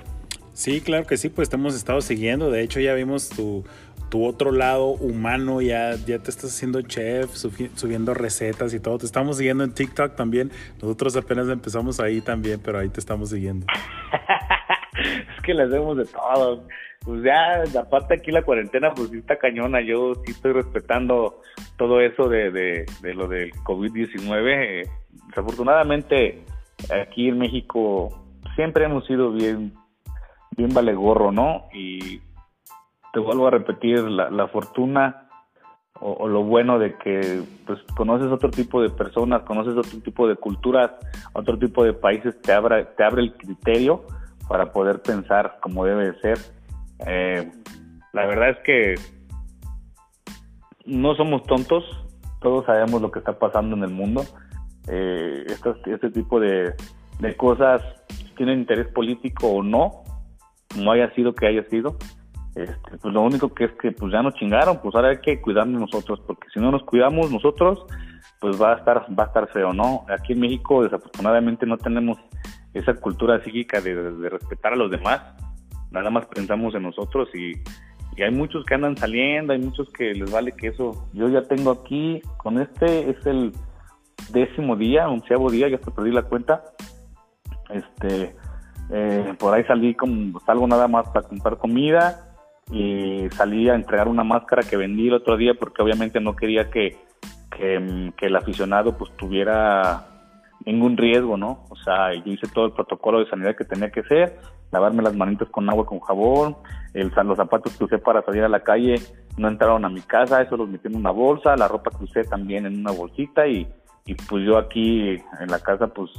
Sí, 0.53 0.81
claro 0.81 1.07
que 1.07 1.17
sí, 1.17 1.29
pues 1.29 1.49
te 1.49 1.57
hemos 1.57 1.75
estado 1.75 2.01
siguiendo. 2.01 2.51
De 2.51 2.63
hecho, 2.63 2.81
ya 2.81 2.95
vimos 2.95 3.31
tu, 3.31 3.65
tu 4.11 4.27
otro 4.27 4.51
lado 4.51 4.89
humano, 4.89 5.63
ya, 5.63 5.95
ya 5.95 6.19
te 6.19 6.31
estás 6.31 6.47
haciendo 6.47 6.83
chef, 6.83 7.31
subiendo 7.33 8.13
recetas 8.13 8.75
y 8.75 8.81
todo. 8.81 8.99
Te 8.99 9.07
estamos 9.07 9.39
siguiendo 9.39 9.65
en 9.65 9.73
TikTok 9.73 10.17
también. 10.17 10.51
Nosotros 10.83 11.17
apenas 11.17 11.49
empezamos 11.49 12.01
ahí 12.01 12.21
también, 12.21 12.61
pero 12.63 12.79
ahí 12.79 12.89
te 12.89 13.01
estamos 13.01 13.31
siguiendo. 13.31 13.67
es 15.37 15.43
que 15.43 15.55
les 15.55 15.71
vemos 15.71 15.97
de 15.97 16.05
todo. 16.07 16.67
Pues 17.05 17.23
ya, 17.23 17.63
aparte 17.81 18.15
aquí 18.15 18.31
la 18.33 18.43
cuarentena, 18.43 18.93
pues 18.93 19.11
sí 19.11 19.19
está 19.19 19.39
cañona. 19.39 19.81
Yo 19.81 20.15
sí 20.27 20.33
estoy 20.33 20.53
respetando 20.53 21.41
todo 21.79 22.01
eso 22.01 22.29
de, 22.29 22.51
de, 22.51 22.87
de 23.01 23.15
lo 23.15 23.29
del 23.29 23.53
COVID-19. 23.53 24.91
Desafortunadamente, 25.29 26.43
aquí 26.91 27.29
en 27.29 27.39
México 27.39 28.27
siempre 28.57 28.85
hemos 28.85 29.07
sido 29.07 29.33
bien, 29.33 29.73
bien 30.57 30.75
vale 30.75 30.95
gorro, 30.95 31.31
¿no? 31.31 31.69
Y 31.73 32.21
te 33.13 33.21
vuelvo 33.21 33.49
a 33.49 33.51
repetir, 33.51 34.01
la, 34.01 34.49
fortuna 34.49 35.29
o, 36.01 36.29
lo 36.29 36.45
bueno 36.45 36.79
de 36.79 36.95
que 36.97 37.43
pues 37.67 37.81
conoces 37.97 38.29
otro 38.29 38.51
tipo 38.51 38.83
de 38.83 38.91
personas, 38.91 39.43
conoces 39.43 39.77
otro 39.77 40.01
tipo 40.01 40.29
de 40.29 40.37
culturas, 40.37 40.93
otro 41.33 41.59
tipo 41.59 41.85
de 41.85 41.93
países, 41.93 42.41
te 42.41 42.53
abre, 42.53 42.85
te 42.97 43.05
abre 43.05 43.23
el 43.23 43.35
criterio 43.35 44.05
para 44.49 44.73
poder 44.73 45.03
pensar 45.03 45.59
como 45.61 45.85
debe 45.85 46.13
de 46.13 46.21
ser. 46.21 46.39
Eh, 47.07 47.51
la 48.13 48.27
verdad 48.27 48.51
es 48.51 48.59
que 48.65 48.95
no 50.87 51.15
somos 51.15 51.43
tontos, 51.45 51.85
todos 52.41 52.65
sabemos 52.67 53.03
lo 53.03 53.11
que 53.11 53.19
está 53.19 53.39
pasando 53.39 53.77
en 53.77 53.85
el 53.85 53.91
mundo. 53.91 54.23
Eh, 54.89 55.45
este, 55.47 56.11
tipo 56.11 56.41
de, 56.41 56.75
de 57.21 57.37
cosas 57.37 57.83
tienen 58.37 58.61
interés 58.61 58.89
político 58.89 59.49
o 59.49 59.63
no, 59.63 60.03
no 60.77 60.93
haya 60.93 61.15
sido 61.15 61.35
que 61.35 61.47
haya 61.47 61.63
sido, 61.69 61.97
este, 62.55 62.99
pues 63.01 63.15
lo 63.15 63.23
único 63.23 63.55
que 63.55 63.65
es 63.65 63.73
que 63.81 63.93
pues 63.93 64.13
ya 64.13 64.23
nos 64.23 64.35
chingaron, 64.35 64.81
pues 64.83 64.95
ahora 64.95 65.11
hay 65.11 65.21
que 65.21 65.41
cuidarnos 65.41 65.81
nosotros, 65.81 66.21
porque 66.27 66.49
si 66.53 66.61
no 66.61 66.71
nos 66.71 66.83
cuidamos 66.83 67.31
nosotros, 67.31 67.85
pues 68.41 68.61
va 68.61 68.73
a 68.73 68.77
estar, 68.77 69.07
va 69.19 69.25
a 69.25 69.27
estar 69.27 69.49
feo, 69.49 69.73
¿no? 69.73 70.05
Aquí 70.09 70.33
en 70.33 70.41
México 70.41 70.83
desafortunadamente 70.83 71.67
no 71.67 71.79
tenemos 71.79 72.19
esa 72.75 72.95
cultura 72.95 73.43
psíquica 73.45 73.81
de, 73.81 74.29
respetar 74.29 74.73
a 74.73 74.77
los 74.77 74.91
demás, 74.91 75.21
nada 75.91 76.11
más 76.11 76.27
pensamos 76.27 76.75
en 76.75 76.83
nosotros 76.83 77.29
y, 77.35 77.55
hay 78.23 78.33
muchos 78.33 78.67
que 78.67 78.75
andan 78.75 78.99
saliendo, 78.99 79.55
hay 79.55 79.61
muchos 79.61 79.89
que 79.93 80.13
les 80.13 80.31
vale 80.31 80.53
que 80.53 80.67
eso, 80.67 81.09
yo 81.15 81.31
ya 81.31 81.41
tengo 81.41 81.71
aquí, 81.71 82.21
con 82.37 82.61
este 82.61 83.09
es 83.09 83.25
el 83.25 83.55
décimo 84.31 84.77
día, 84.77 85.09
onceavo 85.09 85.51
día, 85.51 85.71
ya 85.71 85.79
te 85.79 85.91
perdí 85.91 86.11
la 86.11 86.25
cuenta, 86.25 86.63
este, 87.71 88.37
eh, 88.91 89.35
por 89.39 89.55
ahí 89.55 89.65
salí 89.65 89.95
como, 89.95 90.39
salgo 90.41 90.67
nada 90.67 90.87
más 90.87 91.09
para 91.09 91.27
comprar 91.27 91.57
comida, 91.57 92.30
y 92.71 93.29
salí 93.31 93.69
a 93.69 93.75
entregar 93.75 94.09
una 94.09 94.25
máscara 94.25 94.63
que 94.63 94.77
vendí 94.77 95.09
el 95.09 95.15
otro 95.15 95.37
día 95.37 95.55
porque 95.55 95.83
obviamente 95.83 96.21
no 96.21 96.37
quería 96.37 96.71
que, 96.71 96.97
que, 97.51 98.27
el 98.27 98.37
aficionado 98.37 98.97
pues 98.97 99.11
tuviera 99.17 100.07
ningún 100.65 100.97
riesgo, 100.97 101.37
¿no? 101.37 101.65
O 101.69 101.77
sea, 101.77 102.15
yo 102.15 102.33
hice 102.33 102.47
todo 102.53 102.67
el 102.67 102.73
protocolo 102.73 103.19
de 103.19 103.29
sanidad 103.29 103.57
que 103.57 103.65
tenía 103.65 103.91
que 103.91 104.01
hacer, 104.01 104.39
lavarme 104.71 105.03
las 105.03 105.17
manitas 105.17 105.49
con 105.49 105.69
agua 105.69 105.87
con 105.87 106.01
jabón, 106.01 106.57
el, 106.95 107.11
los 107.25 107.37
zapatos 107.37 107.77
que 107.77 107.85
usé 107.85 107.99
para 107.99 108.23
salir 108.23 108.45
a 108.45 108.49
la 108.49 108.61
calle 108.61 108.97
no 109.37 109.49
entraron 109.49 109.85
a 109.85 109.89
mi 109.89 110.01
casa, 110.03 110.43
eso 110.43 110.57
los 110.57 110.69
metí 110.69 110.89
en 110.89 110.97
una 110.97 111.11
bolsa, 111.11 111.57
la 111.57 111.67
ropa 111.67 111.91
que 111.91 112.05
usé 112.05 112.25
también 112.25 112.67
en 112.67 112.79
una 112.79 112.93
bolsita 112.93 113.47
y, 113.47 113.67
y 114.07 114.15
pues 114.15 114.45
yo 114.45 114.59
aquí 114.59 115.17
en 115.41 115.49
la 115.49 115.59
casa 115.59 115.89
pues 115.89 116.11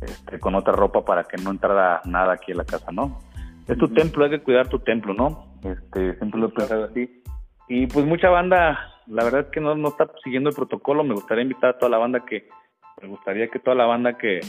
este, 0.00 0.38
con 0.38 0.54
otra 0.54 0.74
ropa 0.74 1.04
para 1.04 1.24
que 1.24 1.38
no 1.38 1.50
entrara 1.50 2.02
nada 2.04 2.34
aquí 2.34 2.52
en 2.52 2.58
la 2.58 2.64
casa, 2.64 2.92
¿no? 2.92 3.18
Es 3.66 3.76
tu 3.76 3.88
templo, 3.88 4.24
hay 4.24 4.30
que 4.30 4.40
cuidar 4.40 4.68
tu 4.68 4.78
templo, 4.78 5.12
¿no? 5.12 5.47
Este, 5.64 6.16
siempre 6.16 6.40
lo 6.40 6.48
he 6.48 6.50
pensado 6.50 6.84
así. 6.84 7.22
Y 7.68 7.86
pues 7.86 8.06
mucha 8.06 8.30
banda, 8.30 8.94
la 9.06 9.24
verdad 9.24 9.42
es 9.42 9.46
que 9.48 9.60
no, 9.60 9.74
no 9.74 9.88
está 9.88 10.10
siguiendo 10.22 10.50
el 10.50 10.56
protocolo. 10.56 11.04
Me 11.04 11.14
gustaría 11.14 11.42
invitar 11.42 11.70
a 11.70 11.78
toda 11.78 11.90
la 11.90 11.98
banda 11.98 12.24
que, 12.24 12.48
me 13.02 13.08
gustaría 13.08 13.48
que 13.48 13.58
toda 13.58 13.76
la 13.76 13.86
banda 13.86 14.16
que, 14.16 14.40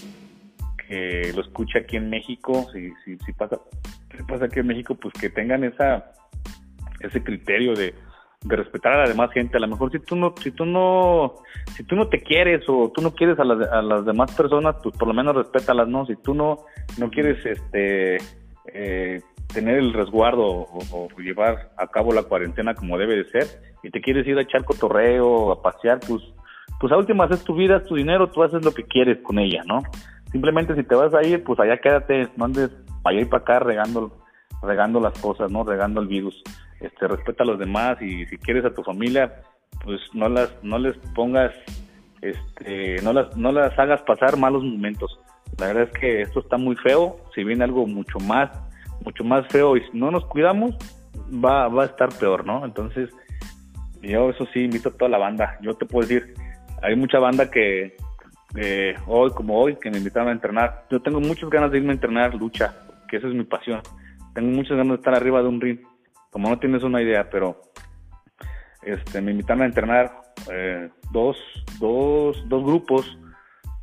que 0.88 1.32
lo 1.36 1.42
escuche 1.42 1.80
aquí 1.80 1.98
en 1.98 2.10
México, 2.10 2.68
si, 2.74 2.92
si, 3.04 3.18
si 3.18 3.34
pasa, 3.34 3.60
si 4.16 4.24
pasa 4.24 4.46
aquí 4.46 4.60
en 4.60 4.68
México, 4.68 4.96
pues 4.96 5.14
que 5.14 5.30
tengan 5.30 5.64
esa, 5.64 6.12
ese 7.02 7.22
criterio 7.24 7.74
de, 7.74 7.94
de 8.42 8.56
respetar 8.56 8.94
a 8.94 9.04
la 9.04 9.10
demás 9.10 9.32
gente. 9.32 9.58
A 9.58 9.60
lo 9.60 9.68
mejor 9.68 9.92
si 9.92 10.00
tú 10.00 10.16
no, 10.16 10.34
si 10.42 10.52
tú 10.52 10.66
no, 10.66 11.36
si 11.76 11.84
tú 11.84 11.96
no 11.96 12.08
te 12.08 12.22
quieres 12.22 12.64
o 12.68 12.92
tú 12.94 13.02
no 13.02 13.14
quieres 13.14 13.38
a 13.40 13.44
las, 13.44 13.68
a 13.70 13.82
las 13.82 14.06
demás 14.06 14.34
personas, 14.34 14.78
pues 14.82 14.96
por 14.98 15.08
lo 15.08 15.14
menos 15.14 15.36
respétalas, 15.36 15.88
¿no? 15.88 16.06
Si 16.06 16.16
tú 16.16 16.34
no, 16.34 16.60
no 16.98 17.10
quieres, 17.10 17.46
este, 17.46 18.18
eh, 18.74 19.22
tener 19.54 19.78
el 19.78 19.94
resguardo 19.94 20.46
o, 20.46 21.08
llevar 21.18 21.72
a 21.78 21.88
cabo 21.88 22.14
la 22.14 22.24
cuarentena 22.24 22.76
como 22.76 22.98
debe 22.98 23.16
de 23.16 23.26
ser 23.26 23.48
y 23.84 23.90
te 23.90 24.02
quieres 24.02 24.28
ir 24.28 24.38
a 24.38 24.42
echar 24.42 24.64
cotorreo, 24.64 25.52
a 25.52 25.62
pasear, 25.62 26.00
pues, 26.08 26.22
pues 26.80 26.92
a 26.94 26.98
últimas 26.98 27.32
es 27.32 27.44
tu 27.44 27.56
vida, 27.56 27.78
es 27.78 27.86
tu 27.86 27.96
dinero, 27.96 28.30
tú 28.30 28.44
haces 28.44 28.64
lo 28.64 28.74
que 28.74 28.84
quieres 28.84 29.20
con 29.24 29.40
ella, 29.40 29.64
¿no? 29.66 29.82
Simplemente 30.32 30.76
si 30.76 30.84
te 30.84 30.96
vas 30.96 31.14
a 31.14 31.24
ir, 31.24 31.44
pues 31.44 31.60
allá 31.60 31.78
quédate, 31.78 32.30
no 32.38 32.46
andes 32.46 32.70
para 33.02 33.16
allá 33.16 33.26
y 33.26 33.30
para 33.30 33.42
acá 33.42 33.60
regando, 33.60 34.12
regando 34.62 35.00
las 35.00 35.18
cosas, 35.20 35.52
¿no? 35.52 35.64
Regando 35.64 36.02
el 36.02 36.08
virus 36.08 36.42
este, 36.80 37.08
respeta 37.08 37.44
a 37.44 37.48
los 37.48 37.60
demás 37.60 38.02
y 38.02 38.26
si 38.28 38.38
quieres 38.38 38.66
a 38.66 38.74
tu 38.74 38.84
familia, 38.84 39.42
pues 39.84 40.00
no 40.14 40.30
las, 40.30 40.52
no 40.64 40.78
les 40.78 40.96
pongas, 41.16 41.52
este, 42.22 43.02
no 43.02 43.14
las, 43.14 43.36
no 43.36 43.52
las 43.52 43.78
hagas 43.80 44.02
pasar 44.04 44.38
malos 44.38 44.64
momentos. 44.64 45.20
La 45.58 45.68
verdad 45.68 45.90
es 45.92 46.00
que 46.00 46.22
esto 46.22 46.42
está 46.42 46.58
muy 46.58 46.76
feo, 46.76 47.18
si 47.34 47.44
viene 47.44 47.64
algo 47.64 47.88
mucho 47.88 48.20
más, 48.20 48.50
mucho 49.04 49.24
más 49.24 49.48
feo 49.48 49.78
y 49.78 49.82
si 49.82 49.98
no 49.98 50.12
nos 50.12 50.26
cuidamos, 50.26 50.76
va, 51.44 51.68
va 51.68 51.84
a 51.84 51.88
estar 51.88 52.10
peor, 52.10 52.46
¿no? 52.46 52.66
Entonces, 52.66 53.10
yo 54.02 54.30
eso 54.30 54.48
sí 54.54 54.62
invito 54.64 54.90
a 54.90 54.94
toda 54.94 55.10
la 55.10 55.18
banda. 55.18 55.58
Yo 55.62 55.76
te 55.76 55.86
puedo 55.86 56.08
decir, 56.08 56.34
hay 56.82 56.96
mucha 56.96 57.20
banda 57.20 57.50
que 57.50 57.96
eh, 58.56 58.96
hoy 59.08 59.32
como 59.32 59.60
hoy 59.60 59.76
que 59.76 59.92
me 59.92 59.98
invitaron 59.98 60.30
a 60.30 60.34
entrenar. 60.34 60.86
Yo 60.90 61.02
tengo 61.02 61.20
muchas 61.20 61.50
ganas 61.50 61.72
de 61.72 61.78
irme 61.78 61.92
a 61.92 61.94
entrenar 61.94 62.34
lucha, 62.36 62.74
que 63.08 63.18
esa 63.18 63.28
es 63.28 63.34
mi 63.34 63.44
pasión. 63.44 63.82
Tengo 64.34 64.50
muchas 64.50 64.78
ganas 64.78 64.90
de 64.90 64.96
estar 64.96 65.16
arriba 65.16 65.42
de 65.42 65.48
un 65.48 65.62
ring 65.62 65.80
como 66.32 66.50
no 66.50 66.60
tienes 66.60 66.84
una 66.84 67.02
idea, 67.02 67.30
pero 67.30 67.60
este, 68.84 69.22
me 69.22 69.32
invitaron 69.32 69.64
a 69.64 69.66
entrenar 69.66 70.12
eh, 70.52 70.90
dos, 71.12 71.38
dos, 71.80 72.44
dos 72.48 72.64
grupos, 72.64 73.18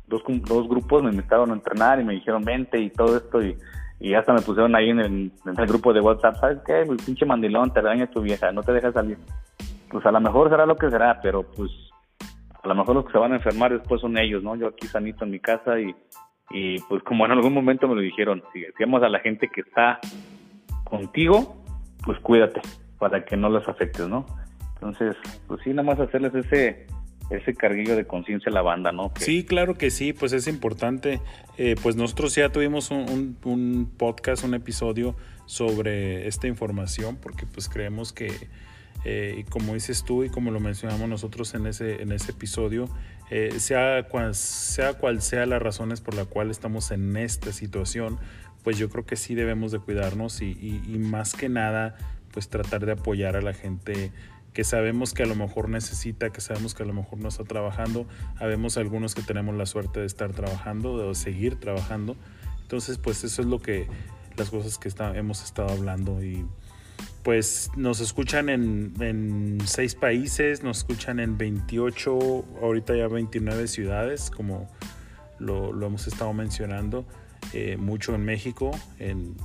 dos, 0.07 0.23
dos 0.25 0.67
grupos 0.67 1.03
me 1.03 1.11
invitaron 1.11 1.51
a 1.51 1.55
entrenar 1.55 1.99
y 1.99 2.05
me 2.05 2.13
dijeron 2.13 2.43
vente 2.43 2.79
y 2.79 2.89
todo 2.89 3.17
esto 3.17 3.41
y, 3.43 3.57
y 3.99 4.13
hasta 4.13 4.33
me 4.33 4.41
pusieron 4.41 4.75
ahí 4.75 4.89
en 4.89 4.99
el, 4.99 5.31
grupo 5.67 5.91
de 5.91 6.01
WhatsApp, 6.01 6.35
¿sabes 6.39 6.59
qué? 6.65 6.81
El 6.81 6.97
pinche 6.97 7.25
mandilón, 7.25 7.73
te 7.73 7.81
daña 7.81 8.07
tu 8.07 8.21
vieja, 8.21 8.51
no 8.51 8.61
te 8.61 8.71
dejas 8.71 8.93
salir. 8.93 9.17
Pues 9.89 10.05
a 10.05 10.11
lo 10.11 10.19
mejor 10.19 10.49
será 10.49 10.65
lo 10.65 10.75
que 10.75 10.89
será, 10.89 11.19
pero 11.21 11.43
pues 11.43 11.71
a 12.63 12.67
lo 12.67 12.75
mejor 12.75 12.95
los 12.95 13.05
que 13.05 13.13
se 13.13 13.17
van 13.17 13.33
a 13.33 13.37
enfermar 13.37 13.71
después 13.71 14.01
son 14.01 14.17
ellos, 14.17 14.43
¿no? 14.43 14.55
Yo 14.55 14.67
aquí 14.67 14.87
sanito 14.87 15.25
en 15.25 15.31
mi 15.31 15.39
casa 15.39 15.79
y, 15.79 15.95
y 16.51 16.79
pues 16.81 17.01
como 17.03 17.25
en 17.25 17.31
algún 17.31 17.53
momento 17.53 17.87
me 17.87 17.95
lo 17.95 18.01
dijeron, 18.01 18.43
si 18.53 18.61
decíamos 18.61 19.01
a 19.01 19.09
la 19.09 19.19
gente 19.19 19.47
que 19.47 19.61
está 19.61 19.99
contigo, 20.83 21.57
pues 22.03 22.19
cuídate 22.19 22.61
para 22.99 23.25
que 23.25 23.35
no 23.35 23.49
las 23.49 23.67
afectes, 23.67 24.07
¿no? 24.07 24.25
Entonces, 24.75 25.15
pues 25.47 25.61
sí, 25.63 25.71
nada 25.71 25.83
más 25.83 25.99
hacerles 25.99 26.35
ese 26.35 26.85
ese 27.29 27.53
carguillo 27.53 27.95
de 27.95 28.05
conciencia 28.05 28.49
a 28.49 28.53
la 28.53 28.61
banda, 28.61 28.91
¿no? 28.91 29.11
Sí, 29.17 29.43
claro 29.43 29.75
que 29.75 29.89
sí, 29.89 30.13
pues 30.13 30.33
es 30.33 30.47
importante. 30.47 31.21
Eh, 31.57 31.75
pues 31.81 31.95
nosotros 31.95 32.35
ya 32.35 32.49
tuvimos 32.49 32.91
un, 32.91 33.91
podcast, 33.97 34.43
un 34.43 34.53
episodio 34.53 35.15
sobre 35.45 36.27
esta 36.27 36.47
información, 36.47 37.17
porque 37.17 37.45
pues 37.45 37.69
creemos 37.69 38.13
que, 38.13 38.31
eh, 39.05 39.45
como 39.49 39.73
dices 39.73 40.03
tú 40.03 40.23
y 40.23 40.29
como 40.29 40.51
lo 40.51 40.59
mencionamos 40.59 41.09
nosotros 41.09 41.53
en 41.55 41.67
ese, 41.67 42.01
en 42.01 42.11
ese 42.11 42.31
episodio, 42.31 42.89
eh, 43.29 43.59
sea, 43.59 44.07
cual, 44.07 44.35
sea 44.35 44.93
cual 44.93 45.21
sea 45.21 45.45
las 45.45 45.61
razones 45.61 45.99
por 45.99 46.15
las 46.15 46.27
cuales 46.27 46.57
estamos 46.57 46.91
en 46.91 47.17
esta 47.17 47.51
situación, 47.51 48.17
pues 48.63 48.77
yo 48.77 48.89
creo 48.89 49.05
que 49.05 49.15
sí 49.15 49.35
debemos 49.35 49.71
de 49.71 49.79
cuidarnos 49.79 50.41
y, 50.41 50.81
más 50.99 51.33
que 51.33 51.49
nada, 51.49 51.97
pues 52.31 52.49
tratar 52.49 52.85
de 52.85 52.93
apoyar 52.93 53.35
a 53.35 53.41
la 53.41 53.53
gente 53.53 54.11
que 54.57 54.63
sabemos 54.63 55.13
que 55.13 55.21
a 55.21 55.27
lo 55.27 55.35
mejor 55.35 55.69
necesita, 55.69 56.31
que 56.31 56.41
sabemos 56.41 56.73
que 56.73 56.81
a 56.81 56.85
lo 56.87 56.93
mejor 56.95 57.19
no 57.19 57.27
está 57.27 57.43
trabajando. 57.43 58.07
Habemos 58.37 58.75
algunos 58.77 59.13
que 59.13 59.21
tenemos 59.21 59.53
la 59.53 59.67
suerte 59.67 59.99
de 59.99 60.07
estar 60.07 60.33
trabajando, 60.33 60.97
de 60.97 61.13
seguir 61.13 61.59
trabajando. 61.59 62.15
Entonces, 62.63 62.97
pues 62.97 63.23
eso 63.23 63.43
es 63.43 63.47
lo 63.47 63.59
que, 63.59 63.85
las 64.35 64.49
cosas 64.49 64.79
que 64.79 64.89
hemos 65.13 65.43
estado 65.43 65.69
hablando 65.69 66.23
y 66.23 66.43
pues 67.21 67.69
nos 67.75 67.99
escuchan 67.99 68.49
en, 68.49 68.93
en, 68.99 69.59
seis 69.63 69.93
países, 69.93 70.63
nos 70.63 70.79
escuchan 70.79 71.19
en 71.19 71.37
28, 71.37 72.45
ahorita 72.59 72.95
ya 72.95 73.07
29 73.07 73.67
ciudades, 73.67 74.31
como 74.31 74.67
lo, 75.37 75.71
lo 75.71 75.85
hemos 75.85 76.07
estado 76.07 76.33
mencionando. 76.33 77.05
Eh, 77.53 77.77
mucho 77.77 78.15
en 78.15 78.25
México, 78.25 78.71
en 78.97 79.35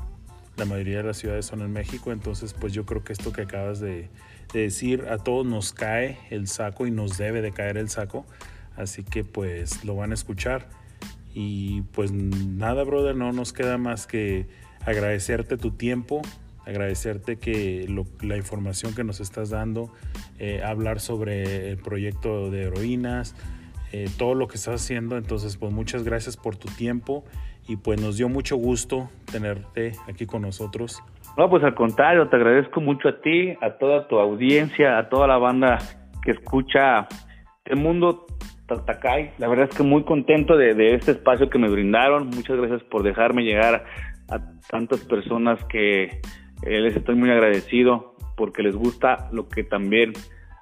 la 0.57 0.65
mayoría 0.65 0.97
de 0.97 1.03
las 1.03 1.19
ciudades 1.19 1.45
son 1.45 1.61
en 1.61 1.71
México, 1.71 2.13
entonces 2.13 2.55
pues 2.55 2.73
yo 2.73 2.87
creo 2.87 3.05
que 3.05 3.13
esto 3.13 3.31
que 3.31 3.43
acabas 3.43 3.79
de, 3.79 4.09
decir, 4.61 5.07
a 5.11 5.19
todos 5.19 5.47
nos 5.47 5.73
cae 5.73 6.19
el 6.31 6.49
saco 6.49 6.87
y 6.87 6.91
nos 6.91 7.19
debe 7.19 7.43
de 7.43 7.53
caer 7.53 7.77
el 7.77 7.89
saco, 7.89 8.27
así 8.77 9.05
que 9.05 9.24
pues 9.24 9.85
lo 9.85 9.97
van 9.97 10.11
a 10.11 10.15
escuchar. 10.15 10.69
Y 11.35 11.83
pues 11.93 12.12
nada, 12.12 12.85
brother, 12.85 13.16
no 13.16 13.33
nos 13.33 13.53
queda 13.53 13.79
más 13.79 14.07
que 14.07 14.47
agradecerte 14.85 15.57
tu 15.57 15.70
tiempo, 15.70 16.23
agradecerte 16.66 17.37
que 17.37 17.89
la 18.20 18.37
información 18.37 18.95
que 18.95 19.05
nos 19.05 19.20
estás 19.20 19.51
dando, 19.51 19.93
eh, 20.39 20.62
hablar 20.62 21.01
sobre 21.01 21.70
el 21.70 21.79
proyecto 21.79 22.51
de 22.51 22.65
heroínas, 22.65 23.35
eh, 23.93 24.09
todo 24.16 24.35
lo 24.35 24.49
que 24.49 24.57
estás 24.57 24.83
haciendo. 24.83 25.16
Entonces, 25.16 25.57
pues 25.57 25.73
muchas 25.73 26.03
gracias 26.03 26.37
por 26.37 26.57
tu 26.57 26.69
tiempo 26.69 27.24
y 27.66 27.77
pues 27.77 28.01
nos 28.01 28.16
dio 28.16 28.29
mucho 28.29 28.57
gusto 28.57 29.11
tenerte 29.31 29.93
aquí 30.09 30.27
con 30.27 30.43
nosotros. 30.43 31.03
No, 31.37 31.49
pues 31.49 31.65
al 31.65 31.75
contrario, 31.75 32.29
te 32.29 32.37
agradezco 32.37 32.81
mucho 32.81 33.09
a 33.09 33.21
ti, 33.21 33.57
a 33.63 33.79
toda 33.79 34.07
tu 34.07 34.19
audiencia, 34.19 34.99
a 34.99 35.09
toda 35.09 35.27
la 35.27 35.39
banda 35.39 35.79
que 36.23 36.33
escucha 36.33 37.09
el 37.65 37.77
mundo 37.79 38.27
Tatacay. 38.67 39.33
La 39.39 39.49
verdad 39.49 39.69
es 39.71 39.77
que 39.77 39.83
muy 39.83 40.05
contento 40.05 40.57
de, 40.57 40.95
este 40.95 41.13
espacio 41.13 41.49
que 41.49 41.59
me 41.59 41.71
brindaron. 41.71 42.29
Muchas 42.29 42.59
gracias 42.59 42.83
por 42.85 43.03
dejarme 43.03 43.45
llegar 43.45 43.85
a 44.29 44.39
tantas 44.71 45.01
personas 45.01 45.63
que 45.65 46.05
eh, 46.05 46.81
les 46.81 46.97
estoy 46.97 47.15
muy 47.15 47.31
agradecido 47.31 48.15
porque 48.37 48.63
les 48.63 48.77
gusta 48.77 49.29
lo 49.33 49.49
que 49.49 49.65
también 49.65 50.13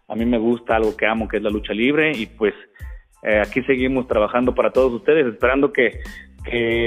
a 0.08 0.14
mí 0.14 0.24
me 0.24 0.38
gusta, 0.38 0.76
algo 0.76 0.96
que 0.96 1.06
amo, 1.06 1.28
que 1.28 1.38
es 1.38 1.42
la 1.42 1.50
lucha 1.50 1.72
libre. 1.72 2.12
Y 2.16 2.26
pues 2.26 2.54
eh, 3.24 3.40
aquí 3.40 3.62
seguimos 3.62 4.06
trabajando 4.06 4.54
para 4.54 4.70
todos 4.70 4.92
ustedes, 4.92 5.26
esperando 5.26 5.72
que 5.72 6.00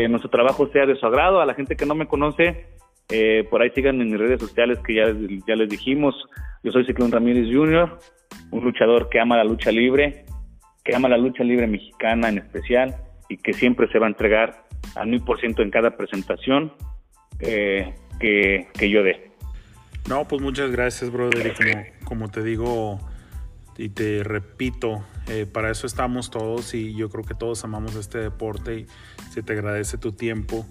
nuestro 0.10 0.30
trabajo 0.30 0.68
sea 0.69 0.85
de 0.85 0.95
su 0.95 1.05
agrado. 1.05 1.41
A 1.41 1.45
la 1.45 1.53
gente 1.53 1.76
que 1.76 1.85
no 1.85 1.95
me 1.95 2.07
conoce, 2.07 2.65
eh, 3.15 3.48
por 3.48 3.61
ahí 3.61 3.69
sigan 3.76 4.02
en 4.02 4.10
mis 4.10 4.19
redes 4.19 4.41
sociales 4.41 4.80
que 4.80 4.95
ya, 4.95 5.06
ya 5.48 5.56
les 5.56 5.69
dijimos. 5.69 6.15
Yo 6.64 6.72
soy 6.72 6.84
Ciclón 6.84 7.11
Ramírez 7.11 7.45
Jr., 7.53 7.99
un 8.49 8.64
luchador 8.64 9.07
que 9.10 9.19
ama 9.19 9.38
la 9.38 9.44
lucha 9.44 9.72
libre, 9.72 10.26
que 10.84 10.95
ama 10.95 11.07
la 11.07 11.19
lucha 11.19 11.44
libre 11.44 11.68
mexicana 11.68 12.30
en 12.30 12.40
especial 12.40 12.95
y 13.30 13.38
que 13.38 13.53
siempre 13.53 13.88
se 13.91 13.99
va 13.99 14.07
a 14.07 14.10
entregar 14.10 14.65
al 14.95 15.10
mil 15.10 15.23
por 15.23 15.40
ciento 15.40 15.61
en 15.61 15.69
cada 15.69 15.95
presentación 15.95 16.73
eh, 17.40 17.94
que, 18.19 18.65
que, 18.73 18.90
yo 18.90 19.03
dé. 19.03 19.30
No, 20.10 20.27
pues 20.27 20.41
muchas 20.41 20.72
gracias, 20.72 21.11
brother. 21.11 21.45
Y 21.45 21.53
como, 21.53 21.84
como 22.06 22.31
te 22.31 22.41
digo 22.41 22.98
y 23.77 23.90
te 23.90 24.23
repito, 24.23 25.06
eh, 25.27 25.45
para 25.45 25.69
eso 25.69 25.85
estamos 25.85 26.31
todos 26.31 26.73
y 26.73 26.95
yo 26.95 27.10
creo 27.10 27.26
que 27.26 27.35
todos 27.35 27.64
amamos 27.64 27.95
este 27.95 28.18
deporte 28.18 28.80
y 28.80 28.88
se 29.30 29.44
te 29.44 29.53
agradece 29.53 29.99
tu 29.99 30.14
tiempo. 30.14 30.65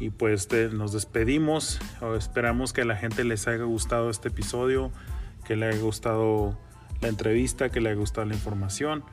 Y 0.00 0.10
pues 0.10 0.48
nos 0.72 0.92
despedimos. 0.92 1.80
Esperamos 2.16 2.72
que 2.72 2.82
a 2.82 2.84
la 2.84 2.96
gente 2.96 3.24
les 3.24 3.46
haya 3.46 3.64
gustado 3.64 4.10
este 4.10 4.28
episodio, 4.28 4.90
que 5.44 5.56
le 5.56 5.66
haya 5.66 5.78
gustado 5.78 6.58
la 7.00 7.08
entrevista, 7.08 7.68
que 7.68 7.80
le 7.80 7.90
haya 7.90 7.98
gustado 7.98 8.26
la 8.26 8.34
información. 8.34 9.04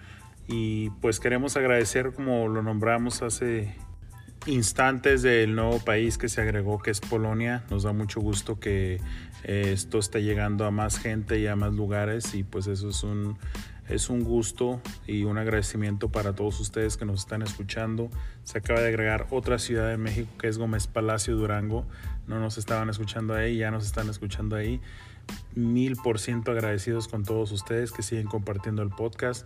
Y 0.47 0.89
pues 1.01 1.19
queremos 1.19 1.55
agradecer, 1.55 2.13
como 2.13 2.47
lo 2.47 2.61
nombramos 2.61 3.21
hace 3.21 3.75
instantes, 4.47 5.21
del 5.21 5.55
nuevo 5.55 5.79
país 5.79 6.17
que 6.17 6.29
se 6.29 6.41
agregó, 6.41 6.79
que 6.79 6.91
es 6.91 6.99
Polonia. 6.99 7.63
Nos 7.69 7.83
da 7.83 7.93
mucho 7.93 8.19
gusto 8.19 8.59
que 8.59 8.99
eh, 9.43 9.71
esto 9.73 9.99
esté 9.99 10.23
llegando 10.23 10.65
a 10.65 10.71
más 10.71 10.97
gente 10.97 11.39
y 11.39 11.47
a 11.47 11.55
más 11.55 11.73
lugares. 11.73 12.33
Y 12.33 12.43
pues 12.43 12.67
eso 12.67 12.89
es 12.89 13.03
un 13.03 13.37
es 13.91 14.09
un 14.09 14.23
gusto 14.23 14.81
y 15.05 15.23
un 15.23 15.38
agradecimiento 15.38 16.09
para 16.09 16.34
todos 16.34 16.59
ustedes 16.59 16.97
que 16.97 17.05
nos 17.05 17.22
están 17.22 17.41
escuchando. 17.41 18.09
Se 18.43 18.57
acaba 18.57 18.80
de 18.80 18.88
agregar 18.88 19.27
otra 19.30 19.59
ciudad 19.59 19.89
de 19.89 19.97
México 19.97 20.30
que 20.39 20.47
es 20.47 20.57
Gómez 20.57 20.88
Palacio 20.88 21.35
Durango. 21.35 21.85
No 22.27 22.39
nos 22.39 22.57
estaban 22.57 22.89
escuchando 22.89 23.34
ahí, 23.34 23.57
ya 23.57 23.72
nos 23.72 23.85
están 23.85 24.09
escuchando 24.09 24.55
ahí. 24.55 24.81
Mil 25.55 25.97
por 25.97 26.19
ciento 26.19 26.51
agradecidos 26.51 27.07
con 27.07 27.23
todos 27.23 27.51
ustedes 27.51 27.91
que 27.91 28.01
siguen 28.01 28.27
compartiendo 28.27 28.81
el 28.81 28.89
podcast. 28.89 29.45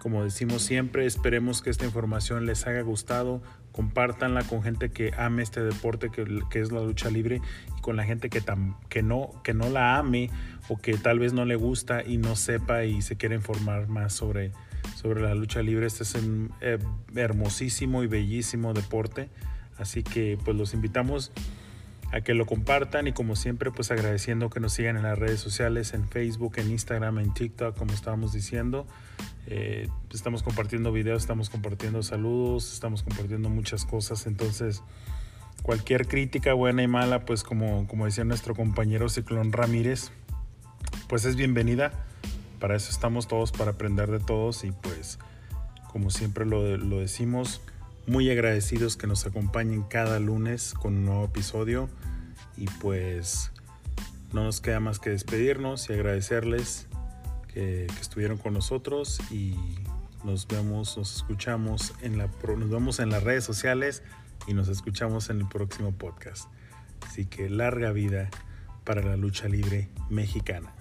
Como 0.00 0.24
decimos 0.24 0.62
siempre, 0.62 1.04
esperemos 1.04 1.60
que 1.60 1.68
esta 1.68 1.84
información 1.84 2.46
les 2.46 2.66
haya 2.66 2.80
gustado 2.80 3.42
compártanla 3.80 4.42
con 4.42 4.62
gente 4.62 4.90
que 4.90 5.14
ame 5.16 5.42
este 5.42 5.62
deporte 5.62 6.10
que, 6.10 6.60
es 6.60 6.70
la 6.70 6.82
lucha 6.82 7.08
libre 7.08 7.40
y 7.78 7.80
con 7.80 7.96
la 7.96 8.04
gente 8.04 8.28
que, 8.28 8.42
que, 8.90 9.02
no, 9.02 9.30
que 9.42 9.54
no 9.54 9.70
la 9.70 9.96
ame 9.96 10.28
o 10.68 10.76
que 10.76 10.98
tal 10.98 11.18
vez 11.18 11.32
no 11.32 11.46
le 11.46 11.56
gusta 11.56 12.02
y 12.04 12.18
no 12.18 12.36
sepa 12.36 12.84
y 12.84 13.00
se 13.00 13.16
quiere 13.16 13.36
informar 13.36 13.88
más 13.88 14.12
sobre, 14.12 14.52
sobre 14.96 15.22
la 15.22 15.34
lucha 15.34 15.62
libre. 15.62 15.86
Este 15.86 16.02
es 16.02 16.14
un 16.14 16.52
eh, 16.60 16.76
hermosísimo 17.16 18.02
y 18.02 18.06
bellísimo 18.06 18.74
deporte. 18.74 19.30
Así 19.78 20.02
que 20.02 20.36
pues 20.44 20.54
los 20.58 20.74
invitamos 20.74 21.32
a 22.12 22.20
que 22.22 22.34
lo 22.34 22.44
compartan 22.46 23.06
y 23.06 23.12
como 23.12 23.36
siempre 23.36 23.70
pues 23.70 23.90
agradeciendo 23.90 24.50
que 24.50 24.60
nos 24.60 24.72
sigan 24.72 24.96
en 24.96 25.04
las 25.04 25.18
redes 25.18 25.40
sociales, 25.40 25.94
en 25.94 26.08
Facebook, 26.08 26.54
en 26.56 26.70
Instagram, 26.70 27.18
en 27.18 27.32
TikTok, 27.32 27.76
como 27.76 27.92
estábamos 27.92 28.32
diciendo. 28.32 28.86
Eh, 29.46 29.88
estamos 30.12 30.42
compartiendo 30.42 30.92
videos, 30.92 31.22
estamos 31.22 31.50
compartiendo 31.50 32.02
saludos, 32.02 32.72
estamos 32.72 33.02
compartiendo 33.02 33.48
muchas 33.48 33.84
cosas, 33.84 34.26
entonces 34.26 34.82
cualquier 35.62 36.08
crítica 36.08 36.52
buena 36.54 36.82
y 36.82 36.88
mala, 36.88 37.24
pues 37.24 37.42
como, 37.42 37.86
como 37.86 38.06
decía 38.06 38.24
nuestro 38.24 38.54
compañero 38.54 39.08
Ciclón 39.08 39.52
Ramírez, 39.52 40.10
pues 41.08 41.24
es 41.24 41.36
bienvenida. 41.36 41.92
Para 42.58 42.76
eso 42.76 42.90
estamos 42.90 43.26
todos, 43.26 43.52
para 43.52 43.72
aprender 43.72 44.10
de 44.10 44.18
todos 44.20 44.64
y 44.64 44.72
pues 44.72 45.18
como 45.90 46.10
siempre 46.10 46.44
lo, 46.44 46.76
lo 46.76 47.00
decimos, 47.00 47.62
muy 48.06 48.30
agradecidos 48.30 48.96
que 48.96 49.06
nos 49.06 49.26
acompañen 49.26 49.82
cada 49.82 50.18
lunes 50.18 50.74
con 50.74 50.96
un 50.96 51.04
nuevo 51.04 51.24
episodio 51.24 51.88
y 52.56 52.66
pues 52.80 53.52
no 54.32 54.44
nos 54.44 54.60
queda 54.60 54.80
más 54.80 54.98
que 54.98 55.10
despedirnos 55.10 55.88
y 55.90 55.94
agradecerles 55.94 56.86
que, 57.52 57.86
estuvieron 58.00 58.38
con 58.38 58.54
nosotros 58.54 59.20
y 59.30 59.56
nos 60.24 60.46
vemos, 60.46 60.96
nos 60.96 61.16
escuchamos 61.16 61.94
en 62.02 62.18
la 62.18 62.28
nos 62.56 62.70
vemos 62.70 63.00
en 63.00 63.10
las 63.10 63.22
redes 63.22 63.44
sociales 63.44 64.02
y 64.46 64.54
nos 64.54 64.68
escuchamos 64.68 65.30
en 65.30 65.40
el 65.40 65.48
próximo 65.48 65.92
podcast. 65.92 66.48
Así 67.06 67.26
que 67.26 67.48
larga 67.48 67.92
vida 67.92 68.28
para 68.84 69.02
la 69.02 69.16
lucha 69.16 69.48
libre 69.48 69.88
mexicana. 70.08 70.74